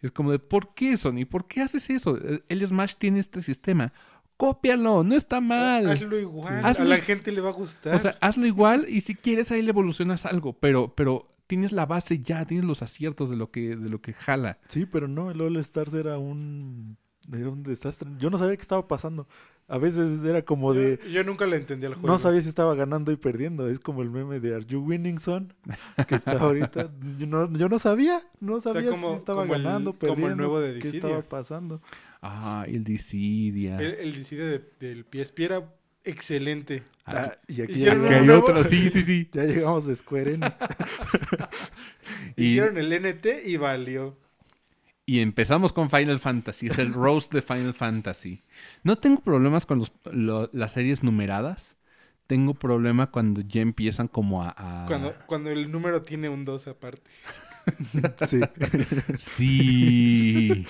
Es 0.02 0.12
como 0.12 0.30
de, 0.30 0.38
¿por 0.38 0.74
qué, 0.74 0.96
Sony? 0.96 1.24
¿Por 1.28 1.48
qué 1.48 1.62
haces 1.62 1.90
eso? 1.90 2.16
El 2.48 2.64
Smash 2.66 2.94
tiene 2.98 3.18
este 3.18 3.40
sistema. 3.42 3.92
Cópialo, 4.36 5.04
no 5.04 5.14
está 5.14 5.40
mal. 5.40 5.88
Hazlo 5.88 6.18
igual. 6.18 6.74
Sí. 6.74 6.82
A 6.82 6.84
la 6.84 6.96
gente 6.98 7.32
le 7.32 7.40
va 7.40 7.50
a 7.50 7.52
gustar. 7.52 7.94
O 7.94 7.98
sea, 7.98 8.16
hazlo 8.20 8.46
igual 8.46 8.86
y 8.88 9.00
si 9.02 9.14
quieres 9.14 9.50
ahí 9.52 9.62
le 9.62 9.70
evolucionas 9.70 10.26
algo, 10.26 10.52
pero, 10.54 10.92
pero 10.96 11.28
tienes 11.52 11.72
la 11.72 11.84
base 11.84 12.20
ya, 12.22 12.46
tienes 12.46 12.64
los 12.64 12.80
aciertos 12.80 13.28
de 13.28 13.36
lo 13.36 13.50
que, 13.50 13.76
de 13.76 13.90
lo 13.90 14.00
que 14.00 14.14
jala. 14.14 14.58
Sí, 14.68 14.86
pero 14.86 15.06
no, 15.06 15.30
el 15.30 15.38
All 15.42 15.58
Stars 15.58 15.92
era 15.92 16.16
un 16.16 16.96
era 17.30 17.50
un 17.50 17.62
desastre. 17.62 18.08
Yo 18.18 18.30
no 18.30 18.38
sabía 18.38 18.56
qué 18.56 18.62
estaba 18.62 18.88
pasando. 18.88 19.28
A 19.68 19.76
veces 19.76 20.24
era 20.24 20.42
como 20.42 20.72
de 20.72 20.98
yo, 21.04 21.10
yo 21.10 21.24
nunca 21.24 21.44
le 21.44 21.56
entendí 21.56 21.84
al 21.84 21.92
juego. 21.94 22.08
no 22.08 22.18
sabía 22.18 22.40
si 22.40 22.48
estaba 22.48 22.74
ganando 22.74 23.12
y 23.12 23.16
perdiendo. 23.16 23.68
Es 23.68 23.80
como 23.80 24.00
el 24.00 24.08
meme 24.10 24.40
de 24.40 24.54
Are 24.54 24.64
You 24.64 24.80
Winning 24.80 25.18
Son? 25.18 25.52
Que 26.08 26.14
está 26.14 26.32
ahorita. 26.40 26.90
Yo 27.18 27.26
no, 27.26 27.52
yo 27.52 27.68
no 27.68 27.78
sabía. 27.78 28.22
No 28.40 28.60
sabía 28.62 28.88
como- 28.90 29.10
si 29.10 29.16
estaba 29.18 29.42
como 29.42 29.54
el- 29.54 29.62
ganando, 29.62 29.92
como 29.92 30.12
el 30.12 30.16
perdiendo. 30.16 30.36
nuevo 30.36 30.58
de 30.60 30.78
¿Qué 30.78 30.86
Dissidia. 30.90 30.98
estaba 31.00 31.22
pasando? 31.22 31.82
Ah, 32.22 32.64
el 32.66 32.82
Dissidia. 32.82 33.76
El, 33.78 33.92
el 33.94 34.14
Dissidia 34.14 34.46
de- 34.46 34.64
del 34.80 35.04
PSP 35.04 35.40
era 35.44 35.70
excelente. 36.04 36.82
Ah, 37.06 37.36
y 37.48 37.62
aquí, 37.62 37.72
hicieron 37.72 38.04
Aquí 38.04 38.14
hay 38.14 38.26
nuevo- 38.26 38.44
otro, 38.46 38.64
sí, 38.64 38.88
sí, 38.90 39.02
sí. 39.02 39.28
ya 39.32 39.44
llegamos 39.44 39.86
de 39.86 39.96
Square 39.96 40.34
Enix. 40.34 40.54
Y- 42.36 42.44
Hicieron 42.52 42.76
el 42.78 42.92
NT 42.92 43.26
y 43.46 43.56
valió. 43.56 44.16
Y 45.04 45.18
empezamos 45.20 45.72
con 45.72 45.90
Final 45.90 46.20
Fantasy, 46.20 46.68
es 46.68 46.78
el 46.78 46.92
roast 46.94 47.32
de 47.32 47.42
Final 47.42 47.74
Fantasy. 47.74 48.42
No 48.84 48.96
tengo 48.98 49.20
problemas 49.20 49.66
con 49.66 49.80
los- 49.80 49.92
lo- 50.12 50.48
las 50.52 50.72
series 50.72 51.02
numeradas. 51.02 51.76
Tengo 52.28 52.54
problema 52.54 53.10
cuando 53.10 53.40
ya 53.42 53.60
empiezan 53.60 54.08
como 54.08 54.42
a... 54.42 54.54
a- 54.56 54.86
Cuando, 54.86 55.14
cuando 55.26 55.50
el 55.50 55.70
número 55.70 56.02
tiene 56.02 56.28
un 56.28 56.44
2 56.44 56.68
aparte. 56.68 57.02
sí. 58.26 58.40
Sí. 59.18 60.66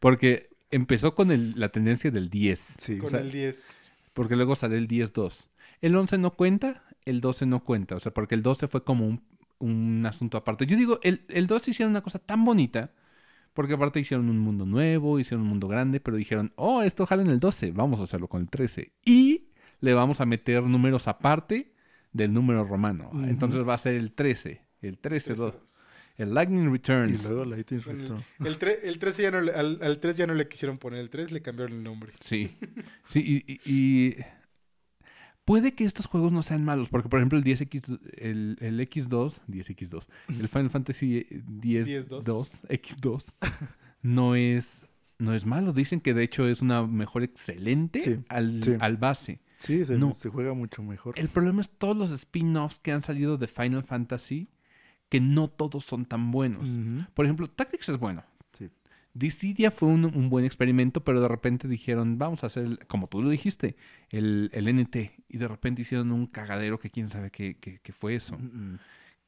Porque 0.00 0.50
empezó 0.70 1.14
con 1.14 1.30
el- 1.30 1.58
la 1.58 1.70
tendencia 1.70 2.10
del 2.10 2.28
10. 2.30 2.58
Sí. 2.78 2.98
Con 2.98 3.06
o 3.06 3.10
sea, 3.10 3.20
el 3.20 3.30
10. 3.30 3.74
Porque 4.12 4.36
luego 4.36 4.56
sale 4.56 4.76
el 4.76 4.88
10-2. 4.88 5.48
El 5.80 5.96
11 5.96 6.18
no 6.18 6.32
cuenta, 6.32 6.84
el 7.04 7.20
12 7.20 7.46
no 7.46 7.64
cuenta. 7.64 7.96
O 7.96 8.00
sea, 8.00 8.12
porque 8.12 8.34
el 8.34 8.42
12 8.42 8.68
fue 8.68 8.84
como 8.84 9.06
un, 9.06 9.22
un 9.58 10.04
asunto 10.06 10.36
aparte. 10.36 10.66
Yo 10.66 10.76
digo, 10.76 10.98
el, 11.02 11.22
el 11.28 11.46
12 11.46 11.70
hicieron 11.70 11.90
una 11.90 12.02
cosa 12.02 12.18
tan 12.18 12.44
bonita. 12.44 12.92
Porque 13.52 13.74
aparte 13.74 13.98
hicieron 13.98 14.30
un 14.30 14.38
mundo 14.38 14.64
nuevo, 14.64 15.18
hicieron 15.18 15.42
un 15.42 15.48
mundo 15.48 15.66
grande, 15.66 15.98
pero 15.98 16.16
dijeron, 16.16 16.52
oh, 16.54 16.82
esto 16.82 17.04
jala 17.04 17.22
en 17.22 17.30
el 17.30 17.40
12, 17.40 17.72
vamos 17.72 17.98
a 17.98 18.04
hacerlo 18.04 18.28
con 18.28 18.42
el 18.42 18.48
13. 18.48 18.92
Y 19.04 19.48
le 19.80 19.92
vamos 19.92 20.20
a 20.20 20.26
meter 20.26 20.62
números 20.62 21.08
aparte 21.08 21.72
del 22.12 22.32
número 22.32 22.64
romano. 22.64 23.10
Ujú. 23.12 23.24
Entonces 23.24 23.66
va 23.66 23.74
a 23.74 23.78
ser 23.78 23.94
el 23.96 24.12
13, 24.12 24.62
el 24.82 25.00
13-2, 25.00 25.32
Esos. 25.32 25.86
El 26.22 26.34
Lightning 26.34 26.64
Y 26.68 26.72
Returns. 26.72 27.24
luego 27.24 27.44
Lightning 27.44 27.80
Con 27.80 27.94
el- 27.94 28.00
Return. 28.02 28.24
El, 28.44 28.58
tre- 28.58 28.78
el 28.82 28.98
13 28.98 29.22
ya 29.22 29.30
no 29.30 29.40
le, 29.40 29.52
al, 29.52 29.78
al 29.82 29.98
3 30.00 30.16
ya 30.16 30.26
no 30.26 30.34
le 30.34 30.48
quisieron 30.48 30.78
poner 30.78 31.00
el 31.00 31.10
3, 31.10 31.32
le 31.32 31.42
cambiaron 31.42 31.76
el 31.78 31.82
nombre. 31.82 32.12
Sí, 32.20 32.56
sí, 33.06 33.20
y, 33.46 33.52
y- 33.52 33.60
y 33.64 34.16
puede 35.44 35.74
que 35.74 35.84
estos 35.84 36.06
juegos 36.06 36.32
no 36.32 36.42
sean 36.42 36.64
malos, 36.64 36.88
porque 36.88 37.08
por 37.08 37.18
ejemplo 37.18 37.38
el 37.38 37.44
10X, 37.44 37.98
el, 38.18 38.56
el 38.60 38.80
X2, 38.80 39.40
10X2, 39.48 40.06
el 40.40 40.48
Final 40.48 40.70
Fantasy 40.70 41.26
10 41.46 41.88
10-2. 42.08 42.22
2, 42.22 42.62
X2, 42.68 43.32
no 44.02 44.34
es, 44.36 44.82
no 45.18 45.34
es 45.34 45.44
malo. 45.46 45.72
Dicen 45.72 46.00
que 46.00 46.14
de 46.14 46.22
hecho 46.22 46.46
es 46.46 46.62
una 46.62 46.86
mejor 46.86 47.22
excelente 47.22 48.00
Sí, 48.00 48.18
al, 48.28 48.62
sí. 48.62 48.76
al 48.80 48.96
base. 48.96 49.40
Sí, 49.58 49.84
se, 49.84 49.98
No. 49.98 50.12
se 50.14 50.30
juega 50.30 50.54
mucho 50.54 50.82
mejor. 50.82 51.18
El 51.18 51.28
problema 51.28 51.60
es 51.60 51.68
todos 51.68 51.96
los 51.96 52.10
spin-offs 52.12 52.78
que 52.78 52.92
han 52.92 53.02
salido 53.02 53.36
de 53.36 53.46
Final 53.46 53.82
Fantasy, 53.84 54.48
que 55.10 55.20
no 55.20 55.48
todos 55.48 55.84
son 55.84 56.06
tan 56.06 56.30
buenos. 56.30 56.70
Por 57.12 57.26
ejemplo, 57.26 57.46
Tactics 57.48 57.90
es 57.90 57.98
bueno. 57.98 58.24
Sí. 58.52 58.70
Dissidia 59.12 59.70
fue 59.70 59.88
un, 59.88 60.04
un 60.06 60.30
buen 60.30 60.44
experimento, 60.46 61.02
pero 61.04 61.20
de 61.20 61.28
repente 61.28 61.68
dijeron, 61.68 62.16
vamos 62.16 62.42
a 62.42 62.46
hacer, 62.46 62.64
el- 62.64 62.78
como 62.86 63.08
tú 63.08 63.20
lo 63.20 63.28
dijiste, 63.28 63.76
el, 64.08 64.50
el 64.54 64.68
NT. 64.68 64.96
Y 65.28 65.36
de 65.38 65.48
repente 65.48 65.82
hicieron 65.82 66.12
un 66.12 66.26
cagadero 66.26 66.78
que 66.78 66.90
quién 66.90 67.08
sabe 67.08 67.30
qué, 67.30 67.56
qué- 67.60 67.80
qué 67.82 67.92
fue 67.92 68.14
eso. 68.14 68.38
Mm, 68.38 68.44
mm. 68.74 68.78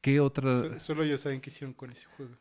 ¿Qué 0.01 0.20
otra? 0.20 0.55
So- 0.55 0.78
solo 0.78 1.03
ellos 1.03 1.20
saben 1.20 1.41
qué 1.41 1.51
hicieron 1.51 1.74
con 1.74 1.91
ese 1.91 2.07
juego. 2.16 2.37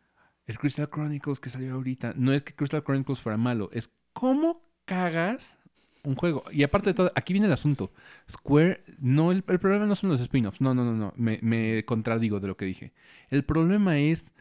El 0.47 0.57
Crystal 0.57 0.89
Chronicles 0.89 1.39
que 1.39 1.49
salió 1.49 1.73
ahorita. 1.75 2.13
No 2.15 2.31
es 2.33 2.43
que 2.43 2.53
Crystal 2.55 2.83
Chronicles 2.83 3.19
fuera 3.19 3.37
malo, 3.37 3.69
es 3.73 3.89
cómo 4.13 4.63
cagas 4.85 5.57
un 6.03 6.15
juego. 6.15 6.43
Y 6.51 6.63
aparte 6.63 6.89
de 6.89 6.93
todo, 6.93 7.11
aquí 7.15 7.33
viene 7.33 7.47
el 7.47 7.53
asunto. 7.53 7.91
Square, 8.29 8.83
no, 8.99 9.31
el, 9.31 9.43
el 9.47 9.59
problema 9.59 9.85
no 9.85 9.95
son 9.95 10.09
los 10.09 10.21
spin-offs. 10.21 10.61
No, 10.61 10.73
no, 10.73 10.83
no, 10.83 10.93
no. 10.93 11.13
Me, 11.15 11.39
me 11.41 11.83
contradigo 11.85 12.39
de 12.39 12.47
lo 12.47 12.57
que 12.57 12.65
dije. 12.65 12.93
El 13.29 13.43
problema 13.43 13.97
es 13.99 14.33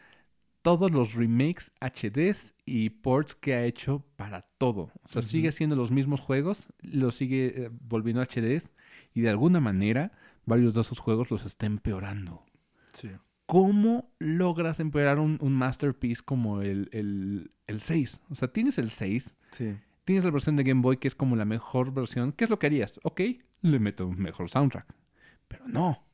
todos 0.63 0.91
los 0.91 1.15
remakes 1.15 1.73
HDs 1.81 2.55
y 2.67 2.91
ports 2.91 3.35
que 3.35 3.55
ha 3.55 3.65
hecho 3.65 4.05
para 4.17 4.43
todo. 4.59 4.93
O 5.03 5.09
sea, 5.09 5.23
sigue 5.23 5.49
haciendo 5.49 5.77
los 5.77 5.91
mismos 5.91 6.21
juegos, 6.21 6.69
los 6.83 7.15
sigue 7.15 7.65
eh, 7.65 7.71
volviendo 7.73 8.23
HDs 8.23 8.71
y 9.15 9.23
de 9.23 9.31
alguna 9.31 9.61
manera 9.61 10.13
varios 10.45 10.75
de 10.75 10.83
esos 10.83 10.99
juegos 10.99 11.31
los 11.31 11.47
está 11.47 11.67
empeorando. 11.67 12.45
Sí. 12.93 13.11
¿Cómo 13.47 14.13
logras 14.19 14.79
empeorar 14.81 15.19
un, 15.19 15.39
un 15.41 15.53
masterpiece 15.55 16.23
como 16.23 16.63
el, 16.63 16.89
el, 16.93 17.51
el 17.67 17.81
6? 17.81 18.21
O 18.31 18.35
sea, 18.35 18.49
tienes 18.49 18.79
el 18.79 18.91
6, 18.91 19.37
Sí. 19.51 19.77
Tienes 20.11 20.25
la 20.25 20.33
versión 20.33 20.57
de 20.57 20.65
Game 20.65 20.83
Boy 20.83 20.97
que 20.97 21.07
es 21.07 21.15
como 21.15 21.37
la 21.37 21.45
mejor 21.45 21.95
versión. 21.95 22.33
¿Qué 22.33 22.43
es 22.43 22.51
lo 22.51 22.59
que 22.59 22.67
harías? 22.67 22.99
Ok, 23.05 23.21
le 23.63 23.79
meto 23.79 24.09
un 24.09 24.21
mejor 24.21 24.51
soundtrack. 24.51 24.93
Pero 25.47 25.69
no, 25.69 26.05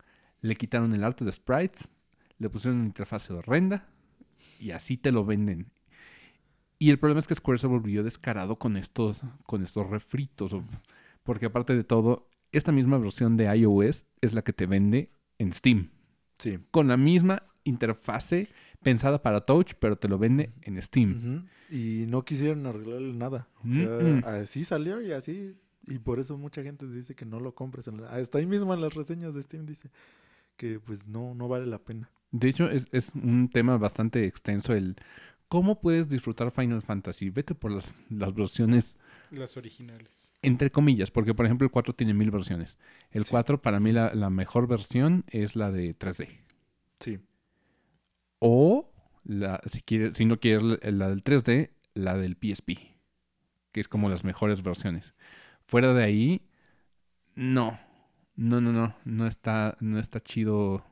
le 0.43 0.55
quitaron 0.55 0.93
el 0.93 1.03
arte 1.03 1.25
de 1.25 1.33
sprites, 1.33 1.89
le 2.39 2.51
pusieron 2.51 2.81
una 2.81 2.89
interfaz 2.89 3.31
horrenda 3.31 3.89
y 4.61 4.73
así 4.73 4.99
te 4.99 5.13
lo 5.13 5.25
venden. 5.25 5.71
Y 6.79 6.91
el 6.91 6.99
problema 6.99 7.21
es 7.21 7.27
que 7.27 7.37
Square 7.37 7.59
se 7.59 7.67
volvió 7.69 8.05
descarado 8.05 8.57
con 8.57 8.77
estos, 8.77 9.23
con 9.47 9.63
estos 9.63 9.89
refritos. 9.89 10.55
Porque 11.23 11.47
aparte 11.47 11.75
de 11.75 11.83
todo, 11.83 12.29
esta 12.53 12.73
misma 12.73 12.99
versión 12.99 13.39
de 13.39 13.47
iOS 13.57 14.05
es 14.21 14.35
la 14.35 14.43
que 14.43 14.53
te 14.53 14.67
vende 14.67 15.11
en 15.39 15.55
Steam. 15.55 15.89
Sí. 16.39 16.59
Con 16.71 16.89
la 16.89 16.99
misma 16.99 17.45
interfase 17.65 18.49
pensada 18.83 19.23
para 19.23 19.47
Touch, 19.47 19.73
pero 19.81 19.97
te 19.97 20.07
lo 20.07 20.19
vende 20.19 20.53
en 20.61 20.83
Steam. 20.83 21.17
Ujú. 21.17 21.47
Y 21.71 22.05
no 22.09 22.25
quisieron 22.25 22.67
arreglarle 22.67 23.13
nada. 23.13 23.49
O 23.65 23.73
sea, 23.73 24.41
así 24.41 24.65
salió 24.65 25.01
y 25.03 25.13
así. 25.13 25.57
Y 25.89 25.99
por 25.99 26.19
eso 26.21 26.37
mucha 26.37 26.63
gente 26.63 26.87
dice 26.87 27.15
que 27.15 27.25
no 27.25 27.41
lo 27.41 27.55
compres. 27.55 27.87
en 27.89 28.01
la- 28.01 28.09
Hasta 28.11 28.39
ahí 28.39 28.47
mismo 28.47 28.73
en 28.75 28.81
las 28.81 28.95
reseñas 28.95 29.35
de 29.35 29.43
Steam 29.43 29.67
dice 29.67 29.91
que 30.57 30.81
pues 30.81 31.07
no, 31.09 31.35
no 31.35 31.49
vale 31.49 31.67
la 31.67 31.79
pena. 31.79 32.11
De 32.33 32.49
hecho, 32.49 32.69
es, 32.71 32.87
es 32.93 33.13
un 33.15 33.49
tema 33.51 33.79
bastante 33.79 34.25
extenso 34.27 34.75
el 34.75 34.97
cómo 35.49 35.81
puedes 35.81 36.09
disfrutar 36.09 36.51
Final 36.51 36.83
Fantasy. 36.83 37.31
Vete 37.31 37.55
por 37.55 37.71
las, 37.71 37.95
las 38.11 38.35
versiones, 38.35 38.99
Las 39.31 39.57
originales. 39.57 40.33
entre 40.43 40.71
comillas, 40.73 41.11
porque 41.13 41.35
por 41.35 41.47
ejemplo 41.47 41.65
el 41.67 41.71
4 41.71 41.95
tiene 41.95 42.15
mil 42.15 42.31
versiones. 42.33 42.79
El 43.13 43.25
Sí. 43.25 43.31
4 43.31 43.63
para 43.63 43.79
mí 43.81 43.93
la, 43.93 44.13
la 44.15 44.29
mejor 44.31 44.67
versión 44.67 45.25
es 45.29 45.55
la 45.57 45.71
de 45.71 45.95
3D. 45.97 46.29
Sí. 47.01 47.19
O, 48.39 48.86
la, 49.27 49.61
si, 49.67 49.83
quieres, 49.83 50.17
si 50.17 50.25
no 50.25 50.39
quieres 50.39 50.63
la, 50.63 51.09
del 51.09 51.23
3D, 51.23 51.71
la 51.95 52.17
del 52.17 52.37
PSP, 52.37 52.79
que 53.73 53.81
es 53.81 53.89
como 53.89 54.09
las 54.09 54.25
mejores 54.25 54.63
versiones. 54.63 55.15
Fuera 55.67 55.93
de 55.93 56.05
ahí, 56.05 56.43
no. 57.35 57.79
No, 58.35 58.61
no, 58.61 58.73
no. 58.73 58.95
No 59.05 59.27
está, 59.27 59.77
no 59.81 59.99
está 59.99 60.23
chido 60.23 60.85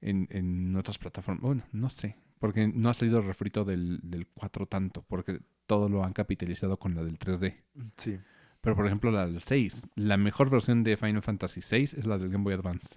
en, 0.00 0.28
en 0.30 0.76
otras 0.76 0.98
plataformas. 0.98 1.42
Bueno, 1.42 1.64
no 1.72 1.88
sé. 1.88 2.16
Porque 2.38 2.68
no 2.68 2.90
ha 2.90 2.94
salido 2.94 3.18
el 3.18 3.26
refrito 3.26 3.64
del, 3.64 4.00
del 4.02 4.26
4 4.26 4.66
tanto. 4.66 5.02
Porque 5.02 5.40
todo 5.66 5.88
lo 5.88 6.04
han 6.04 6.12
capitalizado 6.12 6.78
con 6.78 6.94
la 6.94 7.02
del 7.02 7.18
3D. 7.18 7.54
Sí. 7.96 8.18
Pero 8.60 8.76
por 8.76 8.86
ejemplo 8.86 9.10
la 9.10 9.26
del 9.26 9.40
6. 9.40 9.82
La 9.94 10.16
mejor 10.16 10.50
versión 10.50 10.82
de 10.84 10.96
Final 10.96 11.22
Fantasy 11.22 11.62
6 11.62 11.94
es 11.94 12.06
la 12.06 12.18
del 12.18 12.30
Game 12.30 12.44
Boy 12.44 12.54
Advance. 12.54 12.96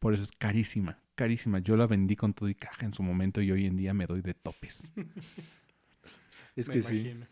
Por 0.00 0.14
eso 0.14 0.24
es 0.24 0.32
carísima. 0.32 0.98
Carísima. 1.14 1.60
Yo 1.60 1.76
la 1.76 1.86
vendí 1.86 2.16
con 2.16 2.34
todo 2.34 2.48
y 2.48 2.54
caja 2.56 2.84
en 2.86 2.94
su 2.94 3.02
momento 3.04 3.40
y 3.40 3.52
hoy 3.52 3.66
en 3.66 3.76
día 3.76 3.94
me 3.94 4.06
doy 4.06 4.22
de 4.22 4.34
topes. 4.34 4.82
Es 6.56 6.68
me 6.68 6.74
que 6.74 6.82
sí. 6.82 6.98
imagino. 7.00 7.26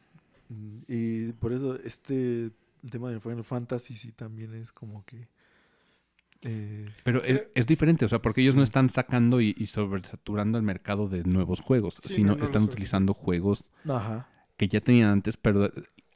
Mm, 0.49 0.79
Y 0.89 1.33
por 1.33 1.53
eso 1.53 1.77
este 1.81 2.51
tema 2.89 3.11
de 3.11 3.21
Final 3.21 3.45
Fantasy 3.45 3.95
sí 3.97 4.13
también 4.13 4.55
es 4.55 4.73
como 4.73 5.05
que... 5.05 5.29
eh, 6.43 6.89
Pero 7.03 7.23
es, 7.25 7.43
es 7.55 7.67
diferente, 7.67 8.05
o 8.05 8.09
sea, 8.09 8.23
porque 8.23 8.43
ellos 8.43 8.55
no 8.55 8.63
Sí. 8.63 8.67
están 8.67 8.91
sacando 8.91 9.41
y, 9.41 9.55
y 9.59 9.67
sobresaturando 9.67 10.57
el 10.57 10.65
mercado 10.65 11.09
de 11.09 11.25
nuevos 11.25 11.61
juegos, 11.61 11.97
Sí, 12.01 12.15
sino 12.15 12.29
no, 12.29 12.35
no 12.35 12.39
lo 12.41 12.45
están 12.45 12.63
utilizando 12.63 13.13
juegos 13.13 13.71
Ajá. 13.89 14.29
que 14.57 14.69
ya 14.69 14.81
tenían 14.81 15.11
antes, 15.11 15.37
pero 15.37 15.71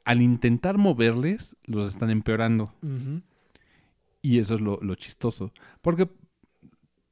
al 0.05 0.21
intentar 0.21 0.77
moverles, 0.77 1.55
los 1.65 1.93
están 1.93 2.09
empeorando. 2.09 2.65
Y 4.21 4.39
eso 4.39 4.55
es 4.55 4.61
lo, 4.61 4.79
lo 4.81 4.95
chistoso. 4.95 5.51
Porque 5.81 6.09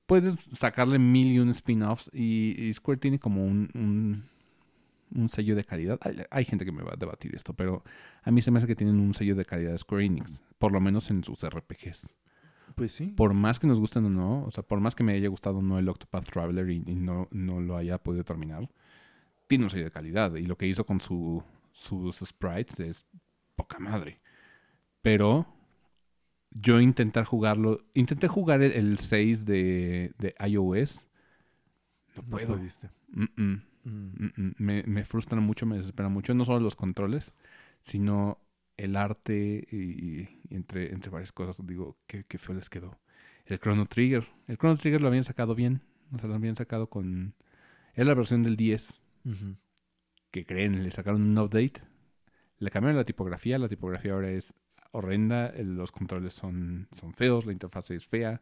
puedes 0.05 0.35
sacarle 0.51 0.99
mil 0.99 1.27
y 1.27 1.39
un 1.39 1.49
spin-offs 1.49 2.09
y, 2.13 2.55
y 2.57 2.73
Square 2.73 2.99
tiene 2.99 3.19
como 3.19 3.45
un, 3.45 3.69
un, 3.73 4.23
un 5.15 5.29
sello 5.29 5.55
de 5.55 5.63
calidad. 5.63 5.99
Hay, 6.01 6.17
hay 6.29 6.45
gente 6.45 6.65
que 6.65 6.71
me 6.71 6.83
va 6.83 6.93
a 6.93 6.97
debatir 6.97 7.35
esto, 7.35 7.53
pero 7.53 7.83
a 8.23 8.31
mí 8.31 8.41
se 8.41 8.51
me 8.51 8.57
hace 8.57 8.67
que 8.67 8.75
tienen 8.75 8.99
un 8.99 9.13
sello 9.13 9.35
de 9.35 9.45
calidad 9.45 9.71
de 9.71 9.77
Square 9.77 10.05
Enix, 10.05 10.43
por 10.57 10.71
lo 10.71 10.79
menos 10.79 11.09
en 11.09 11.23
sus 11.23 11.45
RPGs. 11.47 12.13
Pues 12.75 12.93
sí. 12.93 13.07
Por 13.07 13.33
más 13.33 13.59
que 13.59 13.67
nos 13.67 13.79
gusten 13.79 14.05
o 14.05 14.09
no, 14.09 14.43
o 14.45 14.51
sea, 14.51 14.63
por 14.63 14.79
más 14.79 14.95
que 14.95 15.03
me 15.03 15.13
haya 15.13 15.27
gustado 15.27 15.57
o 15.57 15.61
no 15.61 15.77
el 15.77 15.89
Octopath 15.89 16.29
Traveler 16.29 16.69
y, 16.69 16.83
y 16.85 16.95
no, 16.95 17.27
no 17.31 17.59
lo 17.59 17.75
haya 17.75 17.97
podido 17.97 18.23
terminar, 18.23 18.69
tiene 19.47 19.65
un 19.65 19.69
sello 19.69 19.85
de 19.85 19.91
calidad. 19.91 20.35
Y 20.35 20.43
lo 20.43 20.57
que 20.57 20.67
hizo 20.67 20.85
con 20.85 21.01
su, 21.01 21.43
sus 21.73 22.17
sprites 22.19 22.79
es 22.79 23.05
poca 23.55 23.79
madre. 23.79 24.19
Pero 25.01 25.45
yo 26.51 26.79
intentar 26.81 27.25
jugarlo, 27.25 27.85
intenté 27.93 28.27
jugar 28.27 28.61
el, 28.63 28.73
el 28.73 28.99
6 28.99 29.45
de, 29.45 30.13
de 30.19 30.35
iOS. 30.47 31.07
No 32.15 32.23
No 32.25 32.37
puedo. 32.37 32.55
pudiste. 32.55 32.89
Mm. 33.09 33.55
Me, 34.57 34.83
me 34.83 35.05
frustra 35.05 35.39
mucho, 35.39 35.65
me 35.65 35.77
desespera 35.77 36.09
mucho. 36.09 36.33
No 36.33 36.45
solo 36.45 36.59
los 36.59 36.75
controles, 36.75 37.33
sino 37.81 38.39
el 38.77 38.95
arte 38.95 39.67
y, 39.71 40.21
y 40.21 40.41
entre, 40.49 40.93
entre 40.93 41.09
varias 41.11 41.31
cosas. 41.31 41.65
Digo, 41.65 41.97
qué, 42.07 42.25
qué 42.25 42.37
feo 42.37 42.55
les 42.55 42.69
quedó. 42.69 42.99
El 43.45 43.59
Chrono 43.59 43.85
Trigger. 43.87 44.27
El 44.47 44.57
Chrono 44.57 44.77
Trigger 44.77 45.01
lo 45.01 45.07
habían 45.07 45.23
sacado 45.23 45.55
bien. 45.55 45.81
O 46.13 46.19
sea, 46.19 46.29
lo 46.29 46.35
habían 46.35 46.55
sacado 46.55 46.89
con... 46.89 47.35
Es 47.95 48.05
la 48.07 48.13
versión 48.15 48.43
del 48.43 48.57
10 48.57 49.01
Ujú. 49.25 49.55
que 50.31 50.45
creen, 50.45 50.83
le 50.83 50.91
sacaron 50.91 51.21
un 51.21 51.37
update, 51.37 51.81
le 52.59 52.71
cambiaron 52.71 52.97
la 52.97 53.05
tipografía, 53.05 53.59
la 53.59 53.69
tipografía 53.69 54.13
ahora 54.13 54.31
es 54.31 54.53
horrenda, 54.91 55.47
el- 55.47 55.75
los 55.75 55.91
controles 55.91 56.33
son, 56.33 56.87
son 56.99 57.13
feos, 57.13 57.45
la 57.45 57.51
interfaz 57.53 57.91
es 57.91 58.05
fea. 58.05 58.41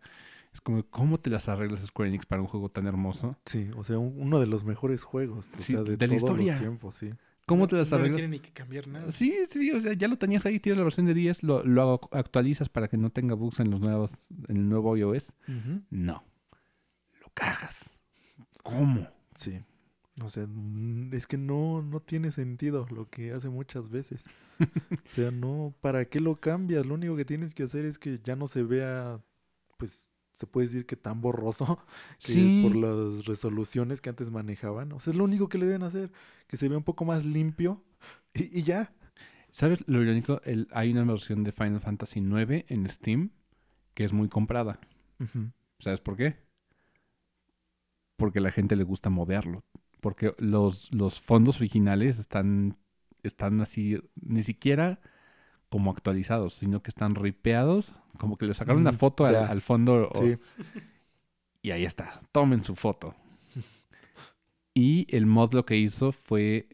Es 0.53 0.61
como, 0.61 0.83
¿cómo 0.83 1.19
te 1.19 1.29
las 1.29 1.47
arreglas 1.47 1.85
Square 1.85 2.09
Enix 2.09 2.25
para 2.25 2.41
un 2.41 2.47
juego 2.47 2.69
tan 2.69 2.87
hermoso? 2.87 3.37
Sí, 3.45 3.69
o 3.77 3.83
sea, 3.83 3.99
un- 3.99 4.15
uno 4.17 4.39
de 4.39 4.47
los 4.47 4.63
mejores 4.63 5.03
juegos. 5.03 5.53
O 5.53 5.57
Sí, 5.61 5.73
sea, 5.73 5.83
de, 5.83 5.95
de 5.95 6.07
la 6.07 6.17
todos 6.17 6.23
historia. 6.23 6.51
los 6.53 6.61
tiempos, 6.61 6.95
sí. 6.95 7.11
¿Cómo 7.45 7.63
No- 7.63 7.67
te 7.67 7.75
las 7.77 7.89
no 7.91 7.97
arreglas? 7.97 8.17
tiene 8.17 8.31
ni 8.37 8.39
que 8.39 8.51
cambiar 8.51 8.87
nada. 8.87 9.11
Sí, 9.11 9.33
sí, 9.47 9.71
o 9.71 9.81
sea, 9.81 9.93
ya 9.93 10.07
lo 10.07 10.17
tenías 10.17 10.45
ahí, 10.45 10.59
tienes 10.59 10.77
la 10.77 10.83
versión 10.83 11.05
de 11.05 11.13
10, 11.13 11.43
lo, 11.43 11.63
lo 11.63 11.99
actualizas 12.11 12.69
para 12.69 12.87
que 12.87 12.97
no 12.97 13.09
tenga 13.11 13.35
bugs 13.35 13.59
en 13.59 13.69
los 13.71 13.79
nuevos, 13.79 14.11
en 14.47 14.57
el 14.57 14.69
nuevo 14.69 14.95
iOS. 14.97 15.33
No, 15.91 16.23
lo 17.21 17.27
cagas. 17.33 17.95
¿Cómo? 18.63 19.07
Sí. 19.35 19.61
O 20.21 20.29
sea, 20.29 20.45
mm, 20.47 21.13
es 21.13 21.25
que 21.27 21.37
no, 21.37 21.81
no 21.81 22.01
tiene 22.01 22.31
sentido 22.31 22.85
lo 22.91 23.07
que 23.09 23.31
hace 23.33 23.49
muchas 23.49 23.89
veces. 23.89 24.23
o 25.05 25.09
sea, 25.09 25.31
no, 25.31 25.75
¿para 25.81 26.05
qué 26.05 26.19
lo 26.19 26.39
cambias? 26.39 26.85
Lo 26.85 26.95
único 26.95 27.15
que 27.15 27.25
tienes 27.25 27.53
que 27.53 27.63
hacer 27.63 27.85
es 27.85 27.99
que 27.99 28.19
ya 28.23 28.35
no 28.35 28.47
se 28.47 28.63
vea, 28.63 29.21
pues, 29.77 30.11
se 30.33 30.47
puede 30.47 30.67
decir 30.67 30.85
que 30.85 30.95
tan 30.97 31.21
borroso 31.21 31.79
que 32.23 32.33
Sí. 32.33 32.61
por 32.63 32.75
las 32.75 33.25
resoluciones 33.25 34.01
que 34.01 34.09
antes 34.09 34.31
manejaban. 34.31 34.91
O 34.93 34.99
sea, 34.99 35.11
es 35.11 35.17
lo 35.17 35.25
único 35.25 35.49
que 35.49 35.57
le 35.57 35.65
deben 35.67 35.83
hacer, 35.83 36.11
que 36.47 36.57
se 36.57 36.69
vea 36.69 36.77
un 36.77 36.83
poco 36.83 37.05
más 37.05 37.25
limpio 37.25 37.83
y, 38.33 38.59
y 38.59 38.63
ya. 38.63 38.93
¿Sabes 39.51 39.83
lo 39.87 40.01
irónico? 40.01 40.41
El- 40.43 40.67
hay 40.71 40.91
una 40.91 41.03
versión 41.03 41.43
de 41.43 41.51
Final 41.51 41.81
Fantasy 41.81 42.19
IX 42.19 42.65
en 42.67 42.89
Steam 42.89 43.31
que 43.95 44.03
es 44.05 44.13
muy 44.13 44.29
comprada. 44.29 44.79
¿Sabes 45.79 45.99
por 46.01 46.17
qué? 46.17 46.37
Porque 48.17 48.39
a 48.39 48.41
la 48.41 48.51
gente 48.51 48.75
le 48.75 48.83
gusta 48.83 49.09
modearlo. 49.09 49.63
Porque 50.01 50.33
los, 50.37 50.93
los 50.93 51.19
fondos 51.19 51.57
originales 51.57 52.19
están, 52.19 52.77
están 53.23 53.61
así, 53.61 53.99
ni 54.21 54.43
siquiera 54.43 54.99
como 55.69 55.91
actualizados, 55.91 56.55
sino 56.55 56.83
que 56.83 56.89
están 56.89 57.15
ripeados, 57.15 57.93
como 58.19 58.37
que 58.37 58.45
le 58.47 58.53
sacaron 58.55 58.81
una 58.81 58.91
Mm, 58.91 58.97
foto 58.97 59.25
al, 59.25 59.61
fondo 59.61 60.09
o- 60.13 60.19
Sí. 60.19 60.37
y 61.61 61.71
ahí 61.71 61.85
está, 61.85 62.21
tomen 62.31 62.63
su 62.63 62.75
foto. 62.75 63.15
Y 64.73 65.07
el 65.15 65.25
mod 65.25 65.53
lo 65.53 65.65
que 65.65 65.77
hizo 65.77 66.11
fue, 66.11 66.69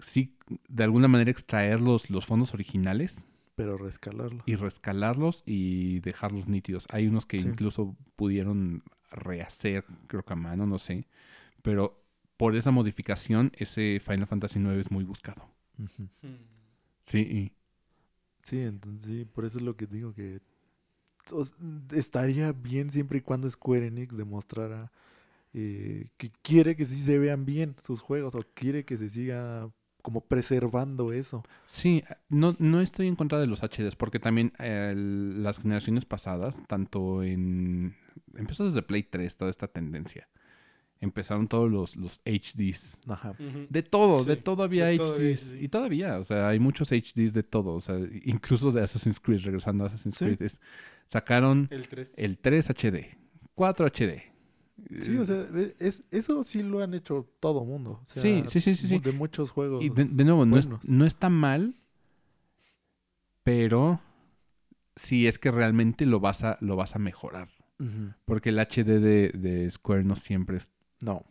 sí, 0.00 0.36
de 0.68 0.84
alguna 0.84 1.08
manera 1.08 1.30
extraer 1.30 1.80
los, 1.80 2.10
los 2.10 2.26
fondos 2.26 2.54
originales 2.54 3.24
Pero 3.54 3.76
rescalarlo. 3.76 4.42
y 4.46 4.56
rescalarlos 4.56 5.42
y 5.46 6.00
dejarlos 6.00 6.48
nítidos. 6.48 6.86
Hay 6.90 7.06
unos 7.06 7.26
que 7.26 7.38
Sí. 7.38 7.48
incluso 7.48 7.96
pudieron 8.16 8.82
rehacer, 9.10 9.84
creo 10.06 10.22
que 10.24 10.32
a 10.32 10.36
mano, 10.36 10.66
no 10.66 10.78
sé. 10.78 11.06
Pero 11.62 12.02
por 12.40 12.56
esa 12.56 12.70
modificación, 12.70 13.52
ese 13.58 14.00
Final 14.00 14.26
Fantasy 14.26 14.58
IX 14.60 14.70
es 14.78 14.90
muy 14.90 15.04
buscado. 15.04 15.46
Sí, 17.04 17.52
Sí, 18.42 18.62
entonces 18.62 19.06
sí, 19.06 19.24
por 19.26 19.44
eso 19.44 19.58
es 19.58 19.64
lo 19.64 19.76
que 19.76 19.86
digo 19.86 20.14
que 20.14 20.40
o 21.32 21.44
estaría 21.94 22.52
bien 22.52 22.90
siempre 22.90 23.18
y 23.18 23.20
cuando 23.20 23.50
Square 23.50 23.88
Enix 23.88 24.16
demostrara 24.16 24.90
eh, 25.52 26.08
que 26.16 26.32
quiere 26.40 26.76
que 26.76 26.86
sí 26.86 27.02
se 27.02 27.18
vean 27.18 27.44
bien 27.44 27.76
sus 27.82 28.00
juegos 28.00 28.34
o 28.34 28.42
quiere 28.54 28.86
que 28.86 28.96
se 28.96 29.10
siga 29.10 29.68
como 30.00 30.22
preservando 30.22 31.12
eso. 31.12 31.44
Sí, 31.66 32.02
no, 32.30 32.56
no 32.58 32.80
estoy 32.80 33.06
en 33.06 33.16
contra 33.16 33.38
de 33.38 33.48
los 33.48 33.60
HDs, 33.62 33.96
porque 33.96 34.18
también 34.18 34.54
eh, 34.58 34.94
las 34.96 35.58
generaciones 35.58 36.06
pasadas, 36.06 36.56
tanto 36.68 37.22
en... 37.22 37.94
Empezó 38.34 38.64
desde 38.64 38.80
Play 38.80 39.02
3 39.02 39.36
toda 39.36 39.50
esta 39.50 39.68
tendencia. 39.68 40.26
Empezaron 41.02 41.48
todos 41.48 41.70
los, 41.70 41.96
los 41.96 42.20
HDs. 42.26 42.98
Ajá. 43.08 43.34
De 43.70 43.82
todo, 43.82 44.22
de 44.24 44.36
todo 44.36 44.62
había 44.62 44.86
de 44.86 44.98
HDs. 44.98 45.54
Y 45.60 45.68
todavía, 45.68 46.18
o 46.18 46.24
sea, 46.24 46.48
hay 46.48 46.58
muchos 46.58 46.90
HDs 46.92 47.32
de 47.32 47.42
todo. 47.42 47.74
O 47.74 47.80
sea, 47.80 47.98
incluso 48.24 48.70
de 48.70 48.82
Assassin's 48.82 49.18
Creed, 49.18 49.40
regresando 49.42 49.84
a 49.84 49.86
Assassin's 49.86 50.16
Sí. 50.16 50.24
Creed. 50.26 50.42
es- 50.42 50.60
sacaron 51.06 51.66
El 51.70 51.88
3. 51.88 52.14
el 52.18 52.38
3 52.38 52.68
HD, 52.70 53.16
4 53.54 53.86
HD. 53.86 54.22
Sí, 55.00 55.16
o 55.16 55.24
sea, 55.26 55.46
es, 55.78 56.06
eso 56.10 56.42
sí 56.44 56.62
lo 56.62 56.82
han 56.82 56.94
hecho 56.94 57.28
todo 57.40 57.64
mundo. 57.64 58.02
o 58.04 58.08
sea, 58.08 58.22
Sí, 58.22 58.44
sí, 58.48 58.60
sí, 58.60 58.74
sí, 58.74 58.88
sí. 58.88 58.98
De 58.98 59.12
muchos 59.12 59.50
juegos. 59.50 59.82
Y 59.82 59.88
de, 59.90 60.04
de 60.04 60.24
nuevo, 60.24 60.44
no, 60.46 60.58
es- 60.58 60.68
no 60.84 61.04
está 61.06 61.28
mal, 61.30 61.74
pero 63.42 64.00
si 64.96 65.26
es 65.26 65.38
que 65.38 65.50
realmente 65.50 66.06
lo 66.06 66.20
vas 66.20 66.44
a, 66.44 66.58
lo 66.60 66.76
vas 66.76 66.94
a 66.94 66.98
mejorar. 66.98 67.48
Porque 68.26 68.50
el 68.50 68.58
HD 68.58 69.00
de, 69.00 69.30
de 69.32 69.70
Square 69.70 70.04
no 70.04 70.14
siempre 70.14 70.58
es... 70.58 70.68
No. 71.02 71.24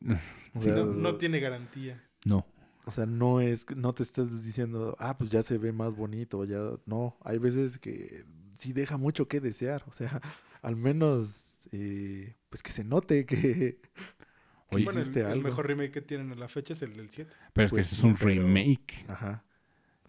O 0.54 0.60
Sí, 0.60 0.64
sea, 0.68 0.76
no, 0.76 0.86
no 0.86 1.16
tiene 1.16 1.40
garantía. 1.40 2.02
No. 2.24 2.46
o 2.84 2.90
sea, 2.90 3.04
no 3.06 3.40
es, 3.40 3.66
no 3.76 3.92
te 3.92 4.02
estás 4.02 4.42
diciendo, 4.42 4.96
ah, 4.98 5.16
pues 5.18 5.28
ya 5.30 5.42
se 5.42 5.58
ve 5.58 5.72
más 5.72 5.94
bonito, 5.94 6.44
ya, 6.44 6.58
no, 6.86 7.16
hay 7.22 7.38
veces 7.38 7.78
que 7.78 8.24
sí 8.56 8.72
deja 8.72 8.96
mucho 8.96 9.28
que 9.28 9.40
desear, 9.40 9.84
o 9.86 9.92
sea, 9.92 10.20
al 10.62 10.74
menos, 10.76 11.54
eh, 11.70 12.34
pues 12.48 12.62
que 12.62 12.72
se 12.72 12.82
note 12.82 13.26
que, 13.26 13.80
Oye, 14.70 14.84
bueno, 14.84 15.00
el, 15.00 15.42
mejor 15.42 15.66
remake 15.66 15.92
que 15.92 16.02
tienen 16.02 16.32
a 16.32 16.34
la 16.34 16.48
fecha 16.48 16.72
es 16.72 16.82
el 16.82 16.94
del 16.94 17.08
7. 17.10 17.30
Pero 17.52 17.66
es 17.66 17.70
Pues 17.70 17.80
que 17.80 17.80
ese 17.86 17.94
es 17.94 18.00
sí, 18.00 18.06
un 18.06 18.16
pero- 18.16 18.42
remake. 18.42 19.04
Ajá. 19.08 19.44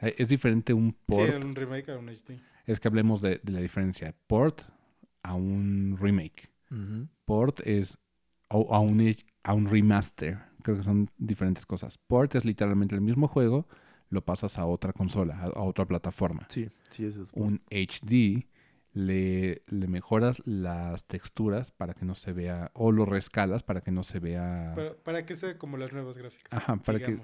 Eh, 0.02 0.16
Es 0.18 0.28
diferente 0.30 0.74
un 0.74 0.92
Sí, 0.92 0.98
port. 1.08 1.30
era 1.30 1.46
un 1.46 1.56
remake 1.56 1.90
a 1.90 1.98
un 1.98 2.10
HD. 2.10 2.40
Es 2.66 2.80
que 2.80 2.88
hablemos 2.88 3.22
de, 3.22 3.40
de 3.44 3.52
la 3.54 3.60
diferencia. 3.60 4.14
Port 4.28 4.62
a 5.24 5.34
un 5.36 5.98
remake. 6.00 6.50
Port 7.26 7.60
es 7.66 7.98
a, 8.50 8.56
a 8.56 8.80
un, 8.80 9.00
h- 9.02 9.26
a 9.44 9.54
un 9.54 9.68
remaster. 9.68 10.40
Creo 10.64 10.78
que 10.78 10.84
son 10.84 11.10
diferentes 11.18 11.66
cosas. 11.66 11.98
Port 11.98 12.36
es 12.36 12.46
literalmente 12.46 12.96
el 12.96 13.02
mismo 13.02 13.28
juego, 13.28 13.68
lo 14.10 14.24
pasas 14.26 14.58
a 14.58 14.66
otra 14.66 14.94
consola, 14.94 15.38
a, 15.40 15.46
a 15.46 15.62
otra 15.64 15.86
plataforma. 15.86 16.48
Sí, 16.50 16.70
sí, 16.90 17.06
eso 17.06 17.24
es. 17.24 17.30
Un 17.34 17.62
HD 17.72 18.48
le, 18.94 19.62
le 19.68 19.88
mejoras 19.88 20.42
las 20.46 21.06
texturas 21.06 21.72
para 21.72 21.94
que 21.94 22.06
no 22.06 22.16
se 22.16 22.34
vea, 22.34 22.72
o 22.74 22.92
lo 22.92 23.06
rescalas 23.06 23.62
para 23.64 23.82
que 23.82 23.92
no 23.92 24.04
se 24.04 24.20
vea, 24.20 24.74
Para, 24.76 24.96
para 24.96 25.26
que 25.26 25.36
sea 25.36 25.58
como 25.58 25.78
las 25.78 25.94
nuevas 25.94 26.18
gráficas. 26.18 26.52
Ajá, 26.52 26.76
para 26.78 27.00
que 27.00 27.18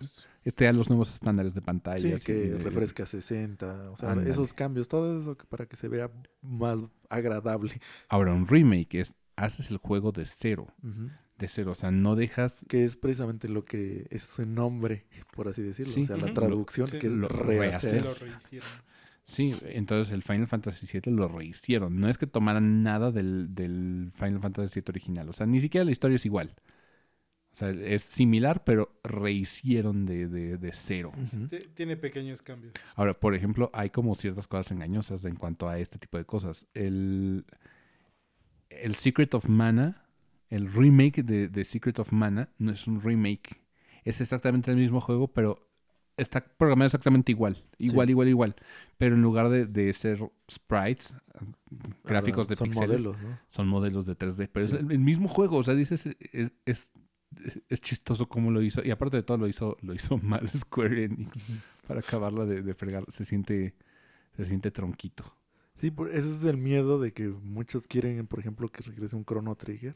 esté 0.44 0.68
a 0.68 0.74
los 0.74 0.90
nuevos 0.90 1.12
estándares 1.14 1.56
de 1.56 1.62
pantalla. 1.62 2.18
Sí, 2.20 2.24
que 2.24 2.34
de- 2.34 2.60
refresca 2.64 3.04
a 3.04 3.08
60, 3.08 3.90
o 3.92 3.98
sea, 3.98 4.12
Ándale. 4.12 4.30
esos 4.30 4.54
cambios, 4.54 4.88
todo 4.88 5.20
eso 5.20 5.36
para 5.50 5.66
que 5.66 5.76
se 5.76 5.88
vea 5.88 6.12
más 6.42 6.80
agradable. 7.10 7.74
Ahora, 8.10 8.34
un 8.34 8.48
remake 8.48 9.00
es, 9.02 9.16
haces 9.36 9.70
el 9.72 9.78
juego 9.78 10.12
de 10.12 10.26
cero, 10.26 10.68
de 11.38 11.48
cero, 11.48 11.72
o 11.72 11.76
sea, 11.76 11.92
no 11.92 12.16
dejas 12.16 12.66
Que 12.68 12.86
es 12.86 12.96
precisamente 12.96 13.50
lo 13.50 13.66
que 13.66 14.08
es 14.10 14.24
su 14.24 14.46
nombre, 14.46 15.06
por 15.36 15.48
así 15.48 15.62
decirlo. 15.62 15.94
Sí. 15.94 16.04
O 16.04 16.06
sea, 16.06 16.18
la 16.18 16.34
traducción, 16.34 16.88
Sí. 16.88 17.00
que 17.00 17.08
es 17.08 17.14
Lo 17.14 17.28
rehacer. 17.28 18.04
Lo 18.06 18.14
rehicieron. 18.14 18.68
Sí, 19.28 19.56
entonces 19.64 20.14
el 20.14 20.22
Final 20.22 20.48
Fantasy 20.48 20.86
VII 21.00 21.12
lo 21.12 21.28
rehicieron. 21.28 22.00
No 22.00 22.10
es 22.10 22.18
que 22.20 22.28
tomaran 22.28 22.84
nada 22.84 23.12
del, 23.12 23.56
del 23.56 24.12
Final 24.16 24.40
Fantasy 24.40 24.80
VII 24.82 24.86
original. 24.90 25.30
O 25.30 25.34
sea, 25.34 25.48
ni 25.48 25.60
siquiera 25.62 25.84
la 25.84 25.92
historia 25.92 26.16
es 26.18 26.26
igual. 26.28 26.54
O 27.52 27.58
sea, 27.58 27.70
es 27.72 28.04
similar, 28.04 28.64
pero 28.66 29.00
rehicieron 29.04 30.06
de, 30.06 30.28
de, 30.28 30.58
de 30.58 30.72
cero. 30.74 31.12
Tiene 31.74 31.98
pequeños 31.98 32.42
cambios. 32.42 32.74
Ahora, 32.96 33.14
por 33.20 33.34
ejemplo, 33.34 33.72
hay 33.74 33.90
como 33.90 34.14
ciertas 34.14 34.48
cosas 34.48 34.72
engañosas 34.74 35.26
en 35.26 35.36
cuanto 35.38 35.68
a 35.68 35.80
este 35.80 35.98
tipo 35.98 36.18
de 36.18 36.26
cosas. 36.26 36.68
El, 36.74 37.46
el 38.82 38.96
Secret 38.96 39.34
of 39.34 39.48
Mana, 39.50 40.06
el 40.50 40.72
remake 40.72 41.24
de, 41.24 41.48
de 41.48 41.64
Secret 41.66 42.00
of 42.00 42.12
Mana, 42.12 42.50
no 42.58 42.72
es 42.72 42.88
un 42.88 43.02
remake. 43.02 43.62
Es 44.04 44.22
exactamente 44.22 44.72
el 44.72 44.78
mismo 44.78 45.02
juego, 45.02 45.28
pero 45.28 45.68
está 46.18 46.42
programado 46.46 46.86
exactamente 46.88 47.32
igual. 47.32 47.64
Igual, 47.78 48.08
Sí. 48.08 48.12
igual, 48.12 48.28
igual. 48.30 48.56
Pero 48.98 49.16
en 49.16 49.22
lugar 49.22 49.50
de, 49.50 49.66
de 49.66 49.92
ser 49.94 50.20
sprites, 50.50 51.16
gráficos 52.04 52.48
de 52.48 52.56
Son 52.56 52.70
píxeles, 52.70 53.02
modelos, 53.04 53.22
¿no? 53.22 53.40
son 53.50 53.68
modelos 53.68 54.06
de 54.06 54.16
3D. 54.16 54.48
Pero 54.52 54.68
Sí. 54.68 54.76
es 54.76 54.82
el, 54.82 54.92
el 54.92 55.00
mismo 55.00 55.28
juego. 55.28 55.58
O 55.58 55.64
sea, 55.64 55.74
dices, 55.74 56.06
es, 56.06 56.52
es, 56.66 56.92
es 57.68 57.82
chistoso 57.82 58.30
cómo 58.30 58.52
lo 58.52 58.62
hizo. 58.62 58.82
Y 58.86 58.92
aparte 58.92 59.18
de 59.18 59.24
todo, 59.24 59.38
lo 59.38 59.48
hizo, 59.48 59.78
lo 59.82 59.94
hizo 59.94 60.18
mal 60.24 60.50
Square 60.50 61.06
Enix 61.06 61.34
para 61.88 62.00
acabarla 62.00 62.46
de, 62.46 62.62
de 62.62 62.74
fregar. 62.76 63.04
Se 63.10 63.26
siente, 63.26 63.74
se 64.38 64.46
siente 64.46 64.72
tronquito. 64.72 65.36
Sí, 65.76 65.92
por- 65.92 66.10
ese 66.10 66.30
es 66.34 66.44
el 66.46 66.58
miedo 66.58 67.00
de 67.00 67.12
que 67.14 67.28
muchos 67.28 67.86
quieren, 67.88 68.26
por 68.28 68.40
ejemplo, 68.40 68.70
que 68.70 68.82
regrese 68.84 69.16
un 69.16 69.26
Chrono 69.26 69.56
Trigger. 69.56 69.96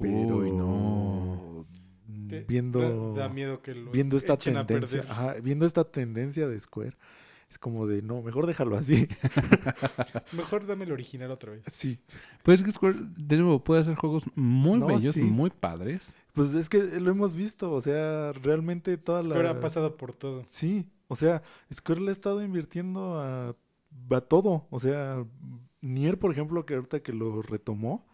Pero 0.00 0.36
Uy, 0.38 0.50
no. 0.52 1.66
mm, 2.06 2.28
Te- 2.28 2.44
viendo, 2.44 3.14
da, 3.14 3.22
da 3.22 3.28
miedo 3.32 3.62
que 3.62 3.74
lo 3.74 3.90
viendo 3.90 4.16
esta 4.18 4.36
tendencia, 4.36 5.04
ajá, 5.08 5.34
viendo 5.42 5.64
esta 5.64 5.84
tendencia 5.84 6.46
de 6.46 6.60
Square, 6.60 6.94
es 7.48 7.58
como 7.58 7.86
de 7.86 8.02
no, 8.02 8.20
mejor 8.20 8.46
déjalo 8.46 8.76
así. 8.76 9.08
Mejor 10.32 10.66
dame 10.66 10.84
el 10.84 10.92
original 10.92 11.30
otra 11.30 11.52
vez. 11.52 11.62
sí. 11.70 11.98
Pues 12.42 12.60
es 12.60 12.66
que 12.66 12.72
Square, 12.72 12.96
de 13.16 13.36
nuevo, 13.38 13.62
puede 13.64 13.80
hacer 13.80 13.94
juegos 13.94 14.24
muy 14.34 14.80
No, 14.80 14.88
bellos, 14.88 15.14
sí. 15.14 15.22
muy 15.22 15.50
padres. 15.50 16.02
Pues 16.34 16.52
es 16.54 16.68
que 16.68 16.78
lo 17.00 17.10
hemos 17.10 17.32
visto, 17.32 17.72
o 17.72 17.80
sea, 17.80 18.32
realmente 18.34 18.98
toda 18.98 19.22
Square 19.22 19.42
la 19.44 19.50
ha 19.50 19.60
pasado 19.60 19.96
por 19.96 20.12
todo. 20.12 20.44
Sí, 20.48 20.90
o 21.08 21.16
sea, 21.16 21.42
Square 21.72 22.02
le 22.02 22.10
ha 22.10 22.12
estado 22.12 22.42
invirtiendo 22.42 23.18
a, 23.20 23.56
a 24.10 24.20
todo. 24.20 24.66
O 24.70 24.80
sea, 24.80 25.24
Nier, 25.80 26.18
por 26.18 26.32
ejemplo, 26.32 26.66
que 26.66 26.74
ahorita 26.74 27.00
que 27.00 27.12
lo 27.12 27.42
retomó, 27.42 28.06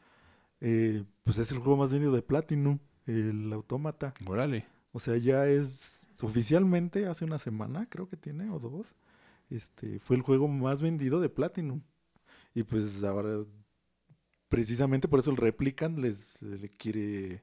eh, 0.60 1.04
pues 1.24 1.38
es 1.38 1.50
el 1.52 1.58
juego 1.58 1.76
más 1.76 1.92
vendido 1.92 2.12
de 2.12 2.22
Platinum, 2.22 2.78
el 3.06 3.52
Autómata. 3.52 4.14
Órale. 4.26 4.66
O 4.92 5.00
sea, 5.00 5.16
ya 5.16 5.46
es 5.46 6.08
oficialmente 6.20 7.06
hace 7.06 7.24
una 7.24 7.38
semana, 7.38 7.88
creo 7.88 8.08
que 8.08 8.16
tiene, 8.16 8.50
o 8.50 8.58
dos, 8.58 8.94
este, 9.50 9.98
fue 9.98 10.16
el 10.16 10.22
juego 10.22 10.48
más 10.48 10.82
vendido 10.82 11.20
de 11.20 11.30
Platinum. 11.30 11.80
Y 12.54 12.62
pues 12.64 13.02
ahora, 13.02 13.44
precisamente 14.48 15.08
por 15.08 15.18
eso 15.18 15.30
el 15.30 15.38
Replicant 15.38 15.98
les 15.98 16.40
le 16.42 16.68
quiere 16.68 17.42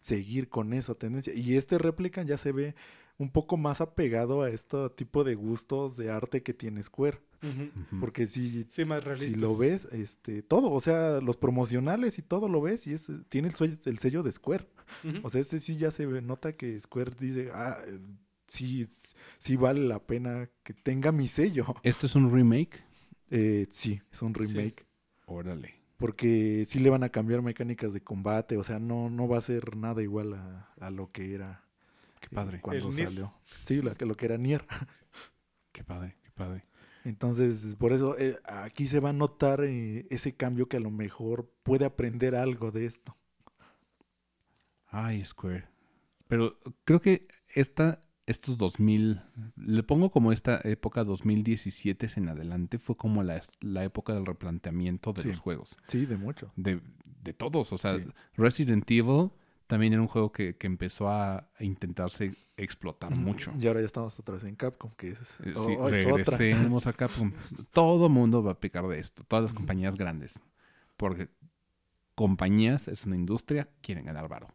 seguir 0.00 0.48
con 0.48 0.72
esa 0.72 0.94
tendencia. 0.94 1.32
Y 1.34 1.56
este 1.56 1.78
Replicant 1.78 2.28
ya 2.28 2.38
se 2.38 2.52
ve 2.52 2.74
un 3.18 3.30
poco 3.30 3.56
más 3.56 3.80
apegado 3.80 4.42
a 4.42 4.50
este 4.50 4.90
tipo 4.90 5.24
de 5.24 5.34
gustos 5.34 5.96
de 5.96 6.10
arte 6.10 6.42
que 6.42 6.54
tiene 6.54 6.82
Square. 6.82 7.20
Porque 8.00 8.26
si, 8.26 8.64
Sí, 8.70 8.84
más 8.84 9.02
si 9.18 9.34
lo 9.36 9.56
ves, 9.56 9.86
este, 9.92 10.42
todo, 10.42 10.70
o 10.70 10.80
sea, 10.80 11.20
los 11.20 11.36
promocionales 11.36 12.18
y 12.18 12.22
todo 12.22 12.48
lo 12.48 12.60
ves 12.60 12.86
y 12.86 12.92
es, 12.92 13.10
tiene 13.28 13.48
el, 13.48 13.98
sello 13.98 14.22
de 14.22 14.32
Square. 14.32 14.66
O 15.22 15.30
sea, 15.30 15.40
este 15.40 15.60
sí 15.60 15.76
ya 15.76 15.90
se 15.90 16.04
ve- 16.06 16.20
nota 16.22 16.52
que 16.54 16.78
Square 16.78 17.12
dice, 17.18 17.50
ah, 17.54 17.78
eh, 17.86 17.98
sí, 18.46 18.88
sí 19.38 19.56
vale 19.56 19.80
la 19.86 20.00
pena 20.00 20.50
que 20.62 20.74
tenga 20.74 21.12
mi 21.12 21.28
sello. 21.28 21.74
¿Esto 21.82 22.06
es 22.06 22.14
un 22.14 22.30
remake? 22.32 22.82
Eh, 23.30 23.68
sí, 23.70 24.00
es 24.12 24.20
un 24.22 24.34
Sí. 24.34 24.46
remake. 24.52 24.84
Órale. 25.26 25.74
Porque 25.96 26.64
sí 26.68 26.78
le 26.80 26.90
van 26.90 27.04
a 27.04 27.10
cambiar 27.10 27.42
mecánicas 27.42 27.92
de 27.92 28.00
combate, 28.02 28.56
o 28.56 28.62
sea, 28.62 28.78
no, 28.78 29.08
no 29.10 29.28
va 29.28 29.38
a 29.38 29.42
ser 29.42 29.76
nada 29.76 30.02
igual 30.02 30.32
a, 30.34 30.72
a 30.80 30.90
lo 30.90 31.10
que 31.12 31.34
era 31.34 31.62
Qué 32.20 32.26
eh, 32.26 32.34
padre. 32.34 32.60
cuando 32.60 32.88
El 32.88 32.94
Nier. 32.96 33.08
salió. 33.08 33.34
Sí, 33.62 33.80
la, 33.82 33.94
que- 33.94 34.06
lo 34.06 34.14
que 34.16 34.24
era 34.26 34.36
Nier. 34.38 34.64
Qué 35.72 35.84
padre, 35.84 36.16
qué 36.22 36.30
padre. 36.32 36.64
Entonces, 37.04 37.76
por 37.76 37.92
eso 37.92 38.16
eh, 38.18 38.36
aquí 38.44 38.86
se 38.86 39.00
va 39.00 39.10
a 39.10 39.14
notar 39.14 39.64
eh, 39.64 40.06
ese 40.10 40.34
cambio 40.34 40.68
que 40.68 40.76
a 40.76 40.80
lo 40.80 40.90
mejor 40.90 41.50
puede 41.62 41.84
aprender 41.84 42.34
algo 42.34 42.70
de 42.70 42.86
esto. 42.86 43.16
Ay, 44.88 45.24
Square. 45.24 45.66
Pero 46.28 46.58
creo 46.84 47.00
que 47.00 47.26
esta, 47.54 48.00
estos 48.26 48.58
2000, 48.58 49.20
le 49.56 49.82
pongo 49.82 50.10
como 50.10 50.32
esta 50.32 50.60
época 50.64 51.04
2017 51.04 52.08
en 52.16 52.28
adelante, 52.28 52.78
fue 52.78 52.96
como 52.96 53.22
la, 53.22 53.42
la 53.60 53.84
época 53.84 54.14
del 54.14 54.26
replanteamiento 54.26 55.12
de 55.12 55.22
Sí. 55.22 55.28
los 55.28 55.38
juegos. 55.40 55.76
Sí, 55.86 56.06
de 56.06 56.16
mucho. 56.16 56.52
De, 56.56 56.80
de 57.22 57.32
todos. 57.32 57.72
O 57.72 57.78
sea, 57.78 57.98
Sí. 57.98 58.04
Resident 58.34 58.88
Evil 58.90 59.30
también 59.70 59.92
era 59.92 60.02
un 60.02 60.08
juego 60.08 60.32
que, 60.32 60.56
que 60.56 60.66
empezó 60.66 61.08
a, 61.08 61.48
intentarse 61.60 62.32
explotar 62.56 63.14
mucho. 63.14 63.52
Y 63.58 63.66
ahora 63.68 63.80
ya 63.80 63.86
estamos 63.86 64.18
otra 64.18 64.34
vez 64.34 64.42
en 64.44 64.56
Capcom, 64.56 64.90
que 64.96 65.10
es, 65.10 65.40
Eh, 65.44 65.54
oh, 65.56 65.66
sí, 65.68 65.76
oh, 65.78 65.88
es 65.88 66.06
otra. 66.06 66.36
regresemos 66.36 66.86
a 66.88 66.92
Capcom. 66.92 67.32
Todo 67.72 68.08
mundo 68.08 68.42
va 68.42 68.52
a 68.52 68.60
picar 68.60 68.86
de 68.88 68.98
esto. 68.98 69.22
Todas 69.24 69.44
las 69.44 69.52
compañías 69.54 69.94
grandes. 69.96 70.40
Porque 70.96 71.28
compañías, 72.16 72.88
es 72.88 73.06
una 73.06 73.16
industria, 73.16 73.68
quieren 73.80 74.04
ganar 74.04 74.28
varo. 74.28 74.48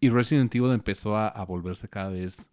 Y 0.00 0.08
Resident 0.10 0.54
Evil 0.54 0.72
empezó 0.72 1.16
a, 1.16 1.28
a 1.28 1.44
volverse 1.44 1.88
cada 1.88 2.10
vez 2.10 2.44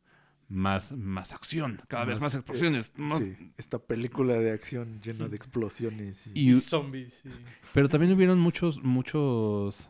más, 0.47 0.91
más 0.91 1.33
acción, 1.33 1.81
cada 1.87 2.05
vez 2.05 2.21
Más, 2.21 2.33
eh, 2.35 2.37
explosiones. 2.37 2.91
más- 2.95 3.17
Sí, 3.19 3.35
esta 3.57 3.79
película 3.79 4.35
de 4.35 4.51
acción 4.51 5.01
llena 5.01 5.27
de 5.27 5.35
explosiones. 5.35 6.27
Y, 6.27 6.51
Y, 6.51 6.53
Y 6.53 6.59
zombies. 6.59 7.15
sí. 7.23 7.29
pero 7.73 7.89
también 7.89 8.13
hubieron 8.13 8.39
muchos, 8.39 8.81
muchos... 8.83 9.89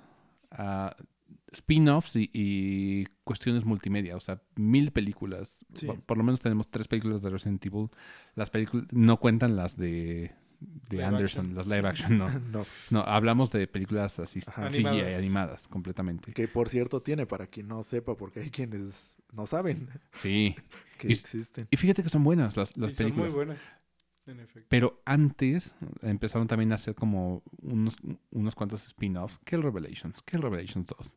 ah, 0.51 0.95
spin-offs 1.55 2.15
y, 2.15 2.29
y 2.33 3.05
cuestiones 3.23 3.65
multimedia, 3.65 4.15
o 4.15 4.19
sea, 4.19 4.41
mil 4.55 4.91
películas. 4.91 5.65
Sí. 5.73 5.85
Por, 5.87 6.01
por 6.01 6.17
lo 6.17 6.23
menos 6.23 6.41
tenemos 6.41 6.69
tres 6.69 6.87
películas 6.87 7.21
de 7.21 7.29
Resident 7.29 7.65
Evil. 7.65 7.89
Las 8.35 8.49
películas 8.49 8.85
no 8.91 9.19
cuentan 9.19 9.55
las 9.55 9.77
de, 9.77 10.31
Anderson, 10.91 11.47
action. 11.47 11.55
las 11.55 11.67
live 11.67 11.87
action, 11.87 12.17
no. 12.17 12.27
no. 12.51 12.65
No, 12.91 13.01
hablamos 13.01 13.51
de 13.51 13.67
películas 13.67 14.19
así, 14.19 14.39
Ajá. 14.47 14.69
CGI, 14.69 14.85
Animadas. 14.87 15.15
animadas. 15.17 15.67
completamente. 15.67 16.33
Que 16.33 16.47
por 16.47 16.69
cierto 16.69 17.01
tiene, 17.01 17.25
para 17.25 17.47
quien 17.47 17.67
no 17.67 17.83
sepa, 17.83 18.15
porque 18.15 18.39
hay 18.41 18.49
quienes 18.49 19.15
no 19.33 19.45
saben 19.45 19.87
Sí. 20.13 20.55
que 20.97 21.09
Y- 21.09 21.13
existen. 21.13 21.67
Y 21.71 21.77
fíjate 21.77 22.03
que 22.03 22.09
son 22.09 22.23
buenas 22.23 22.55
las, 22.57 22.75
las 22.77 22.91
y 22.91 22.93
son 22.95 23.05
muy 23.07 23.11
películas. 23.13 23.33
buenas. 23.35 23.59
En 24.27 24.39
efecto. 24.39 24.65
Pero 24.69 25.01
antes 25.05 25.75
empezaron 26.01 26.47
también 26.47 26.71
a 26.71 26.75
hacer 26.75 26.95
como 26.95 27.43
unos, 27.61 27.95
unos 28.31 28.55
cuantos 28.55 28.87
spin-offs. 28.87 29.39
¿Qué 29.45 29.55
el 29.55 29.61
Revelations? 29.61 30.19
¿Qué 30.25 30.37
el 30.37 30.41
Revelations 30.41 30.87
2? 30.87 31.13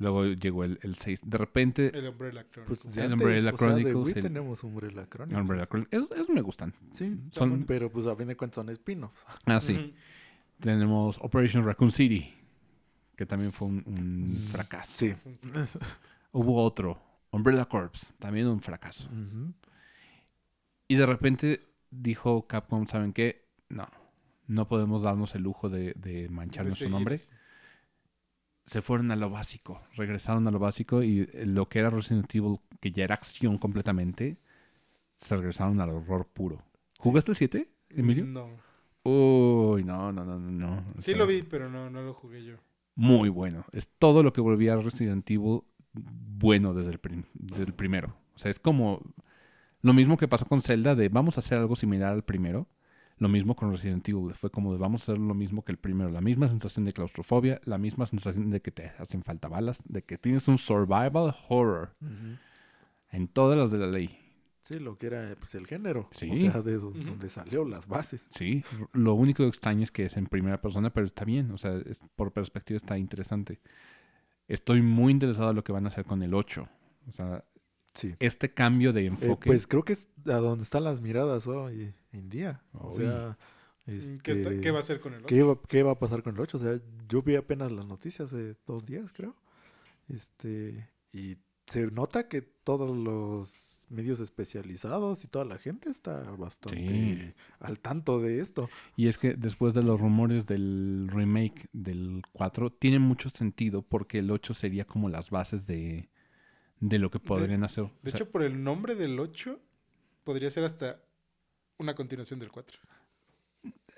Luego 0.00 0.24
llegó 0.24 0.64
el, 0.64 0.78
el 0.82 0.94
6. 0.96 1.20
De 1.28 1.38
repente, 1.38 1.96
El 1.96 2.08
Umbrella 2.08 2.44
Chronicles. 2.50 2.80
Pues 2.82 2.94
de 2.94 3.04
El 3.04 3.12
Umbrella 3.12 3.36
o 3.38 3.40
sea, 3.42 3.50
de 3.52 3.56
Chronicles, 3.58 3.94
Wii 4.06 4.14
el- 4.16 4.22
tenemos 4.22 4.64
Umbrella 4.64 5.06
Chronicles. 5.08 5.40
Umbrella 5.42 5.66
Chronicles. 5.66 6.02
Esos, 6.04 6.16
esos 6.16 6.28
me 6.30 6.40
gustan. 6.40 6.74
Sí, 6.92 7.20
Son- 7.30 7.64
pero 7.66 7.92
pues 7.92 8.06
a 8.06 8.16
fin 8.16 8.26
de 8.28 8.36
cuentas 8.36 8.54
son 8.56 8.70
spin-offs. 8.70 9.26
Ah, 9.44 9.60
sí. 9.60 9.94
Tenemos 10.58 11.18
Operation 11.20 11.64
Raccoon 11.64 11.92
City, 11.92 12.34
que 13.14 13.26
también 13.26 13.52
fue 13.52 13.68
un, 13.68 13.82
un 13.86 14.32
Mm, 14.32 14.36
fracaso. 14.48 14.92
Sí. 14.96 15.14
Hubo 16.32 16.62
otro, 16.64 17.00
Umbrella 17.30 17.66
Corps, 17.66 18.14
también 18.18 18.46
un 18.48 18.60
fracaso. 18.60 19.08
Y 20.88 20.94
de 20.96 21.06
repente 21.06 21.68
dijo 21.90 22.46
Capcom, 22.46 22.86
¿saben 22.86 23.12
qué? 23.12 23.48
No, 23.68 23.86
no 24.46 24.66
podemos 24.66 25.02
darnos 25.02 25.34
el 25.34 25.42
lujo 25.42 25.68
de, 25.68 25.92
de 25.94 26.28
manchar 26.30 26.64
De 26.64 26.70
nuestro 26.70 26.84
seguir 26.86 26.94
nombre. 26.94 27.20
Se 28.70 28.82
fueron 28.82 29.10
a 29.10 29.16
lo 29.16 29.30
básico, 29.30 29.80
regresaron 29.96 30.46
a 30.46 30.52
lo 30.52 30.60
básico 30.60 31.02
y 31.02 31.26
lo 31.44 31.68
que 31.68 31.80
era 31.80 31.90
Resident 31.90 32.32
Evil, 32.32 32.60
que 32.78 32.92
ya 32.92 33.02
era 33.02 33.16
acción 33.16 33.58
completamente, 33.58 34.36
se 35.18 35.34
regresaron 35.36 35.80
al 35.80 35.90
horror 35.90 36.28
puro. 36.28 36.62
¿Jugaste 37.00 37.32
el 37.32 37.36
7, 37.36 37.68
Emilio? 37.88 38.24
No. 38.26 38.48
Uy, 39.02 39.82
no, 39.82 40.12
no, 40.12 40.24
no, 40.24 40.38
no, 40.38 40.84
Sí 41.00 41.16
lo 41.16 41.26
vi, 41.26 41.42
pero 41.42 41.68
no, 41.68 41.90
no 41.90 42.00
lo 42.02 42.14
jugué 42.14 42.44
yo. 42.44 42.58
Muy 42.94 43.28
bueno. 43.28 43.64
Es 43.72 43.88
todo 43.88 44.22
lo 44.22 44.32
que 44.32 44.40
volvía 44.40 44.74
a 44.74 44.76
Resident 44.76 45.28
Evil 45.28 45.62
bueno 45.92 46.72
desde 46.72 46.92
el, 46.92 46.98
prim- 46.98 47.24
desde 47.34 47.64
el 47.64 47.74
primero. 47.74 48.14
O 48.36 48.38
sea, 48.38 48.52
es 48.52 48.60
como 48.60 49.00
lo 49.82 49.92
mismo 49.94 50.16
que 50.16 50.28
pasó 50.28 50.44
con 50.46 50.62
Zelda 50.62 50.94
de 50.94 51.08
vamos 51.08 51.36
a 51.36 51.40
hacer 51.40 51.58
algo 51.58 51.74
similar 51.74 52.12
al 52.12 52.22
primero. 52.22 52.68
Lo 53.20 53.28
mismo 53.28 53.54
con 53.54 53.70
Resident 53.70 54.08
Evil. 54.08 54.34
Fue 54.34 54.50
como 54.50 54.72
de 54.72 54.78
vamos 54.78 55.02
a 55.02 55.12
hacer 55.12 55.18
lo 55.18 55.34
mismo 55.34 55.62
que 55.64 55.70
el 55.70 55.78
primero. 55.78 56.10
La 56.10 56.20
misma 56.22 56.48
sensación 56.48 56.84
de 56.86 56.92
claustrofobia, 56.92 57.60
la 57.64 57.78
misma 57.78 58.06
sensación 58.06 58.50
de 58.50 58.60
que 58.60 58.72
te 58.72 58.88
hacen 58.98 59.22
falta 59.22 59.46
balas, 59.46 59.82
de 59.86 60.02
que 60.02 60.18
tienes 60.18 60.48
un 60.48 60.58
survival 60.58 61.36
horror 61.48 61.94
en 63.12 63.28
todas 63.28 63.56
las 63.58 63.70
de 63.70 63.78
la 63.78 63.86
ley. 63.86 64.16
Sí, 64.64 64.78
lo 64.78 64.96
que 64.96 65.06
era 65.08 65.34
pues, 65.38 65.54
el 65.54 65.66
género. 65.66 66.08
Sí. 66.12 66.30
O 66.32 66.36
sea, 66.36 66.62
de 66.62 66.74
do- 66.78 66.92
donde 66.92 67.28
salió 67.28 67.64
las 67.64 67.86
bases. 67.86 68.26
Sí, 68.34 68.62
lo 68.92 69.14
único 69.14 69.42
extraño 69.44 69.82
es 69.82 69.90
que 69.90 70.04
es 70.06 70.16
en 70.16 70.26
primera 70.26 70.60
persona, 70.60 70.90
pero 70.90 71.06
está 71.06 71.24
bien. 71.24 71.50
O 71.50 71.58
sea, 71.58 71.76
es- 71.76 72.00
por 72.16 72.32
perspectiva 72.32 72.76
está 72.76 72.96
interesante. 72.96 73.60
Estoy 74.48 74.80
muy 74.80 75.12
interesado 75.12 75.50
en 75.50 75.56
lo 75.56 75.64
que 75.64 75.72
van 75.72 75.84
a 75.84 75.88
hacer 75.88 76.04
con 76.04 76.22
el 76.22 76.34
8. 76.34 76.68
O 77.08 77.12
sea, 77.12 77.44
Sí. 77.94 78.14
este 78.20 78.52
cambio 78.54 78.92
de 78.92 79.02
Eh, 79.02 79.06
enfoque. 79.06 79.48
pues 79.48 79.66
creo 79.66 79.84
que 79.84 79.94
es 79.94 80.08
a 80.26 80.36
donde 80.36 80.62
están 80.64 80.84
las 80.84 81.00
miradas 81.00 81.46
hoy 81.46 81.92
en 82.12 82.28
día. 82.30 82.62
O 82.72 82.92
sea, 82.92 83.36
¿Qué, 83.84 83.96
este, 83.96 84.32
está- 84.32 84.60
qué 84.60 84.70
va 84.70 84.78
a 84.78 84.80
hacer 84.80 85.00
con 85.00 85.12
el 85.14 85.18
otro? 85.24 85.28
¿qué 85.28 85.42
va, 85.42 85.58
qué 85.68 85.82
va 85.82 85.92
a 85.92 85.98
pasar 85.98 86.22
con 86.22 86.34
el 86.34 86.40
8? 86.40 86.56
O 86.56 86.60
sea, 86.60 86.78
yo 87.08 87.22
vi 87.22 87.34
apenas 87.34 87.72
las 87.72 87.86
noticias 87.86 88.30
de 88.30 88.54
dos 88.66 88.86
días, 88.86 89.12
creo. 89.12 89.34
Este, 90.08 90.88
y 91.12 91.36
se 91.66 91.86
nota 91.90 92.28
que 92.28 92.42
todos 92.42 92.96
los 92.96 93.80
medios 93.88 94.18
especializados 94.20 95.24
y 95.24 95.28
toda 95.28 95.44
la 95.44 95.56
gente 95.58 95.88
está 95.88 96.22
bastante 96.32 96.76
Sí. 96.78 97.34
al 97.60 97.78
tanto 97.78 98.20
de 98.20 98.40
esto. 98.40 98.68
Y 98.96 99.06
es 99.08 99.18
que 99.18 99.34
después 99.34 99.72
de 99.74 99.82
los 99.82 100.00
rumores 100.00 100.46
del 100.46 101.08
remake 101.12 101.68
del 101.72 102.22
4, 102.32 102.70
tiene 102.72 102.98
mucho 102.98 103.28
sentido 103.30 103.82
porque 103.82 104.18
el 104.18 104.30
8 104.32 104.52
sería 104.54 104.84
como 104.84 105.08
las 105.08 105.30
bases 105.30 105.66
de, 105.66 106.08
de 106.80 106.98
lo 106.98 107.10
que 107.10 107.18
podrían 107.20 107.62
hacer. 107.64 107.84
O 107.84 107.92
De 108.02 108.10
sea, 108.10 108.18
hecho, 108.18 108.30
por 108.30 108.42
el 108.42 108.62
nombre 108.64 108.94
del 108.94 109.18
8, 109.20 109.58
podría 110.24 110.50
ser 110.50 110.64
hasta 110.64 111.00
una 111.78 111.94
continuación 111.94 112.38
del 112.40 112.50
4. 112.50 112.78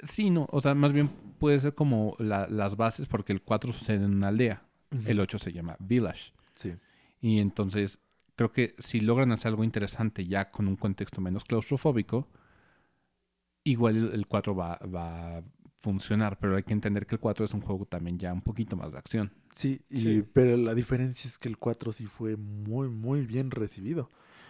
sí, 0.02 0.30
no, 0.30 0.46
o 0.50 0.60
sea, 0.60 0.74
más 0.74 0.92
bien 0.92 1.08
puede 1.38 1.60
ser 1.60 1.74
como 1.74 2.16
la- 2.18 2.48
las 2.48 2.76
bases 2.76 3.06
porque 3.06 3.32
el 3.32 3.42
4 3.42 3.72
sucede 3.72 4.04
en 4.04 4.14
una 4.14 4.28
aldea, 4.28 4.62
el 5.06 5.20
8 5.20 5.38
se 5.38 5.52
llama 5.52 5.76
Village. 5.78 6.32
Sí. 6.54 6.74
Y 7.20 7.38
entonces 7.38 7.98
creo 8.34 8.52
que 8.52 8.74
si 8.78 9.00
logran 9.00 9.30
hacer 9.32 9.48
algo 9.48 9.62
interesante 9.64 10.26
ya 10.26 10.50
con 10.50 10.66
un 10.68 10.76
contexto 10.76 11.20
menos 11.20 11.44
claustrofóbico, 11.44 12.28
igual 13.64 13.96
el, 13.96 14.12
el 14.14 14.26
4 14.26 14.54
va, 14.56 14.78
va 14.92 15.38
a 15.38 15.42
funcionar, 15.82 16.38
pero 16.40 16.56
hay 16.56 16.62
que 16.62 16.72
entender 16.72 17.06
que 17.06 17.16
el 17.16 17.20
4 17.20 17.44
es 17.44 17.52
un 17.52 17.60
juego 17.60 17.84
también 17.84 18.18
ya 18.18 18.32
un 18.32 18.40
poquito 18.42 18.76
más 18.76 18.92
de 18.92 18.98
acción. 18.98 19.32
Sí, 19.54 19.82
y, 19.90 19.96
Sí. 19.98 20.24
pero 20.32 20.56
la 20.56 20.74
diferencia 20.74 21.28
es 21.28 21.36
que 21.38 21.48
el 21.48 21.58
4 21.58 21.92
sí 21.92 22.06
fue 22.06 22.36
muy, 22.36 22.88
muy 22.88 23.26
bien 23.26 23.50
recibido. 23.50 24.08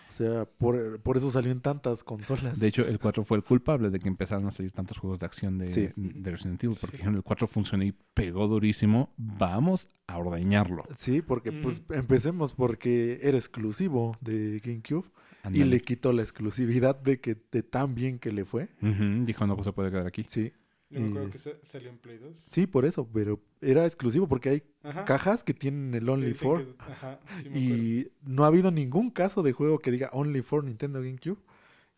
O 0.09 0.15
sea, 0.15 0.45
por, 0.45 1.01
por 1.01 1.17
eso 1.17 1.31
salió 1.31 1.51
en 1.51 1.63
tantas 1.63 2.05
consolas. 2.05 2.61
De 2.61 2.67
hecho, 2.67 2.87
el 2.87 2.99
4 2.99 3.25
fue 3.25 3.39
el 3.39 3.43
culpable 3.45 3.89
de 3.89 3.99
que 3.99 4.09
empezaran 4.09 4.47
a 4.47 4.51
salir 4.51 4.71
tantos 4.71 4.99
juegos 4.99 5.21
de 5.21 5.27
acción 5.27 5.57
de, 5.57 5.69
Sí. 5.73 5.89
de 5.97 6.31
Resident 6.31 6.63
Evil, 6.63 6.77
porque 6.79 6.97
Sí. 6.97 6.99
dijeron, 6.99 7.15
el 7.17 7.23
4 7.23 7.47
funcionó 7.49 7.83
y 7.83 7.95
pegó 8.13 8.47
durísimo, 8.47 9.15
vamos 9.17 9.89
a 10.07 10.19
ordeñarlo. 10.19 10.85
Sí, 10.99 11.23
porque 11.23 11.51
pues 11.51 11.83
empecemos 11.89 12.53
porque 12.53 13.21
era 13.23 13.39
exclusivo 13.39 14.19
de 14.21 14.61
GameCube 14.63 15.09
y 15.51 15.65
le 15.65 15.81
quitó 15.81 16.13
la 16.13 16.21
exclusividad 16.21 16.95
de 17.01 17.19
que 17.19 17.35
de 17.51 17.63
tan 17.63 17.95
bien 17.95 18.19
que 18.19 18.33
le 18.33 18.45
fue. 18.45 18.69
Dijo, 18.83 19.47
no, 19.47 19.55
pues 19.57 19.65
se 19.65 19.73
puede 19.73 19.91
quedar 19.91 20.07
aquí. 20.07 20.27
Sí, 20.29 20.53
Yo 20.93 21.01
me 21.01 21.09
acuerdo 21.09 21.31
que 21.31 21.39
sa- 21.39 21.51
salió 21.63 21.89
en 21.91 21.99
Play 21.99 22.19
2. 22.19 22.45
sí, 22.49 22.67
por 22.67 22.85
eso, 22.85 23.09
pero 23.13 23.41
era 23.61 23.85
exclusivo 23.85 24.29
porque 24.29 24.49
hay 24.51 24.63
Ajá. 24.83 25.05
cajas 25.05 25.43
que 25.43 25.55
tienen 25.55 25.95
el 25.95 26.09
Only 26.09 26.35
for 26.35 26.65
que 26.65 26.75
Ajá, 26.79 27.19
sí 27.43 27.49
me 27.49 27.59
acuerdo. 27.59 27.59
y 27.83 28.13
no 28.23 28.45
ha 28.45 28.49
habido 28.49 28.71
ningún 28.71 29.11
caso 29.11 29.43
de 29.43 29.53
juego 29.53 29.79
que 29.79 29.91
diga 29.91 30.11
Only 30.13 30.43
for 30.43 30.65
Nintendo 30.65 31.01
GameCube 31.01 31.39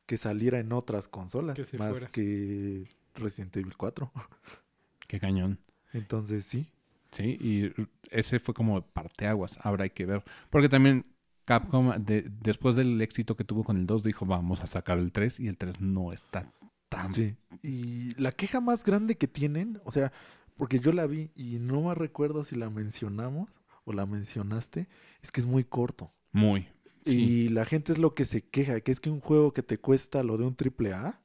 que 0.06 0.16
saliera 0.18 0.58
en 0.60 0.72
otras 0.72 1.08
consolas 1.08 1.56
Que 1.56 1.78
más 1.78 1.90
fuera. 1.92 2.08
que 2.08 2.86
Resident 3.14 3.56
Evil 3.56 3.76
4. 3.76 4.10
Qué 5.08 5.18
cañón. 5.20 5.58
Entonces 5.92 6.44
sí, 6.46 6.66
Sí, 7.12 7.38
y 7.40 7.72
ese 8.10 8.40
fue 8.40 8.54
como 8.54 8.82
parteaguas. 8.82 9.56
Ahora 9.62 9.84
hay 9.84 9.90
que 9.90 10.04
ver. 10.04 10.24
Porque 10.50 10.68
también 10.68 11.06
Capcom, 11.44 11.92
de- 12.04 12.28
después 12.42 12.74
del 12.74 13.00
éxito 13.02 13.36
que 13.36 13.44
tuvo 13.44 13.62
con 13.62 13.76
el 13.76 13.86
2, 13.86 14.02
dijo, 14.02 14.26
vamos 14.26 14.62
a 14.62 14.66
sacar 14.66 14.98
el 14.98 15.12
3 15.12 15.38
y 15.38 15.46
el 15.46 15.56
3 15.56 15.80
no 15.80 16.12
está 16.12 16.50
tan... 16.96 17.12
Sí. 17.12 17.36
Y 17.62 18.14
la 18.20 18.32
queja 18.32 18.60
más 18.60 18.84
grande 18.84 19.16
que 19.16 19.28
tienen, 19.28 19.80
o 19.84 19.90
sea, 19.90 20.12
porque 20.56 20.80
yo 20.80 20.92
la 20.92 21.06
vi 21.06 21.30
y 21.34 21.58
no 21.58 21.82
me 21.82 21.94
recuerdo 21.94 22.44
si 22.44 22.56
la 22.56 22.70
mencionamos 22.70 23.50
o 23.84 23.92
la 23.92 24.06
mencionaste, 24.06 24.88
es 25.22 25.32
que 25.32 25.40
es 25.40 25.46
muy 25.46 25.64
corto. 25.64 26.12
Muy. 26.32 26.68
Sí. 27.04 27.12
Y 27.12 27.48
la 27.48 27.64
gente 27.64 27.92
es 27.92 27.98
lo 27.98 28.14
que 28.14 28.24
se 28.24 28.42
queja, 28.42 28.80
que 28.80 28.92
es 28.92 29.00
que 29.00 29.10
un 29.10 29.20
juego 29.20 29.52
que 29.52 29.62
te 29.62 29.78
cuesta 29.78 30.22
lo 30.22 30.38
de 30.38 30.44
un 30.44 30.54
triple 30.54 30.92
A 30.92 31.20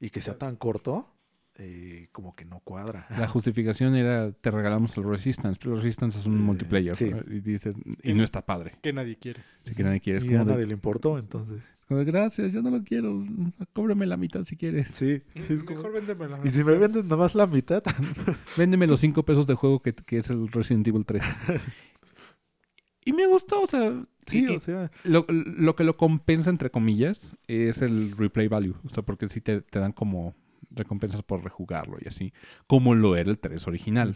y 0.00 0.10
que 0.10 0.20
sea 0.20 0.38
tan 0.38 0.56
corto, 0.56 1.13
eh, 1.56 2.08
como 2.12 2.34
que 2.34 2.44
no 2.44 2.60
cuadra. 2.60 3.06
La 3.10 3.28
justificación 3.28 3.94
era, 3.94 4.32
te 4.32 4.50
regalamos 4.50 4.96
el 4.96 5.04
Resistance, 5.04 5.58
pero 5.62 5.76
el 5.76 5.82
Resistance 5.82 6.18
es 6.18 6.26
un 6.26 6.34
Eh, 6.36 6.40
multiplayer. 6.40 6.96
sí. 6.96 7.10
Y 7.28 7.40
dices, 7.40 7.76
y 8.02 8.12
no 8.14 8.24
está 8.24 8.44
padre. 8.44 8.72
Que 8.82 8.92
nadie 8.92 9.16
quiere. 9.16 9.42
Así 9.64 9.74
que 9.74 9.82
nadie 9.84 10.00
quiere. 10.00 10.18
Es 10.18 10.24
y 10.24 10.28
como 10.28 10.40
a 10.40 10.44
de, 10.44 10.52
nadie 10.52 10.66
le 10.66 10.72
importó, 10.74 11.18
entonces. 11.18 11.62
como 11.86 12.00
de, 12.00 12.06
gracias, 12.06 12.52
yo 12.52 12.60
no 12.60 12.70
lo 12.70 12.82
quiero. 12.82 13.24
Cóbrame 13.72 14.04
la 14.06 14.16
mitad 14.16 14.42
si 14.44 14.56
quieres. 14.56 14.88
Sí. 14.88 15.22
es 15.34 15.62
como- 15.64 15.76
Mejor 15.78 15.92
véndemelo. 15.92 16.38
Y 16.44 16.48
si 16.48 16.64
me 16.64 16.74
vendes 16.76 17.04
nada 17.04 17.16
más 17.18 17.34
la 17.34 17.46
mitad, 17.46 17.82
Véndeme 18.56 18.86
los 18.86 19.00
5 19.00 19.22
pesos 19.24 19.46
de 19.46 19.54
juego 19.54 19.80
que, 19.80 19.94
que 19.94 20.18
es 20.18 20.30
el 20.30 20.48
Resident 20.50 20.86
Evil 20.88 21.06
3. 21.06 21.22
y 23.04 23.12
me 23.12 23.26
gustó, 23.26 23.62
o 23.62 23.66
sea... 23.66 24.04
sí, 24.26 24.46
y 24.50 24.56
o 24.56 24.60
sea, 24.60 24.90
lo, 25.04 25.26
lo 25.28 25.76
que 25.76 25.84
lo 25.84 25.96
compensa, 25.96 26.50
entre 26.50 26.70
comillas, 26.70 27.36
es 27.46 27.82
el 27.82 28.16
replay 28.16 28.48
value. 28.48 28.74
O 28.84 28.88
sea, 28.90 29.02
porque 29.02 29.28
sí 29.28 29.40
te, 29.40 29.60
te 29.60 29.78
dan 29.78 29.92
como 29.92 30.34
recompensas 30.74 31.22
por 31.22 31.42
rejugarlo 31.42 31.96
y 32.00 32.08
así. 32.08 32.32
Como 32.66 32.94
lo 32.94 33.16
era 33.16 33.30
el 33.30 33.38
3 33.38 33.66
original. 33.68 34.14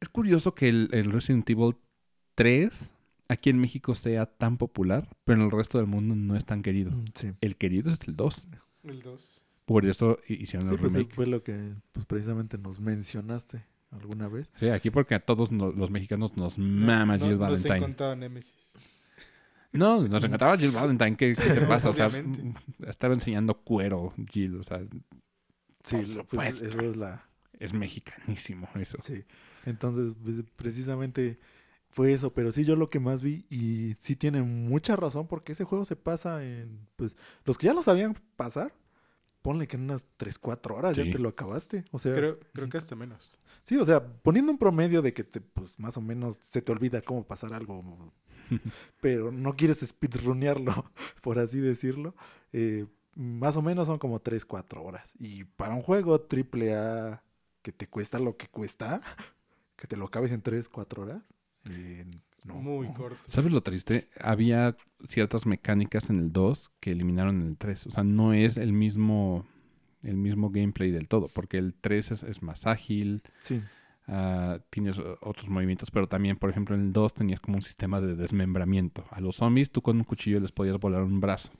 Es 0.00 0.08
curioso 0.08 0.54
que 0.54 0.68
el, 0.68 0.88
el 0.92 1.10
Resident 1.12 1.48
Evil 1.50 1.76
3 2.34 2.92
aquí 3.28 3.50
en 3.50 3.58
México 3.58 3.94
sea 3.94 4.26
tan 4.26 4.56
popular, 4.58 5.08
pero 5.24 5.40
en 5.40 5.46
el 5.46 5.50
resto 5.50 5.78
del 5.78 5.86
mundo 5.86 6.14
no 6.14 6.36
es 6.36 6.44
tan 6.44 6.62
querido. 6.62 6.90
Mm, 6.92 7.04
sí. 7.14 7.32
El 7.40 7.56
querido 7.56 7.90
es 7.92 7.98
el 8.06 8.14
2. 8.16 8.48
El 8.84 9.02
2. 9.02 9.44
Por 9.64 9.84
eso 9.86 10.18
hi- 10.28 10.34
hicieron 10.42 10.68
Sí, 10.68 10.74
el 10.74 10.80
pues 10.80 10.92
remake. 10.92 11.14
fue 11.14 11.26
lo 11.26 11.42
que 11.42 11.74
pues, 11.92 12.06
precisamente 12.06 12.56
nos 12.58 12.78
mencionaste 12.78 13.64
alguna 13.90 14.28
vez. 14.28 14.48
Sí, 14.54 14.68
aquí 14.68 14.90
porque 14.90 15.14
a 15.16 15.20
todos 15.20 15.50
no- 15.50 15.72
los 15.72 15.90
mexicanos 15.90 16.36
nos 16.36 16.56
mama 16.58 17.18
Jill 17.18 17.32
no, 17.32 17.38
Valentine. 17.38 17.74
se 17.74 17.80
contaba 17.80 18.14
Nemesis. 18.14 18.54
No, 19.72 20.06
nos 20.06 20.22
encantaba 20.24 20.56
Jill 20.56 20.70
Valentine. 20.70 21.16
¿Qué, 21.16 21.34
qué 21.34 21.52
te 21.54 21.60
pasa? 21.66 21.90
O 21.90 21.92
sea, 21.92 22.08
mm, 22.08 22.54
estaba 22.86 23.12
enseñando 23.14 23.54
cuero 23.54 24.14
Jill. 24.30 24.60
O 24.60 24.62
sea, 24.62 24.80
Sí, 25.86 25.96
pues 26.30 26.60
eso 26.60 26.80
es 26.80 26.96
la... 26.96 27.24
es 27.58 27.72
mexicanísimo 27.72 28.68
eso. 28.74 28.96
Sí. 29.00 29.24
Entonces, 29.64 30.14
pues, 30.22 30.36
precisamente 30.56 31.38
fue 31.88 32.12
eso, 32.12 32.32
pero 32.34 32.52
sí 32.52 32.64
yo 32.64 32.76
lo 32.76 32.90
que 32.90 33.00
más 33.00 33.22
vi 33.22 33.46
y 33.48 33.96
sí 34.00 34.16
tiene 34.16 34.42
mucha 34.42 34.96
razón 34.96 35.28
porque 35.28 35.52
ese 35.52 35.64
juego 35.64 35.84
se 35.84 35.96
pasa 35.96 36.44
en, 36.44 36.86
pues, 36.96 37.16
los 37.44 37.56
que 37.56 37.66
ya 37.66 37.74
lo 37.74 37.82
sabían 37.82 38.14
pasar, 38.36 38.74
ponle 39.42 39.66
que 39.68 39.76
en 39.76 39.84
unas 39.84 40.04
3, 40.16 40.38
4 40.38 40.74
horas 40.76 40.96
Sí. 40.96 41.04
ya 41.04 41.12
te 41.12 41.18
lo 41.18 41.28
acabaste. 41.28 41.84
O 41.92 41.98
sea, 41.98 42.12
Creo, 42.12 42.38
creo 42.52 42.68
que 42.68 42.78
hasta 42.78 42.96
menos. 42.96 43.38
sí, 43.62 43.76
o 43.76 43.84
sea, 43.84 44.04
poniendo 44.04 44.50
un 44.52 44.58
promedio 44.58 45.02
de 45.02 45.12
que 45.14 45.24
te, 45.24 45.40
pues, 45.40 45.78
más 45.78 45.96
o 45.96 46.00
menos 46.00 46.38
se 46.42 46.60
te 46.62 46.72
olvida 46.72 47.00
cómo 47.00 47.24
pasar 47.26 47.54
algo, 47.54 48.12
pero 49.00 49.30
no 49.32 49.54
quieres 49.56 49.78
speedrunearlo, 49.86 50.90
por 51.22 51.38
así 51.38 51.60
decirlo, 51.60 52.14
eh, 52.52 52.86
más 53.16 53.56
o 53.56 53.62
menos 53.62 53.86
son 53.86 53.98
como 53.98 54.20
3, 54.20 54.44
4 54.44 54.84
horas. 54.84 55.14
Y 55.18 55.44
para 55.44 55.74
un 55.74 55.80
juego 55.80 56.20
triple 56.20 56.76
A 56.76 57.22
que 57.62 57.72
te 57.72 57.88
cuesta 57.88 58.20
lo 58.20 58.36
que 58.36 58.46
cuesta, 58.46 59.00
que 59.76 59.86
te 59.86 59.96
lo 59.96 60.06
acabes 60.06 60.30
en 60.30 60.42
3, 60.42 60.68
4 60.68 61.02
horas, 61.02 61.22
eh, 61.70 62.04
no. 62.44 62.54
Muy 62.54 62.88
corto. 62.92 63.18
¿Sabes 63.26 63.50
lo 63.50 63.62
triste? 63.62 64.08
Había 64.20 64.76
ciertas 65.06 65.46
mecánicas 65.46 66.10
en 66.10 66.20
el 66.20 66.32
2 66.32 66.70
que 66.78 66.92
eliminaron 66.92 67.40
en 67.40 67.48
el 67.48 67.56
3. 67.56 67.88
O 67.88 67.90
sea, 67.90 68.04
no 68.04 68.32
es 68.32 68.56
el 68.56 68.72
mismo, 68.72 69.46
el 70.02 70.16
mismo 70.16 70.50
gameplay 70.50 70.90
del 70.92 71.08
todo, 71.08 71.28
porque 71.28 71.58
el 71.58 71.74
3 71.74 72.12
es, 72.12 72.22
es 72.22 72.42
más 72.42 72.66
ágil, 72.66 73.22
Sí, 73.42 73.62
ah, 74.06 74.60
tienes 74.70 74.98
otros 75.20 75.48
movimientos, 75.48 75.90
pero 75.90 76.06
también, 76.06 76.36
por 76.36 76.50
ejemplo, 76.50 76.76
en 76.76 76.82
el 76.82 76.92
2 76.92 77.14
tenías 77.14 77.40
como 77.40 77.56
un 77.56 77.62
sistema 77.62 78.00
de 78.00 78.14
desmembramiento. 78.14 79.04
A 79.10 79.20
los 79.20 79.36
zombies 79.36 79.70
tú 79.72 79.82
con 79.82 79.96
un 79.96 80.04
cuchillo 80.04 80.38
les 80.38 80.52
podías 80.52 80.78
volar 80.78 81.02
un 81.02 81.20
brazo. 81.20 81.50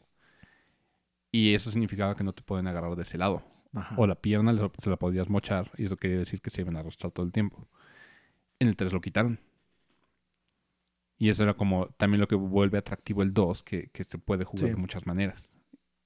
Y 1.32 1.55
eso 1.55 1.70
significaba 1.70 2.15
que 2.16 2.24
no 2.24 2.32
te 2.32 2.43
pueden 2.43 2.66
agarrar 2.66 2.97
de 2.97 3.03
ese 3.03 3.19
lado. 3.19 3.43
ajá. 3.74 3.94
O 3.98 4.07
la 4.07 4.15
pierna 4.15 4.55
se 4.78 4.90
la 4.90 4.97
podías 4.97 5.28
mochar 5.28 5.70
y 5.77 5.85
eso 5.85 5.97
quería 5.97 6.19
decir 6.19 6.40
que 6.40 6.51
se 6.51 6.62
iban 6.62 6.77
a 6.77 6.81
arrastrar 6.81 7.12
todo 7.12 7.27
el 7.27 7.32
tiempo. 7.32 7.69
En 8.59 8.69
el 8.69 8.77
3 8.77 8.93
lo 8.93 9.01
quitaron. 9.01 9.39
Y 11.19 11.28
eso 11.31 11.43
era 11.43 11.55
como 11.55 11.89
también 11.97 12.20
lo 12.20 12.28
que 12.28 12.35
vuelve 12.35 12.78
atractivo 12.78 13.23
el 13.23 13.32
2, 13.32 13.62
que, 13.62 13.89
que 13.90 14.05
se 14.05 14.19
puede 14.19 14.44
jugar 14.44 14.66
Sí. 14.69 14.70
de 14.74 14.77
muchas 14.77 15.07
maneras. 15.07 15.57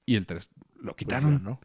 Y 0.05 0.15
el 0.15 0.25
3 0.25 0.49
lo 0.75 0.91
Pues 0.93 0.95
quitaron. 0.97 1.37
ya, 1.37 1.39
¿no? 1.39 1.59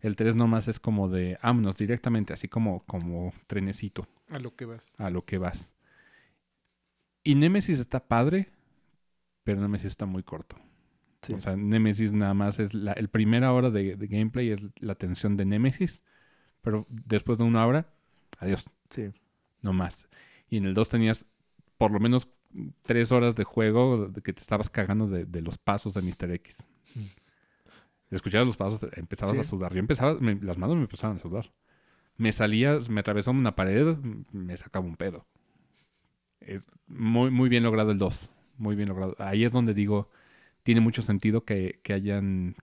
El 0.00 0.16
3 0.16 0.34
nomás 0.34 0.66
es 0.68 0.80
como 0.80 1.08
de 1.08 1.38
vámonos 1.42 1.76
directamente, 1.76 2.32
así 2.32 2.48
como, 2.48 2.84
como 2.86 3.32
trenecito 3.46 4.08
A 4.28 4.38
lo 4.40 4.54
que 4.56 4.64
vas. 4.64 4.94
a 4.98 5.10
lo 5.10 5.24
que 5.24 5.38
vas. 5.38 5.72
Y 7.22 7.34
Nemesis 7.34 7.78
está 7.80 8.06
padre, 8.06 8.50
pero 9.44 9.60
Nemesis 9.60 9.86
está 9.86 10.06
muy 10.06 10.22
corto. 10.22 10.56
Sí. 11.26 11.34
O 11.34 11.40
sea, 11.40 11.56
Nemesis 11.56 12.12
nada 12.12 12.34
más 12.34 12.58
es 12.58 12.72
la 12.74 12.92
el 12.92 13.08
primera 13.08 13.52
hora 13.52 13.70
de, 13.70 13.96
de 13.96 14.06
gameplay 14.06 14.50
es 14.50 14.60
la 14.80 14.94
tensión 14.94 15.36
de 15.36 15.44
Nemesis, 15.44 16.02
pero 16.62 16.86
después 16.88 17.38
de 17.38 17.44
una 17.44 17.66
hora, 17.66 17.88
adiós, 18.38 18.64
sí. 18.90 19.10
no 19.62 19.72
más. 19.72 20.06
Y 20.48 20.58
en 20.58 20.66
el 20.66 20.74
2 20.74 20.88
tenías 20.88 21.26
por 21.78 21.90
lo 21.90 22.00
menos 22.00 22.28
tres 22.82 23.12
horas 23.12 23.34
de 23.34 23.44
juego 23.44 24.12
que 24.22 24.32
te 24.32 24.40
estabas 24.40 24.70
cagando 24.70 25.08
de, 25.08 25.24
de 25.26 25.42
los 25.42 25.58
pasos 25.58 25.94
de 25.94 26.02
Mr. 26.02 26.30
X. 26.32 26.56
Escuchabas 28.10 28.46
los 28.46 28.56
pasos, 28.56 28.80
empezabas 28.96 29.34
Sí. 29.34 29.40
a 29.40 29.44
sudar. 29.44 29.72
Yo 29.74 29.80
empezaba, 29.80 30.14
me- 30.20 30.36
las 30.40 30.56
manos 30.58 30.76
me 30.76 30.82
empezaban 30.82 31.16
a 31.16 31.20
sudar. 31.20 31.52
Me 32.16 32.32
salía, 32.32 32.78
me 32.88 33.00
atravesó 33.00 33.30
una 33.32 33.56
pared, 33.56 33.96
me 34.32 34.56
sacaba 34.56 34.86
un 34.86 34.96
pedo. 34.96 35.26
Es 36.40 36.70
muy, 36.86 37.30
muy 37.30 37.48
bien 37.48 37.64
logrado 37.64 37.90
el 37.90 37.98
2. 37.98 38.30
Muy 38.58 38.76
bien 38.76 38.88
logrado. 38.88 39.16
Ahí 39.18 39.44
es 39.44 39.52
donde 39.52 39.74
digo, 39.74 40.08
tiene 40.66 40.80
mucho 40.82 41.00
sentido 41.00 41.44
que, 41.44 41.80
que 41.82 41.92
hayan 41.94 42.56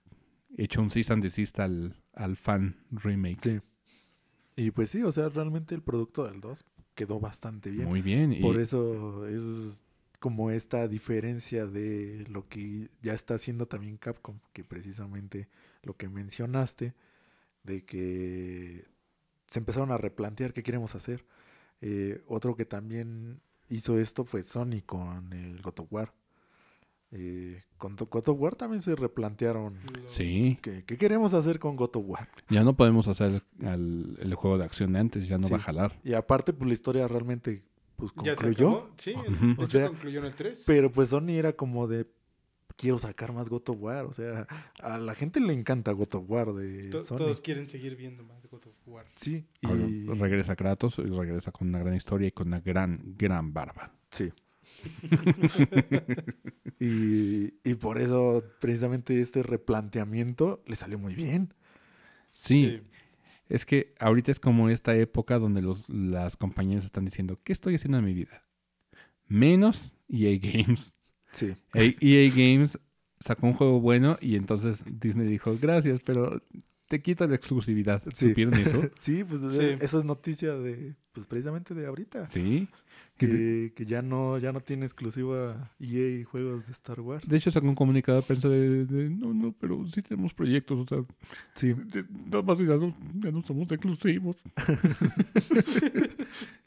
hecho 0.56 0.80
un 0.80 0.90
cease 0.90 1.12
and 1.12 1.22
desist 1.22 1.58
al, 1.58 1.96
al 2.12 2.36
fan 2.36 2.76
remake. 2.90 3.40
Sí. 3.40 3.60
Y 4.56 4.70
pues 4.70 4.90
sí, 4.90 5.02
o 5.02 5.10
sea, 5.10 5.28
realmente 5.30 5.74
el 5.74 5.82
producto 5.82 6.24
del 6.24 6.40
2 6.40 6.64
quedó 6.94 7.18
bastante 7.18 7.70
bien. 7.70 7.88
Muy 7.88 8.02
bien. 8.02 8.32
y- 8.32 8.40
Por 8.40 8.58
eso 8.60 9.26
es 9.26 9.82
como 10.20 10.50
esta 10.50 10.86
diferencia 10.86 11.66
de 11.66 12.24
lo 12.30 12.46
que 12.48 12.88
ya 13.02 13.14
está 13.14 13.34
haciendo 13.34 13.66
también 13.66 13.96
Capcom, 13.96 14.38
que 14.52 14.62
precisamente 14.64 15.48
lo 15.82 15.96
que 15.96 16.08
mencionaste, 16.08 16.94
de 17.64 17.84
que 17.84 18.84
se 19.46 19.58
empezaron 19.58 19.90
a 19.92 19.98
replantear 19.98 20.52
qué 20.52 20.62
queremos 20.62 20.94
hacer. 20.94 21.24
Eh, 21.80 22.22
otro 22.26 22.54
que 22.54 22.64
también 22.64 23.40
hizo 23.68 23.98
esto 23.98 24.24
fue 24.24 24.44
Sony 24.44 24.82
con 24.86 25.32
el 25.32 25.60
God 25.62 25.80
of 25.80 25.92
War. 25.92 26.12
Eh, 27.16 27.62
con 27.78 27.94
God 27.96 28.28
of 28.28 28.40
War 28.40 28.56
también 28.56 28.82
se 28.82 28.96
replantearon 28.96 29.78
Sí, 30.06 30.58
qué, 30.62 30.82
qué 30.84 30.96
queremos 30.96 31.32
hacer 31.32 31.58
con 31.60 31.76
God 31.76 31.94
of 31.96 32.04
War. 32.08 32.28
ya 32.48 32.64
no 32.64 32.74
podemos 32.76 33.06
hacer 33.08 33.42
al- 33.64 34.18
el 34.20 34.34
juego 34.34 34.58
de 34.58 34.64
acción 34.64 34.92
de 34.94 34.98
antes, 34.98 35.28
ya 35.28 35.38
no 35.38 35.46
Sí. 35.46 35.52
va 35.52 35.58
a 35.58 35.60
jalar. 35.60 36.00
Y 36.02 36.14
aparte, 36.14 36.52
pues 36.52 36.66
la 36.68 36.74
historia 36.74 37.06
realmente 37.08 37.62
pues, 37.96 38.10
¿Ya 38.24 38.32
se 38.32 38.42
concluyó. 38.44 38.68
acabó? 38.70 38.90
Sí, 38.96 39.14
O 39.58 39.66
sea, 39.66 39.86
concluyó 39.88 40.18
en 40.18 40.24
el 40.26 40.34
3. 40.34 40.64
Pero 40.66 40.90
pues 40.90 41.10
Sony 41.10 41.30
era 41.30 41.52
como 41.52 41.86
de 41.86 42.10
quiero 42.76 42.98
sacar 42.98 43.32
más 43.32 43.48
God 43.48 43.62
of 43.68 43.76
War. 43.80 44.04
O 44.06 44.12
sea, 44.12 44.48
a 44.82 44.98
la 44.98 45.14
gente 45.14 45.38
le 45.38 45.52
encanta 45.52 45.92
God 45.92 46.12
of 46.16 46.24
War 46.28 46.52
de 46.54 46.90
To- 46.90 47.00
Sony. 47.02 47.18
todos 47.18 47.40
quieren 47.40 47.68
seguir 47.68 47.94
viendo 47.94 48.24
más 48.24 48.44
God 48.48 48.66
of 48.66 48.74
War. 48.86 49.06
Sí, 49.14 49.46
Ahora 49.62 49.86
y 49.86 50.06
Regresa 50.06 50.56
Kratos 50.56 50.98
y 50.98 51.02
regresa 51.02 51.52
con 51.52 51.68
una 51.68 51.78
gran 51.78 51.94
historia 51.94 52.26
y 52.26 52.32
con 52.32 52.48
una 52.48 52.58
gran, 52.58 53.14
gran 53.16 53.52
barba. 53.52 53.92
sí. 54.10 54.32
y, 56.80 57.54
y 57.68 57.74
por 57.74 57.98
eso 58.00 58.44
precisamente 58.60 59.20
este 59.20 59.42
replanteamiento 59.42 60.62
le 60.66 60.76
salió 60.76 60.98
muy 60.98 61.14
bien. 61.14 61.54
Sí, 62.30 62.80
es 63.48 63.64
que 63.64 63.90
ahorita 63.98 64.30
es 64.30 64.40
como 64.40 64.68
esta 64.70 64.96
época 64.96 65.38
donde 65.38 65.62
los, 65.62 65.88
las 65.88 66.36
compañías 66.36 66.84
están 66.84 67.04
diciendo, 67.04 67.38
¿qué 67.44 67.52
estoy 67.52 67.76
haciendo 67.76 67.98
en 67.98 68.04
mi 68.04 68.14
vida? 68.14 68.44
Menos 69.28 69.94
EA 70.08 70.38
Games. 70.38 70.94
Sí, 71.32 71.54
E- 71.74 71.96
EA 72.00 72.30
Games 72.30 72.78
sacó 73.20 73.46
un 73.46 73.54
juego 73.54 73.80
bueno 73.80 74.18
y 74.20 74.36
entonces 74.36 74.84
Disney 74.86 75.26
dijo, 75.26 75.56
gracias, 75.60 76.00
pero 76.04 76.42
te 76.88 77.00
quito 77.00 77.26
la 77.26 77.34
exclusividad. 77.36 78.02
Sí. 78.14 78.28
¿Supieron 78.30 78.54
eso? 78.54 78.82
sí, 78.98 79.24
pues 79.24 79.40
Sí. 79.52 79.76
eso 79.80 79.98
es 79.98 80.04
noticia 80.04 80.54
de 80.54 80.94
pues 81.12 81.26
precisamente 81.26 81.74
de 81.74 81.86
ahorita. 81.86 82.26
Sí. 82.26 82.68
Que 83.16 83.72
ya 83.86 84.02
no 84.02 84.38
ya 84.38 84.52
no 84.52 84.60
tiene 84.60 84.84
exclusiva 84.86 85.70
EA 85.78 86.24
juegos 86.24 86.66
de 86.66 86.72
Star 86.72 87.00
Wars. 87.00 87.26
de 87.28 87.36
hecho 87.36 87.50
sacó 87.50 87.66
un 87.68 87.74
comunicado 87.76 88.18
de 88.20 88.26
prensa 88.26 88.48
de, 88.48 88.84
de, 88.86 89.08
no, 89.10 89.32
no, 89.32 89.52
pero 89.52 89.86
sí 89.86 90.02
tenemos 90.02 90.34
proyectos, 90.34 90.78
o 90.80 90.86
sea, 90.86 91.04
Sí, 91.54 91.72
de- 91.74 92.04
nada 92.28 92.42
más 92.42 92.58
ya 92.58 92.64
no, 92.76 92.94
ya 93.20 93.30
no 93.30 93.40
somos 93.42 93.70
exclusivos. 93.70 94.36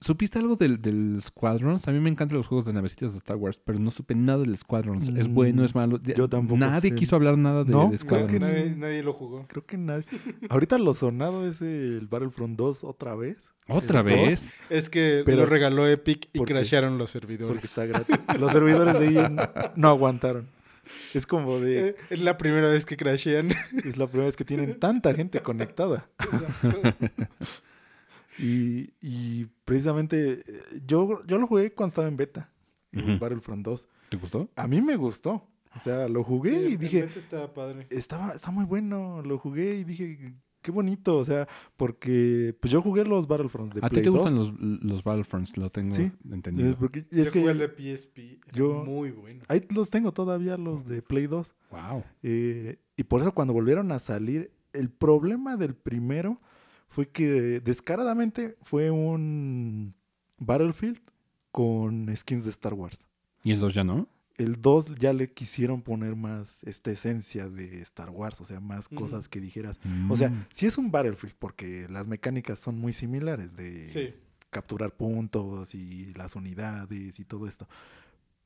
¿Supiste 0.00 0.38
algo 0.38 0.54
del, 0.54 0.80
del 0.80 1.20
Squadrons? 1.22 1.88
A 1.88 1.90
mí 1.92 1.98
me 1.98 2.08
encantan 2.08 2.38
los 2.38 2.46
juegos 2.46 2.64
de 2.66 2.72
navecitas 2.72 3.12
de 3.12 3.18
Star 3.18 3.36
Wars, 3.36 3.60
pero 3.64 3.80
no 3.80 3.90
supe 3.90 4.14
nada 4.14 4.38
del 4.44 4.56
Squadrons. 4.56 5.08
¿Es 5.08 5.28
Mm, 5.28 5.34
bueno, 5.34 5.64
es 5.64 5.74
malo? 5.74 5.98
Yo 6.02 6.28
tampoco 6.28 6.58
Nadie 6.58 6.90
sé. 6.90 6.96
quiso 6.96 7.16
hablar 7.16 7.36
nada 7.36 7.64
de, 7.64 7.72
No, 7.72 7.90
de 7.90 7.98
creo 7.98 8.26
que. 8.28 8.38
Nadie, 8.38 8.74
nadie 8.76 9.02
lo 9.02 9.12
jugó. 9.12 9.46
creo 9.48 9.66
que 9.66 9.76
nadie. 9.76 10.04
Ahorita 10.50 10.78
lo 10.78 10.94
sonado 10.94 11.48
es 11.50 11.60
el 11.62 12.06
Battlefront 12.08 12.56
2 12.56 12.84
otra 12.84 13.16
vez. 13.16 13.50
¿Otra 13.66 14.00
¿El 14.00 14.06
vez? 14.06 14.50
Es 14.70 14.88
que 14.88 15.22
Pero- 15.26 15.38
lo 15.38 15.46
regaló 15.46 15.86
Epic 15.88 16.28
y 16.32 16.40
crashearon 16.44 16.96
los 16.96 17.12
Porque 17.12 17.26
servidores. 17.26 17.64
está 17.64 17.84
gratis. 17.86 18.16
Los 18.38 18.52
servidores 18.52 18.98
de 19.00 19.08
EA 19.14 19.28
no, 19.28 19.42
no 19.74 19.88
aguantaron. 19.88 20.46
Es 21.12 21.26
como 21.26 21.58
de. 21.58 21.88
Eh, 21.88 21.96
Es 22.08 22.20
la 22.20 22.38
primera 22.38 22.68
vez 22.68 22.86
que 22.86 22.96
crashean. 22.96 23.50
Es 23.84 23.96
la 23.98 24.06
primera 24.06 24.26
vez 24.26 24.36
que 24.36 24.44
tienen 24.44 24.78
tanta 24.78 25.12
gente 25.12 25.40
conectada. 25.42 26.08
Exacto. 26.18 26.94
Y, 28.38 28.90
y 29.00 29.46
precisamente 29.64 30.40
eh, 30.40 30.42
yo, 30.86 31.24
yo 31.26 31.38
lo 31.38 31.46
jugué 31.46 31.72
cuando 31.72 31.88
estaba 31.88 32.08
en 32.08 32.16
beta. 32.16 32.50
En 32.92 33.10
Ujú. 33.10 33.18
Battlefront 33.18 33.64
2. 33.64 33.88
¿Te 34.10 34.16
gustó? 34.16 34.48
A 34.56 34.66
mí 34.66 34.80
me 34.80 34.96
gustó. 34.96 35.46
O 35.76 35.80
sea, 35.80 36.08
lo 36.08 36.24
jugué 36.24 36.66
Sí, 36.68 36.72
y 36.74 36.76
dije, 36.76 37.02
beta 37.02 37.18
estaba 37.18 37.52
padre. 37.52 37.86
estaba, 37.90 38.30
está 38.32 38.50
muy 38.50 38.64
bueno. 38.64 39.22
Lo 39.22 39.38
jugué 39.38 39.74
y 39.76 39.84
dije, 39.84 40.34
qué 40.62 40.70
bonito. 40.70 41.16
O 41.18 41.24
sea, 41.24 41.46
porque 41.76 42.56
pues 42.60 42.72
yo 42.72 42.80
jugué 42.80 43.04
los 43.04 43.26
Battlefronts 43.28 43.74
de 43.74 43.80
¿A 43.82 43.88
ti 43.90 43.94
Play 43.96 44.04
te 44.04 44.10
2. 44.10 44.18
gustan 44.18 44.36
los, 44.36 44.82
los 44.82 45.04
Battlefronts? 45.04 45.56
Lo 45.58 45.70
tengo 45.70 45.92
Sí. 45.94 46.10
entendido. 46.32 46.76
Porque- 46.78 47.06
y 47.10 47.16
Yo 47.16 47.22
es 47.24 47.30
que 47.30 47.40
jugué 47.40 47.52
el 47.52 47.58
de 47.58 47.68
PSP. 47.68 48.18
Era 48.46 48.52
yo- 48.56 48.84
muy 48.84 49.10
bueno. 49.10 49.42
ahí 49.48 49.66
los 49.74 49.90
tengo 49.90 50.12
todavía, 50.12 50.56
los 50.56 50.86
de 50.86 51.02
Play 51.02 51.26
2. 51.26 51.54
Wow. 51.70 52.02
Eh, 52.22 52.78
y 52.96 53.02
por 53.04 53.20
eso 53.20 53.32
cuando 53.34 53.52
volvieron 53.52 53.92
a 53.92 53.98
salir, 53.98 54.50
el 54.72 54.88
problema 54.90 55.56
del 55.56 55.74
primero 55.74 56.40
fue 56.88 57.08
que 57.10 57.60
descaradamente 57.60 58.56
fue 58.62 58.90
un 58.90 59.94
Battlefield 60.38 61.00
con 61.52 62.14
skins 62.16 62.44
de 62.44 62.50
Star 62.50 62.74
Wars. 62.74 63.06
¿Y 63.42 63.52
el 63.52 63.60
2 63.60 63.74
ya 63.74 63.84
no? 63.84 64.08
El 64.36 64.60
2 64.62 64.94
ya 64.96 65.12
le 65.12 65.32
quisieron 65.32 65.82
poner 65.82 66.14
más 66.14 66.62
esta 66.64 66.90
esencia 66.92 67.48
de 67.48 67.80
Star 67.82 68.10
Wars, 68.10 68.40
o 68.40 68.44
sea, 68.44 68.60
más 68.60 68.88
cosas 68.88 69.28
que 69.28 69.40
dijeras. 69.40 69.80
O 70.08 70.14
sea, 70.16 70.30
Mm. 70.30 70.46
sí 70.50 70.66
es 70.66 70.78
un 70.78 70.90
Battlefield 70.92 71.34
porque 71.38 71.86
las 71.88 72.06
mecánicas 72.06 72.58
son 72.60 72.78
muy 72.78 72.92
similares 72.92 73.56
de 73.56 73.84
Sí. 73.86 74.14
capturar 74.50 74.92
puntos 74.96 75.74
y 75.74 76.14
las 76.14 76.36
unidades 76.36 77.18
y 77.18 77.24
todo 77.24 77.48
esto. 77.48 77.66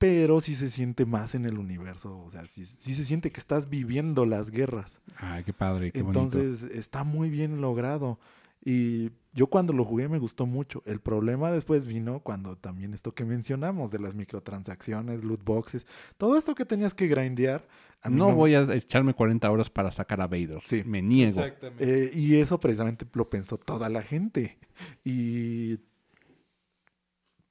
Pero 0.03 0.41
sí 0.41 0.57
se 0.57 0.69
siente 0.69 1.07
más 1.07 1.37
en 1.37 1.47
el 1.47 1.59
universo, 1.59 2.19
o 2.19 2.29
sea, 2.29 2.45
sí, 2.49 2.67
sí 2.67 2.97
se 2.97 3.05
siente 3.05 3.31
que 3.31 3.39
estás 3.39 3.69
viviendo 3.69 4.27
las 4.27 4.51
guerras. 4.51 5.01
Ay, 5.15 5.45
qué 5.45 5.53
padre, 5.53 5.93
qué 5.93 6.03
bonito. 6.03 6.23
Entonces 6.23 6.65
está 6.75 7.05
muy 7.05 7.31
bien 7.31 7.61
logrado. 7.61 8.19
Y 8.65 9.13
Yo 9.33 9.47
cuando 9.47 9.73
lo 9.73 9.85
jugué 9.85 10.09
me 10.09 10.19
gustó 10.19 10.45
mucho. 10.45 10.83
El 10.87 10.99
problema 10.99 11.53
después 11.53 11.87
vino 11.87 12.19
cuando 12.19 12.57
también 12.57 12.95
esto 12.95 13.15
que 13.15 13.25
mencionamos 13.25 13.93
de 13.93 14.01
las 14.01 14.17
microtransacciones, 14.17 15.23
loot 15.23 15.45
boxes, 15.45 15.87
todo 16.19 16.37
esto 16.37 16.57
que 16.57 16.65
tenías 16.65 16.95
que 16.95 17.07
grindear. 17.07 17.65
a 18.03 18.11
No 18.11 18.35
voy 18.35 18.57
a 18.57 18.63
echarme 18.75 19.15
40 19.15 19.49
horas 19.49 19.71
para 19.71 19.93
sacar 19.93 20.21
a 20.21 20.27
Vader. 20.27 20.63
Sí. 20.65 20.83
Me 20.85 21.01
niego. 21.01 21.41
Exactamente. 21.41 22.07
Eh, 22.07 22.11
y 22.13 22.37
eso 22.39 22.59
precisamente 22.59 23.07
lo 23.13 23.31
pensó 23.31 23.57
toda 23.57 23.89
la 23.89 24.03
gente. 24.03 24.59
Y 25.05 25.79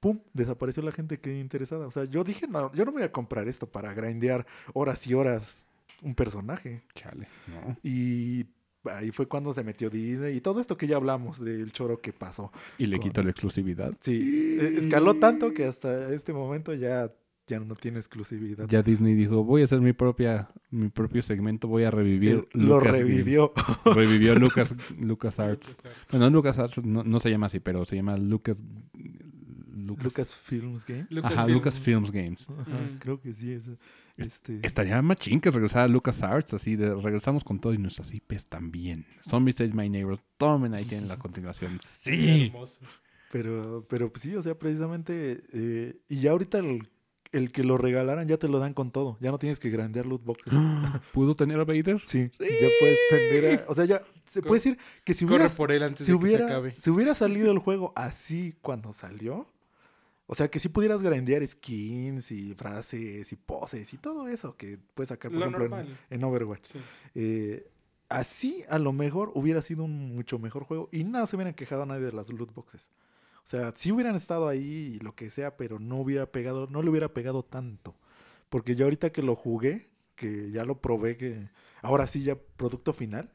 pum, 0.02 0.20
desapareció 0.34 0.84
la 0.84 0.92
gente 0.92 1.18
que 1.20 1.40
interesada. 1.40 1.88
O 1.88 1.92
sea, 1.92 2.04
yo 2.04 2.26
dije, 2.26 2.48
no, 2.48 2.74
yo 2.74 2.84
no 2.84 2.92
voy 2.92 3.04
a 3.04 3.12
comprar 3.14 3.48
esto 3.48 3.68
para 3.68 3.94
grindear 3.94 4.46
horas 4.74 5.08
y 5.08 5.14
horas 5.14 5.72
un 6.02 6.14
personaje. 6.16 6.82
Chale, 6.96 7.28
no. 7.48 7.78
Y 7.84 8.48
ahí 8.86 9.12
fue 9.12 9.28
cuando 9.28 9.54
se 9.54 9.64
metió 9.64 9.90
Disney 9.92 10.36
y 10.38 10.42
todo 10.42 10.60
esto 10.60 10.76
que 10.76 10.88
ya 10.88 10.96
hablamos 10.96 11.40
del 11.40 11.72
choro 11.72 12.02
que 12.02 12.12
pasó. 12.14 12.52
Y 12.80 12.88
le 12.88 12.98
Con- 12.98 13.08
quito 13.10 13.22
la 13.24 13.30
exclusividad. 13.30 13.94
Sí, 14.02 14.58
e- 14.60 14.78
escaló 14.80 15.14
tanto 15.14 15.54
que 15.54 15.66
hasta 15.66 16.12
este 16.14 16.34
momento 16.34 16.74
ya, 16.74 17.14
ya 17.46 17.60
no 17.60 17.76
tiene 17.76 18.00
exclusividad. 18.00 18.68
Ya 18.68 18.82
Disney 18.82 19.14
dijo, 19.14 19.44
voy 19.44 19.62
a 19.62 19.66
hacer 19.66 19.82
mi 19.82 19.94
propia, 19.94 20.50
mi 20.72 20.90
propio 20.90 21.22
segmento, 21.22 21.68
voy 21.68 21.84
a 21.84 21.92
revivir. 21.92 22.38
Eh, 22.38 22.46
lo 22.54 22.80
revivió. 22.80 23.54
Games". 23.56 23.78
Revivió 23.96 24.34
Lucas, 24.34 24.74
Lucas 25.00 25.40
Arts. 25.40 25.76
Bueno, 26.10 26.28
Lucas 26.32 26.58
Arts 26.58 26.84
no, 26.84 27.04
no 27.04 27.20
se 27.20 27.30
llama 27.30 27.46
así, 27.46 27.60
pero 27.60 27.86
se 27.86 27.96
llama 27.98 28.18
Lucas. 28.18 28.64
Lucas, 29.88 30.06
Lucas 30.06 30.36
Films 30.36 30.86
Game. 30.86 31.02
Ajá, 31.02 31.10
Lucasfilm. 31.10 31.54
Lucas 31.54 31.80
Films 31.80 32.12
Games. 32.12 32.48
Ajá, 32.50 32.80
Mm. 32.80 32.98
Creo 33.00 33.20
que 33.22 33.34
sí 33.34 33.52
es. 33.52 33.70
Este, 34.18 34.60
Estaría 34.62 35.02
machín 35.02 35.40
que 35.40 35.50
regresara 35.52 35.88
Lucas 35.88 36.22
Arts, 36.22 36.54
así 36.54 36.76
de 36.76 36.94
regresamos 36.96 37.44
con 37.44 37.60
todo 37.60 37.74
y 37.74 37.78
nuestras 37.78 38.14
IPs 38.14 38.46
también. 38.48 39.06
Zombies 39.28 39.60
Age 39.62 39.74
My 39.74 39.90
Neighbors, 39.90 40.22
tomen 40.38 40.74
ahí 40.74 40.86
tienen 40.86 41.08
la 41.08 41.18
continuación. 41.18 41.80
Sí. 41.84 42.48
Hermoso. 42.48 42.80
Pero, 43.32 43.86
pero 43.90 44.12
pues 44.12 44.24
sí, 44.24 44.36
o 44.36 44.42
sea, 44.42 44.58
precisamente. 44.60 45.44
eh, 45.54 45.96
y 46.10 46.20
ya 46.20 46.32
ahorita 46.32 46.60
el, 46.60 46.88
el 47.32 47.52
que 47.54 47.64
lo 47.64 47.78
regalaran 47.78 48.28
ya 48.28 48.38
te 48.38 48.50
lo 48.50 48.60
dan 48.60 48.74
con 48.74 48.92
todo. 48.92 49.18
Ya 49.22 49.32
no 49.32 49.40
tienes 49.40 49.60
que 49.60 49.70
grandear 49.70 50.06
loot 50.06 50.24
boxes. 50.24 50.52
¿Pudo 51.14 51.36
tener 51.36 51.60
a 51.60 51.64
Vader? 51.64 52.02
Sí, 52.04 52.30
ya 52.38 52.68
puedes 52.80 53.00
tener. 53.10 53.62
a- 53.62 53.72
o 53.72 53.74
sea, 53.76 53.86
ya 53.86 54.04
se 54.26 54.42
puede 54.42 54.60
decir 54.60 54.78
que 55.06 55.14
si 55.14 55.26
Corre 55.26 55.38
hubieras, 55.38 55.56
por 55.56 55.72
él 55.72 55.82
antes 55.84 56.06
si 56.06 56.12
de 56.12 56.20
que 56.20 56.26
se 56.28 56.34
hubiera, 56.36 56.46
acabe. 56.46 56.76
si 56.78 56.90
hubiera 56.90 57.16
salido 57.16 57.52
el 57.52 57.60
juego 57.60 57.94
así 57.96 58.56
cuando 58.62 58.92
salió. 58.94 59.48
O 60.28 60.36
sea, 60.36 60.50
que 60.50 60.60
si 60.60 60.70
pudieras 60.70 61.04
grandear 61.04 61.46
skins 61.46 62.32
y 62.32 62.54
frases 62.54 63.32
y 63.32 63.36
poses 63.36 63.94
y 63.94 63.98
todo 63.98 64.28
eso 64.28 64.56
que 64.56 64.78
puedes 64.94 65.10
sacar, 65.10 65.32
por 65.32 65.40
Lo 65.40 65.48
ejemplo, 65.48 65.80
en, 65.80 65.98
en 66.10 66.24
Overwatch. 66.24 66.72
Sí. 66.72 66.80
Eh, 67.16 67.70
así 68.08 68.64
a 68.70 68.78
lo 68.80 68.94
mejor 68.94 69.32
hubiera 69.36 69.62
sido 69.62 69.84
un 69.84 70.16
mucho 70.16 70.38
mejor 70.40 70.64
juego 70.64 70.90
y 70.92 71.04
nada 71.04 71.28
se 71.28 71.36
hubieran 71.36 71.54
quejado 71.54 71.84
a 71.84 71.86
nadie 71.86 72.06
de 72.06 72.14
las 72.14 72.30
loot 72.30 72.54
boxes. 72.54 72.90
O 73.44 73.48
sea, 73.48 73.74
si 73.76 73.92
hubieran 73.92 74.16
estado 74.16 74.48
ahí 74.48 74.96
y 74.96 75.00
lo 75.00 75.16
que 75.16 75.32
sea, 75.32 75.58
pero 75.58 75.80
no 75.80 75.98
hubiera 75.98 76.28
pegado, 76.32 76.68
no 76.68 76.84
le 76.84 76.90
hubiera 76.90 77.14
pegado 77.14 77.44
tanto. 77.44 77.96
Porque 78.50 78.76
yo 78.76 78.86
ahorita 78.86 79.12
que 79.12 79.24
lo 79.24 79.36
jugué, 79.36 79.90
que 80.16 80.52
ya 80.52 80.64
lo 80.64 80.80
probé, 80.80 81.18
que 81.18 81.50
ahora 81.82 82.06
sí 82.06 82.22
ya 82.24 82.36
producto 82.36 82.94
final, 82.94 83.32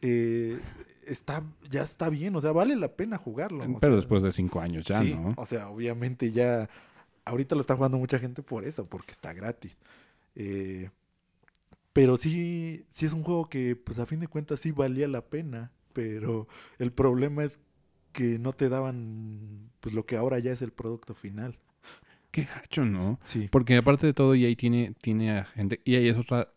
eh, 0.00 0.60
está, 1.06 1.42
ya 1.70 1.82
está 1.82 2.08
bien, 2.08 2.34
o 2.36 2.40
sea, 2.40 2.52
vale 2.52 2.76
la 2.76 2.94
pena 2.96 3.18
jugarlo. 3.18 3.64
o 3.64 3.78
Pero 3.78 3.80
sea, 3.80 3.90
después 3.90 4.22
de 4.22 4.32
cinco 4.32 4.60
años 4.60 4.84
ya, 4.84 5.00
sí, 5.00 5.14
¿no? 5.14 5.34
o 5.36 5.46
sea, 5.46 5.68
obviamente 5.68 6.32
ya, 6.32 6.68
ahorita 7.24 7.54
lo 7.54 7.60
está 7.60 7.76
jugando 7.76 7.98
mucha 7.98 8.18
gente 8.18 8.42
por 8.42 8.64
eso, 8.64 8.86
porque 8.86 9.12
está 9.12 9.32
gratis. 9.32 9.78
Eh, 10.34 10.90
pero 11.92 12.16
sí, 12.16 12.86
sí 12.90 13.06
es 13.06 13.12
un 13.12 13.22
juego 13.22 13.48
que, 13.48 13.76
pues 13.76 13.98
a 13.98 14.06
fin 14.06 14.20
de 14.20 14.28
cuentas 14.28 14.60
sí 14.60 14.72
valía 14.72 15.08
la 15.08 15.26
pena, 15.26 15.72
pero 15.92 16.48
el 16.78 16.92
problema 16.92 17.44
es 17.44 17.60
que 18.12 18.38
no 18.38 18.52
te 18.52 18.68
daban, 18.68 19.70
pues 19.80 19.94
lo 19.94 20.06
que 20.06 20.16
ahora 20.16 20.38
ya 20.38 20.52
es 20.52 20.62
el 20.62 20.72
producto 20.72 21.14
final. 21.14 21.58
Qué 22.30 22.44
gacho, 22.44 22.84
¿no? 22.86 23.18
Sí. 23.22 23.48
Porque 23.50 23.76
aparte 23.76 24.06
de 24.06 24.14
todo, 24.14 24.34
EA 24.34 24.54
tiene, 24.56 24.94
tiene 25.02 25.38
a 25.38 25.44
gente. 25.44 25.82
EA 25.84 26.00
es 26.10 26.16
otra, 26.16 26.48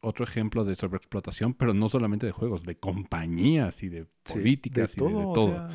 otro 0.00 0.24
ejemplo 0.24 0.64
de 0.64 0.76
sobreexplotación, 0.76 1.54
pero 1.54 1.74
no 1.74 1.88
solamente 1.88 2.26
de 2.26 2.32
juegos, 2.32 2.64
de 2.64 2.78
compañías 2.78 3.82
y 3.82 3.88
de 3.88 4.06
Sí, 4.24 4.34
políticas 4.34 4.96
y 4.96 5.02
de, 5.02 5.14
de 5.16 5.26
o 5.26 5.32
todo. 5.32 5.46
sea, 5.46 5.68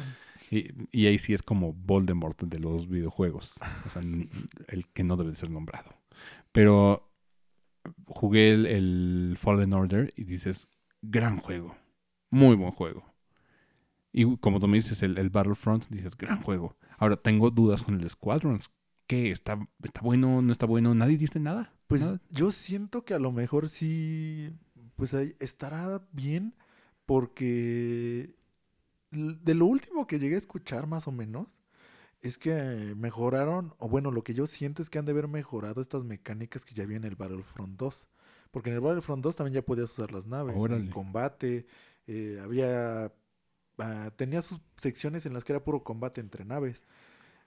Y 0.49 0.71
EA 0.91 1.17
sí 1.19 1.33
es 1.33 1.43
como 1.43 1.73
Voldemort 1.73 2.41
de 2.43 2.59
los 2.59 2.87
videojuegos. 2.89 3.61
O 3.83 3.89
sea, 3.89 4.01
el 4.67 4.87
que 4.93 5.03
no 5.03 5.17
debe 5.17 5.31
de 5.31 5.35
ser 5.35 5.49
nombrado. 5.51 5.91
Pero 6.51 7.11
jugué 8.07 8.53
el, 8.53 8.65
el 8.65 9.35
Fallen 9.39 9.73
Order 9.73 10.13
y 10.15 10.23
dices, 10.25 10.67
gran 11.01 11.39
juego. 11.39 11.75
Muy 12.31 12.55
buen 12.55 12.71
juego. 12.71 13.03
Y 14.11 14.37
como 14.37 14.59
tú 14.59 14.67
me 14.67 14.77
dices, 14.77 15.03
el, 15.03 15.17
el 15.17 15.29
Battlefront, 15.29 15.87
dices, 15.89 16.17
gran 16.17 16.41
juego. 16.41 16.77
Ahora 16.97 17.17
tengo 17.17 17.51
dudas 17.51 17.83
con 17.83 17.99
el 17.99 18.09
Squadrons. 18.09 18.71
¿Qué? 19.07 19.31
¿Está, 19.31 19.59
¿Está 19.83 20.01
bueno? 20.01 20.41
¿No 20.41 20.51
está 20.51 20.65
bueno? 20.65 20.95
¿Nadie 20.95 21.17
dice 21.17 21.39
nada? 21.39 21.74
Pues 21.87 22.03
yo 22.29 22.51
siento 22.51 23.05
que 23.05 23.13
a 23.13 23.19
lo 23.19 23.31
mejor 23.31 23.69
sí, 23.69 24.51
pues 24.95 25.13
ahí 25.13 25.35
estará 25.39 26.01
bien 26.11 26.55
porque 27.05 28.35
de 29.11 29.55
lo 29.55 29.65
último 29.65 30.07
que 30.07 30.19
llegué 30.19 30.35
a 30.35 30.39
escuchar 30.39 30.87
más 30.87 31.07
o 31.07 31.11
menos 31.11 31.61
es 32.21 32.39
que 32.39 32.95
mejoraron, 32.97 33.75
o 33.77 33.87
bueno, 33.87 34.09
lo 34.09 34.23
que 34.23 34.33
yo 34.33 34.47
siento 34.47 34.81
es 34.81 34.89
que 34.89 34.97
han 34.97 35.05
de 35.05 35.11
haber 35.11 35.27
mejorado 35.27 35.79
estas 35.79 36.03
mecánicas 36.03 36.65
que 36.65 36.73
ya 36.73 36.83
había 36.83 36.97
en 36.97 37.03
el 37.03 37.15
Battlefront 37.15 37.77
2. 37.77 38.07
Porque 38.49 38.71
en 38.71 38.75
el 38.77 38.81
Battlefront 38.81 39.23
2 39.23 39.35
también 39.35 39.53
ya 39.53 39.61
podías 39.61 39.91
usar 39.91 40.11
las 40.11 40.25
naves, 40.25 40.55
en 40.55 40.61
Órale. 40.61 40.89
combate, 40.89 41.67
eh, 42.07 42.39
había, 42.41 43.13
ah, 43.77 44.11
tenía 44.15 44.41
sus 44.41 44.59
secciones 44.77 45.25
en 45.27 45.33
las 45.33 45.43
que 45.43 45.53
era 45.53 45.63
puro 45.63 45.83
combate 45.83 46.19
entre 46.19 46.45
naves. 46.45 46.83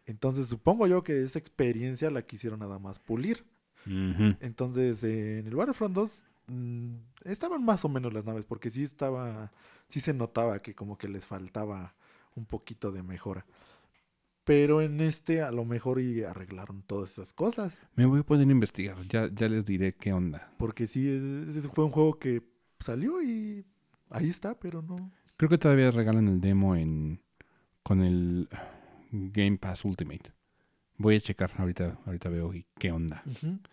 Entonces 0.06 0.48
supongo 0.48 0.86
yo 0.86 1.02
que 1.02 1.22
esa 1.22 1.40
experiencia 1.40 2.10
la 2.10 2.22
quisieron 2.22 2.60
nada 2.60 2.78
más 2.78 3.00
pulir. 3.00 3.44
Entonces, 4.40 5.02
eh, 5.04 5.38
en 5.38 5.46
el 5.46 5.54
Battlefront 5.56 5.94
2 5.94 6.22
mm, 6.48 6.94
estaban 7.24 7.64
más 7.64 7.84
o 7.84 7.88
menos 7.88 8.12
las 8.12 8.24
naves, 8.24 8.44
porque 8.44 8.70
sí 8.70 8.84
estaba, 8.84 9.50
sí 9.88 10.00
se 10.00 10.12
notaba 10.14 10.60
que 10.60 10.74
como 10.74 10.98
que 10.98 11.08
les 11.08 11.26
faltaba 11.26 11.94
un 12.34 12.44
poquito 12.44 12.92
de 12.92 13.02
mejora. 13.02 13.46
Pero 14.44 14.80
en 14.80 15.00
este 15.00 15.42
a 15.42 15.50
lo 15.50 15.64
mejor 15.66 16.00
y 16.00 16.22
arreglaron 16.24 16.82
todas 16.82 17.10
esas 17.12 17.32
cosas, 17.34 17.78
Me 17.96 18.06
voy 18.06 18.20
a 18.20 18.22
poner 18.22 18.48
a 18.48 18.50
investigar. 18.52 18.96
Ya, 19.08 19.28
ya 19.32 19.48
les 19.48 19.64
diré 19.66 19.94
qué 19.94 20.12
onda. 20.12 20.52
porque 20.58 20.86
sí, 20.86 21.06
es- 21.08 21.54
ese 21.56 21.68
fue 21.68 21.84
un 21.84 21.90
juego 21.90 22.18
que 22.18 22.42
salió 22.80 23.22
y 23.22 23.64
ahí 24.10 24.28
está, 24.30 24.58
pero 24.58 24.80
no. 24.82 25.10
Creo 25.36 25.48
que 25.50 25.58
todavía 25.58 25.90
regalan 25.90 26.28
el 26.28 26.40
demo 26.40 26.74
en 26.76 27.20
con 27.82 28.02
el 28.02 28.48
Game 29.12 29.56
Pass 29.58 29.84
Ultimate. 29.84 30.32
Voy 30.98 31.14
a 31.16 31.20
checar 31.20 31.52
ahorita, 31.56 31.96
ahorita 32.06 32.28
veo 32.28 32.52
y 32.52 32.66
qué 32.78 32.90
onda. 32.90 33.22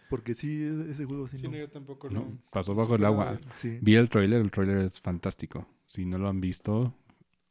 Porque 0.10 0.34
sí, 0.36 0.62
e- 0.64 0.92
ese 0.92 1.06
juego 1.06 1.26
sí, 1.28 1.38
Sí, 1.38 1.44
no, 1.44 1.52
no. 1.52 1.58
yo 1.58 1.70
tampoco 1.70 2.10
No, 2.10 2.20
lo... 2.20 2.38
pasó 2.52 2.76
bajo 2.76 2.96
el 2.96 3.04
agua. 3.06 3.40
Sí. 3.56 3.80
Vi 3.82 3.96
el 3.96 4.10
trailer, 4.10 4.42
el 4.42 4.52
trailer 4.52 4.78
es 4.80 5.02
fantástico. 5.02 5.68
Si 5.88 6.06
no 6.06 6.18
lo 6.20 6.30
han 6.30 6.40
visto, 6.40 6.94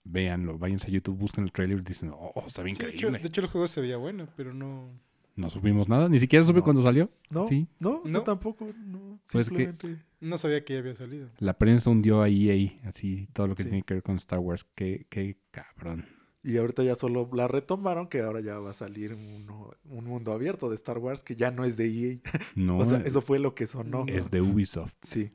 véanlo. 0.04 0.58
Váyanse 0.58 0.86
a 0.86 0.90
YouTube, 0.90 1.16
busquen 1.18 1.44
el 1.44 1.52
trailer 1.52 1.78
y 1.78 1.82
dicen, 1.82 2.12
oh, 2.14 2.44
está 2.46 2.62
bien 2.62 2.76
Sí, 2.76 2.82
de, 2.84 2.88
hecho, 2.90 2.96
increíble. 3.08 3.18
de 3.18 3.28
hecho, 3.28 3.40
el 3.40 3.46
juego 3.48 3.66
se 3.68 3.80
veía 3.80 3.96
bueno, 3.96 4.28
pero 4.36 4.54
no... 4.54 4.88
No 5.36 5.50
supimos 5.50 5.88
nada, 5.88 6.08
ni 6.08 6.20
siquiera 6.20 6.46
supe 6.46 6.60
No. 6.60 6.64
cuando 6.64 6.82
salió. 6.84 7.10
No, 7.28 7.48
Sí. 7.48 7.66
no, 7.80 8.04
yo 8.04 8.10
¿No? 8.10 8.22
tampoco. 8.22 8.68
No, 8.86 9.18
Pues 9.32 9.48
que- 9.48 9.66
simplemente. 9.66 9.98
No 10.20 10.38
sabía 10.38 10.64
que 10.64 10.74
ya 10.74 10.78
había 10.78 10.94
salido. 10.94 11.28
La 11.40 11.58
prensa 11.58 11.90
hundió 11.90 12.22
a 12.22 12.28
EA, 12.28 12.70
así 12.84 13.26
todo 13.32 13.48
lo 13.48 13.56
que 13.56 13.64
Sí. 13.64 13.68
tiene 13.70 13.82
que 13.84 13.94
ver 13.94 14.02
con 14.04 14.14
Star 14.16 14.38
Wars. 14.38 14.64
Qué, 14.76 15.06
qué 15.10 15.36
cabrón. 15.50 16.06
Y 16.46 16.58
ahorita 16.58 16.82
ya 16.82 16.94
solo 16.94 17.28
la 17.32 17.48
retomaron, 17.48 18.06
que 18.06 18.20
ahora 18.20 18.40
ya 18.40 18.58
va 18.58 18.72
a 18.72 18.74
salir 18.74 19.14
uno- 19.14 19.70
un 19.88 20.04
mundo 20.04 20.32
abierto 20.32 20.68
de 20.68 20.74
Star 20.76 20.98
Wars 20.98 21.24
que 21.24 21.36
ya 21.36 21.50
no 21.50 21.64
es 21.64 21.76
de 21.78 21.86
EA. 21.86 22.20
No, 22.56 22.78
o 22.78 22.84
sea, 22.84 22.98
eso 23.00 23.22
fue 23.22 23.38
lo 23.38 23.54
que 23.54 23.66
sonó. 23.66 24.04
es 24.08 24.30
de 24.30 24.42
Ubisoft. 24.42 24.92
Sí. 25.02 25.32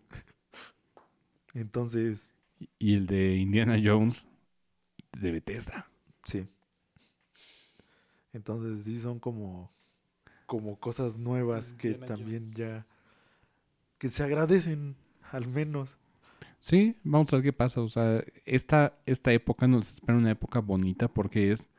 Entonces, 1.53 2.35
Y 2.77 2.93
el 2.95 3.07
de 3.07 3.35
Indiana 3.37 3.79
Jones, 3.83 4.27
de 5.13 5.31
Bethesda. 5.31 5.89
sí. 6.23 6.47
Entonces 8.31 8.83
sí 8.85 8.99
son 8.99 9.19
como, 9.19 9.71
como 10.45 10.79
cosas 10.79 11.17
nuevas 11.17 11.73
que 11.73 11.93
también 11.95 12.43
Jones. 12.43 12.55
ya, 12.55 12.87
que 13.97 14.09
se 14.09 14.23
agradecen 14.23 14.95
al 15.31 15.47
menos. 15.47 15.97
Sí, 16.59 16.95
vamos 17.03 17.31
a 17.33 17.37
ver 17.37 17.43
qué 17.45 17.53
pasa. 17.53 17.81
O 17.81 17.89
sea, 17.89 18.23
esta, 18.45 18.97
esta 19.05 19.31
época 19.33 19.67
nos 19.67 19.89
espera 19.91 20.17
una 20.17 20.31
época 20.31 20.59
bonita 20.59 21.07
porque 21.07 21.51
es 21.51 21.69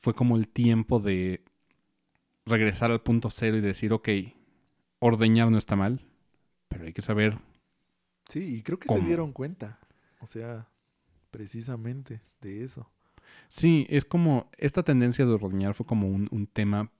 fue 0.00 0.14
como 0.14 0.36
el 0.36 0.48
tiempo 0.48 1.00
de 1.00 1.42
regresar 2.46 2.90
al 2.90 3.00
punto 3.02 3.30
cero 3.30 3.56
y 3.56 3.60
decir, 3.60 3.92
ok, 3.92 4.08
ordeñar 5.00 5.50
no 5.50 5.58
está 5.58 5.76
mal, 5.76 6.00
pero 6.68 6.84
hay 6.84 6.92
que 6.92 7.02
saber. 7.02 7.38
Sí, 8.28 8.56
y 8.56 8.62
creo 8.62 8.78
que 8.78 8.86
¿Cómo? 8.86 9.00
se 9.00 9.00
dieron 9.00 9.32
cuenta. 9.32 9.78
O 10.20 10.26
sea, 10.26 10.68
precisamente 11.30 12.22
de 12.40 12.64
eso. 12.64 12.90
Sí, 13.48 13.86
es 13.88 14.04
como 14.04 14.50
esta 14.58 14.82
tendencia 14.82 15.24
de 15.26 15.32
ordeñar 15.32 15.74
fue 15.74 15.86
como 15.86 16.08
un, 16.08 16.28
un 16.30 16.46
tema 16.46 16.90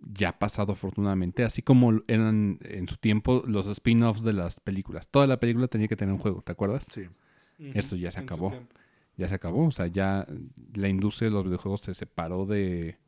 ya 0.00 0.38
pasado 0.38 0.72
afortunadamente, 0.72 1.44
así 1.44 1.62
como 1.62 2.02
eran 2.06 2.58
en 2.62 2.88
su 2.88 2.96
tiempo 2.96 3.42
los 3.46 3.66
spin-offs 3.66 4.22
de 4.22 4.32
las 4.32 4.60
películas. 4.60 5.08
Toda 5.08 5.26
la 5.26 5.40
película 5.40 5.68
tenía 5.68 5.88
que 5.88 5.96
tener 5.96 6.12
un 6.14 6.20
juego, 6.20 6.42
¿te 6.42 6.52
acuerdas? 6.52 6.86
Sí. 6.92 7.08
Eso 7.74 7.96
ya 7.96 8.10
se 8.10 8.20
en 8.20 8.24
acabó. 8.24 8.52
ya 9.16 9.28
se 9.28 9.34
acabó. 9.34 9.66
O 9.66 9.70
sea, 9.70 9.88
ya 9.88 10.26
la 10.74 10.88
industria 10.88 11.28
de 11.28 11.34
los 11.34 11.44
videojuegos 11.44 11.80
se 11.80 11.94
separó 11.94 12.46
de 12.46 12.98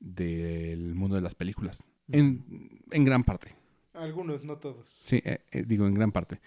del 0.00 0.94
mundo 0.94 1.16
de 1.16 1.22
las 1.22 1.34
películas. 1.34 1.82
En, 2.08 2.44
en 2.90 3.04
gran 3.04 3.24
parte. 3.24 3.54
Algunos, 3.94 4.44
no 4.44 4.58
todos. 4.58 4.88
Sí, 5.04 5.22
eh, 5.24 5.40
eh, 5.50 5.64
digo 5.66 5.86
en 5.86 5.94
gran 5.94 6.12
parte. 6.12 6.40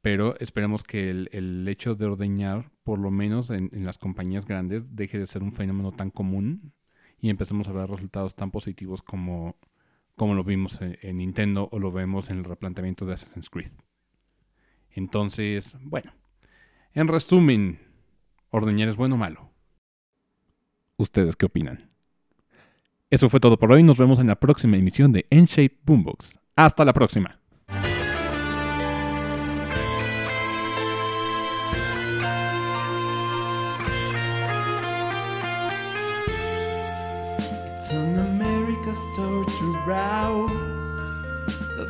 Pero 0.00 0.34
esperemos 0.40 0.82
que 0.82 1.10
el, 1.10 1.28
el 1.32 1.68
hecho 1.68 1.94
de 1.94 2.06
ordeñar, 2.06 2.70
por 2.84 2.98
lo 2.98 3.10
menos 3.10 3.50
en, 3.50 3.68
en 3.72 3.84
las 3.84 3.98
compañías 3.98 4.46
grandes, 4.46 4.96
deje 4.96 5.18
de 5.18 5.26
ser 5.26 5.42
un 5.42 5.52
fenómeno 5.52 5.92
tan 5.92 6.10
común 6.10 6.72
y 7.20 7.30
empecemos 7.30 7.68
a 7.68 7.72
ver 7.72 7.90
resultados 7.90 8.34
tan 8.34 8.50
positivos 8.50 9.02
como, 9.02 9.56
como 10.16 10.34
lo 10.34 10.44
vimos 10.44 10.80
en, 10.80 10.98
en 11.02 11.16
Nintendo 11.16 11.68
o 11.72 11.78
lo 11.78 11.92
vemos 11.92 12.30
en 12.30 12.38
el 12.38 12.44
replanteamiento 12.44 13.06
de 13.06 13.14
Assassin's 13.14 13.50
Creed. 13.50 13.72
Entonces, 14.90 15.76
bueno, 15.80 16.12
en 16.94 17.08
resumen, 17.08 17.78
ordeñar 18.50 18.88
es 18.88 18.96
bueno 18.96 19.14
o 19.14 19.18
malo. 19.18 19.50
¿Ustedes 20.96 21.36
qué 21.36 21.46
opinan? 21.46 21.90
Eso 23.10 23.28
fue 23.28 23.40
todo 23.40 23.58
por 23.58 23.72
hoy. 23.72 23.82
Nos 23.82 23.98
vemos 23.98 24.20
en 24.20 24.26
la 24.26 24.38
próxima 24.38 24.76
emisión 24.76 25.12
de 25.12 25.26
N-Shape 25.30 25.78
Boombox. 25.84 26.38
Hasta 26.56 26.84
la 26.84 26.92
próxima. 26.92 27.39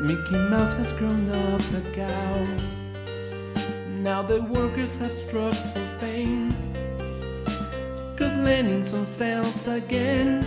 Mickey 0.00 0.34
Mouse 0.34 0.72
has 0.78 0.90
grown 0.92 1.30
up 1.30 1.60
a 1.74 1.82
cow 1.94 2.46
Now 3.98 4.22
the 4.22 4.40
workers 4.40 4.96
have 4.96 5.12
struck 5.26 5.54
for 5.54 5.98
fame. 6.00 6.50
Cause 8.16 8.34
Lenin's 8.36 8.94
on 8.94 9.06
sales 9.06 9.66
again. 9.68 10.42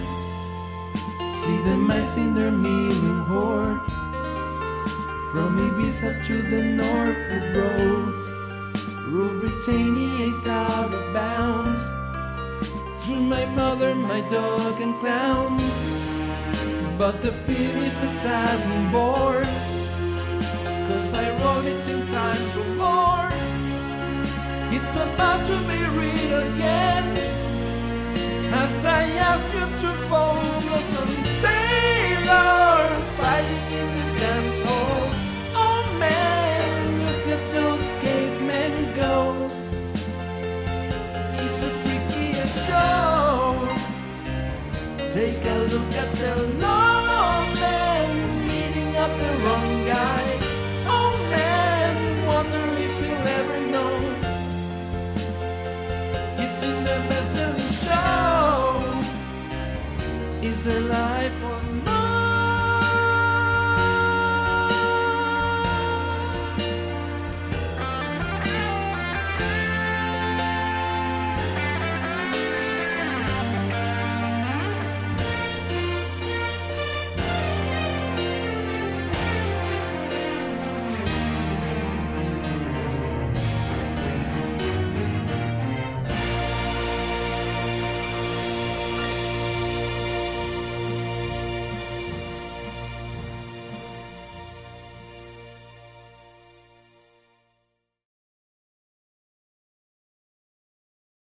See 1.44 1.58
the 1.70 1.78
mice 1.78 2.18
in 2.18 2.34
their 2.34 2.52
million 2.52 3.20
hordes. 3.30 3.86
From 5.32 5.52
Ibiza 5.70 6.26
to 6.26 6.42
the 6.50 6.64
Norfolk 6.64 7.56
roads 7.56 8.24
Rule 9.08 9.40
Britannia 9.40 10.30
is 10.30 10.48
out 10.48 10.92
of 10.92 11.14
bounds. 11.14 11.82
To 13.06 13.20
my 13.20 13.46
mother, 13.46 13.94
my 13.94 14.22
dog 14.22 14.82
and 14.82 15.00
clowns 15.00 15.93
But 16.98 17.22
the 17.22 17.32
film 17.32 17.78
is 17.90 18.04
a 18.04 18.10
sadly 18.22 18.92
bored 18.92 19.48
Cause 20.88 21.14
I 21.14 21.30
wrote 21.40 21.66
it 21.66 21.80
ten 21.86 22.06
times 22.08 22.56
or 22.56 22.70
more 22.84 23.30
It's 24.76 24.96
about 24.96 25.42
to 25.48 25.58
be 25.68 25.80
read 25.98 26.32
again 26.46 27.34
as 28.54 28.86
I 28.86 29.04
ask 29.14 29.52
you 29.54 29.62
to 29.82 29.92
follow 30.10 30.44
some 30.94 31.14
sailors 31.42 33.06
fighting 33.18 33.68
in 33.80 33.88
the 33.98 34.20
dance 34.20 34.70
hall. 34.70 35.10
Oh 35.56 35.96
man, 35.98 37.06
look 37.08 37.26
at 37.36 37.44
those 37.52 37.88
cavemen 38.04 38.74
go. 38.96 39.50
It's 41.42 41.58
the 41.64 41.72
freakiest 41.82 42.56
show. 42.68 43.58
Take 45.12 45.44
a 45.46 45.58
look 45.74 45.94
at 45.96 46.10
the 46.16 46.34
long 46.60 46.83
their 60.64 60.80
life 60.80 61.53